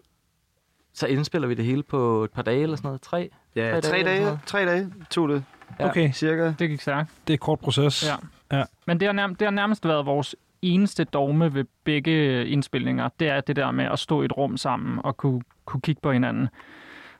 så 0.98 1.06
indspiller 1.06 1.48
vi 1.48 1.54
det 1.54 1.64
hele 1.64 1.82
på 1.82 2.24
et 2.24 2.30
par 2.30 2.42
dage 2.42 2.62
eller 2.62 2.76
sådan 2.76 2.88
noget. 2.88 3.00
Tre? 3.02 3.30
Ja, 3.56 3.70
Tre 3.72 3.80
tre 3.80 3.96
dage 4.02 4.04
dage, 4.24 4.38
tre 4.46 4.64
dage 4.66 4.92
tog 5.10 5.28
det, 5.28 5.44
Ja. 5.80 5.88
Okay, 5.88 6.12
cirka. 6.12 6.52
Det 6.58 6.68
gik 6.68 6.80
stærkt. 6.80 7.10
det 7.26 7.32
er 7.32 7.34
et 7.34 7.40
kort 7.40 7.60
proces. 7.60 8.08
Ja. 8.52 8.58
Ja. 8.58 8.64
Men 8.86 9.00
det 9.00 9.08
har, 9.08 9.12
nærmest, 9.12 9.40
det 9.40 9.46
har 9.46 9.50
nærmest 9.52 9.86
været 9.86 10.06
vores 10.06 10.36
eneste 10.62 11.04
dogme 11.04 11.54
ved 11.54 11.64
begge 11.84 12.46
indspilninger. 12.46 13.08
Det 13.20 13.28
er 13.28 13.40
det 13.40 13.56
der 13.56 13.70
med 13.70 13.84
at 13.84 13.98
stå 13.98 14.22
i 14.22 14.24
et 14.24 14.36
rum 14.36 14.56
sammen 14.56 15.00
og 15.04 15.16
kunne, 15.16 15.42
kunne 15.64 15.80
kigge 15.80 16.00
på 16.02 16.12
hinanden. 16.12 16.48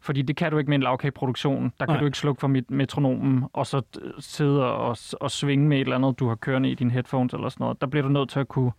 Fordi 0.01 0.23
det 0.23 0.37
kan 0.37 0.53
du 0.53 0.59
ikke 0.59 0.69
med 0.71 0.75
en 0.77 0.83
lavkageproduktion. 0.83 1.73
Der 1.81 1.87
kan 1.87 1.93
Nej. 1.93 2.01
du 2.01 2.05
ikke 2.07 2.19
slukke 2.19 2.41
for 2.41 2.49
mit 2.49 2.71
metronomen, 2.71 3.45
og 3.53 3.67
så 3.67 3.83
øh, 4.03 4.11
sidde 4.19 4.73
og, 4.73 4.97
og 5.21 5.31
svinge 5.31 5.69
med 5.69 5.77
et 5.77 5.81
eller 5.81 5.97
andet, 5.97 6.19
du 6.19 6.29
har 6.29 6.35
kørende 6.35 6.71
i 6.71 6.75
dine 6.75 6.91
headphones 6.91 7.35
eller 7.35 7.49
sådan 7.49 7.65
noget. 7.65 7.81
Der 7.81 7.87
bliver 7.87 8.03
du 8.03 8.09
nødt 8.09 8.31
til 8.31 8.41
at 8.41 8.49
kunne, 8.49 8.73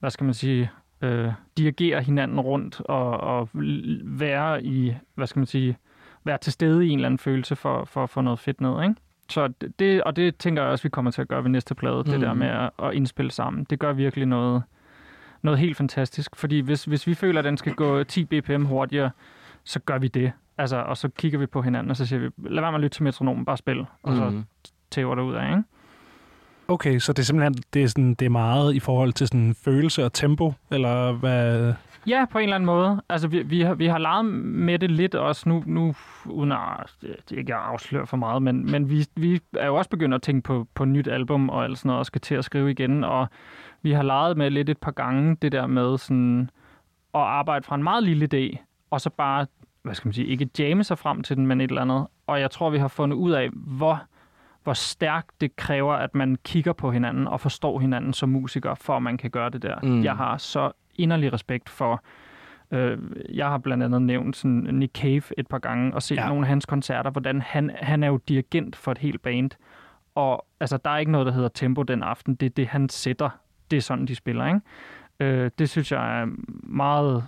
hvad 0.00 0.10
skal 0.10 0.24
man 0.24 0.34
sige, 0.34 0.70
øh, 1.02 1.32
dirigere 1.58 2.02
hinanden 2.02 2.40
rundt 2.40 2.80
og, 2.80 3.10
og 3.20 3.48
være 4.04 4.64
i, 4.64 4.94
hvad 5.14 5.26
skal 5.26 5.40
man 5.40 5.46
sige, 5.46 5.76
være 6.24 6.38
til 6.38 6.52
stede 6.52 6.86
i 6.86 6.88
en 6.90 6.98
eller 6.98 7.08
anden 7.08 7.18
følelse 7.18 7.56
for, 7.56 7.84
for 7.84 8.02
at 8.02 8.10
få 8.10 8.20
noget 8.20 8.38
fedt 8.38 8.60
ned, 8.60 8.82
ikke? 8.82 8.94
Så 9.30 9.48
det- 9.78 10.02
og 10.02 10.16
det 10.16 10.36
tænker 10.36 10.62
jeg 10.62 10.70
også, 10.70 10.82
vi 10.82 10.88
kommer 10.88 11.10
til 11.10 11.22
at 11.22 11.28
gøre 11.28 11.42
ved 11.44 11.50
næste 11.50 11.74
plade, 11.74 11.96
mm. 11.96 12.04
det 12.10 12.20
der 12.20 12.34
med 12.34 12.46
at, 12.46 12.70
at 12.82 12.94
indspille 12.94 13.30
sammen. 13.30 13.64
Det 13.70 13.78
gør 13.78 13.92
virkelig 13.92 14.26
noget, 14.26 14.62
noget 15.42 15.58
helt 15.58 15.76
fantastisk. 15.76 16.36
Fordi 16.36 16.60
hvis, 16.60 16.84
hvis 16.84 17.06
vi 17.06 17.14
føler, 17.14 17.38
at 17.38 17.44
den 17.44 17.56
skal 17.56 17.74
gå 17.74 18.04
10 18.04 18.24
bpm 18.24 18.64
hurtigere, 18.64 19.10
så 19.64 19.80
gør 19.80 19.98
vi 19.98 20.08
det. 20.08 20.32
Altså, 20.58 20.76
og 20.76 20.96
så 20.96 21.08
kigger 21.08 21.38
vi 21.38 21.46
på 21.46 21.62
hinanden, 21.62 21.90
og 21.90 21.96
så 21.96 22.06
siger 22.06 22.20
vi, 22.20 22.28
lad 22.38 22.60
være 22.62 22.72
med 22.72 22.78
at 22.78 22.82
lytte 22.82 22.94
til 22.94 23.02
metronomen, 23.02 23.44
bare 23.44 23.56
spil. 23.56 23.80
Og 24.02 24.16
så 24.16 24.24
Mhm. 24.30 24.44
tæver 24.90 25.14
det 25.14 25.22
ud 25.22 25.34
af, 25.34 25.48
ikke? 25.50 25.62
Okay, 26.68 26.98
så 26.98 27.12
det 27.12 27.18
er 27.18 27.24
simpelthen 27.24 27.54
det 27.74 27.82
er, 27.82 27.86
sådan, 27.86 28.14
det 28.14 28.26
er 28.26 28.30
meget 28.30 28.74
i 28.74 28.80
forhold 28.80 29.12
til 29.12 29.28
sådan 29.28 29.54
følelse 29.64 30.04
og 30.04 30.12
tempo, 30.12 30.52
eller 30.70 31.12
hvad? 31.12 31.74
Ja, 32.06 32.24
på 32.30 32.38
en 32.38 32.42
eller 32.42 32.54
anden 32.54 32.66
måde. 32.66 33.02
Altså, 33.08 33.28
vi, 33.28 33.42
vi, 33.42 33.60
har, 33.60 33.74
vi 33.74 33.86
har 33.86 33.98
leget 33.98 34.24
med 34.24 34.78
det 34.78 34.90
lidt 34.90 35.14
også 35.14 35.48
nu, 35.48 35.62
nu 35.66 35.94
uden 36.26 36.52
at 36.52 36.58
det, 37.02 37.36
ikke 37.36 37.54
afsløre 37.54 38.06
for 38.06 38.16
meget, 38.16 38.42
men, 38.42 38.70
men 38.70 38.90
vi, 38.90 39.06
vi 39.16 39.40
er 39.56 39.66
jo 39.66 39.76
også 39.76 39.90
begyndt 39.90 40.14
at 40.14 40.22
tænke 40.22 40.42
på, 40.42 40.66
på 40.74 40.84
nyt 40.84 41.08
album 41.08 41.48
og 41.48 41.64
alt 41.64 41.78
sådan 41.78 41.88
noget, 41.88 41.98
og 41.98 42.06
skal 42.06 42.20
til 42.20 42.34
at 42.34 42.44
skrive 42.44 42.70
igen, 42.70 43.04
og 43.04 43.26
vi 43.82 43.92
har 43.92 44.02
leget 44.02 44.36
med 44.36 44.50
lidt 44.50 44.70
et 44.70 44.78
par 44.78 44.90
gange 44.90 45.36
det 45.42 45.52
der 45.52 45.66
med 45.66 45.98
sådan 45.98 46.50
at 47.14 47.20
arbejde 47.20 47.62
fra 47.62 47.74
en 47.74 47.82
meget 47.82 48.02
lille 48.02 48.28
idé, 48.34 48.56
og 48.90 49.00
så 49.00 49.10
bare, 49.10 49.46
hvad 49.82 49.94
skal 49.94 50.08
man 50.08 50.12
sige, 50.12 50.26
ikke 50.26 50.48
jamme 50.58 50.84
sig 50.84 50.98
frem 50.98 51.22
til 51.22 51.36
den, 51.36 51.46
men 51.46 51.60
et 51.60 51.70
eller 51.70 51.82
andet. 51.82 52.06
Og 52.26 52.40
jeg 52.40 52.50
tror, 52.50 52.70
vi 52.70 52.78
har 52.78 52.88
fundet 52.88 53.16
ud 53.16 53.32
af, 53.32 53.48
hvor, 53.52 54.02
hvor 54.66 54.72
stærkt 54.72 55.40
det 55.40 55.56
kræver, 55.56 55.94
at 55.94 56.14
man 56.14 56.36
kigger 56.44 56.72
på 56.72 56.90
hinanden 56.90 57.28
og 57.28 57.40
forstår 57.40 57.80
hinanden 57.80 58.12
som 58.12 58.28
musiker, 58.28 58.74
for 58.74 58.96
at 58.96 59.02
man 59.02 59.16
kan 59.16 59.30
gøre 59.30 59.50
det 59.50 59.62
der. 59.62 59.80
Mm. 59.82 60.04
Jeg 60.04 60.16
har 60.16 60.36
så 60.36 60.72
inderlig 60.94 61.32
respekt 61.32 61.68
for 61.68 62.02
Øh, 62.70 62.98
jeg 63.34 63.46
har 63.48 63.58
blandt 63.58 63.84
andet 63.84 64.02
nævnt 64.02 64.36
sådan 64.36 64.68
Nick 64.72 64.98
Cave 64.98 65.22
et 65.38 65.46
par 65.46 65.58
gange 65.58 65.94
og 65.94 66.02
set 66.02 66.16
Ja. 66.16 66.28
nogle 66.28 66.42
af 66.42 66.48
hans 66.48 66.66
koncerter, 66.66 67.10
hvordan 67.10 67.40
han, 67.40 67.70
han 67.80 68.02
er 68.02 68.06
jo 68.06 68.16
dirigent 68.28 68.76
for 68.76 68.92
et 68.92 68.98
helt 68.98 69.22
band. 69.22 69.50
Og 70.14 70.46
altså, 70.60 70.76
der 70.84 70.90
er 70.90 70.98
ikke 70.98 71.12
noget, 71.12 71.26
der 71.26 71.32
hedder 71.32 71.48
tempo 71.48 71.82
den 71.82 72.02
aften. 72.02 72.34
Det 72.34 72.46
er 72.46 72.50
det, 72.50 72.66
han 72.68 72.88
sætter. 72.88 73.30
Det 73.70 73.76
er 73.76 73.80
sådan, 73.80 74.06
de 74.06 74.14
spiller, 74.14 74.46
ikke? 74.46 74.60
Øh, 75.20 75.50
det 75.58 75.70
synes 75.70 75.92
jeg 75.92 76.20
er 76.22 76.26
meget, 76.62 77.24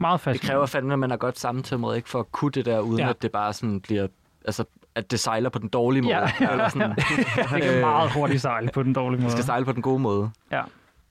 meget 0.00 0.14
Det 0.18 0.20
fascinerende. 0.20 0.52
kræver 0.52 0.66
fandme, 0.66 0.92
at 0.92 0.98
man 0.98 1.10
er 1.10 1.16
godt 1.16 1.38
sammentømret, 1.38 1.96
ikke 1.96 2.08
for 2.08 2.20
at 2.20 2.32
kunne 2.32 2.50
det 2.50 2.64
der, 2.64 2.80
uden 2.80 2.98
ja. 2.98 3.08
at 3.10 3.22
det 3.22 3.32
bare 3.32 3.52
sådan 3.52 3.80
bliver... 3.80 4.06
Altså, 4.44 4.64
at 4.96 5.10
det 5.10 5.20
sejler 5.20 5.50
på 5.50 5.58
den 5.58 5.68
dårlige 5.68 6.02
måde. 6.02 6.14
Ja. 6.16 6.50
Eller 6.52 6.68
sådan, 6.68 6.90
det 7.54 7.62
kan 7.62 7.80
meget 7.80 8.12
hurtigt 8.12 8.42
sejle 8.42 8.68
på 8.74 8.82
den 8.82 8.92
dårlige 8.92 9.16
det 9.16 9.22
måde. 9.22 9.32
skal 9.32 9.44
sejle 9.44 9.64
på 9.64 9.72
den 9.72 9.82
gode 9.82 9.98
måde. 9.98 10.30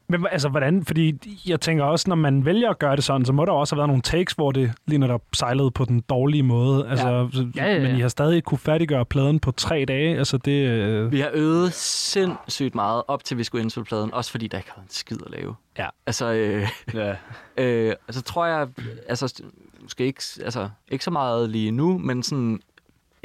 Men 0.09 0.25
hva- 0.25 0.29
altså, 0.31 0.49
hvordan? 0.49 0.85
Fordi 0.85 1.13
jeg 1.47 1.61
tænker 1.61 1.83
også, 1.83 2.05
når 2.09 2.15
man 2.15 2.45
vælger 2.45 2.69
at 2.69 2.79
gøre 2.79 2.95
det 2.95 3.03
sådan, 3.03 3.25
så 3.25 3.33
må 3.33 3.45
der 3.45 3.51
også 3.51 3.75
have 3.75 3.77
været 3.79 3.89
nogle 3.89 4.01
takes, 4.01 4.33
hvor 4.33 4.51
det 4.51 4.71
lige 4.87 4.99
netop 4.99 5.21
sejlede 5.33 5.71
på 5.71 5.85
den 5.85 5.99
dårlige 6.09 6.43
måde. 6.43 6.87
Altså, 6.89 7.07
ja. 7.07 7.49
Ja, 7.55 7.65
ja, 7.65 7.73
ja. 7.73 7.79
Men 7.87 7.95
I 7.95 7.99
har 8.01 8.07
stadig 8.07 8.43
kunne 8.43 8.57
færdiggøre 8.57 9.05
pladen 9.05 9.39
på 9.39 9.51
tre 9.51 9.85
dage. 9.87 10.17
Altså, 10.17 10.37
det... 10.37 10.67
Øh... 10.67 11.11
Vi 11.11 11.19
har 11.19 11.29
øvet 11.33 11.73
sindssygt 11.73 12.75
meget 12.75 13.03
op 13.07 13.23
til, 13.23 13.37
vi 13.37 13.43
skulle 13.43 13.61
indspille 13.61 13.85
pladen. 13.85 14.13
Også 14.13 14.31
fordi 14.31 14.47
der 14.47 14.57
ikke 14.57 14.69
havde 14.75 14.83
en 14.85 14.89
skid 14.89 15.17
at 15.25 15.31
lave. 15.31 15.55
Ja. 15.77 15.87
Altså, 16.05 16.33
øh, 16.33 16.67
Ja. 16.93 17.15
øh, 17.63 17.93
altså 18.07 18.21
tror 18.21 18.45
jeg, 18.45 18.67
altså, 19.09 19.43
måske 19.81 20.05
ikke, 20.05 20.23
altså, 20.43 20.69
ikke 20.91 21.03
så 21.03 21.11
meget 21.11 21.49
lige 21.49 21.71
nu, 21.71 21.97
men 21.97 22.23
sådan 22.23 22.59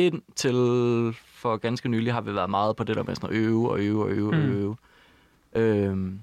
indtil 0.00 0.54
for 1.34 1.56
ganske 1.56 1.88
nylig 1.88 2.12
har 2.14 2.20
vi 2.20 2.34
været 2.34 2.50
meget 2.50 2.76
på 2.76 2.84
det 2.84 2.96
der 2.96 3.02
med 3.02 3.14
sådan 3.14 3.30
at 3.30 3.36
øve 3.42 3.70
og 3.70 3.80
øve 3.80 4.02
og 4.04 4.10
øve 4.10 4.28
og 4.30 4.36
Mm. 4.36 4.50
øve. 4.52 4.76
Øhm, 5.54 6.20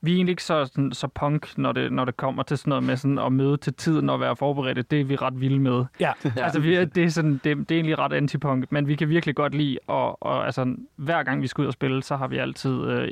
Vi 0.00 0.10
er 0.12 0.16
egentlig 0.16 0.32
ikke 0.32 0.44
så, 0.44 0.64
sådan, 0.64 0.92
så 0.92 1.08
punk, 1.08 1.58
når 1.58 1.72
det, 1.72 1.92
når 1.92 2.04
det 2.04 2.16
kommer 2.16 2.42
til 2.42 2.58
sådan 2.58 2.68
noget 2.68 2.84
med 2.84 2.96
sådan 2.96 3.18
at 3.18 3.32
møde 3.32 3.56
til 3.56 3.74
tiden 3.74 4.10
og 4.10 4.20
være 4.20 4.36
forberedt. 4.36 4.90
Det 4.90 5.00
er 5.00 5.04
vi 5.04 5.16
ret 5.16 5.40
vilde 5.40 5.58
med. 5.58 5.84
Ja. 6.00 6.12
Ja. 6.36 6.44
Altså, 6.44 6.60
vi 6.60 6.74
er, 6.74 6.84
det, 6.84 7.04
er 7.04 7.08
sådan, 7.08 7.32
det, 7.44 7.44
det 7.44 7.70
er 7.70 7.74
egentlig 7.74 7.98
ret 7.98 8.12
antipunk, 8.12 8.72
men 8.72 8.88
vi 8.88 8.94
kan 8.94 9.08
virkelig 9.08 9.34
godt 9.34 9.54
lide, 9.54 9.78
og, 9.86 10.22
og 10.22 10.44
altså, 10.46 10.76
hver 10.96 11.22
gang 11.22 11.42
vi 11.42 11.46
skal 11.46 11.62
ud 11.62 11.66
og 11.66 11.72
spille, 11.72 12.02
så 12.02 12.16
har 12.16 12.28
vi 12.28 12.36
altid 12.38 12.84
øh, 12.84 13.08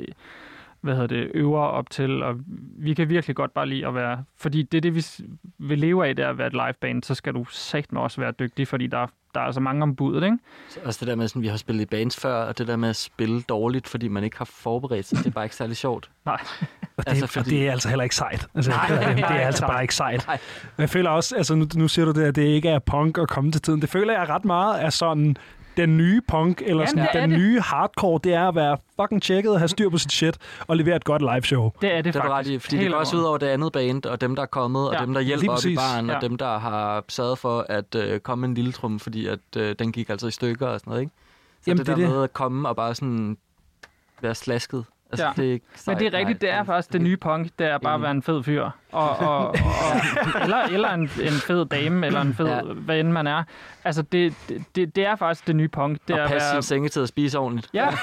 hvad 0.81 0.93
hedder 0.93 1.07
det, 1.07 1.31
øver 1.33 1.59
op 1.59 1.89
til, 1.89 2.23
og 2.23 2.35
vi 2.77 2.93
kan 2.93 3.09
virkelig 3.09 3.35
godt 3.35 3.53
bare 3.53 3.67
lide 3.67 3.87
at 3.87 3.95
være, 3.95 4.23
fordi 4.37 4.63
det 4.63 4.77
er 4.77 4.81
det, 4.81 4.95
vi 4.95 5.05
vil 5.57 5.79
leve 5.79 6.07
af, 6.07 6.15
det 6.15 6.25
er 6.25 6.29
at 6.29 6.37
være 6.37 6.47
et 6.47 6.53
liveband, 6.53 7.03
så 7.03 7.15
skal 7.15 7.33
du 7.33 7.45
sagt 7.49 7.91
med 7.91 8.01
også 8.01 8.21
være 8.21 8.31
dygtig, 8.31 8.67
fordi 8.67 8.87
der, 8.87 9.07
der 9.35 9.41
er 9.41 9.45
altså 9.45 9.61
mange 9.61 9.83
om 9.83 9.95
budet, 9.95 10.23
ikke? 10.23 10.37
Så 10.69 10.79
Også 10.85 10.99
det 10.99 11.07
der 11.07 11.15
med, 11.15 11.27
sådan, 11.27 11.41
vi 11.41 11.47
har 11.47 11.57
spillet 11.57 11.81
i 11.81 11.85
bands 11.85 12.17
før, 12.19 12.35
og 12.43 12.57
det 12.57 12.67
der 12.67 12.75
med 12.75 12.89
at 12.89 12.95
spille 12.95 13.41
dårligt, 13.41 13.87
fordi 13.87 14.07
man 14.07 14.23
ikke 14.23 14.37
har 14.37 14.45
forberedt 14.45 15.05
sig, 15.07 15.17
det 15.17 15.25
er 15.25 15.31
bare 15.31 15.45
ikke 15.45 15.55
særlig 15.55 15.77
sjovt. 15.77 16.09
Nej. 16.25 16.39
Og 16.97 17.03
det, 17.05 17.09
Altså, 17.11 17.27
fordi... 17.27 17.43
fordi- 17.43 17.55
det 17.59 17.67
er 17.67 17.71
altså 17.71 17.89
heller 17.89 18.03
ikke 18.03 18.15
sejt. 18.15 18.47
Altså, 18.55 18.71
Nej, 18.71 18.87
det, 18.87 19.07
det 19.07 19.17
nej, 19.17 19.37
er 19.41 19.45
altså 19.45 19.65
nej. 19.65 19.73
bare 19.73 19.81
ikke 19.81 19.95
sejt. 19.95 20.27
Nej. 20.27 20.37
Men 20.77 20.81
Jeg 20.81 20.89
føler 20.89 21.09
også, 21.09 21.35
altså 21.35 21.55
nu, 21.55 21.67
nu 21.75 21.87
siger 21.87 22.05
du 22.05 22.11
det, 22.11 22.23
at 22.23 22.35
det 22.35 22.41
ikke 22.43 22.69
er 22.69 22.79
punk 22.79 23.17
at 23.17 23.27
komme 23.29 23.51
til 23.51 23.61
tiden. 23.61 23.81
Det 23.81 23.89
føler 23.89 24.13
jeg 24.19 24.29
ret 24.29 24.45
meget 24.45 24.83
er 24.83 24.89
sådan 24.89 25.37
den 25.77 25.97
nye 25.97 26.21
punk, 26.27 26.61
eller 26.61 26.73
Jamen, 26.73 26.87
sådan, 26.87 27.21
den 27.21 27.29
det. 27.31 27.39
nye 27.39 27.59
hardcore, 27.61 28.19
det 28.23 28.33
er 28.33 28.47
at 28.47 28.55
være 28.55 28.77
fucking 29.01 29.21
tjekket 29.23 29.51
og 29.51 29.59
have 29.59 29.67
styr 29.67 29.89
på 29.89 29.97
sit 29.97 30.11
shit, 30.11 30.37
og 30.67 30.77
levere 30.77 30.95
et 30.95 31.03
godt 31.03 31.21
live 31.21 31.41
show. 31.43 31.71
Det 31.81 31.91
er 31.93 32.01
det, 32.01 32.13
Det 32.13 32.19
er 32.19 32.23
ret 32.23 32.29
faktisk. 32.29 32.53
i, 32.55 32.59
fordi 32.59 32.77
det 32.77 32.91
går 32.91 32.97
også 32.97 33.17
ud 33.17 33.21
over 33.23 33.37
det 33.37 33.47
andet 33.47 33.71
band, 33.71 34.05
og 34.05 34.21
dem, 34.21 34.35
der 34.35 34.41
er 34.41 34.47
kommet, 34.47 34.89
Ja, 34.93 34.99
og 35.01 35.05
dem, 35.07 35.13
der 35.13 35.21
hjælper 35.21 35.51
op 35.53 35.65
i 35.65 35.75
baren, 35.75 36.05
Ja. 36.07 36.15
og 36.15 36.21
dem, 36.21 36.37
der 36.37 36.57
har 36.59 37.03
sørget 37.09 37.37
for 37.37 37.65
at 37.69 37.95
øh, 37.95 38.19
komme 38.19 38.45
en 38.47 38.53
lille 38.53 38.71
trum, 38.71 38.99
fordi 38.99 39.27
at, 39.27 39.39
øh, 39.57 39.75
den 39.79 39.91
gik 39.91 40.09
altså 40.09 40.27
i 40.27 40.31
stykker 40.31 40.67
og 40.67 40.79
sådan 40.79 40.89
noget, 40.91 41.01
ikke? 41.01 41.13
Så 41.61 41.61
Jamen, 41.67 41.77
det, 41.77 41.85
det 41.85 41.91
er 41.91 41.95
der 41.97 42.03
det. 42.05 42.13
med 42.15 42.23
at 42.23 42.33
komme 42.33 42.69
og 42.69 42.75
bare 42.75 42.95
sådan 42.95 43.37
være 44.21 44.35
slasket, 44.35 44.85
altså 45.19 45.25
Ja. 45.25 45.41
det 45.41 45.49
er 45.49 45.53
ikke 45.53 45.65
Men 45.87 45.97
det 45.99 46.07
er 46.13 46.17
rigtigt, 46.17 46.41
nej. 46.41 46.51
det 46.51 46.59
er 46.59 46.63
faktisk 46.63 46.93
det 46.93 47.01
nye 47.01 47.17
punk, 47.17 47.49
det 47.59 47.67
er 47.67 47.77
bare 47.77 47.93
at 47.93 47.97
Enig. 47.97 48.03
være 48.03 48.11
en 48.11 48.21
fed 48.23 48.43
fyr. 48.43 48.69
Og, 48.91 49.09
og, 49.19 49.47
og, 49.47 49.55
eller 50.43 50.57
eller 50.57 50.89
en, 50.93 51.01
en 51.01 51.31
fed 51.47 51.65
dame, 51.65 52.05
eller 52.07 52.21
en 52.21 52.33
fed, 52.33 52.45
Ja. 52.47 52.61
hvad 52.63 52.99
end 52.99 53.11
man 53.11 53.27
er. 53.27 53.43
Altså, 53.83 54.01
det, 54.01 54.33
det, 54.75 54.95
det 54.95 55.05
er 55.05 55.15
faktisk 55.15 55.47
det 55.47 55.55
nye 55.55 55.67
punk. 55.67 55.97
Det 56.07 56.13
Og 56.13 56.19
er 56.19 56.23
at 56.23 56.31
passe 56.31 56.53
være, 56.53 56.61
sin 56.61 56.67
sengetid 56.67 57.01
og 57.01 57.07
spise 57.07 57.39
ordentligt. 57.39 57.69
Ja, 57.73 57.87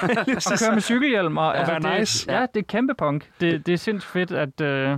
og 0.51 0.59
køre 0.59 0.73
med 0.73 0.81
cykelhjelm. 0.81 1.37
Og, 1.37 1.57
altså, 1.57 1.71
være 1.79 1.91
det, 1.91 1.99
nice. 1.99 2.31
Ja, 2.31 2.41
det 2.53 2.59
er 2.59 2.65
kæmpe 2.67 2.93
punk. 2.97 3.29
Det, 3.41 3.65
det 3.65 3.73
er 3.73 3.77
sindssygt 3.77 4.11
fedt, 4.13 4.31
at... 4.31 4.61
Øh, 4.61 4.97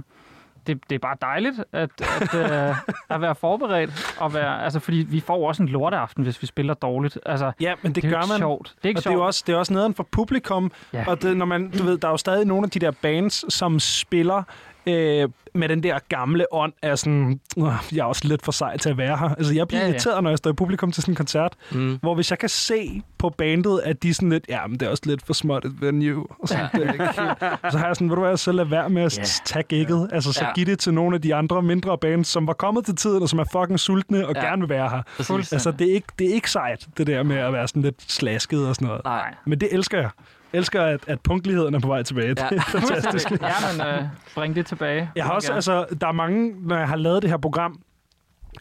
det, 0.68 0.80
det 0.90 0.96
er 0.96 1.00
bare 1.00 1.18
dejligt 1.22 1.56
at, 1.72 1.90
at, 2.22 2.34
øh, 2.36 2.76
at 3.16 3.22
være 3.22 3.36
forberedt. 3.36 4.16
Og 4.20 4.34
være, 4.34 4.64
altså, 4.64 4.80
fordi 4.80 4.98
vi 4.98 5.20
får 5.20 5.48
også 5.48 5.64
en 5.64 5.70
lorteaften, 5.70 6.24
hvis 6.24 6.42
vi 6.42 6.48
spiller 6.48 6.74
dårligt. 6.74 7.20
Altså, 7.26 7.52
Ja, 7.60 7.74
men 7.82 7.96
det, 7.96 8.04
det 8.04 8.12
gør 8.12 8.28
man. 8.28 8.38
sjovt. 8.38 8.74
Det 8.78 8.86
er 8.86 8.88
ikke 8.90 9.00
og 9.00 9.04
det 9.04 9.10
er 9.10 9.12
sjovt. 9.12 9.22
jo 9.22 9.26
også, 9.26 9.44
det 9.48 9.54
er 9.54 9.58
også 9.58 9.74
nederen 9.74 9.94
for 9.94 10.08
publikum. 10.12 10.72
Ja. 10.94 11.04
Og 11.08 11.22
det, 11.22 11.38
når 11.38 11.46
man, 11.46 11.72
du 11.72 11.84
ved, 11.84 11.98
der 11.98 12.08
er 12.08 12.12
jo 12.12 12.18
stadig 12.18 12.46
nogle 12.46 12.64
af 12.66 12.70
de 12.70 12.80
der 12.80 12.92
bands, 12.92 13.54
som 13.54 13.80
spiller 13.80 14.44
øh, 14.88 15.30
med 15.54 15.70
den 15.70 15.84
der 15.84 16.00
gamle 16.10 16.46
ånd 16.54 16.74
af 16.82 16.98
sådan, 17.00 17.40
"Åh, 17.58 17.74
jeg 17.92 18.00
er 18.00 18.04
også 18.04 18.28
lidt 18.28 18.46
for 18.46 18.52
sej 18.52 18.78
til 18.78 18.90
at 18.90 18.98
være 18.98 19.18
her. 19.18 19.30
Altså, 19.30 19.54
jeg 19.54 19.68
bliver 19.68 19.80
Ja, 19.80 19.86
ja, 19.86 19.90
ja. 19.90 19.94
irriteret, 19.94 20.24
når 20.24 20.30
jeg 20.32 20.38
står 20.38 20.50
i 20.50 20.54
publikum 20.54 20.92
til 20.92 21.04
sådan 21.04 21.12
en 21.12 21.16
koncert, 21.16 21.54
Mm. 21.72 21.98
hvor 22.02 22.16
hvis 22.16 22.32
jeg 22.32 22.40
kan 22.40 22.50
se 22.50 23.02
på 23.18 23.30
bandet, 23.30 23.82
at 23.84 24.04
de 24.04 24.14
sådan 24.14 24.30
lidt, 24.30 24.46
ja, 24.50 24.68
men 24.68 24.80
det 24.80 24.86
er 24.86 24.90
også 24.90 25.04
lidt 25.06 25.26
for 25.26 25.34
småt 25.34 25.66
et 25.66 25.82
venue. 25.82 26.26
Og 26.40 26.48
sådan, 26.48 26.66
det 26.74 26.88
er 26.88 26.92
ikke 26.94 27.06
helt. 27.06 27.72
Så 27.72 27.78
har 27.78 27.86
jeg 27.88 27.96
sådan, 27.96 28.10
ved 28.10 28.16
du 28.16 28.22
hvad, 28.24 28.38
så 28.38 28.52
lad 28.52 28.66
være 28.66 28.90
med 28.90 29.04
at 29.04 29.18
Ja. 29.18 29.22
yeah. 29.22 29.28
tage 29.46 29.64
gigget. 29.64 30.10
Altså, 30.14 30.34
så 30.34 30.46
Ja. 30.46 30.54
giv 30.54 30.66
det 30.66 30.80
til 30.80 30.94
nogle 30.94 31.16
af 31.16 31.22
de 31.22 31.36
andre 31.36 31.62
mindre 31.62 31.98
bands, 31.98 32.28
som 32.28 32.48
var 32.48 32.54
kommet 32.54 32.86
til 32.86 32.96
tiden, 32.96 33.22
og 33.24 33.30
som 33.30 33.40
er 33.40 33.46
fucking 33.52 33.80
sultne 33.80 34.28
og 34.28 34.34
Ja. 34.36 34.42
gerne 34.42 34.62
vil 34.62 34.70
være 34.70 34.90
her. 34.90 35.02
Præcis. 35.18 35.54
Altså, 35.54 35.72
det 35.72 35.90
er, 35.90 35.94
ikke, 35.94 36.08
det 36.20 36.30
er 36.30 36.34
ikke 36.34 36.52
sejt, 36.52 36.88
det 36.98 37.08
der 37.08 37.24
med 37.24 37.36
at 37.38 37.54
være 37.54 37.68
sådan 37.68 37.82
lidt 37.82 38.12
slasket 38.12 38.68
og 38.68 38.76
sådan 38.76 38.88
noget. 38.88 39.02
Nej. 39.06 39.34
Men 39.46 39.60
det 39.60 39.68
elsker 39.72 40.00
jeg. 40.00 40.10
Elsker, 40.56 40.82
at, 40.82 41.00
at 41.08 41.20
punktligheden 41.22 41.76
er 41.76 41.80
på 41.80 41.88
vej 41.88 42.04
tilbage. 42.04 42.36
Ja. 42.38 42.44
Ja. 42.44 42.50
Det 42.50 42.58
er 42.58 42.80
fantastisk. 42.82 43.32
Ja, 43.32 43.38
men 43.78 43.88
øh, 43.88 44.04
bring 44.36 44.56
det 44.56 44.66
tilbage. 44.66 45.10
Jeg 45.16 45.26
har 45.26 45.32
også, 45.32 45.52
Ja. 45.52 45.56
altså, 45.56 45.86
der 46.02 46.08
er 46.08 46.12
mange, 46.12 46.54
når 46.68 46.78
jeg 46.78 46.88
har 46.88 46.96
lavet 46.96 47.22
det 47.22 47.30
her 47.30 47.38
program, 47.38 47.80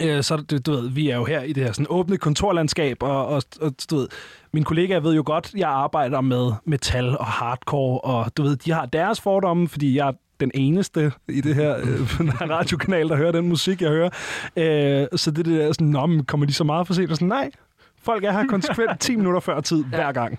Øh, 0.02 0.22
så 0.22 0.36
du 0.36 0.72
ved, 0.72 0.88
vi 0.90 1.10
er 1.10 1.16
jo 1.16 1.24
her 1.24 1.40
i 1.42 1.52
det 1.52 1.64
her 1.64 1.72
sådan 1.72 1.86
åbne 1.88 2.16
kontorlandskab, 2.16 2.96
og, 3.02 3.26
og, 3.26 3.42
og 3.60 3.72
du 3.90 3.96
ved, 3.96 4.08
mine 4.52 4.64
kollegaer 4.64 5.00
ved 5.00 5.14
jo 5.14 5.22
godt, 5.26 5.54
jeg 5.56 5.68
arbejder 5.68 6.20
med 6.20 6.52
metal 6.64 7.18
og 7.18 7.26
hardcore, 7.26 8.00
og 8.00 8.36
du 8.36 8.42
ved, 8.42 8.56
de 8.56 8.72
har 8.72 8.86
deres 8.86 9.20
fordomme, 9.20 9.68
fordi 9.68 9.96
jeg 9.96 10.08
er 10.08 10.12
den 10.40 10.50
eneste 10.54 11.12
i 11.28 11.40
det 11.40 11.54
her 11.54 11.76
øh, 11.76 12.28
radiokanal, 12.50 13.08
der 13.08 13.16
hører 13.16 13.32
den 13.32 13.48
musik, 13.48 13.82
jeg 13.82 13.90
hører. 13.90 14.10
Øh, 14.56 15.18
så 15.18 15.30
det, 15.30 15.44
det 15.44 15.58
der 15.60 15.72
sådan, 15.72 15.86
Nå, 15.86 16.22
kommer 16.28 16.46
de 16.46 16.52
så 16.52 16.64
meget 16.64 16.86
for 16.86 16.94
sent? 16.94 17.10
Og 17.10 17.16
sådan, 17.16 17.28
nej, 17.28 17.50
folk 18.02 18.24
er 18.24 18.32
her 18.32 18.46
konsekvent 18.46 19.00
10 19.00 19.16
minutter 19.16 19.40
før 19.40 19.60
tid, 19.60 19.84
hver 19.84 20.12
gang. 20.12 20.38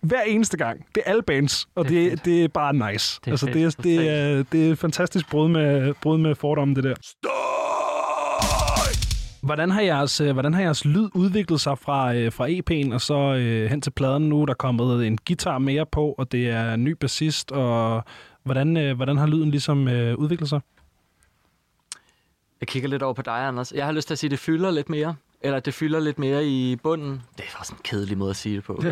Hver 0.00 0.22
eneste 0.22 0.56
gang. 0.56 0.86
Det 0.94 1.02
er 1.06 1.10
alle 1.10 1.22
bands, 1.22 1.68
og 1.74 1.88
Det 1.88 1.98
er 1.98 2.02
det, 2.02 2.10
fedt. 2.10 2.24
det 2.24 2.44
er 2.44 2.48
bare 2.48 2.92
nice. 2.92 3.20
Det 3.20 3.26
er 3.26 3.30
altså, 3.32 3.46
det, 3.46 3.64
er, 3.64 3.70
det, 3.82 4.08
er, 4.08 4.42
det 4.52 4.68
er 4.68 4.72
et 4.72 4.78
fantastisk 4.78 5.30
brud 5.30 5.48
med, 5.48 5.94
brud 5.94 6.18
med 6.18 6.34
fordomme, 6.34 6.74
det 6.74 6.84
der. 6.84 6.94
Hvordan 9.42 9.70
har, 9.70 9.80
jeres, 9.80 10.20
øh, 10.20 10.32
hvordan 10.32 10.54
har 10.54 10.62
jeres 10.62 10.84
lyd 10.84 11.08
udviklet 11.14 11.60
sig 11.60 11.78
fra, 11.78 12.14
øh, 12.14 12.32
fra 12.32 12.48
EP'en 12.48 12.94
og 12.94 13.00
så 13.00 13.34
øh, 13.34 13.70
hen 13.70 13.80
til 13.80 13.90
pladen 13.90 14.28
nu? 14.28 14.44
Der 14.44 14.50
er 14.50 14.54
kommet 14.54 15.06
en 15.06 15.18
guitar 15.26 15.58
mere 15.58 15.86
på, 15.86 16.14
og 16.18 16.32
det 16.32 16.50
er 16.50 16.74
en 16.74 16.84
ny 16.84 16.90
bassist, 16.90 17.52
og 17.52 18.04
hvordan, 18.44 18.76
øh, 18.76 18.96
hvordan 18.96 19.16
har 19.18 19.26
lyden 19.26 19.50
ligesom 19.50 19.88
øh, 19.88 20.16
udviklet 20.18 20.48
sig? 20.48 20.60
Jeg 22.60 22.68
kigger 22.68 22.88
lidt 22.88 23.02
over 23.02 23.14
på 23.14 23.22
dig, 23.22 23.46
Anders. 23.46 23.72
Jeg 23.72 23.84
har 23.84 23.92
lyst 23.92 24.06
til 24.06 24.14
at 24.14 24.18
sige, 24.18 24.28
at 24.28 24.30
det 24.30 24.38
fylder 24.38 24.70
lidt 24.70 24.88
mere. 24.90 25.14
Eller 25.42 25.60
det 25.60 25.74
fylder 25.74 26.00
lidt 26.00 26.18
mere 26.18 26.44
i 26.44 26.76
bunden. 26.76 27.22
Det 27.36 27.44
er 27.44 27.58
også 27.58 27.74
en 27.74 27.80
kedelig 27.84 28.18
måde 28.18 28.30
at 28.30 28.36
sige 28.36 28.56
det 28.56 28.64
på. 28.64 28.82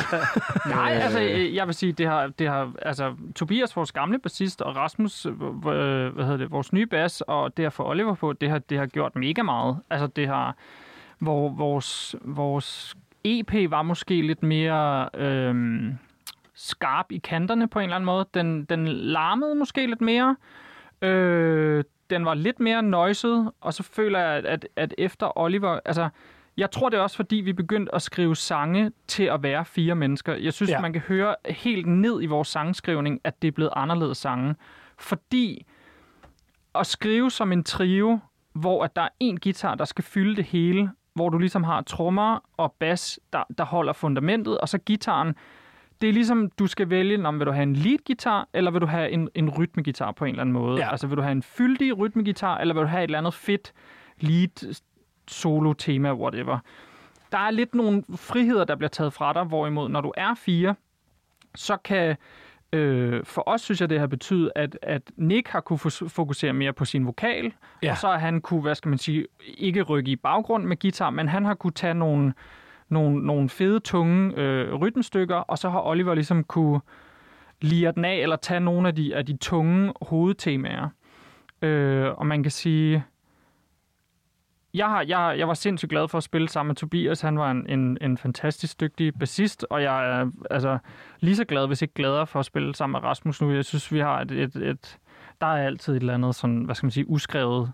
Nej, 0.74 0.92
altså, 0.92 1.20
øh, 1.20 1.54
jeg 1.54 1.66
vil 1.66 1.74
sige, 1.74 1.92
det 1.92 2.06
har, 2.06 2.26
det 2.26 2.48
har, 2.48 2.72
altså, 2.82 3.14
Tobias, 3.34 3.76
vores 3.76 3.92
gamle 3.92 4.18
bassist, 4.18 4.62
og 4.62 4.76
Rasmus, 4.76 5.26
øh, 5.26 5.32
øh, 5.32 6.14
hvad 6.14 6.24
hedder 6.24 6.36
det, 6.36 6.50
vores 6.50 6.72
nye 6.72 6.86
bas, 6.86 7.20
og 7.20 7.56
det 7.56 7.64
at 7.64 7.72
få 7.72 7.90
Oliver 7.90 8.14
på, 8.14 8.32
det 8.32 8.50
har, 8.50 8.58
det 8.58 8.78
har 8.78 8.86
gjort 8.86 9.16
mega 9.16 9.42
meget. 9.42 9.78
Altså, 9.90 10.06
det 10.06 10.28
har, 10.28 10.56
hvor 11.18 11.48
vores, 11.48 12.16
vores 12.24 12.96
EP 13.24 13.70
var 13.70 13.82
måske 13.82 14.22
lidt 14.22 14.42
mere 14.42 15.08
øhm, 15.14 15.98
skarp 16.54 17.06
i 17.10 17.18
kanterne 17.18 17.68
på 17.68 17.78
en 17.78 17.82
eller 17.82 17.96
anden 17.96 18.06
måde. 18.06 18.26
Den, 18.34 18.64
den 18.64 18.88
larmede 18.88 19.54
måske 19.54 19.86
lidt 19.86 20.00
mere. 20.00 20.36
Øh, 21.02 21.84
den 22.10 22.24
var 22.24 22.34
lidt 22.34 22.60
mere 22.60 22.82
noiset, 22.82 23.52
og 23.60 23.74
så 23.74 23.82
føler 23.82 24.18
jeg, 24.18 24.44
at, 24.44 24.68
at, 24.76 24.94
efter 24.98 25.38
Oliver... 25.38 25.80
Altså, 25.84 26.08
jeg 26.56 26.70
tror, 26.70 26.88
det 26.88 26.96
er 26.96 27.00
også, 27.00 27.16
fordi 27.16 27.36
vi 27.36 27.52
begyndte 27.52 27.94
at 27.94 28.02
skrive 28.02 28.36
sange 28.36 28.92
til 29.06 29.24
at 29.24 29.42
være 29.42 29.64
fire 29.64 29.94
mennesker. 29.94 30.34
Jeg 30.34 30.52
synes, 30.52 30.70
ja. 30.70 30.80
man 30.80 30.92
kan 30.92 31.02
høre 31.02 31.34
helt 31.46 31.86
ned 31.86 32.22
i 32.22 32.26
vores 32.26 32.48
sangskrivning, 32.48 33.20
at 33.24 33.42
det 33.42 33.48
er 33.48 33.52
blevet 33.52 33.72
anderledes 33.76 34.18
sange. 34.18 34.54
Fordi 34.98 35.66
at 36.74 36.86
skrive 36.86 37.30
som 37.30 37.52
en 37.52 37.64
trio, 37.64 38.18
hvor 38.52 38.84
at 38.84 38.96
der 38.96 39.02
er 39.02 39.08
en 39.20 39.40
guitar, 39.40 39.74
der 39.74 39.84
skal 39.84 40.04
fylde 40.04 40.36
det 40.36 40.44
hele, 40.44 40.90
hvor 41.14 41.28
du 41.28 41.38
ligesom 41.38 41.64
har 41.64 41.82
trommer 41.82 42.38
og 42.56 42.72
bas, 42.72 43.20
der, 43.32 43.42
der 43.58 43.64
holder 43.64 43.92
fundamentet, 43.92 44.58
og 44.58 44.68
så 44.68 44.78
gitaren, 44.78 45.34
det 46.00 46.08
er 46.08 46.12
ligesom, 46.12 46.50
du 46.58 46.66
skal 46.66 46.90
vælge, 46.90 47.26
om 47.26 47.38
vil 47.38 47.46
du 47.46 47.52
have 47.52 47.62
en 47.62 47.76
lead-guitar, 47.76 48.48
eller 48.52 48.70
vil 48.70 48.80
du 48.80 48.86
have 48.86 49.10
en, 49.10 49.28
en 49.34 49.50
rytmegitar 49.50 50.12
på 50.12 50.24
en 50.24 50.30
eller 50.30 50.40
anden 50.40 50.52
måde. 50.52 50.78
Ja. 50.84 50.90
Altså 50.90 51.06
vil 51.06 51.16
du 51.16 51.22
have 51.22 51.32
en 51.32 51.42
fyldig 51.42 51.98
rytmegitar, 51.98 52.58
eller 52.58 52.74
vil 52.74 52.82
du 52.82 52.86
have 52.88 53.00
et 53.04 53.08
eller 53.08 53.18
andet 53.18 53.34
fedt 53.34 53.72
lead 54.20 54.74
solo-tema, 55.28 56.12
whatever. 56.14 56.58
Der 57.32 57.38
er 57.38 57.50
lidt 57.50 57.74
nogle 57.74 58.02
friheder, 58.16 58.64
der 58.64 58.76
bliver 58.76 58.88
taget 58.88 59.12
fra 59.12 59.32
dig, 59.32 59.44
hvorimod 59.44 59.88
når 59.88 60.00
du 60.00 60.12
er 60.16 60.34
fire, 60.34 60.74
så 61.54 61.76
kan... 61.76 62.16
Øh, 62.72 63.24
for 63.24 63.42
os 63.48 63.60
synes 63.60 63.80
jeg, 63.80 63.90
det 63.90 64.00
har 64.00 64.06
betydet, 64.06 64.52
at, 64.54 64.78
at 64.82 65.02
Nick 65.16 65.48
har 65.48 65.60
kunne 65.60 65.78
fokusere 66.08 66.52
mere 66.52 66.72
på 66.72 66.84
sin 66.84 67.06
vokal, 67.06 67.44
Ja. 67.44 67.50
ja. 67.82 67.90
og 67.90 67.98
så 67.98 68.06
har 68.06 68.18
han 68.18 68.40
kunne, 68.40 68.60
hvad 68.62 68.74
skal 68.74 68.88
man 68.88 68.98
sige, 68.98 69.26
ikke 69.58 69.82
rykke 69.82 70.10
i 70.10 70.16
baggrund 70.16 70.64
med 70.64 70.78
guitar, 70.78 71.10
men 71.10 71.28
han 71.28 71.44
har 71.44 71.54
kunne 71.54 71.72
tage 71.72 71.94
nogle, 71.94 72.32
nogle, 72.88 73.26
nogle 73.26 73.48
fede, 73.48 73.80
tunge 73.80 74.32
øh, 74.36 74.74
rytmestykker, 74.74 75.36
og 75.36 75.58
så 75.58 75.68
har 75.68 75.86
Oliver 75.86 76.14
ligesom 76.14 76.44
kunne 76.44 76.80
lire 77.60 77.92
den 77.92 78.04
af, 78.04 78.14
eller 78.14 78.36
tage 78.36 78.60
nogle 78.60 78.88
af 78.88 78.94
de, 78.94 79.16
af 79.16 79.26
de 79.26 79.36
tunge 79.36 79.92
hovedtemaer. 80.02 80.88
Øh, 81.62 82.10
og 82.18 82.26
man 82.26 82.42
kan 82.42 82.52
sige, 82.52 83.04
jeg, 84.74 84.86
har, 84.88 85.02
jeg, 85.02 85.34
jeg 85.38 85.48
var 85.48 85.54
sindssygt 85.54 85.90
glad 85.90 86.08
for 86.08 86.18
at 86.18 86.24
spille 86.24 86.48
sammen 86.48 86.68
med 86.68 86.76
Tobias. 86.76 87.20
Han 87.20 87.38
var 87.38 87.50
en, 87.50 87.66
en, 87.68 87.98
en 88.00 88.18
fantastisk 88.18 88.80
dygtig 88.80 89.14
bassist, 89.14 89.66
og 89.70 89.82
jeg 89.82 90.20
er 90.20 90.30
altså, 90.50 90.78
lige 91.20 91.36
så 91.36 91.44
glad, 91.44 91.66
hvis 91.66 91.82
ikke 91.82 91.94
gladere 91.94 92.26
for 92.26 92.38
at 92.38 92.44
spille 92.46 92.74
sammen 92.74 92.92
med 92.92 93.08
Rasmus 93.08 93.40
nu. 93.40 93.52
Jeg 93.52 93.64
synes, 93.64 93.92
vi 93.92 93.98
har 93.98 94.20
et, 94.20 94.30
et, 94.30 94.56
et 94.56 94.98
der 95.40 95.46
er 95.46 95.66
altid 95.66 95.92
et 95.92 96.00
eller 96.00 96.14
andet 96.14 96.34
sådan, 96.34 96.62
hvad 96.62 96.74
skal 96.74 96.86
man 96.86 96.90
sige, 96.90 97.10
uskrevet 97.10 97.72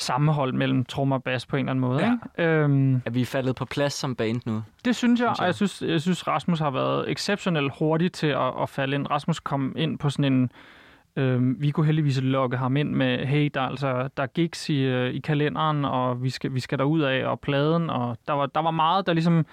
sammenhold 0.00 0.52
mellem 0.52 0.84
trommer 0.84 1.16
og 1.16 1.22
bas 1.22 1.46
på 1.46 1.56
en 1.56 1.60
eller 1.60 1.70
anden 1.70 1.80
måde. 1.80 2.00
Ja. 2.06 2.12
Ikke? 2.38 2.50
Øhm, 2.52 2.94
Er 3.06 3.10
vi 3.10 3.24
faldet 3.24 3.56
på 3.56 3.64
plads 3.64 3.92
som 3.92 4.16
band 4.16 4.40
nu? 4.46 4.62
det 4.84 4.96
synes 4.96 5.20
jeg, 5.20 5.26
Synes 5.28 5.38
jeg. 5.38 5.42
og 5.42 5.46
jeg 5.46 5.54
synes, 5.54 5.82
jeg 5.82 6.00
synes 6.00 6.28
Rasmus 6.28 6.58
har 6.58 6.70
været 6.70 7.10
exceptionelt 7.10 7.72
hurtig 7.78 8.12
til 8.12 8.26
at, 8.26 8.52
at 8.62 8.68
falde 8.68 8.94
ind. 8.94 9.10
Rasmus 9.10 9.40
kom 9.40 9.74
ind 9.76 9.98
på 9.98 10.10
sådan 10.10 10.32
en... 10.32 10.50
Øh, 11.16 11.60
vi 11.62 11.70
kunne 11.70 11.86
heldigvis 11.86 12.20
lokke 12.22 12.56
ham 12.56 12.76
ind 12.76 12.90
med, 12.90 13.26
hey, 13.26 13.50
der, 13.54 13.60
er 13.60 13.66
altså, 13.68 14.08
der 14.16 14.22
er 14.22 14.26
gigs 14.26 14.68
i, 14.68 14.78
øh, 14.82 15.14
i 15.14 15.18
kalenderen, 15.18 15.84
og 15.84 16.22
vi 16.22 16.30
skal, 16.30 16.54
vi 16.54 16.60
skal 16.60 16.78
derud 16.78 17.00
af, 17.00 17.24
og 17.26 17.40
pladen, 17.40 17.90
og 17.90 18.16
der 18.26 18.32
var, 18.32 18.46
der 18.46 18.60
var 18.60 18.70
meget, 18.70 19.06
der 19.06 19.12
ligesom 19.12 19.46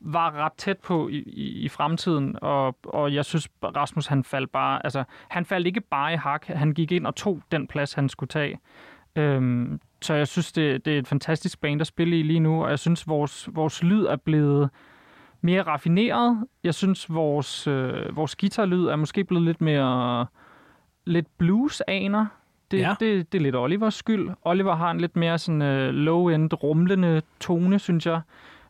var 0.00 0.32
ret 0.44 0.52
tæt 0.52 0.78
på 0.78 1.08
i, 1.08 1.16
i, 1.16 1.42
i 1.64 1.68
fremtiden, 1.68 2.36
og, 2.42 2.76
og 2.84 3.14
jeg 3.14 3.24
synes, 3.24 3.48
Rasmus, 3.62 4.06
han 4.06 4.24
faldt 4.24 4.52
bare, 4.52 4.80
altså, 4.84 5.04
han 5.28 5.44
faldt 5.44 5.66
ikke 5.66 5.80
bare 5.80 6.12
i 6.12 6.16
hak, 6.16 6.46
han 6.46 6.72
gik 6.72 6.92
ind 6.92 7.06
og 7.06 7.14
tog 7.16 7.40
den 7.52 7.66
plads, 7.66 7.94
han 7.94 8.08
skulle 8.08 8.28
tage. 8.28 8.58
Øhm, 9.16 9.80
så 10.02 10.14
jeg 10.14 10.28
synes, 10.28 10.52
det, 10.52 10.84
det 10.84 10.94
er 10.94 10.98
et 10.98 11.06
fantastisk 11.08 11.60
band 11.60 11.80
at 11.80 11.86
spille 11.86 12.18
i 12.18 12.22
lige 12.22 12.40
nu, 12.40 12.64
og 12.64 12.70
jeg 12.70 12.78
synes, 12.78 13.08
vores, 13.08 13.48
vores 13.52 13.82
lyd 13.82 14.04
er 14.04 14.16
blevet 14.16 14.70
mere 15.40 15.62
raffineret. 15.62 16.44
Jeg 16.64 16.74
synes, 16.74 17.14
vores, 17.14 17.66
øh, 17.66 18.16
vores 18.16 18.36
guitarlyd 18.36 18.86
er 18.86 18.96
måske 18.96 19.24
blevet 19.24 19.44
lidt 19.44 19.60
mere 19.60 20.26
lidt 21.06 21.26
blues-aner. 21.38 22.26
Det, 22.70 22.78
Ja. 22.78 22.94
det, 23.00 23.32
det 23.32 23.38
er 23.38 23.42
lidt 23.42 23.56
Olivers 23.56 23.94
skyld. 23.94 24.30
Oliver 24.42 24.74
har 24.76 24.90
en 24.90 25.00
lidt 25.00 25.16
mere 25.16 25.38
sådan 25.38 25.62
øh, 25.62 25.94
low-end, 25.94 26.62
rumlende 26.62 27.22
tone, 27.40 27.78
synes 27.78 28.06
jeg. 28.06 28.20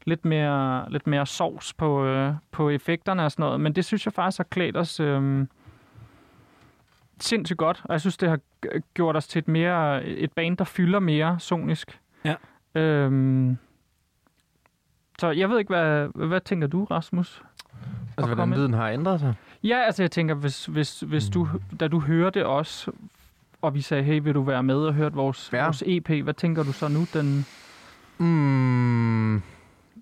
Lidt 0.05 0.25
mere, 0.25 0.91
lidt 0.91 1.07
mere 1.07 1.27
sovs 1.27 1.75
på, 1.75 2.05
øh, 2.05 2.33
på 2.51 2.71
effekterne 2.71 3.25
og 3.25 3.31
sådan 3.33 3.43
noget. 3.43 3.61
Men 3.61 3.73
det 3.73 3.85
synes 3.85 4.07
jeg 4.07 4.13
faktisk 4.13 4.39
har 4.39 4.45
klædt 4.45 4.77
os 4.77 5.01
øh, 5.01 5.47
sindssygt 7.21 7.59
godt. 7.59 7.81
Og 7.85 7.93
jeg 7.93 8.01
synes, 8.01 8.17
det 8.17 8.29
har 8.29 8.39
gjort 8.95 9.17
os 9.17 9.27
til 9.29 9.39
et, 9.39 9.49
mere, 9.49 10.05
et 10.05 10.33
band, 10.33 10.57
der 10.57 10.65
fylder 10.65 10.99
mere 10.99 11.37
sonisk. 11.41 12.01
Ja. 12.25 12.35
Øhm, 12.81 13.57
så 15.19 15.31
jeg 15.31 15.51
ved 15.51 15.59
ikke, 15.59 15.69
hvad, 15.75 16.09
hvad 16.27 16.41
tænker 16.41 16.67
du, 16.67 16.85
Rasmus? 16.85 17.43
Altså, 18.17 18.27
hvordan 18.27 18.37
komme 18.37 18.57
lyden 18.57 18.73
har 18.75 18.89
ændret 18.91 19.21
sig. 19.21 19.35
Ja, 19.63 19.77
altså 19.87 20.03
jeg 20.03 20.11
tænker, 20.11 20.35
hvis, 20.35 20.67
hvis, 20.67 21.01
hvis 21.01 21.29
du, 21.29 21.49
Mm. 21.71 21.77
da 21.77 21.89
du 21.89 22.01
hørte 22.01 22.47
os, 22.47 22.89
og 23.63 23.75
vi 23.75 23.81
sagde, 23.81 24.03
hey, 24.03 24.21
vil 24.23 24.35
du 24.35 24.43
være 24.43 24.63
med 24.63 24.77
og 24.77 24.95
høre 24.95 25.13
vores, 25.13 25.51
Ja. 25.53 25.59
ja. 25.59 25.65
vores 25.65 25.83
EP, 25.87 26.09
hvad 26.25 26.35
tænker 26.35 26.63
du 26.63 26.73
så 26.73 26.89
nu? 26.89 27.01
Den, 27.15 27.47
Mm, 28.19 29.43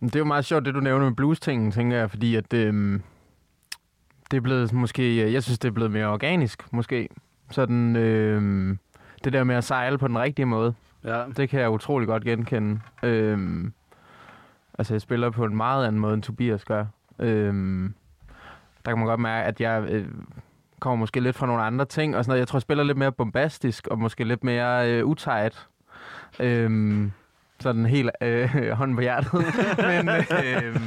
det 0.03 0.15
er 0.15 0.19
jo 0.19 0.25
meget 0.25 0.45
sjovt, 0.45 0.65
det 0.65 0.75
du 0.75 0.81
nævner 0.81 1.05
med 1.09 1.17
blues-tingen, 1.17 1.71
tænker 1.73 1.97
jeg, 1.97 2.11
fordi 2.11 2.37
at 2.37 2.53
øhm, 2.55 3.03
det 4.33 4.37
er 4.37 4.41
blevet 4.41 4.73
måske, 4.73 5.33
jeg 5.33 5.43
synes, 5.43 5.59
det 5.59 5.69
er 5.69 5.73
blevet 5.73 5.91
mere 5.91 6.07
organisk, 6.07 6.73
måske. 6.73 7.09
Sådan, 7.51 7.97
øhm, 7.97 8.79
det 9.25 9.33
der 9.33 9.45
med 9.45 9.55
at 9.55 9.65
sejle 9.65 9.99
på 9.99 10.09
den 10.09 10.19
rigtige 10.19 10.47
måde, 10.47 10.75
Ja. 11.05 11.23
det 11.37 11.49
kan 11.49 11.61
jeg 11.61 11.71
utrolig 11.71 12.09
godt 12.09 12.25
genkende. 12.25 12.81
Øhm, 13.03 13.73
altså, 14.79 14.95
jeg 14.95 15.01
spiller 15.01 15.31
på 15.31 15.45
en 15.45 15.57
meget 15.57 15.87
anden 15.87 16.01
måde, 16.01 16.15
end 16.15 16.23
Tobias 16.23 16.65
gør. 16.65 16.85
Øhm, 17.19 17.95
der 18.85 18.91
kan 18.91 18.99
man 18.99 19.07
godt 19.07 19.21
mærke, 19.21 19.47
at 19.47 19.61
jeg 19.61 19.85
øh, 19.89 20.07
kommer 20.81 20.97
måske 20.97 21.21
lidt 21.21 21.37
fra 21.37 21.47
nogle 21.47 21.63
andre 21.63 21.85
ting, 21.85 22.17
og 22.17 22.25
sådan 22.25 22.31
noget. 22.31 22.39
Jeg 22.41 22.49
tror, 22.49 22.57
jeg 22.57 22.63
spiller 22.63 22.85
lidt 22.85 22.99
mere 22.99 23.13
bombastisk, 23.13 23.87
og 23.87 23.99
måske 23.99 24.25
lidt 24.25 24.45
mere 24.45 24.91
øh, 24.93 25.05
utight. 25.05 25.69
Øhm, 26.41 27.13
sådan 27.61 27.87
helt 27.87 28.11
øh, 28.23 28.51
hånden 28.79 28.97
på 28.97 29.01
hjertet. 29.03 29.33
men 29.89 30.09
øh, 30.09 30.81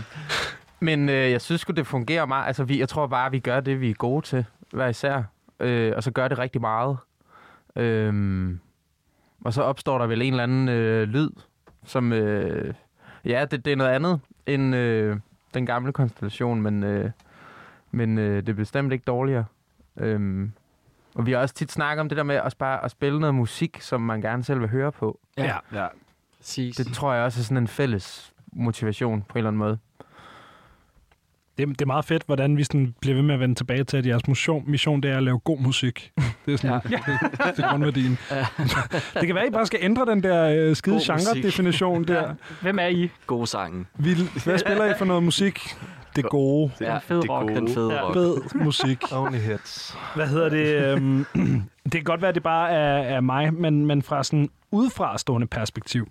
men 0.80 1.10
øh, 1.10 1.32
jeg 1.32 1.42
synes 1.42 1.66
det 1.66 1.88
fungerer 1.88 2.26
meget. 2.26 2.48
Altså, 2.48 2.64
vi, 2.64 2.80
jeg 2.80 2.90
tror 2.90 3.08
bare, 3.08 3.32
vi 3.32 3.40
gør 3.40 3.60
det, 3.60 3.82
vi 3.82 3.90
er 3.90 3.94
gode 3.94 4.26
til, 4.26 4.46
hver 4.72 4.88
især. 4.88 5.24
Øh, 5.60 5.94
og 5.96 6.04
så 6.04 6.12
gør 6.12 6.28
det 6.28 6.40
rigtig 6.40 6.62
meget. 6.62 6.98
Øhm, 7.76 8.60
og 9.46 9.54
så 9.54 9.62
opstår 9.62 9.98
der 9.98 10.08
vel 10.08 10.22
en 10.22 10.34
eller 10.34 10.44
anden 10.44 10.70
øh, 10.70 11.08
lyd, 11.08 11.30
som... 11.86 12.14
Øh, 12.14 12.74
ja, 13.26 13.46
det, 13.52 13.66
det 13.66 13.74
er 13.74 13.78
noget 13.78 13.92
andet 13.92 14.20
end 14.46 14.76
øh, 14.76 15.18
den 15.54 15.66
gamle 15.66 15.94
konstellation, 15.94 16.62
men, 16.62 16.84
øh, 16.84 17.12
men 17.92 18.18
øh, 18.18 18.36
det 18.38 18.50
er 18.50 18.54
bestemt 18.54 18.94
ikke 18.94 19.04
dårligere. 19.08 19.46
Øhm, 19.98 20.52
og 21.16 21.26
vi 21.26 21.32
har 21.32 21.40
også 21.40 21.56
tit 21.56 21.72
snakket 21.72 22.02
om 22.02 22.10
det 22.10 22.18
der 22.18 22.24
med 22.24 22.40
også 22.40 22.58
bare 22.58 22.86
at 22.86 22.92
spille 22.92 23.20
noget 23.20 23.36
musik, 23.36 23.82
som 23.82 24.02
man 24.02 24.22
gerne 24.22 24.44
selv 24.44 24.60
vil 24.60 24.70
høre 24.70 24.92
på. 24.92 25.20
Ja. 25.38 25.58
ja. 25.74 25.88
Præcis. 26.38 26.76
Det 26.76 26.88
tror 26.88 27.14
jeg 27.14 27.24
også 27.24 27.40
er 27.40 27.44
sådan 27.44 27.58
en 27.58 27.68
fælles 27.68 28.34
motivation 28.54 29.22
på 29.22 29.34
en 29.34 29.38
eller 29.38 29.50
anden 29.50 29.60
måde. 29.60 29.78
Det, 31.58 31.64
er- 31.64 31.68
det 31.68 31.82
er 31.82 31.86
meget 31.86 32.06
fedt, 32.06 32.24
hvordan 32.26 32.58
vi 32.58 32.64
sådan 32.64 32.96
bliver 33.02 33.16
ved 33.16 33.24
med 33.24 33.34
at 33.34 33.40
vende 33.40 33.56
tilbage 33.56 33.84
til, 33.84 33.98
at 33.98 34.06
jeres 34.06 34.28
mission, 34.28 34.64
mission 34.68 35.02
det 35.04 35.12
er 35.12 35.18
at 35.18 35.24
lave 35.24 35.40
god 35.40 35.60
musik. 35.60 36.12
Det 36.46 36.54
er 36.54 36.58
sådan, 36.58 36.82
ja. 36.92 36.98
det, 36.98 37.58
det 37.58 37.64
er 37.66 37.70
grundværdien. 37.70 38.18
det 39.14 39.26
kan 39.28 39.36
være, 39.36 39.44
at 39.44 39.50
I 39.50 39.52
bare 39.54 39.66
skal 39.66 39.80
ændre 39.82 40.06
den 40.06 40.24
der 40.24 40.50
øh, 40.70 40.76
skide 40.76 40.96
God 40.96 41.16
musik. 41.16 41.34
genre-definition 41.34 42.04
der. 42.04 42.34
Hvem 42.62 42.80
er 42.80 42.88
I? 42.88 43.10
God 43.28 43.48
sangen. 43.48 43.88
Vi, 43.98 44.10
hvad 44.44 44.58
spiller 44.60 44.86
I 44.86 44.94
for 44.98 45.06
noget 45.06 45.24
musik? 45.24 45.60
Det 46.16 46.24
gode. 46.26 46.72
Det 46.80 46.88
er 46.88 46.96
en 46.96 47.02
fed 47.02 47.22
det 47.22 47.30
rock. 47.30 47.48
gode. 47.48 47.56
Den 47.60 47.74
fede 47.74 47.94
Ja. 47.94 48.02
rock. 48.04 48.14
Fed 48.14 48.38
musik. 48.64 49.04
Only 49.12 49.38
hits. 49.38 49.98
Hvad 50.16 50.28
hedder 50.28 50.50
det? 50.50 50.86
Øhm, 50.96 51.26
det 51.84 51.92
kan 51.92 52.04
godt 52.04 52.22
være, 52.22 52.30
at 52.30 52.36
det 52.36 52.44
bare 52.44 52.72
er, 52.72 53.16
er 53.16 53.22
mig, 53.22 53.54
men, 53.54 53.86
men 53.86 54.02
fra 54.02 54.24
sådan 54.24 54.50
udefra 54.72 55.18
stående 55.18 55.48
perspektiv, 55.48 56.08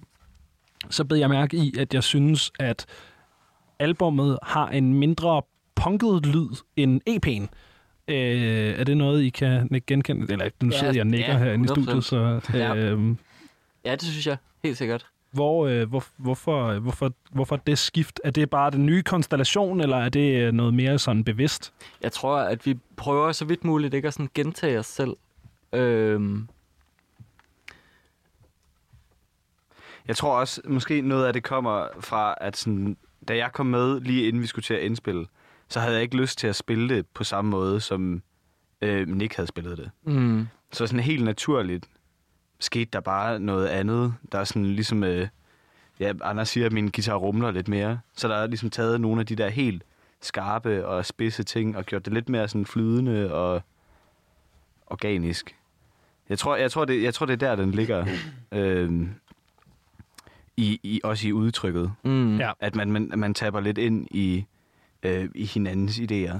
så 0.90 1.04
bed 1.04 1.16
jeg 1.16 1.28
mærke 1.28 1.56
i, 1.56 1.74
at 1.78 1.94
jeg 1.94 2.02
synes, 2.02 2.52
at 2.58 2.86
albummet 3.78 4.38
har 4.42 4.68
en 4.68 4.94
mindre 4.94 5.42
punket 5.74 6.26
lyd 6.26 6.48
end 6.76 7.00
EP'en. 7.10 7.46
Øh, 8.08 8.78
er 8.78 8.84
det 8.84 8.96
noget, 8.96 9.22
I 9.22 9.28
kan 9.30 9.68
ikke 9.74 9.86
genkende? 9.86 10.32
Eller 10.32 10.50
nu 10.62 10.70
Ja, 10.72 10.78
sidder 10.78 10.92
jeg 10.92 11.00
og 11.00 11.06
nikker 11.06 11.32
ja, 11.32 11.38
herinde 11.38 11.64
i 11.64 11.68
100%. 11.68 11.72
studiet, 11.82 12.04
så... 12.04 12.40
Ja. 12.54 12.74
Øh, 12.76 13.16
Ja, 13.84 13.92
det 13.92 14.02
synes 14.02 14.26
jeg. 14.26 14.36
Helt 14.64 14.76
sikkert. 14.78 15.06
hvor, 15.30 15.66
øh, 15.66 15.88
hvor, 15.88 16.04
hvorfor, 16.16 16.78
hvorfor, 16.78 17.12
hvorfor 17.32 17.56
det 17.56 17.78
skift? 17.78 18.20
Er 18.24 18.30
det 18.30 18.50
bare 18.50 18.70
den 18.70 18.86
nye 18.86 19.02
konstellation, 19.02 19.80
eller 19.80 19.96
er 19.96 20.08
det 20.08 20.42
øh, 20.42 20.52
noget 20.52 20.74
mere 20.74 20.98
sådan 20.98 21.24
bevidst? 21.24 21.72
Jeg 22.02 22.12
tror, 22.12 22.36
at 22.38 22.66
vi 22.66 22.78
prøver 22.96 23.32
så 23.32 23.44
vidt 23.44 23.64
muligt 23.64 23.94
ikke 23.94 24.08
at 24.08 24.14
sådan 24.14 24.30
gentage 24.34 24.78
os 24.78 24.86
selv. 24.86 25.16
Øhm, 25.72 26.48
Jeg 30.08 30.16
tror 30.16 30.38
også, 30.40 30.60
måske 30.64 31.00
noget 31.00 31.26
af 31.26 31.32
det 31.32 31.42
kommer 31.42 31.86
fra, 32.00 32.34
at 32.40 32.56
sådan, 32.56 32.96
da 33.28 33.36
jeg 33.36 33.50
kom 33.52 33.66
med, 33.66 34.00
lige 34.00 34.28
inden 34.28 34.42
vi 34.42 34.46
skulle 34.46 34.62
til 34.62 34.74
at 34.74 34.80
indspille, 34.82 35.26
så 35.68 35.80
havde 35.80 35.94
jeg 35.94 36.02
ikke 36.02 36.16
lyst 36.16 36.38
til 36.38 36.46
at 36.46 36.56
spille 36.56 36.88
det 36.96 37.06
på 37.06 37.24
samme 37.24 37.50
måde, 37.50 37.80
som 37.80 38.22
øh, 38.80 39.08
Nick 39.08 39.34
havde 39.36 39.46
spillet 39.46 39.78
det. 39.78 39.90
mm, 40.02 40.48
Så 40.72 40.86
sådan 40.86 41.00
helt 41.04 41.24
naturligt 41.24 41.86
skete 42.60 42.90
der 42.92 43.00
bare 43.00 43.40
noget 43.40 43.66
andet. 43.66 44.14
Der 44.32 44.38
er 44.38 44.44
sådan 44.44 44.66
ligesom, 44.66 45.04
øh, 45.04 45.28
ja, 46.00 46.12
Anders 46.22 46.48
siger, 46.48 46.66
at 46.66 46.72
min 46.72 46.88
guitar 46.88 47.14
rumler 47.14 47.50
lidt 47.50 47.68
mere. 47.68 48.00
Så 48.16 48.28
der 48.28 48.34
er 48.34 48.46
ligesom 48.46 48.70
taget 48.70 49.00
nogle 49.00 49.20
af 49.20 49.26
de 49.26 49.36
der 49.36 49.48
helt 49.48 49.82
skarpe 50.22 50.86
og 50.86 51.06
spidse 51.06 51.42
ting, 51.42 51.76
og 51.76 51.84
gjort 51.86 52.04
det 52.04 52.12
lidt 52.12 52.28
mere 52.28 52.48
sådan 52.48 52.66
flydende 52.66 53.32
og 53.34 53.62
organisk. 54.86 55.56
Jeg 56.28 56.38
tror, 56.38 56.56
jeg 56.56 56.70
tror, 56.70 56.84
det, 56.84 57.02
jeg 57.02 57.14
tror 57.14 57.26
det 57.26 57.32
er 57.42 57.48
der, 57.48 57.56
den 57.56 57.70
ligger. 57.70 58.06
øh, 58.52 59.06
i, 60.56 60.80
i, 60.82 61.00
også 61.04 61.28
i 61.28 61.32
udtrykket. 61.32 61.92
mm. 62.04 62.38
Ja. 62.38 62.50
At 62.60 62.76
man, 62.76 62.92
man, 62.92 63.10
man 63.16 63.34
taber 63.34 63.60
lidt 63.60 63.78
ind 63.78 64.06
i, 64.10 64.44
øh, 65.02 65.28
i 65.34 65.44
hinandens 65.44 65.98
idéer. 65.98 66.38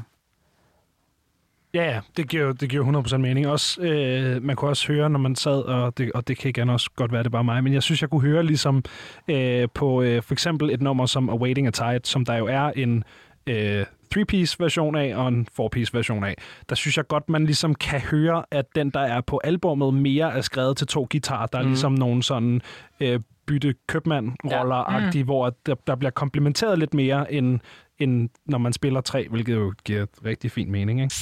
Ja, 1.75 1.83
ja, 1.93 2.01
det 2.17 2.29
giver, 2.29 2.45
jo- 2.45 2.53
det 2.53 2.71
giver 2.71 2.87
jo 2.87 3.01
100% 3.03 3.17
mening. 3.17 3.47
Også, 3.47 3.81
øh, 3.83 4.43
man 4.43 4.57
kunne 4.57 4.71
også 4.71 4.93
høre, 4.93 5.11
når 5.11 5.19
man 5.19 5.37
sad, 5.37 5.62
og 5.62 5.99
det, 5.99 6.12
og 6.12 6.29
det 6.29 6.39
kan 6.39 6.49
igen 6.49 6.71
også 6.71 6.91
godt 6.97 7.12
være, 7.12 7.23
det 7.23 7.33
bare 7.33 7.45
mig, 7.45 7.65
men 7.65 7.73
jeg 7.73 7.83
synes, 7.83 8.01
jeg 8.03 8.11
kunne 8.11 8.21
høre 8.21 8.43
ligesom 8.43 8.85
øh, 9.29 9.69
på 9.75 10.03
øh, 10.03 10.23
for 10.23 10.33
eksempel 10.35 10.71
et 10.71 10.83
nummer 10.83 11.07
som 11.07 11.29
Awaiting 11.29 11.67
a 11.67 11.71
Tide, 11.71 12.01
som 12.05 12.25
der 12.25 12.35
jo 12.37 12.47
er 12.47 12.71
en 12.77 13.05
øh, 13.47 13.85
three-piece 14.15 14.57
version 14.59 14.97
af 14.97 15.17
og 15.17 15.29
en 15.29 15.49
four-piece 15.53 15.95
version 15.95 16.25
af. 16.25 16.35
Der 16.69 16.75
synes 16.75 16.97
jeg 16.97 17.07
godt, 17.09 17.29
man 17.29 17.45
ligesom 17.45 17.75
kan 17.75 18.01
høre, 18.01 18.45
at 18.51 18.65
den, 18.75 18.91
der 18.91 19.01
er 19.01 19.21
på 19.21 19.41
albummet, 19.45 19.95
mere 19.95 20.33
er 20.37 20.41
skrevet 20.41 20.77
til 20.77 20.87
to 20.87 21.07
guitarer. 21.11 21.47
Der 21.47 21.59
er 21.59 21.62
Mhm. 21.62 21.71
ligesom 21.71 21.93
nogle 21.93 22.23
sådan 22.23 22.61
øh, 23.01 23.21
bytte 23.47 23.74
købmand-roller-agtige, 23.88 25.18
ja. 25.20 25.24
hvor 25.24 25.57
der, 25.66 25.74
der 25.86 25.95
bliver 25.97 26.11
komplementeret 26.11 26.78
lidt 26.78 26.95
mere, 26.95 27.32
end, 27.32 27.61
end 27.99 28.28
når 28.47 28.59
man 28.59 28.72
spiller 28.72 29.01
tre, 29.01 29.28
hvilket 29.28 29.55
jo 29.55 29.74
giver 29.84 30.07
rigtig 30.24 30.51
fin 30.51 30.70
mening, 30.72 31.03
ikke? 31.03 31.14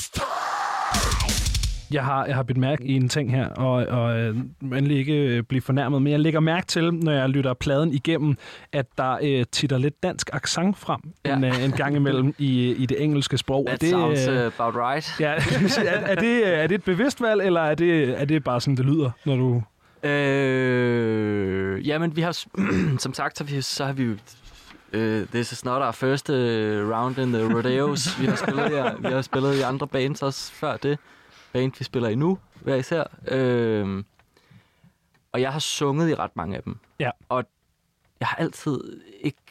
Jeg 1.93 2.05
har, 2.05 2.27
jeg 2.27 2.35
har 2.35 2.43
bidt 2.43 2.59
mærke 2.59 2.85
i 2.85 2.97
en 2.97 3.09
ting 3.09 3.31
her, 3.31 3.49
og, 3.49 3.73
og 3.87 4.19
øh, 4.19 4.37
endelig 4.63 4.99
ikke 4.99 5.15
øh, 5.15 5.43
blive 5.43 5.61
fornærmet, 5.61 6.03
men 6.03 6.13
jeg 6.13 6.21
lægger 6.21 6.41
mærke 6.41 6.67
til, 6.67 6.95
når 6.95 7.13
jeg 7.13 7.29
lytter 7.29 7.55
pladen 7.55 7.93
igennem, 7.93 8.37
at 8.73 8.87
der 8.99 9.19
øh, 9.23 9.45
titter 9.53 9.79
lidt 9.79 10.03
dansk 10.03 10.31
accent 10.33 10.79
frem 10.79 11.01
Ja. 11.25 11.37
en, 11.37 11.45
øh, 11.45 11.65
en 11.65 11.71
gang 11.73 11.97
imellem 11.97 12.35
i, 12.39 12.75
i 12.75 12.87
det 12.87 13.03
engelske 13.03 13.39
sprog. 13.39 13.65
That 13.67 13.81
det, 13.81 13.91
sounds 13.91 14.29
øh, 14.29 14.35
uh, 14.35 14.41
about 14.41 14.75
right. 14.75 15.21
ja, 15.21 15.33
er, 15.91 16.01
er, 16.07 16.15
det, 16.15 16.63
er 16.63 16.67
det 16.67 16.75
et 16.75 16.85
bevidst 16.85 17.21
valg, 17.21 17.43
eller 17.43 17.61
er 17.61 17.75
det, 17.75 18.21
er 18.21 18.25
det 18.25 18.45
bare 18.45 18.61
sådan, 18.61 18.77
det 18.77 18.85
lyder, 18.87 19.11
når 19.25 19.37
du... 19.37 19.63
Øh, 20.03 21.87
jamen, 21.87 22.17
vi 22.17 22.21
har, 22.21 22.33
som 22.99 23.15
sagt, 23.15 23.39
så, 23.39 23.45
vi, 23.45 23.61
så 23.61 23.85
har 23.85 23.93
vi 23.93 24.05
jo... 24.05 24.17
Uh, 24.95 25.29
this 25.29 25.53
is 25.53 25.65
not 25.65 25.83
our 25.83 25.93
first 25.93 26.31
uh, 26.31 26.37
round 26.91 27.19
in 27.19 27.33
the 27.33 27.55
rodeos. 27.55 28.21
vi, 28.21 28.27
har 28.27 28.37
spillet, 28.37 28.71
i, 28.71 29.07
vi 29.07 29.13
har 29.13 29.23
spillet 29.23 29.59
i 29.59 29.61
andre 29.61 29.89
bands 29.89 30.23
også 30.23 30.53
før 30.53 30.77
det. 30.77 30.99
Band, 31.53 31.73
vi 31.79 31.85
spiller 31.85 32.09
i 32.09 32.15
nu, 32.15 32.39
hver 32.61 32.75
især. 32.75 33.05
Øh, 33.29 34.05
og 35.33 35.41
jeg 35.41 35.53
har 35.53 35.59
sunget 35.59 36.11
i 36.11 36.15
ret 36.15 36.37
mange 36.37 36.57
af 36.57 36.63
dem. 36.63 36.79
Ja. 37.01 37.11
Og 37.29 37.45
jeg 38.21 38.29
har 38.29 38.37
altid 38.37 39.01
ikke... 39.21 39.43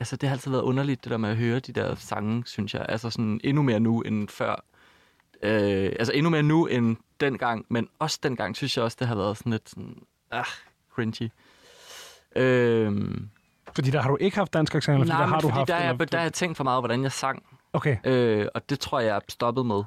Altså, 0.00 0.16
det 0.16 0.28
har 0.28 0.36
altid 0.36 0.50
været 0.50 0.62
underligt, 0.62 1.04
det 1.04 1.10
der 1.10 1.16
med 1.16 1.30
at 1.30 1.36
høre 1.36 1.60
de 1.60 1.72
der 1.72 1.94
sange, 1.94 2.42
synes 2.46 2.74
jeg. 2.74 2.86
Altså 2.88 3.10
sådan 3.10 3.40
endnu 3.44 3.62
mere 3.62 3.80
nu 3.80 4.00
end 4.00 4.28
før. 4.28 4.64
Øh, 5.42 5.92
altså 5.98 6.12
endnu 6.12 6.30
mere 6.30 6.42
nu 6.42 6.66
end 6.66 6.96
dengang, 7.20 7.66
men 7.68 7.88
også 7.98 8.18
dengang 8.22 8.56
synes 8.56 8.76
jeg 8.76 8.84
også, 8.84 8.96
det 9.00 9.08
har 9.08 9.14
været 9.14 9.36
sådan 9.36 9.52
lidt 9.52 9.70
sådan, 9.70 9.96
ah, 10.30 10.44
cringy. 10.94 11.30
Øhm, 12.36 13.28
Fordi 13.74 13.90
der 13.90 14.02
har 14.02 14.10
du 14.10 14.16
ikke 14.20 14.36
haft 14.36 14.52
dansk 14.52 14.72
fordi 14.72 14.86
nej, 14.86 15.04
der 15.04 15.26
har 15.26 15.40
du 15.40 15.48
haft... 15.48 15.68
der, 15.68 15.74
er, 15.74 15.84
jeg, 15.84 16.12
der 16.12 16.18
har 16.18 16.24
jeg 16.24 16.32
tænkt 16.32 16.56
for 16.56 16.64
meget, 16.64 16.80
hvordan 16.80 17.02
jeg 17.02 17.12
sang, 17.12 17.42
Okay. 17.72 17.96
øh, 18.04 18.48
og 18.54 18.70
det 18.70 18.80
tror 18.80 19.00
jeg, 19.00 19.06
jeg 19.06 19.16
er 19.16 19.20
stoppet 19.28 19.66
med. 19.66 19.82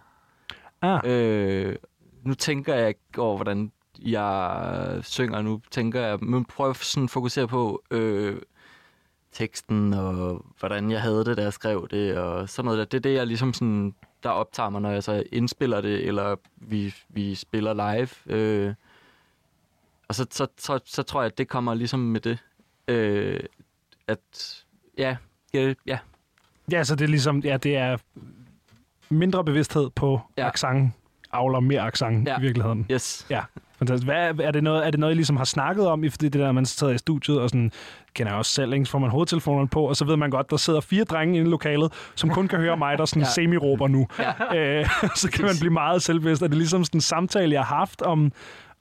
Ah, 0.81 1.01
Øh, 1.05 1.75
nu 2.23 2.33
tænker 2.33 2.75
jeg 2.75 2.87
ikke 2.87 3.01
over, 3.17 3.35
hvordan 3.35 3.71
jeg 3.99 4.99
synger. 5.01 5.41
Nu 5.41 5.61
tænker 5.71 6.01
jeg, 6.01 6.19
men 6.19 6.45
prøv 6.45 6.69
at 6.69 6.77
sådan 6.77 7.09
fokusere 7.09 7.47
på 7.47 7.83
øh, 7.91 8.41
teksten, 9.31 9.93
og 9.93 10.45
hvordan 10.59 10.91
jeg 10.91 11.01
havde 11.01 11.25
det, 11.25 11.37
da 11.37 11.43
jeg 11.43 11.53
skrev 11.53 11.87
det, 11.91 12.17
og 12.17 12.49
sådan 12.49 12.65
noget 12.65 12.79
der. 12.79 12.85
Det 12.85 12.97
er 12.97 13.01
det, 13.01 13.13
jeg 13.13 13.27
ligesom 13.27 13.53
sådan, 13.53 13.95
der 14.23 14.29
optager 14.29 14.69
mig, 14.69 14.81
når 14.81 14.91
jeg 14.91 15.03
så 15.03 15.23
indspiller 15.31 15.81
det, 15.81 16.07
eller 16.07 16.35
vi, 16.55 16.95
vi 17.09 17.35
spiller 17.35 17.73
live. 17.73 18.37
Øh, 18.37 18.73
og 20.07 20.15
så, 20.15 20.27
så, 20.31 20.47
så, 20.57 20.79
så 20.85 21.03
tror 21.03 21.21
jeg, 21.21 21.31
at 21.31 21.37
det 21.37 21.47
kommer 21.47 21.73
ligesom 21.73 21.99
med 21.99 22.21
det. 22.21 22.37
Øh, 22.87 23.39
at, 24.07 24.63
ja, 24.97 25.17
ja, 25.53 25.73
ja, 25.85 25.97
ja, 26.71 26.83
så 26.83 26.95
det 26.95 27.05
er 27.05 27.09
ligesom... 27.09 27.39
Ja, 27.39 27.57
det 27.57 27.75
er 27.77 27.97
mindre 29.09 29.45
bevidsthed 29.45 29.89
på 29.89 30.21
ja. 30.37 30.41
Ja. 30.41 30.47
accent, 30.47 30.93
avler 31.31 31.59
mere 31.59 31.81
accent 31.81 32.27
ja. 32.27 32.31
Ja. 32.33 32.39
i 32.39 32.41
virkeligheden. 32.41 32.85
yes. 32.91 33.25
Fantastisk. 33.77 34.05
Hvad, 34.05 34.39
er, 34.39 34.51
det 34.51 34.63
noget, 34.63 34.87
er 34.87 34.91
det 34.91 34.99
noget, 34.99 35.13
I 35.13 35.15
ligesom 35.15 35.37
har 35.37 35.45
snakket 35.45 35.87
om, 35.87 36.03
i 36.03 36.07
det 36.07 36.33
der, 36.33 36.51
man 36.51 36.65
sidder 36.65 36.93
i 36.93 36.97
studiet, 36.97 37.39
og 37.39 37.49
sådan, 37.49 37.71
kender 38.13 38.31
jeg 38.31 38.37
også 38.37 38.51
selv, 38.51 38.73
ikke? 38.73 38.85
så 38.85 38.91
får 38.91 38.99
man 38.99 39.09
hovedtelefonerne 39.09 39.67
på, 39.67 39.83
og 39.83 39.95
så 39.95 40.05
ved 40.05 40.17
man 40.17 40.29
godt, 40.29 40.49
der 40.49 40.57
sidder 40.57 40.81
fire 40.81 41.03
drenge 41.03 41.37
inde 41.37 41.47
i 41.47 41.51
lokalet, 41.51 41.93
som 42.15 42.29
kun 42.29 42.47
kan 42.47 42.59
høre 42.59 42.77
mig, 42.77 42.97
der 42.97 43.05
sådan 43.05 43.23
ja. 43.23 43.29
Semi-råber 43.29 43.87
nu. 43.87 44.07
Ja. 44.19 44.79
Øh, 44.79 44.89
så 45.15 45.31
kan 45.31 45.45
man 45.45 45.55
blive 45.59 45.73
meget 45.73 46.01
selvbevidst. 46.03 46.41
Er 46.41 46.47
det 46.47 46.57
ligesom 46.57 46.83
sådan 46.83 46.97
en 46.97 47.01
samtale, 47.01 47.53
jeg 47.53 47.63
har 47.63 47.75
haft 47.75 48.01
om, 48.01 48.31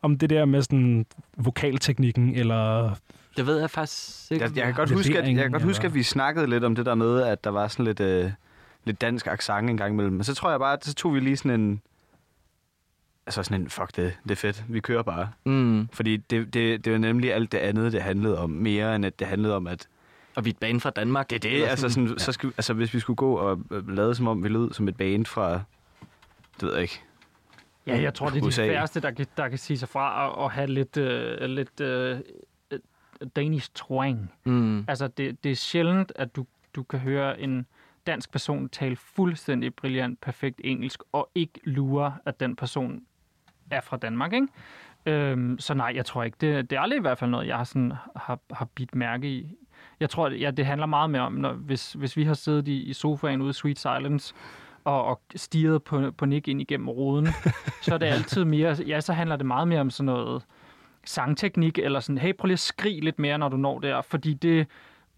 om 0.03 0.18
det 0.18 0.31
der 0.31 0.45
med 0.45 0.62
sådan 0.62 1.07
vokalteknikken, 1.37 2.35
eller... 2.35 2.93
Det 3.37 3.47
ved 3.47 3.61
jeg 3.61 3.70
faktisk 3.70 4.33
ikke. 4.33 4.45
Jeg, 4.45 4.57
jeg 4.57 4.64
kan 4.64 4.74
godt 4.74 4.91
huske, 4.91 5.18
at, 5.18 5.29
jeg 5.29 5.35
kan 5.35 5.53
godt 5.53 5.62
huske, 5.62 5.87
at 5.87 5.95
vi 5.95 6.03
snakkede 6.03 6.47
lidt 6.47 6.64
om 6.64 6.74
det 6.74 6.87
der 6.87 6.95
med, 6.95 7.22
at 7.22 7.45
der 7.45 7.51
var 7.51 7.68
sådan 7.68 7.85
lidt, 7.85 8.01
øh, 8.01 8.31
lidt 8.85 9.01
dansk 9.01 9.26
accent 9.26 9.70
en 9.70 9.76
gang 9.76 9.93
imellem. 9.93 10.12
Men 10.12 10.24
så 10.24 10.35
tror 10.35 10.51
jeg 10.51 10.59
bare, 10.59 10.72
at 10.72 10.85
så 10.85 10.95
tog 10.95 11.14
vi 11.14 11.20
lige 11.20 11.37
sådan 11.37 11.61
en... 11.61 11.81
Altså 13.29 13.43
sådan 13.43 13.61
en, 13.61 13.70
fuck 13.70 13.97
det, 13.97 14.18
det 14.22 14.31
er 14.31 14.37
fedt, 14.37 14.64
vi 14.68 14.81
kører 14.81 15.03
bare. 15.03 15.31
Mm. 15.45 15.89
Fordi 15.93 16.16
det, 16.16 16.55
det, 16.55 16.85
det 16.85 16.93
var 16.93 16.99
nemlig 16.99 17.35
alt 17.35 17.53
det 17.53 17.59
andet, 17.59 17.93
det 17.93 18.03
handlede 18.03 18.39
om. 18.39 18.51
Mere 18.51 18.97
end 18.97 19.07
at 19.07 19.18
det 19.18 19.26
handlede 19.26 19.57
om, 19.57 19.66
at 19.66 19.89
Og 20.37 20.45
vi 20.45 20.51
er 20.51 20.55
et 20.55 20.59
band 20.59 20.81
fra 20.81 20.91
Danmark. 20.91 21.31
det 21.31 21.37
er 21.37 21.51
det. 21.51 21.64
Altså, 21.64 21.89
sådan, 21.89 22.18
så 22.18 22.33
skal, 22.33 22.49
altså 22.57 22.74
hvis 22.74 22.95
vi 22.95 23.01
skulle 23.01 23.16
gå 23.16 23.35
og 23.35 23.61
øh, 23.70 23.89
lade 23.89 24.14
som 24.14 24.29
om, 24.29 24.45
vi 24.45 24.49
lød 24.49 24.72
som 24.72 24.89
et 24.89 24.97
band 24.97 25.26
fra... 25.26 25.53
Det 26.55 26.62
ved 26.62 26.72
jeg 26.72 26.83
ikke. 26.83 27.01
Ja, 27.87 28.01
jeg 28.01 28.14
tror, 28.14 28.29
det 28.29 28.37
er 28.37 28.41
de 28.41 28.47
USA. 28.47 28.66
færreste, 28.68 29.01
der 29.01 29.11
kan, 29.11 29.26
der 29.37 29.49
kan 29.49 29.59
sige 29.59 29.79
sig 29.79 29.89
fra 29.89 30.29
og, 30.29 30.35
og 30.45 30.51
have 30.51 30.66
lidt, 30.66 30.97
øh, 30.97 31.41
lidt 31.41 31.81
øh, 31.81 32.18
øh, 32.70 32.79
Danish 33.37 33.70
twang. 33.74 34.33
Mm. 34.45 34.85
Altså, 34.89 35.09
det, 35.09 35.45
det 35.45 35.53
er 35.53 35.57
sjældent, 35.57 36.12
at 36.16 36.37
du, 36.37 36.47
du 36.74 36.83
kan 36.83 36.99
høre 36.99 37.41
en 37.41 37.66
dansk 38.07 38.33
person 38.33 38.68
tale 38.68 38.97
fuldstændig 38.97 39.74
brilliant, 39.74 40.20
perfekt 40.20 40.61
engelsk, 40.64 41.01
og 41.12 41.31
ikke 41.35 41.61
lure, 41.64 42.14
at 42.24 42.41
den 42.41 42.57
person 42.57 43.03
er 43.71 43.81
fra 43.81 43.97
Danmark, 43.97 44.33
ikke? 44.33 44.49
Øhm, 45.07 45.59
så 45.59 45.75
nej, 45.75 45.93
jeg 45.95 46.07
tror 46.07 46.23
ikke. 46.23 46.37
Det, 46.41 46.71
det 46.71 46.77
er 46.77 46.81
aldrig 46.81 46.99
i 46.99 47.01
hvert 47.01 47.19
fald 47.19 47.31
noget, 47.31 47.47
jeg 47.47 47.57
har, 47.57 47.64
sådan, 47.64 47.93
har, 48.16 48.39
har 48.53 48.64
bidt 48.64 48.95
mærke 48.95 49.29
i. 49.29 49.57
Jeg 50.01 50.11
tror, 50.11 50.29
ja, 50.29 50.51
det 50.51 50.66
handler 50.66 50.87
meget 50.87 51.11
mere 51.11 51.23
om, 51.23 51.33
når, 51.33 51.53
hvis, 51.53 51.93
hvis 51.93 52.16
vi 52.16 52.25
har 52.25 52.35
siddet 52.35 52.69
i, 52.69 52.83
i 52.83 52.93
sofaen 52.93 53.43
ude 53.43 53.51
i 53.51 53.53
Sweet 53.53 53.79
Silence, 53.79 54.35
og, 54.85 55.05
og 55.05 55.21
stirret 55.37 55.83
på, 55.83 56.11
på 56.11 56.27
Nick 56.27 56.49
ind 56.49 56.61
igennem 56.61 56.89
ruden, 56.89 57.27
så 57.83 57.95
er 57.95 57.99
det 57.99 58.07
altid 58.07 58.45
mere, 58.45 58.77
ja, 58.87 59.01
så 59.01 59.12
handler 59.12 59.37
det 59.37 59.47
meget 59.47 59.69
mere 59.69 59.81
om 59.81 59.91
sådan 59.91 60.07
noget 60.07 60.43
sangteknik, 61.05 61.79
eller 61.79 62.01
sådan, 62.01 62.19
hey, 62.19 62.33
prøv 62.37 62.47
lige 62.47 62.55
at 62.55 62.59
skrige 62.59 63.01
lidt 63.01 63.19
mere, 63.19 63.39
når 63.39 63.49
du 63.49 63.57
når 63.57 63.79
der, 63.79 64.03
fordi 64.03 64.35
det, 64.35 64.66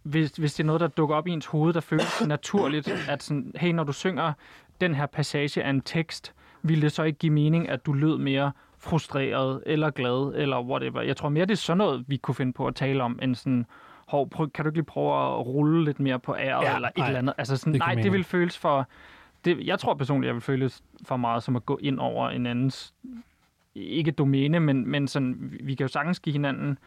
hvis, 0.03 0.31
hvis 0.31 0.55
det 0.55 0.63
er 0.63 0.67
noget, 0.67 0.81
der 0.81 0.87
dukker 0.87 1.17
op 1.17 1.27
i 1.27 1.31
ens 1.31 1.47
hoved, 1.47 1.73
der 1.73 1.81
føles 1.81 2.23
naturligt, 2.27 2.89
at 3.09 3.23
sådan, 3.23 3.53
hey, 3.57 3.73
når 3.73 3.85
du 3.85 3.93
synger 3.93 4.33
den 4.81 4.95
her 4.95 5.07
passage 5.07 5.63
af 5.63 5.71
en 5.71 5.81
tekst, 5.81 6.35
ville 6.63 6.83
det 6.83 6.93
så 6.93 7.03
ikke 7.03 7.19
give 7.19 7.33
mening, 7.33 7.69
at 7.69 7.87
du 7.87 7.93
lød 7.93 8.19
mere 8.19 8.53
frustreret, 8.79 9.63
eller 9.67 9.91
glad, 9.91 10.33
eller 10.37 10.61
whatever. 10.63 11.01
Jeg 11.01 11.17
tror 11.17 11.29
mere, 11.29 11.45
det 11.45 11.53
er 11.53 11.57
sådan 11.57 11.79
noget, 11.79 12.05
vi 12.09 12.17
kunne 12.17 12.35
finde 12.35 12.53
på 12.53 12.67
at 12.67 12.75
tale 12.75 13.03
om, 13.03 13.19
end 13.23 13.35
sådan, 13.35 13.67
hov, 14.09 14.31
prøv, 14.31 14.51
kan 14.51 14.65
du 14.65 14.69
ikke 14.69 14.77
lige 14.77 14.85
prøve 14.85 15.13
at 15.41 15.47
rulle 15.47 15.85
lidt 15.85 16.01
mere 16.01 16.19
på 16.19 16.35
æret, 16.37 16.65
Ja, 16.65 16.75
eller 16.75 16.89
et 16.89 16.97
nej, 16.97 17.07
eller 17.07 17.19
andet. 17.19 17.35
Altså 17.39 17.57
sådan, 17.57 17.73
det 17.73 17.79
nej, 17.79 17.95
det 17.95 18.13
vil 18.13 18.25
føles 18.25 18.59
for... 18.59 18.89
Det, 19.45 19.67
jeg 19.67 19.79
tror 19.79 19.95
personligt, 19.95 20.27
jeg 20.27 20.35
vil 20.35 20.43
føles 20.43 20.83
for 21.05 21.17
meget 21.17 21.43
som 21.43 21.57
at 21.57 21.67
gå 21.67 21.79
ind 21.83 21.99
over 22.01 22.31
en 22.31 22.47
andens, 22.47 22.95
ikke 23.75 24.11
domæne, 24.11 24.61
men, 24.61 24.89
men 24.89 25.09
sådan, 25.09 25.53
vi- 25.61 25.75
kan 25.75 25.85
jo 25.85 25.89
sagtens 25.89 26.21
give 26.21 26.33
hinanden, 26.33 26.79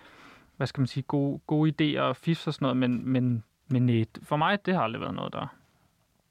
hvad 0.58 0.68
skal 0.68 0.82
man 0.82 0.88
sige, 0.88 1.04
gode, 1.04 1.40
gode 1.48 1.72
idéer 1.98 2.02
og 2.02 2.16
fifs 2.16 2.48
og 2.48 2.54
sådan 2.54 2.64
noget, 2.66 2.78
men, 2.78 3.10
men, 3.10 3.44
men 3.68 4.06
for 4.24 4.36
mig, 4.38 4.66
det 4.66 4.74
har 4.76 4.82
aldrig 4.82 5.02
været 5.02 5.16
noget 5.16 5.34
der. 5.34 5.48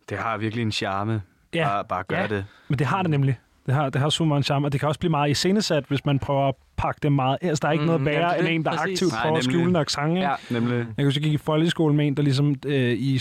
Det 0.09 0.19
har 0.19 0.37
virkelig 0.39 0.63
en 0.63 0.73
charme. 0.73 1.23
Ja. 1.55 1.69
Bare, 1.69 1.85
bare 1.85 2.03
gøre 2.09 2.21
Ja. 2.21 2.27
det. 2.27 2.45
Men 2.69 2.79
det 2.79 2.87
har 2.87 3.03
det 3.03 3.11
nemlig. 3.11 3.39
Det 3.67 3.75
har, 3.75 3.91
det 3.91 4.01
har 4.01 4.09
super 4.09 4.29
meget 4.29 4.41
en 4.41 4.45
charme, 4.45 4.67
og 4.67 4.73
det 4.73 4.81
kan 4.81 4.89
også 4.89 5.01
blive 5.01 5.11
meget 5.11 5.31
iscenesat, 5.31 5.85
hvis 5.89 6.05
man 6.05 6.19
prøver 6.19 6.49
at 6.49 6.55
pakke 6.77 6.99
det 7.03 7.13
meget. 7.13 7.39
Altså, 7.43 7.61
der 7.63 7.69
er 7.69 7.73
ikke 7.73 7.83
Mm, 7.83 7.87
noget 7.87 8.05
værre 8.05 8.39
end 8.39 8.49
en, 8.49 8.65
der 8.65 8.71
Præcis. 8.71 8.93
aktivt 8.93 9.13
Nej, 9.13 9.23
prøver 9.23 9.37
at 9.37 9.45
nemlig. 9.45 9.53
skjule 9.61 9.71
en 9.71 9.77
accent. 9.77 10.19
Ja. 10.19 10.35
Nemlig. 10.51 10.77
Jeg 10.77 10.87
kan 10.97 11.05
huske, 11.05 11.19
jeg 11.21 11.25
gik 11.25 11.33
i 11.33 11.37
folkeskole 11.45 11.95
med 11.95 12.07
en, 12.07 12.17
der 12.17 12.23
ligesom 12.23 12.55
øh, 12.67 12.93
i 12.93 13.21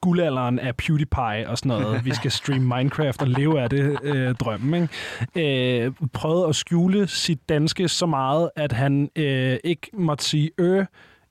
guldalderen 0.00 0.58
af 0.58 0.76
PewDiePie 0.76 1.48
og 1.48 1.58
sådan 1.58 1.68
noget, 1.68 2.04
vi 2.04 2.14
skal 2.14 2.30
streame 2.30 2.76
Minecraft 2.76 3.22
og 3.22 3.28
leve 3.28 3.60
af 3.60 3.70
det 3.70 3.98
øh, 4.02 4.34
drømmen, 4.34 4.88
ikke? 5.34 5.84
Øh, 5.84 5.92
prøvede 6.12 6.48
at 6.48 6.54
skjule 6.56 7.06
sit 7.06 7.48
danske 7.48 7.88
så 7.88 8.06
meget, 8.06 8.50
at 8.56 8.72
han 8.72 9.10
øh, 9.16 9.56
ikke 9.64 9.90
måtte 9.94 10.24
sige 10.24 10.50
ø 10.58 10.82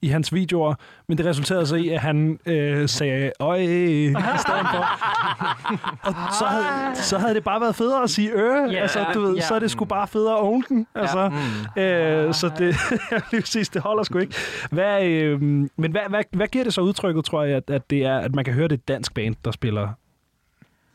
i 0.01 0.07
hans 0.07 0.33
videoer, 0.33 0.73
men 1.07 1.17
det 1.17 1.25
resulterede 1.25 1.67
så 1.67 1.75
i, 1.75 1.89
at 1.89 1.99
han 1.99 2.39
øh, 2.45 2.89
sagde 2.89 3.31
øj 3.39 3.57
i 3.57 4.13
stedet 4.13 4.67
for. 4.73 4.85
og 6.07 6.13
så 6.39 6.45
havde, 6.45 6.95
så 6.95 7.17
havde 7.17 7.33
det 7.33 7.43
bare 7.43 7.61
været 7.61 7.75
federe 7.75 8.03
at 8.03 8.09
sige 8.09 8.31
ø. 8.31 8.65
Ja, 8.71 8.81
altså, 8.81 9.05
du 9.13 9.21
ved, 9.21 9.35
ja. 9.35 9.41
så 9.41 9.55
er 9.55 9.59
det 9.59 9.71
sgu 9.71 9.85
bare 9.85 10.07
federe 10.07 10.33
at 10.33 10.43
own 10.43 10.63
den. 10.69 10.87
Altså, 10.95 11.29
Mm. 11.29 11.81
Øh, 11.81 12.33
så 12.33 12.51
det, 12.57 12.75
lige 13.31 13.41
præcis, 13.41 13.69
det 13.69 13.81
holder 13.81 14.03
sgu 14.03 14.19
ikke. 14.19 14.35
Hvad, 14.71 15.03
øh, 15.05 15.41
men 15.41 15.69
hvad, 15.91 16.01
hvad, 16.09 16.23
hvad 16.31 16.47
giver 16.47 16.63
det 16.63 16.73
så 16.73 16.81
udtrykket, 16.81 17.25
tror 17.25 17.43
jeg, 17.43 17.57
at, 17.57 17.69
at 17.69 17.89
det 17.89 18.05
er, 18.05 18.17
at 18.17 18.35
man 18.35 18.45
kan 18.45 18.53
høre 18.53 18.67
det 18.67 18.71
er 18.71 18.77
et 18.77 18.87
dansk 18.87 19.13
band, 19.13 19.35
der 19.45 19.51
spiller 19.51 19.89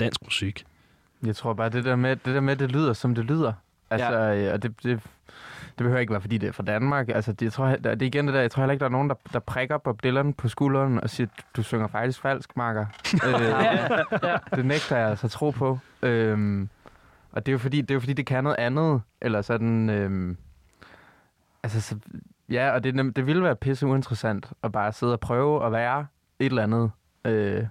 dansk 0.01 0.21
musik? 0.25 0.65
Jeg 1.27 1.37
tror 1.37 1.53
bare, 1.53 1.69
det 1.69 1.85
der 1.85 1.97
med, 1.97 2.11
det 2.17 2.35
der 2.35 2.41
med, 2.41 2.57
det 2.57 2.73
lyder, 2.73 2.93
som 2.93 3.15
det 3.15 3.25
lyder. 3.25 3.53
Altså, 3.91 4.13
ja. 4.17 4.53
og 4.53 4.63
det, 4.63 4.75
det, 4.83 5.01
det 5.24 5.24
behøver 5.77 6.01
ikke 6.01 6.11
være, 6.11 6.21
fordi 6.21 6.39
det 6.39 6.49
er 6.49 6.53
fra 6.53 6.63
Danmark. 6.63 7.09
Altså, 7.09 7.33
det, 7.33 7.43
jeg 7.43 7.53
tror, 7.53 7.67
det 7.67 7.87
er 7.87 8.07
igen 8.07 8.27
det 8.27 8.35
der, 8.35 8.41
jeg 8.41 8.51
tror 8.51 8.63
heller 8.63 8.73
ikke, 8.73 8.81
der 8.81 8.87
er 8.87 8.93
nogen, 8.93 9.09
der, 9.09 9.15
der 9.33 9.39
prikker 9.39 9.79
Bob 9.79 10.03
Dylan 10.05 10.33
på 10.33 10.49
skulderen 10.49 11.01
og 11.01 11.11
siger, 11.11 11.27
du 11.57 11.63
synger 11.63 11.87
faktisk 11.87 12.21
falsk, 12.21 12.57
Marker. 12.57 12.87
øh, 13.27 13.43
ja. 13.43 14.37
det 14.57 14.67
nægter 14.67 14.97
jeg 14.97 15.09
altså 15.09 15.29
tro 15.29 15.51
på. 15.51 15.79
Øhm, 16.03 16.69
og 17.33 17.47
det 17.47 17.53
er 17.53 17.55
jo 17.55 17.59
fordi, 17.59 17.81
det, 17.81 17.91
er 17.91 17.95
jo 17.95 18.01
fordi, 18.01 18.13
det 18.13 18.27
kan 18.27 18.45
noget 18.45 18.59
andet. 18.59 19.03
Eller 19.21 19.43
sådan... 19.43 19.91
Øhm, 19.91 20.37
altså, 21.63 21.81
så, 21.81 21.97
ja, 22.49 22.71
og 22.71 22.85
det, 22.85 23.17
det 23.17 23.27
ville 23.27 23.43
være 23.43 23.57
pisse 23.57 23.87
uinteressant 23.87 24.53
at 24.63 24.73
bare 24.73 24.93
sidde 24.93 25.13
og 25.13 25.21
prøve 25.21 25.67
at 25.67 25.73
være 25.73 26.07
et 26.39 26.47
eller 26.47 26.63
andet. 26.63 26.91
Øh, 27.25 27.67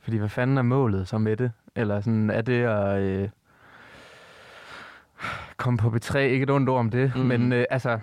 fordi 0.00 0.16
hvad 0.16 0.28
fanden 0.28 0.58
er 0.58 0.62
målet 0.62 1.08
så 1.08 1.18
med 1.18 1.36
det? 1.36 1.52
Eller 1.76 2.00
sådan, 2.00 2.30
er 2.30 2.40
det 2.42 2.62
at... 2.64 3.02
Øh, 3.02 3.28
komme 5.66 5.78
på 5.78 5.88
B3, 5.96 6.18
ikke 6.18 6.42
et 6.42 6.50
ondt 6.50 6.68
ord 6.68 6.78
om 6.78 6.90
det, 6.90 7.12
Mm. 7.16 7.20
men 7.20 7.52
øh, 7.52 7.64
altså, 7.70 7.90
jeg 7.90 8.00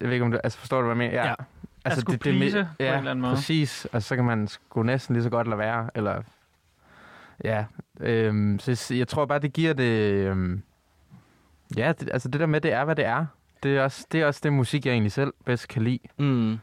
ved 0.00 0.12
ikke 0.12 0.24
om 0.24 0.30
du, 0.32 0.38
altså 0.44 0.58
forstår 0.58 0.80
du, 0.80 0.86
hvad 0.94 0.96
jeg 1.04 1.10
mener? 1.10 1.26
Ja. 1.28 1.34
At 1.84 1.98
skulle 1.98 2.18
please 2.18 2.58
på 2.62 2.82
en 2.82 2.86
ja, 2.86 2.96
eller 2.98 3.10
anden 3.10 3.20
måde. 3.22 3.34
præcis, 3.34 3.86
og 3.92 4.02
så 4.02 4.16
kan 4.16 4.24
man 4.24 4.48
sgu 4.48 4.82
næsten 4.82 5.14
lige 5.14 5.22
så 5.22 5.30
godt 5.30 5.46
lade 5.46 5.58
være, 5.58 5.90
eller, 5.94 6.22
ja, 7.44 7.64
øhm, 8.00 8.58
så 8.58 8.70
jeg- 8.90 8.98
jeg 8.98 9.08
tror 9.08 9.26
bare, 9.26 9.38
det 9.38 9.52
giver 9.52 9.72
det, 9.72 10.00
øhm, 10.12 10.62
ja, 11.76 11.92
det, 12.00 12.10
altså 12.12 12.28
det 12.28 12.40
der 12.40 12.46
med, 12.46 12.60
det 12.60 12.72
er, 12.72 12.84
hvad 12.84 12.96
det 12.96 13.04
er, 13.04 13.26
det 13.62 13.76
er 13.76 13.82
også 13.82 14.06
det, 14.12 14.20
er 14.20 14.26
også 14.26 14.40
det 14.42 14.52
musik, 14.52 14.86
jeg 14.86 14.92
egentlig 14.92 15.12
selv 15.12 15.32
bedst 15.44 15.68
kan 15.68 15.82
lide. 15.82 15.98
Mm. 16.18 16.58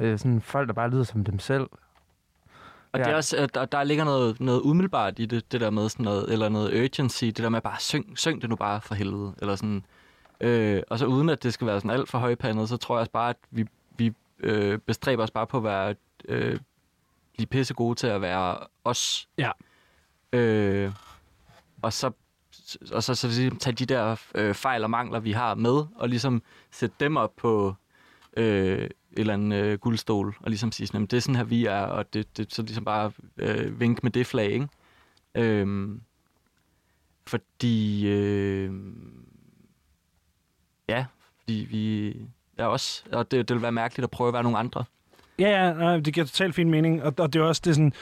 Øh, 0.00 0.18
sådan 0.18 0.40
folk, 0.40 0.68
der 0.68 0.74
bare 0.74 0.90
lyder 0.90 1.04
som 1.04 1.24
dem 1.24 1.38
selv. 1.38 1.66
Og 2.92 2.98
Ja. 2.98 3.04
det 3.04 3.12
er 3.12 3.16
også, 3.16 3.48
der, 3.54 3.64
der 3.64 3.84
ligger 3.84 4.04
noget, 4.04 4.40
noget 4.40 4.60
umiddelbart 4.60 5.18
i 5.18 5.26
det, 5.26 5.52
det 5.52 5.60
der 5.60 5.70
med 5.70 5.88
sådan 5.88 6.04
noget, 6.04 6.32
eller 6.32 6.48
noget 6.48 6.84
urgency, 6.84 7.24
det 7.24 7.36
der 7.36 7.48
med 7.48 7.60
bare 7.60 7.80
syng, 7.80 8.18
syng 8.18 8.42
det 8.42 8.50
nu 8.50 8.56
bare 8.56 8.80
for 8.80 8.94
helvede, 8.94 9.34
eller 9.42 9.56
sådan. 9.56 9.84
Øh, 10.40 10.82
og 10.90 10.98
så 10.98 11.06
uden 11.06 11.28
at 11.28 11.42
det 11.42 11.54
skal 11.54 11.66
være 11.66 11.80
sådan 11.80 11.90
alt 11.90 12.08
for 12.08 12.18
højpandet, 12.18 12.68
så 12.68 12.76
tror 12.76 12.94
jeg 12.94 13.00
også 13.00 13.12
bare, 13.12 13.30
at 13.30 13.36
vi, 13.50 13.66
vi 13.96 14.12
øh, 14.40 14.78
bestræber 14.78 15.22
os 15.22 15.30
bare 15.30 15.46
på 15.46 15.56
at 15.56 15.64
være, 15.64 15.94
øh, 16.28 16.58
blive 17.34 17.46
pisse 17.46 17.74
gode 17.74 17.94
til 17.94 18.06
at 18.06 18.20
være 18.20 18.58
os. 18.84 19.28
Ja. 19.38 19.50
Øh, 20.32 20.92
og 21.82 21.92
så 21.92 22.10
og 22.92 23.02
så, 23.02 23.14
så 23.14 23.26
ligesom 23.26 23.58
tage 23.58 23.74
de 23.74 23.86
der 23.86 24.16
øh, 24.34 24.54
fejl 24.54 24.84
og 24.84 24.90
mangler, 24.90 25.20
vi 25.20 25.32
har 25.32 25.54
med, 25.54 25.84
og 25.96 26.08
ligesom 26.08 26.42
sætte 26.70 26.96
dem 27.00 27.16
op 27.16 27.36
på 27.36 27.74
øh, 28.36 28.90
eller 29.16 29.34
andet 29.34 29.64
øh, 29.64 29.78
guldstol, 29.78 30.36
og 30.40 30.50
ligesom 30.50 30.72
sige, 30.72 30.86
sådan, 30.86 31.06
det 31.06 31.12
er 31.16 31.20
sådan 31.20 31.36
her, 31.36 31.44
vi 31.44 31.66
er, 31.66 31.80
og 31.80 32.14
det, 32.14 32.36
det 32.36 32.54
så 32.54 32.62
ligesom 32.62 32.84
bare 32.84 33.12
øh, 33.36 33.80
vink 33.80 34.02
med 34.02 34.10
det 34.10 34.26
flag, 34.26 34.50
ikke? 34.50 34.68
Øhm, 35.34 36.00
fordi, 37.26 38.08
øh, 38.08 38.72
ja, 40.88 41.06
fordi 41.38 41.66
vi 41.70 42.16
er 42.56 42.64
også, 42.64 43.04
og 43.12 43.30
det, 43.30 43.48
det 43.48 43.54
vil 43.54 43.62
være 43.62 43.72
mærkeligt 43.72 44.04
at 44.04 44.10
prøve 44.10 44.28
at 44.28 44.34
være 44.34 44.42
nogle 44.42 44.58
andre. 44.58 44.84
Ja, 45.38 45.48
ja, 45.48 45.72
nej, 45.72 45.98
det 45.98 46.14
giver 46.14 46.26
totalt 46.26 46.54
fin 46.54 46.70
mening, 46.70 47.02
og, 47.02 47.14
og 47.18 47.32
det 47.32 47.38
er 47.38 47.44
også 47.44 47.62
det 47.64 47.74
sådan, 47.74 47.92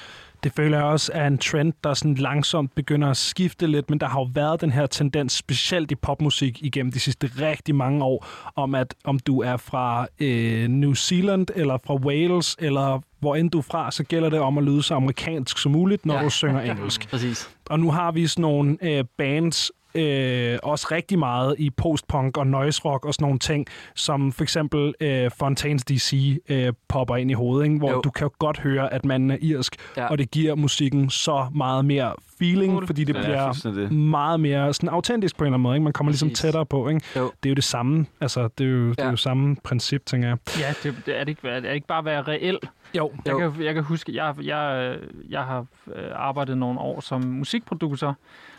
det 0.45 0.53
føler 0.53 0.77
jeg 0.79 0.87
også 0.87 1.11
er 1.15 1.27
en 1.27 1.39
trend, 1.39 1.73
der 1.85 1.95
sådan 1.95 2.15
langsomt 2.15 2.75
begynder 2.75 3.09
at 3.11 3.17
skifte 3.17 3.67
lidt, 3.67 3.91
men 3.91 4.01
der 4.01 4.07
har 4.07 4.21
jo 4.21 4.29
været 4.35 4.61
den 4.61 4.71
her 4.73 4.87
tendens, 4.87 5.33
specielt 5.33 5.91
i 5.91 5.95
popmusik 5.95 6.63
igennem 6.63 6.93
de 6.93 7.01
sidste 7.01 7.31
rigtig 7.41 7.75
mange 7.75 8.05
år, 8.05 8.27
om 8.57 8.75
at 8.75 8.95
om 9.05 9.19
du 9.19 9.43
er 9.43 9.57
fra 9.57 10.07
øh, 10.21 10.69
New 10.69 10.95
Zealand, 10.95 11.47
eller 11.57 11.79
fra 11.87 11.95
Wales, 11.95 12.57
eller 12.59 13.01
hvor 13.21 13.37
end 13.37 13.51
du 13.51 13.59
er 13.59 13.63
fra, 13.63 13.91
så 13.91 14.05
gælder 14.05 14.31
det 14.31 14.41
om 14.41 14.59
at 14.59 14.65
lyde 14.65 14.83
så 14.83 14.95
amerikansk 14.95 15.59
som 15.59 15.73
muligt, 15.73 16.07
når 16.07 16.15
Ja. 16.15 16.25
du 16.25 16.31
synger 16.31 16.61
engelsk. 16.61 17.09
Præcis. 17.11 17.51
Og 17.71 17.81
nu 17.81 17.91
har 17.91 18.13
vi 18.13 18.27
sådan 18.27 18.43
nogle 18.43 18.77
øh, 18.83 19.05
bands, 19.19 19.71
øh, 19.99 20.59
også 20.63 20.87
rigtig 20.91 21.19
meget 21.19 21.55
i 21.59 21.71
postpunk 21.71 22.37
og 22.37 22.47
noise 22.47 22.83
rock 22.85 23.05
og 23.05 23.15
sådan 23.15 23.25
nogle 23.25 23.39
ting, 23.39 23.67
som 23.95 24.33
for 24.33 24.43
eksempel 24.43 24.95
øh, 25.01 25.31
Fontaines 25.39 25.85
DC 25.85 26.37
øh, 26.49 26.73
popper 26.89 27.17
ind 27.17 27.31
i 27.31 27.35
hovedet, 27.35 27.65
ikke? 27.65 27.79
hvor 27.79 27.91
Jo. 27.91 28.01
du 28.01 28.11
kan 28.11 28.25
jo 28.25 28.31
godt 28.39 28.59
høre, 28.61 28.93
at 28.93 29.05
man 29.05 29.31
er 29.31 29.37
irsk, 29.41 29.77
Ja. 29.97 30.03
ja. 30.03 30.09
og 30.09 30.19
det 30.19 30.31
giver 30.31 30.55
musikken 30.55 31.11
så 31.11 31.47
meget 31.55 31.85
mere 31.85 32.13
feeling, 32.39 32.87
fordi 32.87 33.05
det 33.05 33.15
Ja, 33.17 33.21
bliver 33.23 33.47
fuldstændig. 33.47 33.93
meget 33.93 34.41
mere 34.41 34.75
sådan 34.75 34.89
autentisk 34.89 35.37
på 35.37 35.45
en 35.45 35.47
eller 35.47 35.55
anden 35.55 35.63
måde. 35.63 35.77
Ikke? 35.77 35.85
Man 35.85 35.93
kommer 35.93 36.11
ligesom 36.11 36.29
Præcis. 36.29 36.41
tættere 36.41 36.67
på. 36.67 36.89
Ikke? 36.89 37.01
Jo. 37.17 37.25
Det 37.43 37.49
er 37.49 37.51
jo 37.51 37.55
det 37.55 37.65
samme. 37.65 38.07
Altså, 38.21 38.49
det 38.59 38.67
er 38.67 38.71
jo, 38.71 38.91
det 38.91 39.01
er 39.01 39.05
Ja. 39.05 39.11
jo 39.11 39.17
samme 39.17 39.57
princip, 39.65 40.07
tænker 40.07 40.29
jeg. 40.29 40.39
Ja, 40.59 40.75
det, 40.83 40.95
det, 41.07 41.17
er 41.21 41.25
det 41.25 41.29
ikke, 41.29 41.49
er 41.49 41.61
det 41.61 41.75
ikke 41.75 41.87
bare 41.87 41.99
at 41.99 42.05
være 42.05 42.23
reel? 42.23 42.59
Jo. 42.97 43.13
Jeg 43.27 43.33
Jo. 43.33 43.39
kan, 43.51 43.65
jeg 43.65 43.75
kan 43.75 43.83
huske, 43.83 44.15
jeg, 44.15 44.35
jeg, 44.43 44.97
jeg 45.31 45.43
har 45.43 45.67
øh, 45.97 46.05
arbejdet 46.15 46.59
nogle 46.59 46.81
år 46.81 47.01
som 47.01 47.23
musikproducer, 47.25 48.13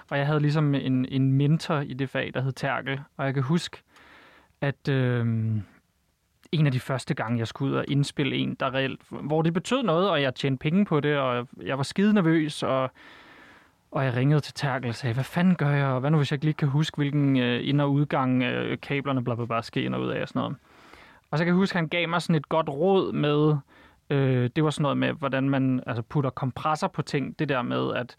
og 0.09 0.17
jeg 0.17 0.27
havde 0.27 0.39
ligesom 0.39 0.75
en, 0.75 1.05
en 1.05 1.33
mentor 1.33 1.79
i 1.79 1.93
det 1.93 2.09
fag, 2.09 2.31
der 2.33 2.41
hed 2.41 2.51
Terkel. 2.51 2.99
Og 3.17 3.25
jeg 3.25 3.33
kan 3.33 3.43
huske, 3.43 3.77
at 4.61 4.87
øh, 4.89 5.25
en 6.51 6.65
af 6.65 6.71
de 6.71 6.79
første 6.79 7.13
gange, 7.13 7.39
jeg 7.39 7.47
skulle 7.47 7.71
ud 7.71 7.77
og 7.77 7.85
indspille 7.87 8.35
en, 8.35 8.55
der 8.59 8.73
reelt, 8.73 9.01
hvor 9.09 9.41
det 9.41 9.53
betød 9.53 9.83
noget, 9.83 10.09
og 10.09 10.21
jeg 10.21 10.35
tjente 10.35 10.61
penge 10.61 10.85
på 10.85 10.99
det, 10.99 11.17
og 11.17 11.47
jeg 11.61 11.77
var 11.77 11.83
skide 11.83 12.13
nervøs, 12.13 12.63
og, 12.63 12.91
og 13.91 14.05
jeg 14.05 14.15
ringede 14.15 14.39
til 14.39 14.53
Terkel 14.53 14.89
og 14.89 14.95
sagde, 14.95 15.13
hvad 15.13 15.23
fanden 15.23 15.55
gør 15.55 15.69
jeg, 15.69 15.85
og 15.85 15.99
hvad 15.99 16.11
nu 16.11 16.17
hvis 16.17 16.31
jeg 16.31 16.35
ikke 16.35 16.45
lige 16.45 16.53
kan 16.53 16.67
huske, 16.67 16.97
hvilken 16.97 17.37
øh, 17.37 17.67
ind- 17.67 17.81
og 17.81 17.91
udgang 17.91 18.43
øh, 18.43 18.77
kablerne 18.81 19.23
bla, 19.23 19.35
bla, 19.35 19.45
bla, 19.45 19.61
skal 19.61 19.83
ind 19.83 19.95
og 19.95 20.01
ud 20.01 20.09
af 20.09 20.21
og 20.21 20.27
sådan 20.27 20.39
noget. 20.39 20.55
Og 21.31 21.37
så 21.37 21.43
kan 21.43 21.47
jeg 21.47 21.55
huske, 21.55 21.75
at 21.75 21.79
han 21.79 21.87
gav 21.87 22.09
mig 22.09 22.21
sådan 22.21 22.35
et 22.35 22.49
godt 22.49 22.69
råd 22.69 23.13
med, 23.13 23.57
øh, 24.09 24.49
det 24.55 24.63
var 24.63 24.69
sådan 24.69 24.81
noget 24.81 24.97
med, 24.97 25.13
hvordan 25.13 25.49
man 25.49 25.83
altså, 25.87 26.01
putter 26.01 26.29
kompressor 26.29 26.87
på 26.87 27.01
ting. 27.01 27.39
Det 27.39 27.49
der 27.49 27.61
med, 27.61 27.93
at 27.95 28.15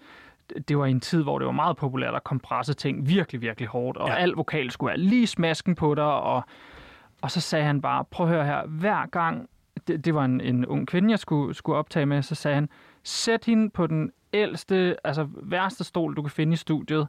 det 0.69 0.79
var 0.79 0.87
en 0.87 1.01
tid, 1.01 1.23
hvor 1.23 1.39
det 1.39 1.47
var 1.47 1.53
meget 1.53 1.77
populært 1.77 2.15
at 2.15 2.25
kompresse 2.25 2.75
ting 2.75 3.09
virkelig, 3.09 3.41
virkelig 3.41 3.69
hårdt, 3.69 3.99
og. 3.99 4.09
Ja. 4.09 4.15
al 4.15 4.31
vokal 4.31 4.71
skulle 4.71 4.89
være 4.89 4.99
lige 4.99 5.27
smasken 5.27 5.75
på 5.75 5.95
dig, 5.95 6.05
og, 6.05 6.43
og 7.23 7.31
så 7.31 7.41
sagde 7.41 7.65
han 7.65 7.81
bare, 7.81 8.05
prøv 8.05 8.27
at 8.27 8.33
høre 8.33 8.45
her, 8.45 8.67
hver 8.67 9.07
gang, 9.07 9.49
det, 9.87 10.05
det 10.05 10.15
var 10.15 10.25
en, 10.25 10.41
en 10.41 10.67
ung 10.67 10.89
kvinde, 10.89 11.11
jeg 11.11 11.19
skulle, 11.19 11.55
skulle 11.55 11.79
optage 11.79 12.07
med, 12.07 12.23
så 12.23 12.35
sagde 12.35 12.55
han, 12.55 12.69
sæt 13.03 13.45
hende 13.45 13.71
på 13.71 13.87
den 13.87 14.13
ældste, 14.33 14.97
altså 15.05 15.29
værste 15.43 15.85
stol, 15.85 16.17
du 16.17 16.23
kan 16.23 16.31
finde 16.31 16.53
i 16.53 16.57
studiet, 16.57 17.09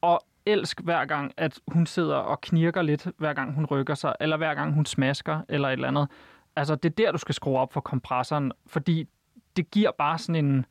og 0.00 0.20
elsk 0.46 0.80
hver 0.80 1.04
gang, 1.04 1.32
at 1.36 1.60
hun 1.68 1.86
sidder 1.86 2.16
og 2.16 2.40
knirker 2.40 2.82
lidt, 2.82 3.08
hver 3.18 3.32
gang 3.32 3.54
hun 3.54 3.66
rykker 3.66 3.94
sig, 3.94 4.14
eller 4.20 4.36
hver 4.36 4.54
gang 4.54 4.74
hun 4.74 4.86
smasker, 4.86 5.40
eller 5.48 5.68
et 5.68 5.72
eller 5.72 5.88
andet. 5.88 6.08
Altså, 6.56 6.74
det 6.74 6.90
er 6.90 6.94
der, 7.04 7.12
du 7.12 7.18
skal 7.18 7.34
skrue 7.34 7.58
op 7.58 7.72
for 7.72 7.80
kompressoren, 7.80 8.52
fordi 8.66 9.08
det 9.56 9.70
giver 9.70 9.90
bare 9.98 10.18
sådan 10.18 10.44
en... 10.44 10.66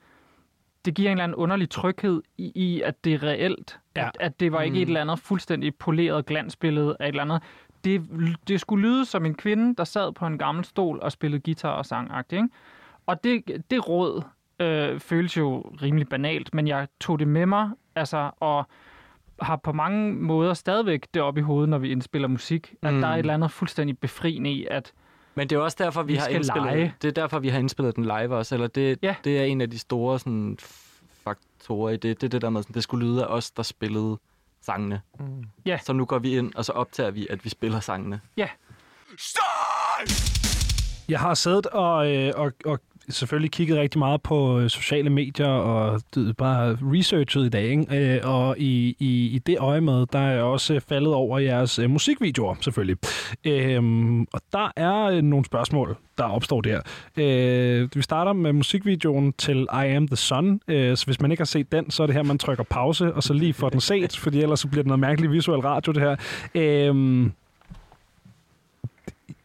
Det 0.86 0.94
giver 0.94 1.10
en 1.10 1.18
eller 1.18 1.24
anden 1.24 1.36
underlig 1.36 1.70
tryghed 1.70 2.22
i, 2.38 2.52
i 2.56 2.82
at 2.82 3.04
det 3.04 3.14
er 3.14 3.24
reelt. 3.24 3.80
Ja. 3.96 4.06
At, 4.08 4.12
at 4.20 4.40
det 4.40 4.52
var 4.52 4.62
ikke 4.62 4.76
Mm. 4.76 4.82
et 4.82 4.88
eller 4.88 5.02
andet 5.02 5.20
fuldstændig 5.20 5.76
poleret 5.76 6.26
glansbillede 6.26 6.98
af 7.00 7.06
et 7.06 7.10
eller 7.10 7.22
andet. 7.24 7.42
Det, 7.84 8.02
det 8.48 8.60
skulle 8.62 8.88
lyde 8.88 9.06
som 9.06 9.26
en 9.26 9.36
kvinde, 9.36 9.76
der 9.76 9.84
sad 9.84 10.12
på 10.14 10.26
en 10.26 10.38
gammel 10.38 10.66
stol 10.66 11.00
og 11.02 11.12
spillede 11.12 11.42
guitar 11.46 11.72
og 11.72 11.86
sang 11.86 12.12
ikke? 12.32 12.48
Og 13.06 13.24
det, 13.24 13.64
det 13.72 13.90
råd 13.90 14.24
øh, 14.60 15.00
føles 15.00 15.38
jo 15.38 15.60
rimelig 15.82 16.10
banalt, 16.10 16.54
men 16.54 16.68
jeg 16.68 16.88
tog 17.00 17.20
det 17.20 17.28
med 17.28 17.46
mig, 17.46 17.70
altså, 17.96 18.32
og 18.40 18.66
har 19.42 19.56
på 19.56 19.72
mange 19.74 20.14
måder 20.14 20.54
stadigvæk 20.54 21.08
det 21.14 21.22
op 21.22 21.38
i 21.38 21.42
hovedet, 21.42 21.70
når 21.70 21.78
vi 21.78 21.90
indspiller 21.92 22.28
musik, 22.28 22.74
at 22.82 22.94
Mm. 22.94 23.02
der 23.02 23.08
er 23.08 23.14
et 23.14 23.20
eller 23.20 23.34
andet 23.34 23.52
fuldstændig 23.52 23.98
befriende 23.98 24.52
i, 24.52 24.68
at 24.72 24.94
Men 25.36 25.50
det 25.50 25.56
er 25.56 25.60
også 25.60 25.78
derfor, 25.80 26.04
vi, 26.04 26.14
Vi 26.14 26.18
har 26.18 26.28
indspillet, 26.28 26.74
lege. 26.74 26.94
det 27.02 27.08
er 27.08 27.12
derfor, 27.12 27.40
vi 27.40 27.50
har 27.50 27.60
indspillet 27.60 27.96
den 27.96 28.04
live 28.04 28.36
også. 28.36 28.56
Eller 28.56 28.68
det, 28.68 29.00
Ja. 29.02 29.16
det 29.24 29.40
er 29.40 29.44
en 29.44 29.62
af 29.62 29.70
de 29.70 29.80
store 29.80 30.20
sådan, 30.20 30.58
faktorer 31.24 31.90
i 31.92 31.98
det. 31.98 32.22
Det 32.22 32.28
er 32.28 32.30
det 32.30 32.42
der 32.42 32.50
med, 32.50 32.62
sådan, 32.64 32.74
det 32.74 32.84
skulle 32.84 33.06
lyde 33.08 33.24
af 33.24 33.28
os, 33.28 33.52
der 33.52 33.64
spillede 33.64 34.18
sangene. 34.66 35.02
Mm. 35.20 35.44
Ja. 35.66 35.80
Så 35.84 35.94
nu 35.94 36.06
går 36.06 36.20
vi 36.20 36.38
ind, 36.38 36.56
og 36.56 36.66
så 36.66 36.72
optager 36.72 37.12
vi, 37.12 37.28
at 37.30 37.44
vi 37.46 37.50
spiller 37.50 37.80
sangene. 37.80 38.22
Jeg 41.10 41.20
har 41.20 41.34
siddet 41.34 41.66
og, 41.68 42.12
øh, 42.16 42.34
og, 42.36 42.52
og 42.66 42.80
selvfølgelig 43.10 43.52
kigget 43.52 43.78
rigtig 43.78 43.99
meget 43.99 44.22
på 44.22 44.60
øh, 44.60 44.70
sociale 44.70 45.10
medier 45.10 45.47
og 45.47 46.02
det, 46.16 46.38
bare 46.38 46.78
researchet 46.82 47.45
i 47.45 47.49
dag. 47.49 47.64
Ikke? 47.64 48.16
Øh, 48.16 48.20
og 48.24 48.60
i, 48.60 48.95
i, 48.99 49.28
i 49.28 49.39
det 49.39 49.58
øje 49.60 49.82
med, 49.82 50.06
der 50.14 50.20
er 50.20 50.32
jeg 50.32 50.43
også 50.43 50.80
faldet 50.89 51.14
over 51.14 51.39
jeres 51.39 51.80
øh, 51.80 51.89
musikvideoer, 51.89 52.56
selvfølgelig. 52.62 52.97
Øh, 53.45 53.84
og 54.34 54.41
der 54.54 54.72
er 54.76 55.04
øh, 55.04 55.22
nogle 55.22 55.45
spørgsmål, 55.45 55.97
der 56.18 56.24
opstår 56.24 56.62
der. 56.62 56.82
Øh, 57.18 57.89
vi 57.95 58.02
starter 58.02 58.34
med 58.34 58.54
musikvideoen 58.54 59.34
til 59.34 59.68
I 59.74 59.88
Am 59.88 60.08
The 60.08 60.16
Sun. 60.16 60.62
Øh, 60.68 60.97
så 60.97 61.06
hvis 61.06 61.22
man 61.22 61.32
ikke 61.32 61.41
har 61.41 61.45
set 61.45 61.72
den, 61.72 61.91
så 61.91 62.04
er 62.04 62.08
det 62.08 62.16
her, 62.16 62.24
man 62.24 62.38
trykker 62.38 62.64
pause, 62.64 63.14
og 63.14 63.24
så 63.24 63.34
lige 63.34 63.54
får 63.54 63.70
den 63.70 63.82
set, 63.82 64.18
fordi 64.18 64.41
ellers 64.41 64.60
så 64.60 64.68
bliver 64.68 64.84
det 64.84 64.88
noget 64.88 64.99
mærkeligt 64.99 65.32
visuel 65.32 65.60
radio, 65.60 65.91
det 65.91 66.02
her. 66.02 66.16
Øh, 66.56 67.32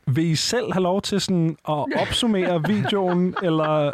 vil 0.06 0.24
I 0.24 0.34
selv 0.34 0.72
have 0.72 0.82
lov 0.82 1.02
til 1.02 1.20
sådan 1.20 1.56
at 1.68 1.84
opsummere 2.02 2.62
videoen, 2.68 3.34
eller, 3.42 3.90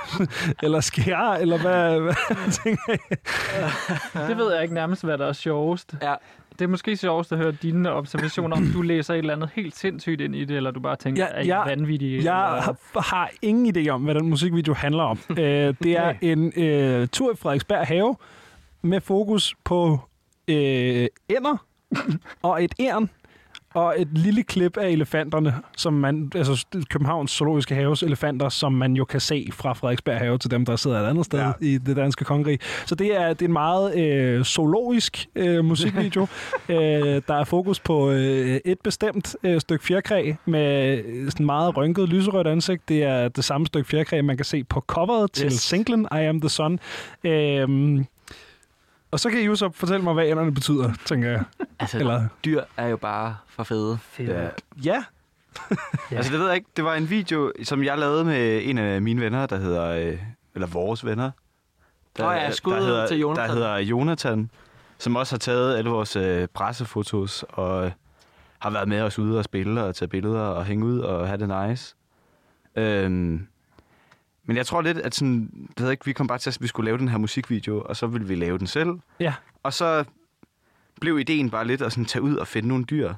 eller 0.64 0.80
jeg, 1.06 1.38
eller 1.40 1.58
hvad, 1.58 2.00
hvad 2.00 2.52
tænker 2.64 2.92
I? 2.92 4.28
det 4.28 4.36
ved 4.36 4.52
jeg 4.52 4.62
ikke 4.62 4.74
nærmest, 4.74 5.04
hvad 5.04 5.18
der 5.18 5.26
er 5.26 5.32
sjovest. 5.32 5.94
Ja. 6.02 6.14
Det 6.58 6.64
er 6.64 6.68
måske 6.68 6.96
sjovest 6.96 7.32
at 7.32 7.38
høre 7.38 7.52
dine 7.52 7.92
observationer, 7.92 8.56
om 8.56 8.66
du 8.74 8.82
læser 8.82 9.14
et 9.14 9.18
eller 9.18 9.34
andet 9.34 9.50
helt 9.54 9.76
sindssygt 9.76 10.20
ind 10.20 10.36
i 10.36 10.44
det, 10.44 10.56
eller 10.56 10.70
du 10.70 10.80
bare 10.80 10.96
tænker, 10.96 11.22
Ja, 11.22 11.28
er 11.34 11.42
I 11.42 11.46
jeg- 11.46 11.62
vanvittige? 11.66 12.16
Jeg 12.16 12.58
eller- 12.58 13.00
har, 13.00 13.30
ingen 13.42 13.76
idé 13.76 13.88
om, 13.88 14.02
hvad 14.02 14.14
den 14.14 14.28
musikvideo 14.30 14.74
handler 14.74 15.02
om. 15.02 15.18
Øh, 15.30 15.36
det 15.82 15.86
er 15.86 16.08
Okay. 16.08 16.18
en 16.22 16.52
øh, 16.56 17.08
tur 17.08 17.32
i 17.32 17.36
Frederiksberg 17.36 17.86
Have 17.86 18.16
med 18.82 19.00
fokus 19.00 19.54
på 19.64 19.98
øh, 20.48 21.06
ender 21.28 21.64
og 22.42 22.64
et 22.64 22.74
æren 22.80 23.10
og 23.74 23.94
et 23.98 24.08
lille 24.12 24.42
klip 24.42 24.76
af 24.76 24.88
elefanterne, 24.88 25.54
som 25.76 25.92
man, 25.92 26.32
altså 26.34 26.66
Københavns 26.88 27.30
Zoologiske 27.30 27.74
Haves 27.74 28.02
elefanter, 28.02 28.48
som 28.48 28.72
man 28.72 28.92
jo 28.94 29.04
kan 29.04 29.20
se 29.20 29.48
fra 29.52 29.72
Frederiksberg 29.72 30.18
Have 30.18 30.38
til 30.38 30.50
dem, 30.50 30.64
der 30.64 30.76
sidder 30.76 31.00
et 31.00 31.06
andet 31.06 31.24
sted 31.26 31.38
Ja. 31.38 31.50
i 31.60 31.78
det 31.78 31.96
danske 31.96 32.24
kongerige. 32.24 32.58
Så 32.86 32.94
det 32.94 33.20
er, 33.20 33.28
det 33.28 33.42
er 33.42 33.46
en 33.46 33.52
meget 33.52 33.98
øh, 33.98 34.44
zoologisk 34.44 35.26
øh, 35.36 35.64
musikvideo. 35.64 36.22
øh, 36.68 36.76
der 37.28 37.34
er 37.34 37.44
fokus 37.44 37.80
på 37.80 38.10
øh, 38.10 38.60
et 38.64 38.78
bestemt 38.84 39.36
øh, 39.42 39.60
stykke 39.60 39.84
fjerkræ 39.84 40.32
med 40.44 40.98
øh, 41.06 41.30
sådan 41.30 41.46
meget 41.46 41.76
rynket 41.76 42.08
lyserødt 42.08 42.46
ansigt. 42.46 42.88
Det 42.88 43.02
er 43.04 43.28
det 43.28 43.44
samme 43.44 43.66
stykke 43.66 43.88
fjerkræ, 43.88 44.22
man 44.22 44.36
kan 44.36 44.44
se 44.44 44.64
på 44.64 44.80
coveret 44.86 45.32
til 45.32 45.46
Yes. 45.46 45.52
singlen 45.60 46.08
I 46.12 46.16
Am 46.24 46.40
The 46.40 46.48
Sun. 46.48 46.78
Øh, 47.24 47.68
og 49.10 49.20
så 49.20 49.30
kan 49.30 49.40
I 49.40 49.44
jo 49.44 49.56
så 49.56 49.70
fortælle 49.74 50.04
mig, 50.04 50.14
hvad 50.14 50.26
enderne 50.28 50.54
betyder, 50.54 50.92
tænker 51.04 51.30
jeg. 51.30 51.44
Altså, 51.78 51.98
Eller, 51.98 52.26
dyr 52.44 52.62
er 52.76 52.88
jo 52.88 52.96
bare 52.96 53.36
for 53.46 53.62
fede. 53.64 53.98
Ja. 54.18 54.48
ja, 54.84 55.04
Ja. 56.10 56.16
Altså, 56.16 56.32
det 56.32 56.40
ved 56.40 56.46
jeg 56.46 56.56
ikke. 56.56 56.68
Det 56.76 56.84
var 56.84 56.94
en 56.94 57.10
video, 57.10 57.52
som 57.62 57.84
jeg 57.84 57.98
lavede 57.98 58.24
med 58.24 58.60
en 58.64 58.78
af 58.78 59.02
mine 59.02 59.20
venner, 59.20 59.46
der 59.46 59.56
hedder... 59.56 59.84
Øh, 59.86 60.18
eller 60.54 60.66
vores 60.66 61.04
venner. 61.04 61.30
Der, 62.16 62.24
Nå 62.24 62.30
ja, 62.30 62.50
skud 62.50 62.72
der 62.72 62.80
hedder, 62.80 63.06
til 63.06 63.18
Jonathan. 63.18 63.48
Der 63.48 63.54
hedder 63.54 63.76
Jonathan, 63.76 64.50
som 64.98 65.16
også 65.16 65.34
har 65.34 65.38
taget 65.38 65.76
alle 65.76 65.90
vores 65.90 66.16
øh, 66.16 66.48
pressefotos 66.54 67.44
og 67.48 67.84
øh, 67.84 67.92
har 68.58 68.70
været 68.70 68.88
med 68.88 69.00
os 69.00 69.18
ude 69.18 69.38
og 69.38 69.44
spille 69.44 69.84
og 69.84 69.94
tage 69.94 70.08
billeder 70.08 70.40
og 70.40 70.64
hænge 70.64 70.84
ud 70.86 70.98
og 70.98 71.26
have 71.28 71.38
det 71.38 71.68
nice. 71.68 71.94
Øhm, 72.76 73.46
men 74.50 74.56
jeg 74.56 74.66
tror 74.66 74.82
lidt, 74.82 74.98
at 74.98 75.14
sådan, 75.14 75.68
det 75.76 75.84
ved 75.84 75.90
ikke, 75.90 76.04
vi 76.04 76.12
kom 76.12 76.26
bare 76.26 76.38
til, 76.38 76.50
at 76.50 76.58
vi 76.60 76.66
skulle 76.66 76.84
lave 76.84 76.98
den 76.98 77.08
her 77.08 77.18
musikvideo, 77.18 77.82
og 77.84 77.96
så 77.96 78.06
ville 78.06 78.26
vi 78.28 78.34
lave 78.34 78.58
den 78.58 78.66
selv. 78.66 78.90
Ja. 79.20 79.34
Og 79.62 79.72
så 79.72 80.04
blev 81.00 81.18
ideen 81.18 81.50
bare 81.50 81.66
lidt 81.66 81.82
at 81.82 81.92
sådan 81.92 82.04
tage 82.04 82.22
ud 82.22 82.36
og 82.36 82.46
finde 82.48 82.68
nogle 82.68 82.84
dyr, 82.84 83.14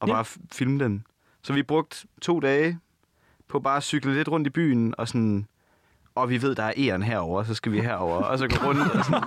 og 0.00 0.08
Ja. 0.08 0.14
bare 0.14 0.24
filme 0.52 0.84
dem. 0.84 1.02
Så 1.42 1.52
vi 1.52 1.62
brugte 1.62 1.96
to 2.22 2.40
dage 2.40 2.78
på 3.48 3.60
bare 3.60 3.76
at 3.76 3.82
cykle 3.82 4.14
lidt 4.14 4.28
rundt 4.28 4.46
i 4.46 4.50
byen, 4.50 4.94
og 4.98 5.08
sådan, 5.08 5.46
og 6.14 6.30
vi 6.30 6.42
ved, 6.42 6.54
der 6.54 6.62
er 6.62 6.72
æren 6.76 7.02
herover, 7.02 7.42
så 7.44 7.54
skal 7.54 7.72
vi 7.72 7.80
herover 7.80 8.16
og 8.22 8.38
så 8.38 8.48
gå 8.48 8.66
rundt 8.66 8.80
og 8.92 9.04
sådan, 9.04 9.22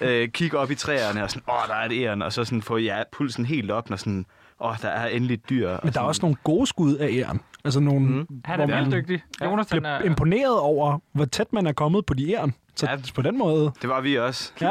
øh, 0.22 0.28
kigge 0.28 0.58
op 0.58 0.70
i 0.70 0.74
træerne, 0.74 1.22
og 1.22 1.30
sådan, 1.30 1.42
åh, 1.62 1.68
der 1.68 1.74
er 1.74 1.86
et 1.86 1.92
æren, 1.92 2.22
og 2.22 2.32
så 2.32 2.44
sådan 2.44 2.62
få 2.62 2.76
ja, 2.76 3.02
pulsen 3.12 3.44
helt 3.46 3.70
op, 3.70 3.90
når 3.90 3.96
sådan, 3.96 4.26
åh, 4.60 4.74
der 4.82 4.88
er 4.88 5.06
endelig 5.08 5.34
et 5.34 5.50
dyr. 5.50 5.68
men 5.68 5.78
og 5.82 5.94
der 5.94 6.00
er 6.00 6.04
også 6.04 6.22
nogle 6.22 6.36
gode 6.44 6.66
skud 6.66 6.94
af 6.96 7.08
æren. 7.12 7.40
Altså 7.64 7.80
nogle, 7.80 8.06
Mm. 8.06 8.26
Han 8.44 8.70
er 8.70 8.90
dygtig. 8.90 9.22
Jonathan 9.44 9.78
bliver 9.80 9.92
er... 9.94 10.02
imponeret 10.02 10.58
over, 10.60 10.98
hvor 11.12 11.24
tæt 11.24 11.52
man 11.52 11.66
er 11.66 11.72
kommet 11.72 12.06
på 12.06 12.14
de 12.14 12.32
æren. 12.32 12.54
Så 12.76 12.86
ja. 12.90 12.96
på 13.14 13.22
den 13.22 13.38
måde. 13.38 13.72
Det 13.82 13.88
var 13.90 14.00
vi 14.00 14.18
også. 14.18 14.52
Ja. 14.60 14.70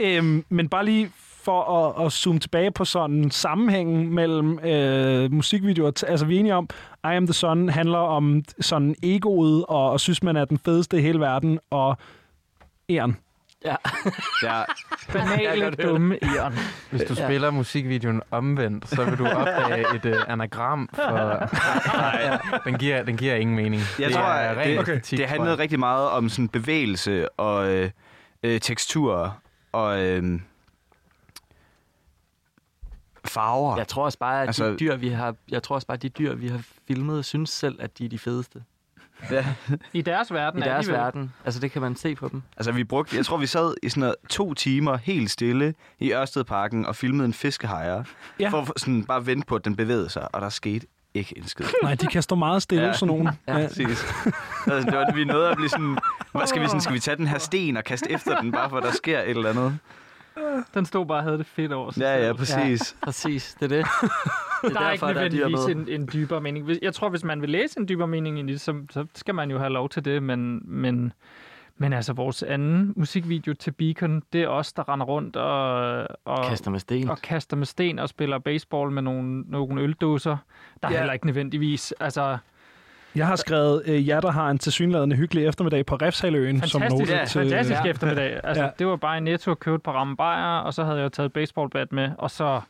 øhm, 0.18 0.44
men 0.48 0.68
bare 0.68 0.84
lige 0.84 1.10
for 1.44 1.62
at, 1.98 2.06
at 2.06 2.12
zoome 2.12 2.38
tilbage 2.40 2.70
på 2.70 2.84
sådan 2.84 3.30
sammenhængen 3.30 4.14
mellem 4.14 4.58
øh, 4.58 5.32
musikvideoer. 5.32 5.92
T- 5.98 6.10
Altså, 6.10 6.26
vi 6.26 6.36
er 6.36 6.40
enige 6.40 6.54
om, 6.54 6.68
I 7.04 7.08
Am 7.16 7.26
The 7.26 7.32
Sun 7.34 7.68
handler 7.68 7.98
om 7.98 8.42
sådan 8.60 8.94
egoet, 9.02 9.64
og, 9.68 9.90
og 9.90 10.00
synes, 10.00 10.22
man 10.22 10.36
er 10.36 10.44
den 10.44 10.58
fedeste 10.58 10.98
i 10.98 11.00
hele 11.02 11.20
verden, 11.20 11.58
og 11.70 11.96
æren. 12.90 13.16
Ja. 13.66 13.76
Ja, 14.42 14.54
Jeg 14.58 14.64
banale, 15.12 15.70
dumme 15.70 16.18
Iron. 16.22 16.54
Hvis 16.90 17.02
du 17.02 17.14
Ja. 17.18 17.26
spiller 17.26 17.50
musikvideoen 17.50 18.22
omvendt, 18.30 18.88
så 18.88 19.04
vil 19.04 19.18
du 19.18 19.26
opdage 19.26 19.94
et 19.96 20.04
uh, 20.04 20.22
anagram 20.32 20.88
for... 20.94 21.02
Nej, 21.96 22.38
den 22.64 22.78
giver, 22.78 23.02
den 23.02 23.16
giver 23.16 23.34
ingen 23.34 23.56
mening. 23.56 23.82
Jeg 23.98 24.08
det 24.08 24.16
tror, 24.16 24.22
er 24.24 24.64
det- 24.64 24.78
æstetik, 24.88 25.18
det 25.18 25.28
handlede 25.28 25.58
rigtig 25.58 25.78
meget 25.78 26.10
om 26.10 26.28
sådan 26.28 26.48
bevægelse 26.48 27.28
og 27.38 27.68
øh, 27.68 27.90
øh, 28.42 28.60
tekstur 28.60 29.36
og 29.72 30.00
øh, 30.04 30.40
farver. 33.24 33.76
Jeg 33.76 33.88
tror 33.88 34.04
også 34.04 34.18
bare, 34.18 34.42
at 34.42 34.46
Altså- 34.48 34.66
de 34.70 34.76
dyr, 34.76 34.96
vi 34.96 35.08
har, 35.08 35.34
jeg 35.50 35.62
tror 35.62 35.74
også 35.74 35.86
bare, 35.86 35.94
at 35.96 36.02
de 36.02 36.08
dyr, 36.08 36.34
vi 36.34 36.48
har 36.48 36.60
filmet, 36.88 37.24
synes 37.24 37.50
selv, 37.50 37.76
at 37.82 37.98
de 37.98 38.04
er 38.04 38.08
de 38.08 38.18
fedeste 38.18 38.62
Ja. 39.30 39.44
I 39.92 40.02
deres 40.02 40.32
verden 40.32 40.60
i 40.60 40.64
deres 40.64 40.78
alligevel. 40.78 41.00
verden. 41.00 41.32
Altså, 41.44 41.60
det 41.60 41.72
kan 41.72 41.82
man 41.82 41.96
se 41.96 42.14
på 42.14 42.28
dem. 42.28 42.42
Altså, 42.56 42.72
vi 42.72 42.84
brugte, 42.84 43.16
jeg 43.16 43.26
tror, 43.26 43.36
vi 43.36 43.46
sad 43.46 43.74
i 43.82 43.88
sådan 43.88 44.00
noget, 44.00 44.14
to 44.28 44.54
timer 44.54 44.96
helt 44.96 45.30
stille 45.30 45.74
i 45.98 46.12
Ørstedparken 46.12 46.86
og 46.86 46.96
filmede 46.96 47.24
en 47.26 47.32
fiskehajer. 47.32 48.04
Ja. 48.40 48.48
For 48.48 48.60
at 48.60 48.72
sådan 48.76 49.04
bare 49.04 49.26
vente 49.26 49.46
på, 49.46 49.54
at 49.54 49.64
den 49.64 49.76
bevægede 49.76 50.08
sig, 50.08 50.34
og 50.34 50.40
der 50.40 50.48
skete 50.48 50.86
ikke 51.14 51.38
en 51.38 51.46
skid. 51.48 51.64
Nej, 51.82 51.94
de 51.94 52.06
kan 52.06 52.22
stå 52.22 52.34
meget 52.34 52.62
stille. 52.62 52.84
Ja. 52.86 52.92
sådan 52.92 53.06
nogen. 53.06 53.28
Ja. 53.48 53.58
Ja. 53.58 53.66
Præcis. 53.66 54.04
Altså, 54.66 54.90
det 54.90 54.98
var, 54.98 55.12
vi 55.14 55.24
nåede 55.24 55.48
at 55.50 55.56
blive 55.56 55.68
sådan, 55.68 55.98
hvad 56.32 56.46
skal 56.46 56.62
vi, 56.62 56.66
sådan, 56.66 56.80
skal 56.80 56.94
vi 56.94 57.00
tage 57.00 57.16
den 57.16 57.26
her 57.26 57.38
sten 57.38 57.76
og 57.76 57.84
kaste 57.84 58.10
efter 58.12 58.40
den, 58.40 58.52
bare 58.52 58.70
for 58.70 58.76
at 58.76 58.82
der 58.82 58.92
sker 58.92 59.20
et 59.20 59.30
eller 59.30 59.50
andet? 59.50 59.78
Den 60.74 60.86
stod 60.86 61.06
bare 61.06 61.18
og 61.18 61.24
havde 61.24 61.38
det 61.38 61.46
fedt 61.46 61.72
over 61.72 61.90
sig 61.90 62.00
Ja, 62.00 62.26
ja, 62.26 62.32
præcis. 62.32 62.96
Præcis, 63.02 63.54
det 63.60 63.72
er 63.72 63.76
det. 63.76 63.86
Det 64.64 64.74
Der 64.74 64.80
er 64.80 64.92
ikke 64.92 65.06
der 65.06 65.14
er 65.14 65.28
dyr 65.28 65.48
nødvendigvis 65.48 65.76
med. 65.76 65.86
en, 65.94 66.00
en 66.00 66.08
dybere 66.12 66.40
mening. 66.40 66.68
Jeg 66.82 66.94
tror, 66.94 67.08
hvis 67.08 67.24
man 67.24 67.40
vil 67.42 67.50
læse 67.50 67.80
en 67.80 67.88
dybere 67.88 68.06
mening 68.08 68.38
i 68.38 68.52
det, 68.52 68.60
så, 68.60 68.74
så 68.90 69.06
skal 69.14 69.34
man 69.34 69.50
jo 69.50 69.58
have 69.58 69.70
lov 69.70 69.88
til 69.88 70.04
det, 70.04 70.22
men, 70.22 70.60
men, 70.64 71.12
men 71.78 71.92
altså 71.92 72.12
vores 72.12 72.42
anden 72.42 72.92
musikvideo 72.96 73.54
til 73.54 73.70
Beacon, 73.72 74.22
det 74.32 74.42
er 74.42 74.48
os, 74.48 74.72
der 74.72 74.88
render 74.88 75.06
rundt 75.06 75.36
og, 75.36 76.06
og, 76.24 76.44
Kaster 76.48 76.70
med 76.70 76.80
sten. 76.80 77.10
og 77.10 77.18
kaster 77.18 77.56
med 77.56 77.66
sten 77.66 77.98
og 77.98 78.08
spiller 78.08 78.38
baseball 78.38 78.90
med 78.90 79.02
nogle, 79.02 79.40
nogle 79.40 79.80
øldåser. 79.82 80.36
Der 80.82 80.88
er 80.88 80.92
Ja. 80.92 80.98
heller 80.98 81.12
ikke 81.12 81.26
nødvendigvis, 81.26 81.92
altså 82.00 82.38
Jeg 83.16 83.26
har 83.26 83.36
skrevet, 83.36 83.82
øh, 83.86 84.08
jer 84.08 84.20
der 84.20 84.30
har 84.30 84.50
en 84.50 84.58
tilsyneladende 84.58 85.16
hyggelig 85.16 85.46
eftermiddag 85.46 85.86
på 85.86 85.96
Refshaløen. 85.96 86.60
som 86.62 86.80
fantastisk, 86.80 87.10
note 87.12 87.20
ja, 87.20 87.24
til, 87.26 87.40
fantastisk 87.40 87.80
Ja. 87.84 87.90
eftermiddag. 87.90 88.40
Altså, 88.44 88.62
Ja. 88.64 88.70
det 88.78 88.86
var 88.86 88.96
bare 88.96 89.16
i 89.18 89.20
Netto 89.20 89.50
at 89.50 89.58
købe 89.58 89.74
et 89.76 89.82
par 89.82 89.92
ramme 89.92 90.16
bajer, 90.16 90.58
og 90.58 90.74
så 90.74 90.84
havde 90.84 91.00
jeg 91.00 91.12
taget 91.12 91.32
baseballbat 91.32 91.92
med, 91.92 92.10
og 92.18 92.30
så 92.30 92.60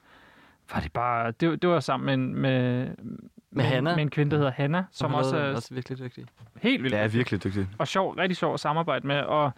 var 0.74 0.80
det 0.80 0.92
bare, 0.92 1.30
det, 1.40 1.62
det 1.62 1.70
var 1.70 1.80
sammen 1.80 2.07
med, 2.07 2.14
en- 2.14 2.34
med, 2.42 2.86
med, 3.51 3.64
Hanna. 3.64 3.94
med 3.94 4.03
en 4.03 4.11
kvinde, 4.11 4.30
der 4.30 4.36
hedder 4.36 4.53
Hanna, 4.53 4.84
som 4.92 5.11
har 5.11 5.18
også 5.18 5.36
er 5.36 5.55
også 5.55 5.74
virkelig 5.74 5.99
dygtig. 5.99 6.24
helt 6.62 6.82
vildt 6.82 6.92
Det 6.94 7.03
er 7.03 7.09
virkelig 7.09 7.44
dygtigt. 7.44 7.66
og 7.78 7.88
sjov, 7.88 8.11
rigtig 8.12 8.36
sjov 8.36 8.55
at 8.55 8.61
samarbejde 8.61 9.07
med, 9.07 9.20
og 9.20 9.51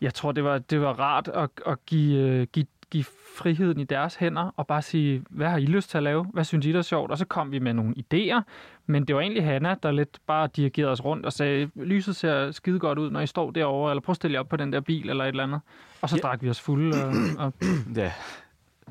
jeg 0.00 0.14
tror, 0.14 0.32
det 0.32 0.44
var, 0.44 0.58
det 0.58 0.80
var 0.80 0.92
rart 1.00 1.28
at, 1.28 1.48
at 1.66 1.86
give, 1.86 2.18
øh, 2.22 2.46
give, 2.52 2.66
give 2.90 3.04
friheden 3.36 3.80
i 3.80 3.84
deres 3.84 4.14
hænder, 4.14 4.50
og 4.56 4.66
bare 4.66 4.82
sige, 4.82 5.22
hvad 5.30 5.48
har 5.48 5.56
I 5.56 5.66
lyst 5.66 5.90
til 5.90 5.96
at 5.96 6.02
lave? 6.04 6.24
Hvad 6.32 6.44
synes 6.44 6.66
I, 6.66 6.72
der 6.72 6.78
er 6.78 6.82
sjovt? 6.82 7.10
Og 7.10 7.18
så 7.18 7.24
kom 7.24 7.52
vi 7.52 7.58
med 7.58 7.72
nogle 7.74 7.94
idéer, 7.98 8.40
men 8.86 9.04
det 9.04 9.14
var 9.16 9.20
egentlig 9.22 9.44
Hanna, 9.44 9.74
der 9.82 9.90
lidt 9.90 10.18
bare 10.26 10.48
dirigerede 10.56 10.92
os 10.92 11.04
rundt 11.04 11.26
og 11.26 11.32
sagde, 11.32 11.70
lyset 11.76 12.16
ser 12.16 12.50
skide 12.50 12.78
godt 12.78 12.98
ud, 12.98 13.10
når 13.10 13.20
I 13.20 13.26
står 13.26 13.50
derovre, 13.50 13.90
eller 13.92 14.00
prøv 14.02 14.12
at 14.12 14.16
stille 14.16 14.34
jer 14.34 14.40
op 14.40 14.48
på 14.48 14.56
den 14.56 14.72
der 14.72 14.80
bil, 14.80 15.10
eller 15.10 15.24
et 15.24 15.28
eller 15.28 15.42
andet. 15.42 15.60
Og 16.02 16.08
så 16.08 16.16
Ja. 16.16 16.20
drak 16.20 16.42
vi 16.42 16.50
os 16.50 16.60
fulde, 16.60 17.04
og, 17.04 17.12
og 17.44 17.52
Ja. 17.96 18.12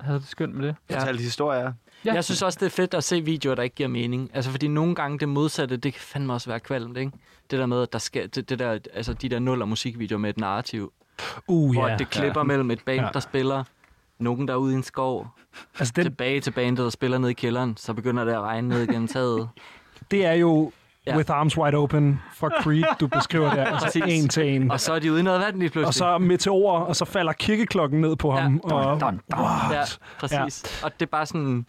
havde 0.02 0.20
det 0.20 0.28
skønt 0.28 0.56
med 0.56 0.68
det. 0.68 0.76
Ja. 0.90 0.96
Fortalte 1.00 1.24
historier. 1.24 1.74
Ja. 2.06 2.14
Jeg 2.14 2.24
synes 2.24 2.42
også, 2.42 2.58
det 2.62 2.66
er 2.66 2.70
fedt 2.70 2.94
at 2.94 3.04
se 3.04 3.22
videoer, 3.22 3.56
der 3.56 3.64
ikke 3.64 3.76
giver 3.76 3.90
mening. 3.90 4.30
Altså, 4.34 4.52
fordi 4.52 4.68
nogle 4.68 4.96
gange 4.96 5.20
det 5.20 5.30
modsatte, 5.30 5.78
det 5.78 5.94
kan 5.94 6.02
fandme 6.02 6.34
også 6.34 6.50
være 6.50 6.60
kvalmt, 6.60 6.98
ikke? 6.98 7.12
Det 7.52 7.60
der 7.60 7.66
med, 7.66 7.82
at 7.82 7.94
der 7.94 8.00
skal, 8.00 8.30
det, 8.36 8.50
det 8.50 8.60
der, 8.60 8.80
altså 8.94 9.14
de 9.14 9.30
der 9.30 9.40
nuller 9.40 9.66
musikvideoer 9.66 10.20
med 10.20 10.30
et 10.30 10.38
narrativ, 10.38 10.94
Uh, 11.48 11.74
hvor 11.74 11.88
ja. 11.88 11.96
det 11.98 12.10
klipper 12.10 12.40
ja. 12.40 12.44
mellem 12.44 12.72
et 12.72 12.82
band, 12.86 13.02
ja. 13.02 13.10
der 13.14 13.20
spiller, 13.20 13.64
nogen 14.20 14.48
der 14.48 14.54
er 14.54 14.58
ude 14.58 14.74
i 14.74 14.76
en 14.76 14.84
skov, 14.84 15.28
Altså, 15.80 15.94
den... 15.96 16.04
det, 16.06 16.12
tilbage 16.12 16.42
til 16.42 16.52
bandet, 16.52 16.84
der 16.84 16.90
spiller 16.90 17.18
ned 17.18 17.30
i 17.30 17.34
kælderen, 17.34 17.78
så 17.78 17.94
begynder 17.94 18.26
det 18.26 18.32
at 18.32 18.42
regne 18.42 18.68
ned 18.68 18.82
igennem 18.84 19.08
taget. 19.08 19.50
det 20.12 20.26
er 20.26 20.34
jo 20.34 20.72
Ja. 21.08 21.18
With 21.18 21.32
Arms 21.32 21.58
Wide 21.58 21.78
Open 21.78 22.22
fra 22.34 22.50
Creed, 22.62 22.84
du 23.00 23.08
beskriver 23.08 23.54
der. 23.54 23.66
Altså 23.66 24.00
Præcis. 24.02 24.24
en 24.24 24.30
til 24.30 24.56
en. 24.56 24.72
Og 24.72 24.80
så 24.80 24.94
er 24.94 25.00
de 25.00 25.12
ude 25.12 25.20
i 25.20 25.24
noget 25.24 25.40
vand 25.42 25.60
lige 25.60 25.70
pludselig. 25.70 25.88
Og 25.88 25.94
så 25.94 26.18
meteorer, 26.18 26.80
og 26.82 26.96
så 26.96 27.06
falder 27.06 27.34
kirkeklokken 27.34 28.02
ned 28.02 28.16
på 28.16 28.34
Ja. 28.34 28.40
ham. 28.42 28.60
Og, 28.64 28.72
dun, 28.72 29.00
dun. 29.00 29.22
What? 29.40 29.72
Ja, 29.72 29.84
præcis. 30.20 30.82
Ja. 30.82 30.86
Og 30.86 30.94
det 31.00 31.06
er 31.06 31.10
bare 31.10 31.26
sådan, 31.26 31.66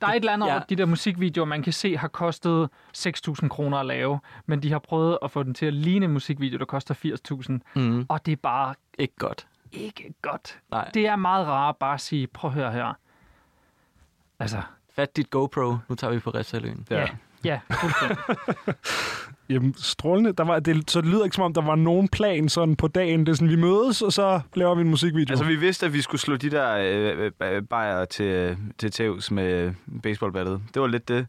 Der 0.00 0.06
er 0.06 0.10
et 0.10 0.16
eller 0.16 0.32
andet 0.32 0.46
Ja. 0.46 0.52
over 0.52 0.62
de 0.68 0.76
der 0.76 0.86
musikvideoer, 0.86 1.44
man 1.46 1.62
kan 1.62 1.72
se 1.72 1.96
har 1.96 2.08
kostet 2.08 2.68
6.000 2.98 3.48
kroner 3.48 3.78
at 3.78 3.86
lave, 3.86 4.20
men 4.46 4.62
de 4.62 4.72
har 4.72 4.78
prøvet 4.78 5.18
at 5.22 5.30
få 5.30 5.42
den 5.42 5.54
til 5.54 5.66
at 5.66 5.74
ligne 5.74 6.04
en 6.06 6.12
musikvideo, 6.12 6.58
der 6.58 6.64
koster 6.64 6.94
80.000, 6.94 7.80
mm, 7.80 8.06
og 8.08 8.26
det 8.26 8.32
er 8.32 8.36
bare 8.36 8.74
ikke 8.98 9.14
godt. 9.18 9.46
Ikke 9.72 10.14
godt. 10.22 10.58
Nej. 10.70 10.90
Det 10.94 11.06
er 11.06 11.16
meget 11.16 11.46
rart 11.46 11.76
bare 11.76 11.94
at 11.94 12.00
sige, 12.00 12.26
prøv 12.26 12.48
at 12.50 12.54
høre 12.54 12.72
her. 12.72 12.98
Altså, 14.38 14.62
Fat 14.96 15.16
dit 15.16 15.30
GoPro, 15.30 15.76
nu 15.88 15.94
tager 15.94 16.12
vi 16.12 16.18
på 16.18 16.30
Refsaløen. 16.30 16.86
ja, 16.90 17.06
ja, 17.44 17.60
fuldstændig. 17.80 18.16
Jamen, 19.50 19.74
strålende. 19.78 20.32
Der 20.32 20.44
var, 20.44 20.58
det, 20.58 20.90
så 20.90 21.00
det 21.00 21.08
lyder 21.10 21.24
ikke 21.24 21.34
som 21.34 21.44
om, 21.44 21.54
der 21.54 21.62
var 21.62 21.74
nogen 21.74 22.08
plan 22.08 22.48
sådan 22.48 22.76
på 22.76 22.88
dagen. 22.88 23.20
Det 23.20 23.28
er 23.28 23.36
sådan, 23.36 23.48
vi 23.48 23.56
mødes, 23.56 24.02
og 24.02 24.12
så 24.12 24.40
laver 24.54 24.74
vi 24.74 24.80
en 24.80 24.88
musikvideo. 24.90 25.32
Altså, 25.32 25.44
vi 25.44 25.56
vidste, 25.56 25.86
at 25.86 25.92
vi 25.92 26.00
skulle 26.00 26.20
slå 26.20 26.36
de 26.36 26.50
der 26.50 26.76
øh, 26.78 27.30
øh, 27.42 27.62
bajer 27.62 28.04
til, 28.04 28.56
til 28.78 28.90
tævs 28.90 29.30
med 29.30 29.74
baseballbattet. 30.02 30.62
Det 30.74 30.82
var 30.82 30.88
lidt 30.88 31.08
det. 31.08 31.26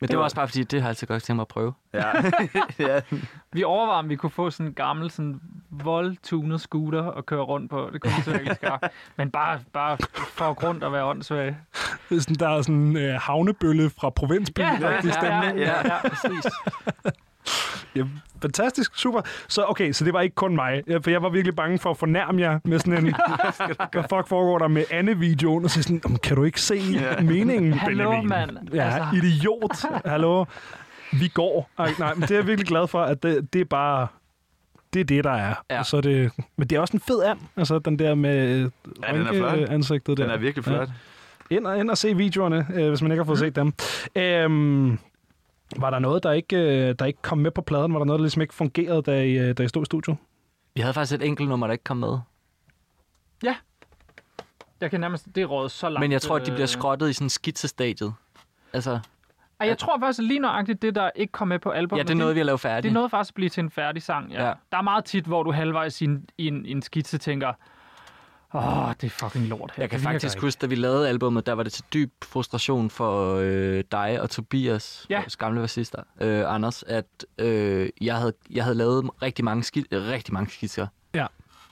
Men 0.00 0.08
det 0.08 0.18
var 0.18 0.24
også 0.24 0.36
bare 0.36 0.48
fordi, 0.48 0.62
det 0.62 0.80
har 0.80 0.88
jeg 0.88 0.88
altid 0.88 1.06
godt 1.06 1.22
tænkt 1.22 1.36
mig 1.36 1.42
at 1.42 1.48
prøve. 1.48 1.72
Ja. 1.94 2.10
ja. 2.88 3.00
Vi 3.52 3.64
overvejer, 3.64 3.98
om 3.98 4.08
vi 4.08 4.16
kunne 4.16 4.30
få 4.30 4.50
sådan 4.50 4.66
en 4.66 4.74
gammel, 4.74 5.10
sådan 5.10 5.40
voldtunet 5.70 6.60
scooter 6.60 7.02
og 7.02 7.26
køre 7.26 7.40
rundt 7.42 7.70
på. 7.70 7.90
Det 7.92 8.00
kunne 8.00 8.12
vi 8.26 8.30
virkelig 8.30 8.56
skarpt. 8.56 8.84
Men 9.16 9.30
bare, 9.30 9.60
bare 9.72 9.96
for 10.34 10.54
grund 10.54 10.84
at 10.84 10.92
være 10.92 11.04
åndssvag. 11.04 11.56
Det 12.08 12.16
er 12.16 12.20
sådan, 12.20 12.36
der 12.36 12.48
er 12.48 12.62
sådan 12.62 12.74
en 12.74 12.96
øh, 12.96 13.20
havnebølle 13.20 13.90
fra 13.90 14.10
provinsby. 14.10 14.58
Ja, 14.60 14.76
Ja, 14.80 14.90
ja, 14.90 15.00
ja, 15.22 15.44
ja, 15.44 15.56
ja, 15.56 15.94
ja. 15.94 16.08
præcis. 16.08 16.52
ja, 17.96 18.02
fantastisk, 18.42 18.96
super. 18.98 19.20
Så 19.48 19.64
okay, 19.68 19.92
så 19.92 20.04
det 20.04 20.12
var 20.12 20.20
ikke 20.20 20.34
kun 20.34 20.54
mig. 20.54 20.82
Ja, 20.88 20.96
For 20.98 21.10
jeg 21.10 21.22
var 21.22 21.28
virkelig 21.28 21.56
bange 21.56 21.78
for 21.78 21.90
at 21.90 21.96
fornærme 21.96 22.40
jer 22.40 22.58
med 22.64 22.78
sådan 22.78 23.06
en, 23.06 23.14
hvad 23.92 24.02
fuck 24.02 24.28
foregår 24.28 24.58
der 24.58 24.68
med 24.68 24.84
Anne-videoen? 24.90 25.64
Og 25.64 25.70
så 25.70 25.82
sådan, 25.82 26.00
"Jamen, 26.04 26.18
kan 26.18 26.36
du 26.36 26.44
ikke 26.44 26.60
se 26.60 26.80
meningen, 27.22 27.72
Hallo, 27.72 28.10
Benjamin? 28.10 28.28
mand. 28.28 28.50
Ja, 28.74 28.84
Altså. 28.84 29.26
idiot. 29.26 30.02
Hallo. 30.06 30.44
Vi 31.12 31.28
går. 31.28 31.70
Ej, 31.78 31.92
nej, 31.98 32.14
men 32.14 32.22
det 32.22 32.30
er 32.30 32.34
jeg 32.36 32.46
virkelig 32.46 32.66
glad 32.68 32.88
for, 32.88 33.02
at 33.02 33.22
det, 33.22 33.52
det 33.52 33.60
er 33.60 33.64
bare... 33.64 34.06
Det 34.94 35.00
er 35.00 35.04
det, 35.04 35.24
der 35.24 35.30
er. 35.30 35.54
Ja. 35.70 35.78
Og 35.78 35.86
Så 35.86 35.96
er 35.96 36.00
det, 36.00 36.30
men 36.56 36.68
det 36.68 36.76
er 36.76 36.80
også 36.80 36.96
en 36.96 37.00
fed 37.00 37.22
and, 37.22 37.38
altså 37.56 37.78
den 37.78 37.98
der 37.98 38.14
med 38.14 38.70
Ja, 39.08 39.12
den 39.18 39.26
er 39.26 39.32
flot. 39.32 39.68
ansigtet 39.68 40.16
der. 40.18 40.24
Den 40.24 40.32
er 40.32 40.38
virkelig 40.38 40.64
flot. 40.64 40.88
Ind 41.50 41.66
og, 41.66 41.78
ind 41.80 41.90
og 41.90 41.98
se 41.98 42.16
videoerne, 42.16 42.66
øh, 42.74 42.88
hvis 42.88 43.02
man 43.02 43.10
ikke 43.12 43.20
har 43.20 43.26
fået 43.26 43.38
set 43.38 43.56
dem. 43.56 43.72
Øhm, 44.16 44.98
var 45.76 45.90
der 45.90 45.98
noget, 45.98 46.22
der 46.22 46.32
ikke, 46.32 46.56
øh, 46.56 46.94
der 46.98 47.04
ikke 47.04 47.22
kom 47.22 47.38
med 47.38 47.50
på 47.50 47.62
pladen? 47.62 47.92
Var 47.92 47.98
der 47.98 48.06
noget, 48.06 48.18
der 48.18 48.22
ligesom 48.24 48.42
ikke 48.42 48.54
fungerede, 48.54 49.02
da 49.02 49.22
I, 49.22 49.32
øh, 49.38 49.54
da 49.58 49.62
I 49.62 49.68
stod 49.68 49.82
i 49.82 49.84
studiet? 49.84 50.16
Vi 50.74 50.80
havde 50.80 50.94
faktisk 50.94 51.20
et 51.20 51.26
enkelt 51.26 51.48
nummer, 51.48 51.66
der 51.66 51.72
ikke 51.72 51.84
kom 51.84 51.96
med. 51.96 52.18
Jeg 54.80 54.90
kan 54.90 55.00
nærmest, 55.00 55.26
det 55.34 55.42
er 55.42 55.46
rådet 55.46 55.70
så 55.70 55.88
langt. 55.88 56.00
Men 56.00 56.12
jeg 56.12 56.22
tror, 56.22 56.36
at 56.36 56.46
de 56.46 56.50
bliver 56.50 56.62
øh, 56.62 56.68
skrottet 56.68 57.10
i 57.10 57.12
sådan 57.12 57.28
skitsestadiet. 57.28 58.14
Altså, 58.72 59.00
Ej, 59.60 59.68
jeg 59.68 59.78
tror 59.78 59.98
faktisk 60.00 60.20
lige 60.28 60.38
nøjagtigt, 60.40 60.82
det 60.82 60.94
der 60.94 61.10
ikke 61.14 61.32
kom 61.32 61.48
med 61.48 61.58
på 61.58 61.70
albumet. 61.70 61.98
ja, 61.98 62.02
det 62.02 62.10
er 62.10 62.14
noget, 62.14 62.34
vi 62.34 62.40
har 62.40 62.44
lavet 62.44 62.56
Det 62.58 62.62
færdigt. 62.62 62.90
er 62.90 62.94
noget 62.94 63.10
faktisk 63.10 63.30
at 63.30 63.34
blive 63.34 63.48
til 63.48 63.60
en 63.64 63.70
færdig 63.70 64.02
sang, 64.02 64.30
ja. 64.32 64.42
Ja. 64.42 64.48
ja. 64.48 64.54
Der 64.72 64.78
er 64.78 64.82
meget 64.82 65.04
tit, 65.04 65.24
hvor 65.24 65.42
du 65.42 65.52
halvvejs 65.52 66.00
i 66.02 66.04
en, 66.04 66.28
i 66.38 66.46
en, 66.48 66.66
i 66.66 66.70
en 66.70 66.82
skitse 66.82 67.18
tænker, 67.18 67.52
åh, 68.54 68.92
det 69.00 69.06
er 69.06 69.10
fucking 69.10 69.46
lort 69.46 69.72
her. 69.76 69.82
Jeg 69.82 69.90
kan 69.90 69.98
Det 69.98 70.04
faktisk 70.04 70.36
ikke." 70.36 70.46
huske, 70.46 70.58
da 70.60 70.66
vi 70.66 70.74
lavede 70.74 71.08
albummet, 71.08 71.46
der 71.46 71.52
var 71.52 71.62
det 71.62 71.72
til 71.72 71.84
dyb 71.94 72.12
frustration 72.24 72.90
for 72.90 73.36
øh, 73.42 73.84
dig 73.92 74.20
og 74.20 74.30
Tobias, 74.30 75.06
Ja. 75.10 75.18
vores 75.20 75.36
gamle 75.36 75.60
bassister, 75.60 76.02
øh, 76.20 76.54
Anders, 76.54 76.82
at 76.82 77.06
øh, 77.38 77.88
jeg, 78.00 78.16
havde, 78.16 78.32
jeg 78.50 78.64
havde 78.64 78.76
lavet 78.76 79.10
rigtig 79.22 79.44
mange, 79.44 79.62
ski, 79.64 79.84
øh, 79.90 80.02
rigtig 80.08 80.34
mange 80.34 80.50
skitser. 80.50 80.86
Ja. 81.14 81.26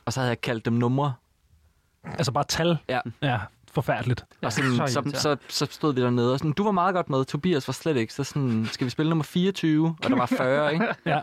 Og 0.05 0.13
så 0.13 0.21
havde 0.21 0.29
jeg 0.29 0.41
kaldt 0.41 0.65
dem 0.65 0.73
numre. 0.75 1.15
Altså 2.05 2.33
bare 2.33 2.45
tal? 2.45 2.79
Ja. 2.89 3.01
Ja, 3.23 3.39
forfærdeligt. 3.73 4.25
Ja, 4.43 4.47
og 4.47 4.53
sådan, 4.53 4.77
så 4.77 4.87
så, 4.87 5.21
så, 5.21 5.37
så, 5.49 5.67
stod 5.71 5.95
vi 5.95 6.03
dernede 6.03 6.33
og 6.33 6.39
sådan, 6.39 6.53
du 6.53 6.65
var 6.65 6.71
meget 6.71 6.95
godt 6.95 7.11
med, 7.11 7.25
Tobias 7.25 7.69
var 7.69 7.73
slet 7.73 7.97
ikke. 7.97 8.15
Så 8.15 8.25
sådan, 8.25 8.69
skal 8.73 8.85
vi 8.85 8.91
spille 8.91 9.09
nummer 9.11 9.25
24? 9.25 9.97
Og 10.05 10.11
der 10.11 10.17
var 10.17 10.27
40, 10.27 10.73
ikke? 10.73 10.87
Ja. 11.07 11.21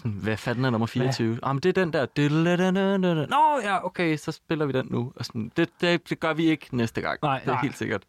Sådan, 0.00 0.12
hvad 0.12 0.36
fanden 0.36 0.64
er 0.64 0.70
nummer 0.70 0.86
24? 0.86 1.38
Ah, 1.42 1.54
men 1.54 1.62
det 1.62 1.78
er 1.78 1.84
den 1.84 1.92
der. 1.92 3.26
Nå, 3.26 3.68
ja, 3.68 3.84
okay, 3.84 4.16
så 4.16 4.32
spiller 4.32 4.66
vi 4.66 4.72
den 4.72 4.86
nu. 4.90 5.12
Og 5.16 5.24
sådan, 5.24 5.52
det, 5.56 5.68
det, 5.80 6.10
det 6.10 6.20
gør 6.20 6.32
vi 6.32 6.44
ikke 6.44 6.76
næste 6.76 7.00
gang. 7.00 7.18
Nej, 7.22 7.38
det 7.38 7.48
er 7.48 7.52
nej. 7.52 7.62
helt 7.62 7.76
sikkert. 7.78 8.02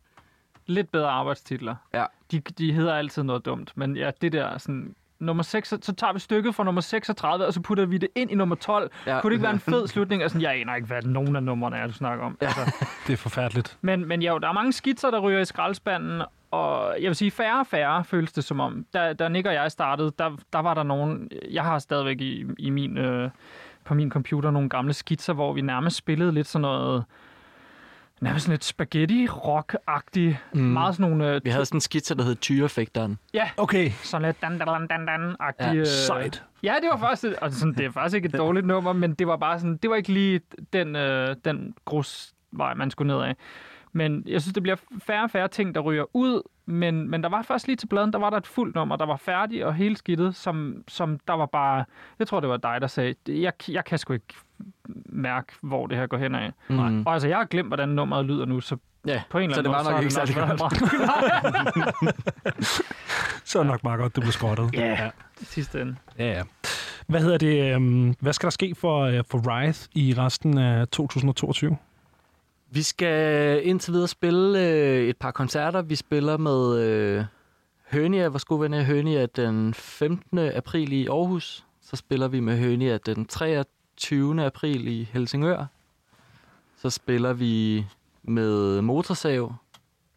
Lidt 0.66 0.92
bedre 0.92 1.10
arbejdstitler. 1.10 1.76
Ja. 1.94 2.06
De, 2.32 2.40
de 2.40 2.74
hedder 2.74 2.94
altid 2.94 3.24
noget 3.24 3.46
dumt, 3.46 3.72
men 3.76 3.98
ja, 3.98 4.12
det 4.22 4.32
der 4.32 4.58
sådan... 4.58 4.96
Nummer 5.20 5.44
6, 5.44 5.70
så, 5.70 5.94
tager 5.98 6.14
vi 6.14 6.20
stykket 6.20 6.56
fra 6.56 6.64
nummer 6.64 6.82
36, 6.82 7.46
og 7.46 7.54
så 7.54 7.62
putter 7.62 7.86
vi 7.86 7.98
det 7.98 8.10
ind 8.16 8.32
i 8.32 8.36
nummer 8.36 8.56
12. 8.56 8.92
Ja. 9.06 9.22
Kunne 9.22 9.30
det 9.30 9.36
ikke 9.36 9.44
være 9.44 9.54
en 9.54 9.60
fed 9.60 9.88
slutning? 9.92 10.22
Altså, 10.24 10.40
jeg 10.40 10.52
aner 10.52 10.76
ikke, 10.76 10.88
hvad 10.88 11.02
nogen 11.02 11.36
af 11.36 11.44
numrene 11.44 11.78
er, 11.78 11.88
du 11.88 11.94
snakker 11.94 12.26
om. 12.26 12.38
Altså, 12.42 12.60
Det 13.08 13.14
er 13.14 13.18
forfærdeligt. 13.18 13.78
Men, 13.82 14.08
men 14.08 14.22
jo, 14.22 14.38
der 14.38 14.48
er 14.48 14.54
mange 14.54 14.74
skitser, 14.74 15.12
der 15.12 15.20
ryger 15.20 15.40
i 15.40 15.46
skraldespanden, 15.46 16.22
og 16.52 16.96
jeg 17.02 17.08
vil 17.08 17.16
sige, 17.16 17.32
færre 17.32 17.60
og 17.60 17.68
færre 17.68 18.04
føles 18.04 18.32
det 18.32 18.44
som 18.44 18.60
om. 18.60 18.86
Da, 18.94 19.14
da 19.14 19.28
Nick 19.30 19.48
og 19.48 19.54
jeg 19.54 19.72
startede, 19.72 20.12
der, 20.20 20.38
der 20.54 20.60
var 20.60 20.74
der 20.74 20.84
nogen... 20.84 21.30
Jeg 21.52 21.64
har 21.64 21.80
stadigvæk 21.80 22.22
i, 22.22 22.46
i 22.58 22.70
min, 22.70 22.98
øh, 22.98 23.30
på 23.86 23.94
min 23.94 24.12
computer 24.12 24.52
nogle 24.52 24.70
gamle 24.70 24.94
skitser, 24.94 25.34
hvor 25.34 25.54
vi 25.54 25.62
nærmest 25.62 25.96
spillede 25.98 26.32
lidt 26.32 26.48
sådan 26.48 26.62
noget... 26.62 27.04
Nærmest 28.22 28.46
sådan 28.46 28.54
lidt 28.54 28.64
spaghetti-rock-agtigt. 28.64 30.36
Mm. 30.54 30.62
Meget 30.62 30.96
sådan 30.96 31.10
nogle... 31.12 31.36
Øh, 31.36 31.42
Vi 31.44 31.50
havde 31.50 31.66
sådan 31.66 31.78
en 31.78 31.82
skitse, 31.82 32.16
der 32.16 32.24
hed 32.24 32.36
Tyrefægteren. 32.36 33.18
Ja, 33.34 33.50
Okay, 33.58 33.90
sådan 33.90 34.28
lidt 34.28 34.42
dan 34.42 34.58
dan 34.60 34.88
dan 34.88 35.06
dan 35.08 35.36
agtigt 35.40 35.68
Ja, 35.74 35.76
øh, 35.76 35.86
sejt. 35.86 36.44
Ja, 36.64 36.76
det 36.82 36.90
var 36.92 36.98
faktisk, 36.98 37.24
et- 37.24 37.36
og 37.36 37.52
sådan, 37.52 37.74
det 37.74 37.86
er 37.86 37.92
faktisk 37.92 38.16
ikke 38.16 38.26
et 38.26 38.38
dårligt 38.44 38.66
nummer, 38.66 38.94
men 38.94 39.14
det 39.14 39.28
var 39.28 39.38
bare 39.38 39.60
sådan, 39.60 39.78
det 39.78 39.90
var 39.90 39.96
ikke 39.96 40.14
lige 40.14 40.42
den, 40.74 40.96
øh, 40.96 41.36
den 41.46 41.74
grusvej, 41.86 42.74
man 42.74 42.92
skulle 42.92 43.14
ned 43.14 43.24
af. 43.24 43.36
Men 43.94 44.24
jeg 44.28 44.42
synes, 44.42 44.54
det 44.54 44.64
bliver 44.64 44.76
færre 45.04 45.24
og 45.24 45.32
færre 45.32 45.48
ting, 45.48 45.76
der 45.76 45.82
ryger 45.82 46.06
ud, 46.14 46.42
men, 46.66 47.10
men 47.10 47.24
der 47.24 47.30
var 47.30 47.42
først 47.42 47.68
lige 47.68 47.76
til 47.76 47.88
bladen, 47.88 48.14
der 48.14 48.20
var 48.20 48.30
der 48.30 48.38
et 48.38 48.48
fuldt 48.48 48.76
nummer, 48.76 48.96
der 48.96 49.06
var 49.06 49.18
færdig 49.18 49.66
og 49.66 49.74
helt 49.76 49.98
skidtet, 49.98 50.36
som, 50.36 50.84
som 50.88 51.20
der 51.28 51.34
var 51.34 51.46
bare, 51.46 51.86
jeg 52.20 52.28
tror, 52.28 52.40
det 52.40 52.50
var 52.50 52.58
dig, 52.58 52.78
der 52.82 52.88
sagde, 52.88 53.16
jeg, 53.28 53.54
jeg 53.68 53.86
kan 53.86 53.98
sgu 53.98 54.14
ikke 54.14 54.34
mærke, 55.06 55.54
hvor 55.62 55.88
det 55.88 55.98
her 55.98 56.08
går 56.08 56.18
hen 56.18 56.36
af. 56.36 56.52
Mm. 56.68 57.04
Og 57.06 57.14
altså, 57.14 57.28
jeg 57.28 57.38
har 57.38 57.46
glemt, 57.46 57.70
hvordan 57.70 57.90
nummeret 57.90 58.26
lyder 58.26 58.46
nu, 58.46 58.62
så 58.62 58.78
Ja, 59.06 59.22
på 59.30 59.38
en 59.38 59.44
eller 59.44 59.54
så 59.56 59.60
anden 59.60 59.72
det 59.74 59.78
var 59.78 59.84
måde, 59.84 59.94
nok 59.94 60.02
ikke 60.02 60.14
så 60.14 60.26
særlig 60.26 60.58
bra. 60.58 60.70
Så 63.46 63.60
er 63.60 63.64
det 63.64 63.72
nok 63.72 63.84
meget 63.84 64.00
godt, 64.00 64.16
det 64.16 64.22
blev 64.22 64.32
skrottet. 64.32 64.74
Ja. 64.74 65.10
Det 65.40 65.48
sidste 65.48 65.82
ende. 65.82 65.96
Ja, 66.20 66.26
ja. 66.26 66.44
Hvad 67.08 67.22
hedder 67.22 67.38
det? 67.38 67.76
øhm, 67.76 68.16
hvad 68.20 68.34
skal 68.34 68.48
der 68.48 68.52
ske 68.52 68.76
for, 68.76 69.02
øh, 69.02 69.24
for 69.30 69.38
Wraith 69.38 69.80
i 69.92 70.14
resten 70.18 70.58
af 70.58 70.88
2022? 70.88 71.78
Vi 72.74 72.82
skal 72.82 73.62
indtil 73.68 73.94
videre 73.94 74.08
spille 74.08 74.60
øh, 74.60 75.08
et 75.08 75.18
par 75.18 75.32
koncerter. 75.32 75.82
Vi 75.82 75.96
spiller 75.96 76.38
med 76.38 76.80
øh, 76.80 77.26
Hønia, 77.92 78.28
vores 78.28 78.46
gode 78.46 78.62
ven 78.62 78.74
Hønia, 78.86 79.26
den 79.26 79.74
15. 79.74 80.38
april 80.40 80.92
i 80.94 81.08
Aarhus. 81.08 81.66
Så 81.82 81.96
spiller 81.96 82.28
vi 82.28 82.40
med 82.40 82.58
Hønia 82.60 82.98
den 82.98 83.26
23. 83.26 84.46
april 84.46 84.88
i 84.88 85.10
Helsingør. 85.14 85.66
Så 86.78 86.90
spiller 86.90 87.34
vi 87.34 87.86
med 88.24 88.82
Motorsav 88.82 89.54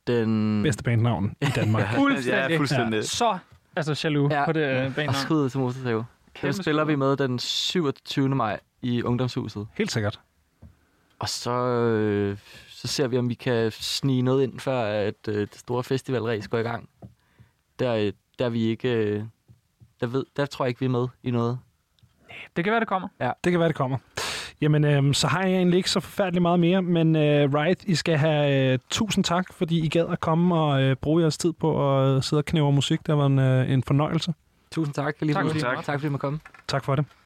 den... 0.07 0.63
Bedste 0.63 0.83
bandnavn 0.83 1.37
i 1.41 1.47
Danmark. 1.55 1.89
Fuldstændig. 1.97 2.51
Ja, 2.51 2.59
fuldstændig. 2.59 3.05
Så 3.05 3.39
altså 3.77 4.01
jaloux 4.05 4.33
Ja. 4.33 4.45
på 4.45 4.53
det 4.53 4.61
øh, 4.61 4.87
Og 4.87 4.95
banenavn. 4.95 5.15
skud 5.15 5.49
til 5.51 5.61
Motorsav. 5.61 6.05
Den 6.43 6.53
spiller 6.53 6.85
vi 6.85 6.95
med 6.95 7.17
den 7.17 7.39
27. 7.39 8.29
maj 8.29 8.61
i 8.83 9.03
Ungdomshuset. 9.03 9.67
Helt 9.75 9.93
sikkert. 9.93 10.21
Og 11.25 11.29
så, 11.29 11.51
øh, 11.51 12.39
så 12.69 12.89
ser 12.89 13.09
vi, 13.09 13.19
om 13.19 13.29
vi 13.29 13.35
kan 13.35 13.71
snige 13.71 14.23
noget 14.23 14.43
ind, 14.43 14.61
før 14.61 14.83
at 14.83 15.29
øh, 15.29 15.41
det 15.41 15.55
store 15.55 15.85
festivalræs 15.85 16.49
går 16.49 16.59
i 16.59 16.63
gang. 16.63 16.89
Der, 17.79 17.95
øh, 17.95 18.13
der 18.39 18.45
er 18.45 18.49
vi 18.49 18.63
ikke... 18.65 18.89
Øh, 18.89 19.23
der, 20.01 20.07
ved, 20.07 20.25
der 20.37 20.47
tror 20.47 20.65
jeg 20.65 20.69
ikke, 20.69 20.81
vi 20.81 20.87
er 20.87 20.91
med 20.91 21.07
i 21.23 21.31
noget. 21.31 21.59
Det 22.57 22.65
kan 22.65 22.71
være, 22.71 22.81
det 22.81 22.89
kommer. 22.89 23.09
Det 23.45 23.53
kan 23.53 23.61
være, 23.61 23.69
det 23.69 23.77
kommer. 23.77 23.99
Jamen, 24.61 24.85
øhm, 24.85 25.15
så 25.15 25.27
har 25.27 25.43
jeg 25.43 25.57
egentlig 25.57 25.77
ikke 25.77 25.91
så 25.91 26.01
forfærdeligt 26.01 26.43
meget 26.43 26.61
mere, 26.61 26.83
men 26.83 27.17
øh, 27.17 27.55
Right, 27.55 27.85
I 27.85 27.95
skal 27.95 28.17
have 28.17 28.73
øh, 28.73 28.79
tusind 28.91 29.25
tak, 29.25 29.53
fordi 29.53 29.85
I 29.85 29.89
gad 29.89 30.07
at 30.09 30.21
komme 30.21 30.55
og 30.55 30.83
øh, 30.83 30.97
bruge 30.97 31.21
jeres 31.23 31.39
tid 31.39 31.53
på 31.53 31.99
at 31.99 32.17
øh, 32.17 32.23
sidde 32.23 32.41
og 32.41 32.45
knæve 32.45 32.73
musik. 32.73 33.07
Det 33.07 33.17
var 33.17 33.27
en, 33.27 33.39
øh, 33.39 33.71
en 33.71 33.83
fornøjelse. 33.83 34.35
Tusind 34.71 34.95
tak. 34.95 35.15
Lige 35.21 35.35
Tak, 35.35 35.57
I 35.57 35.61
tak. 35.61 35.85
tak 35.85 35.85
fordi 35.85 36.07
du 36.07 36.11
måtte 36.11 36.21
komme. 36.21 36.41
Tak 36.69 36.85
for 36.85 36.97
det. 36.97 37.05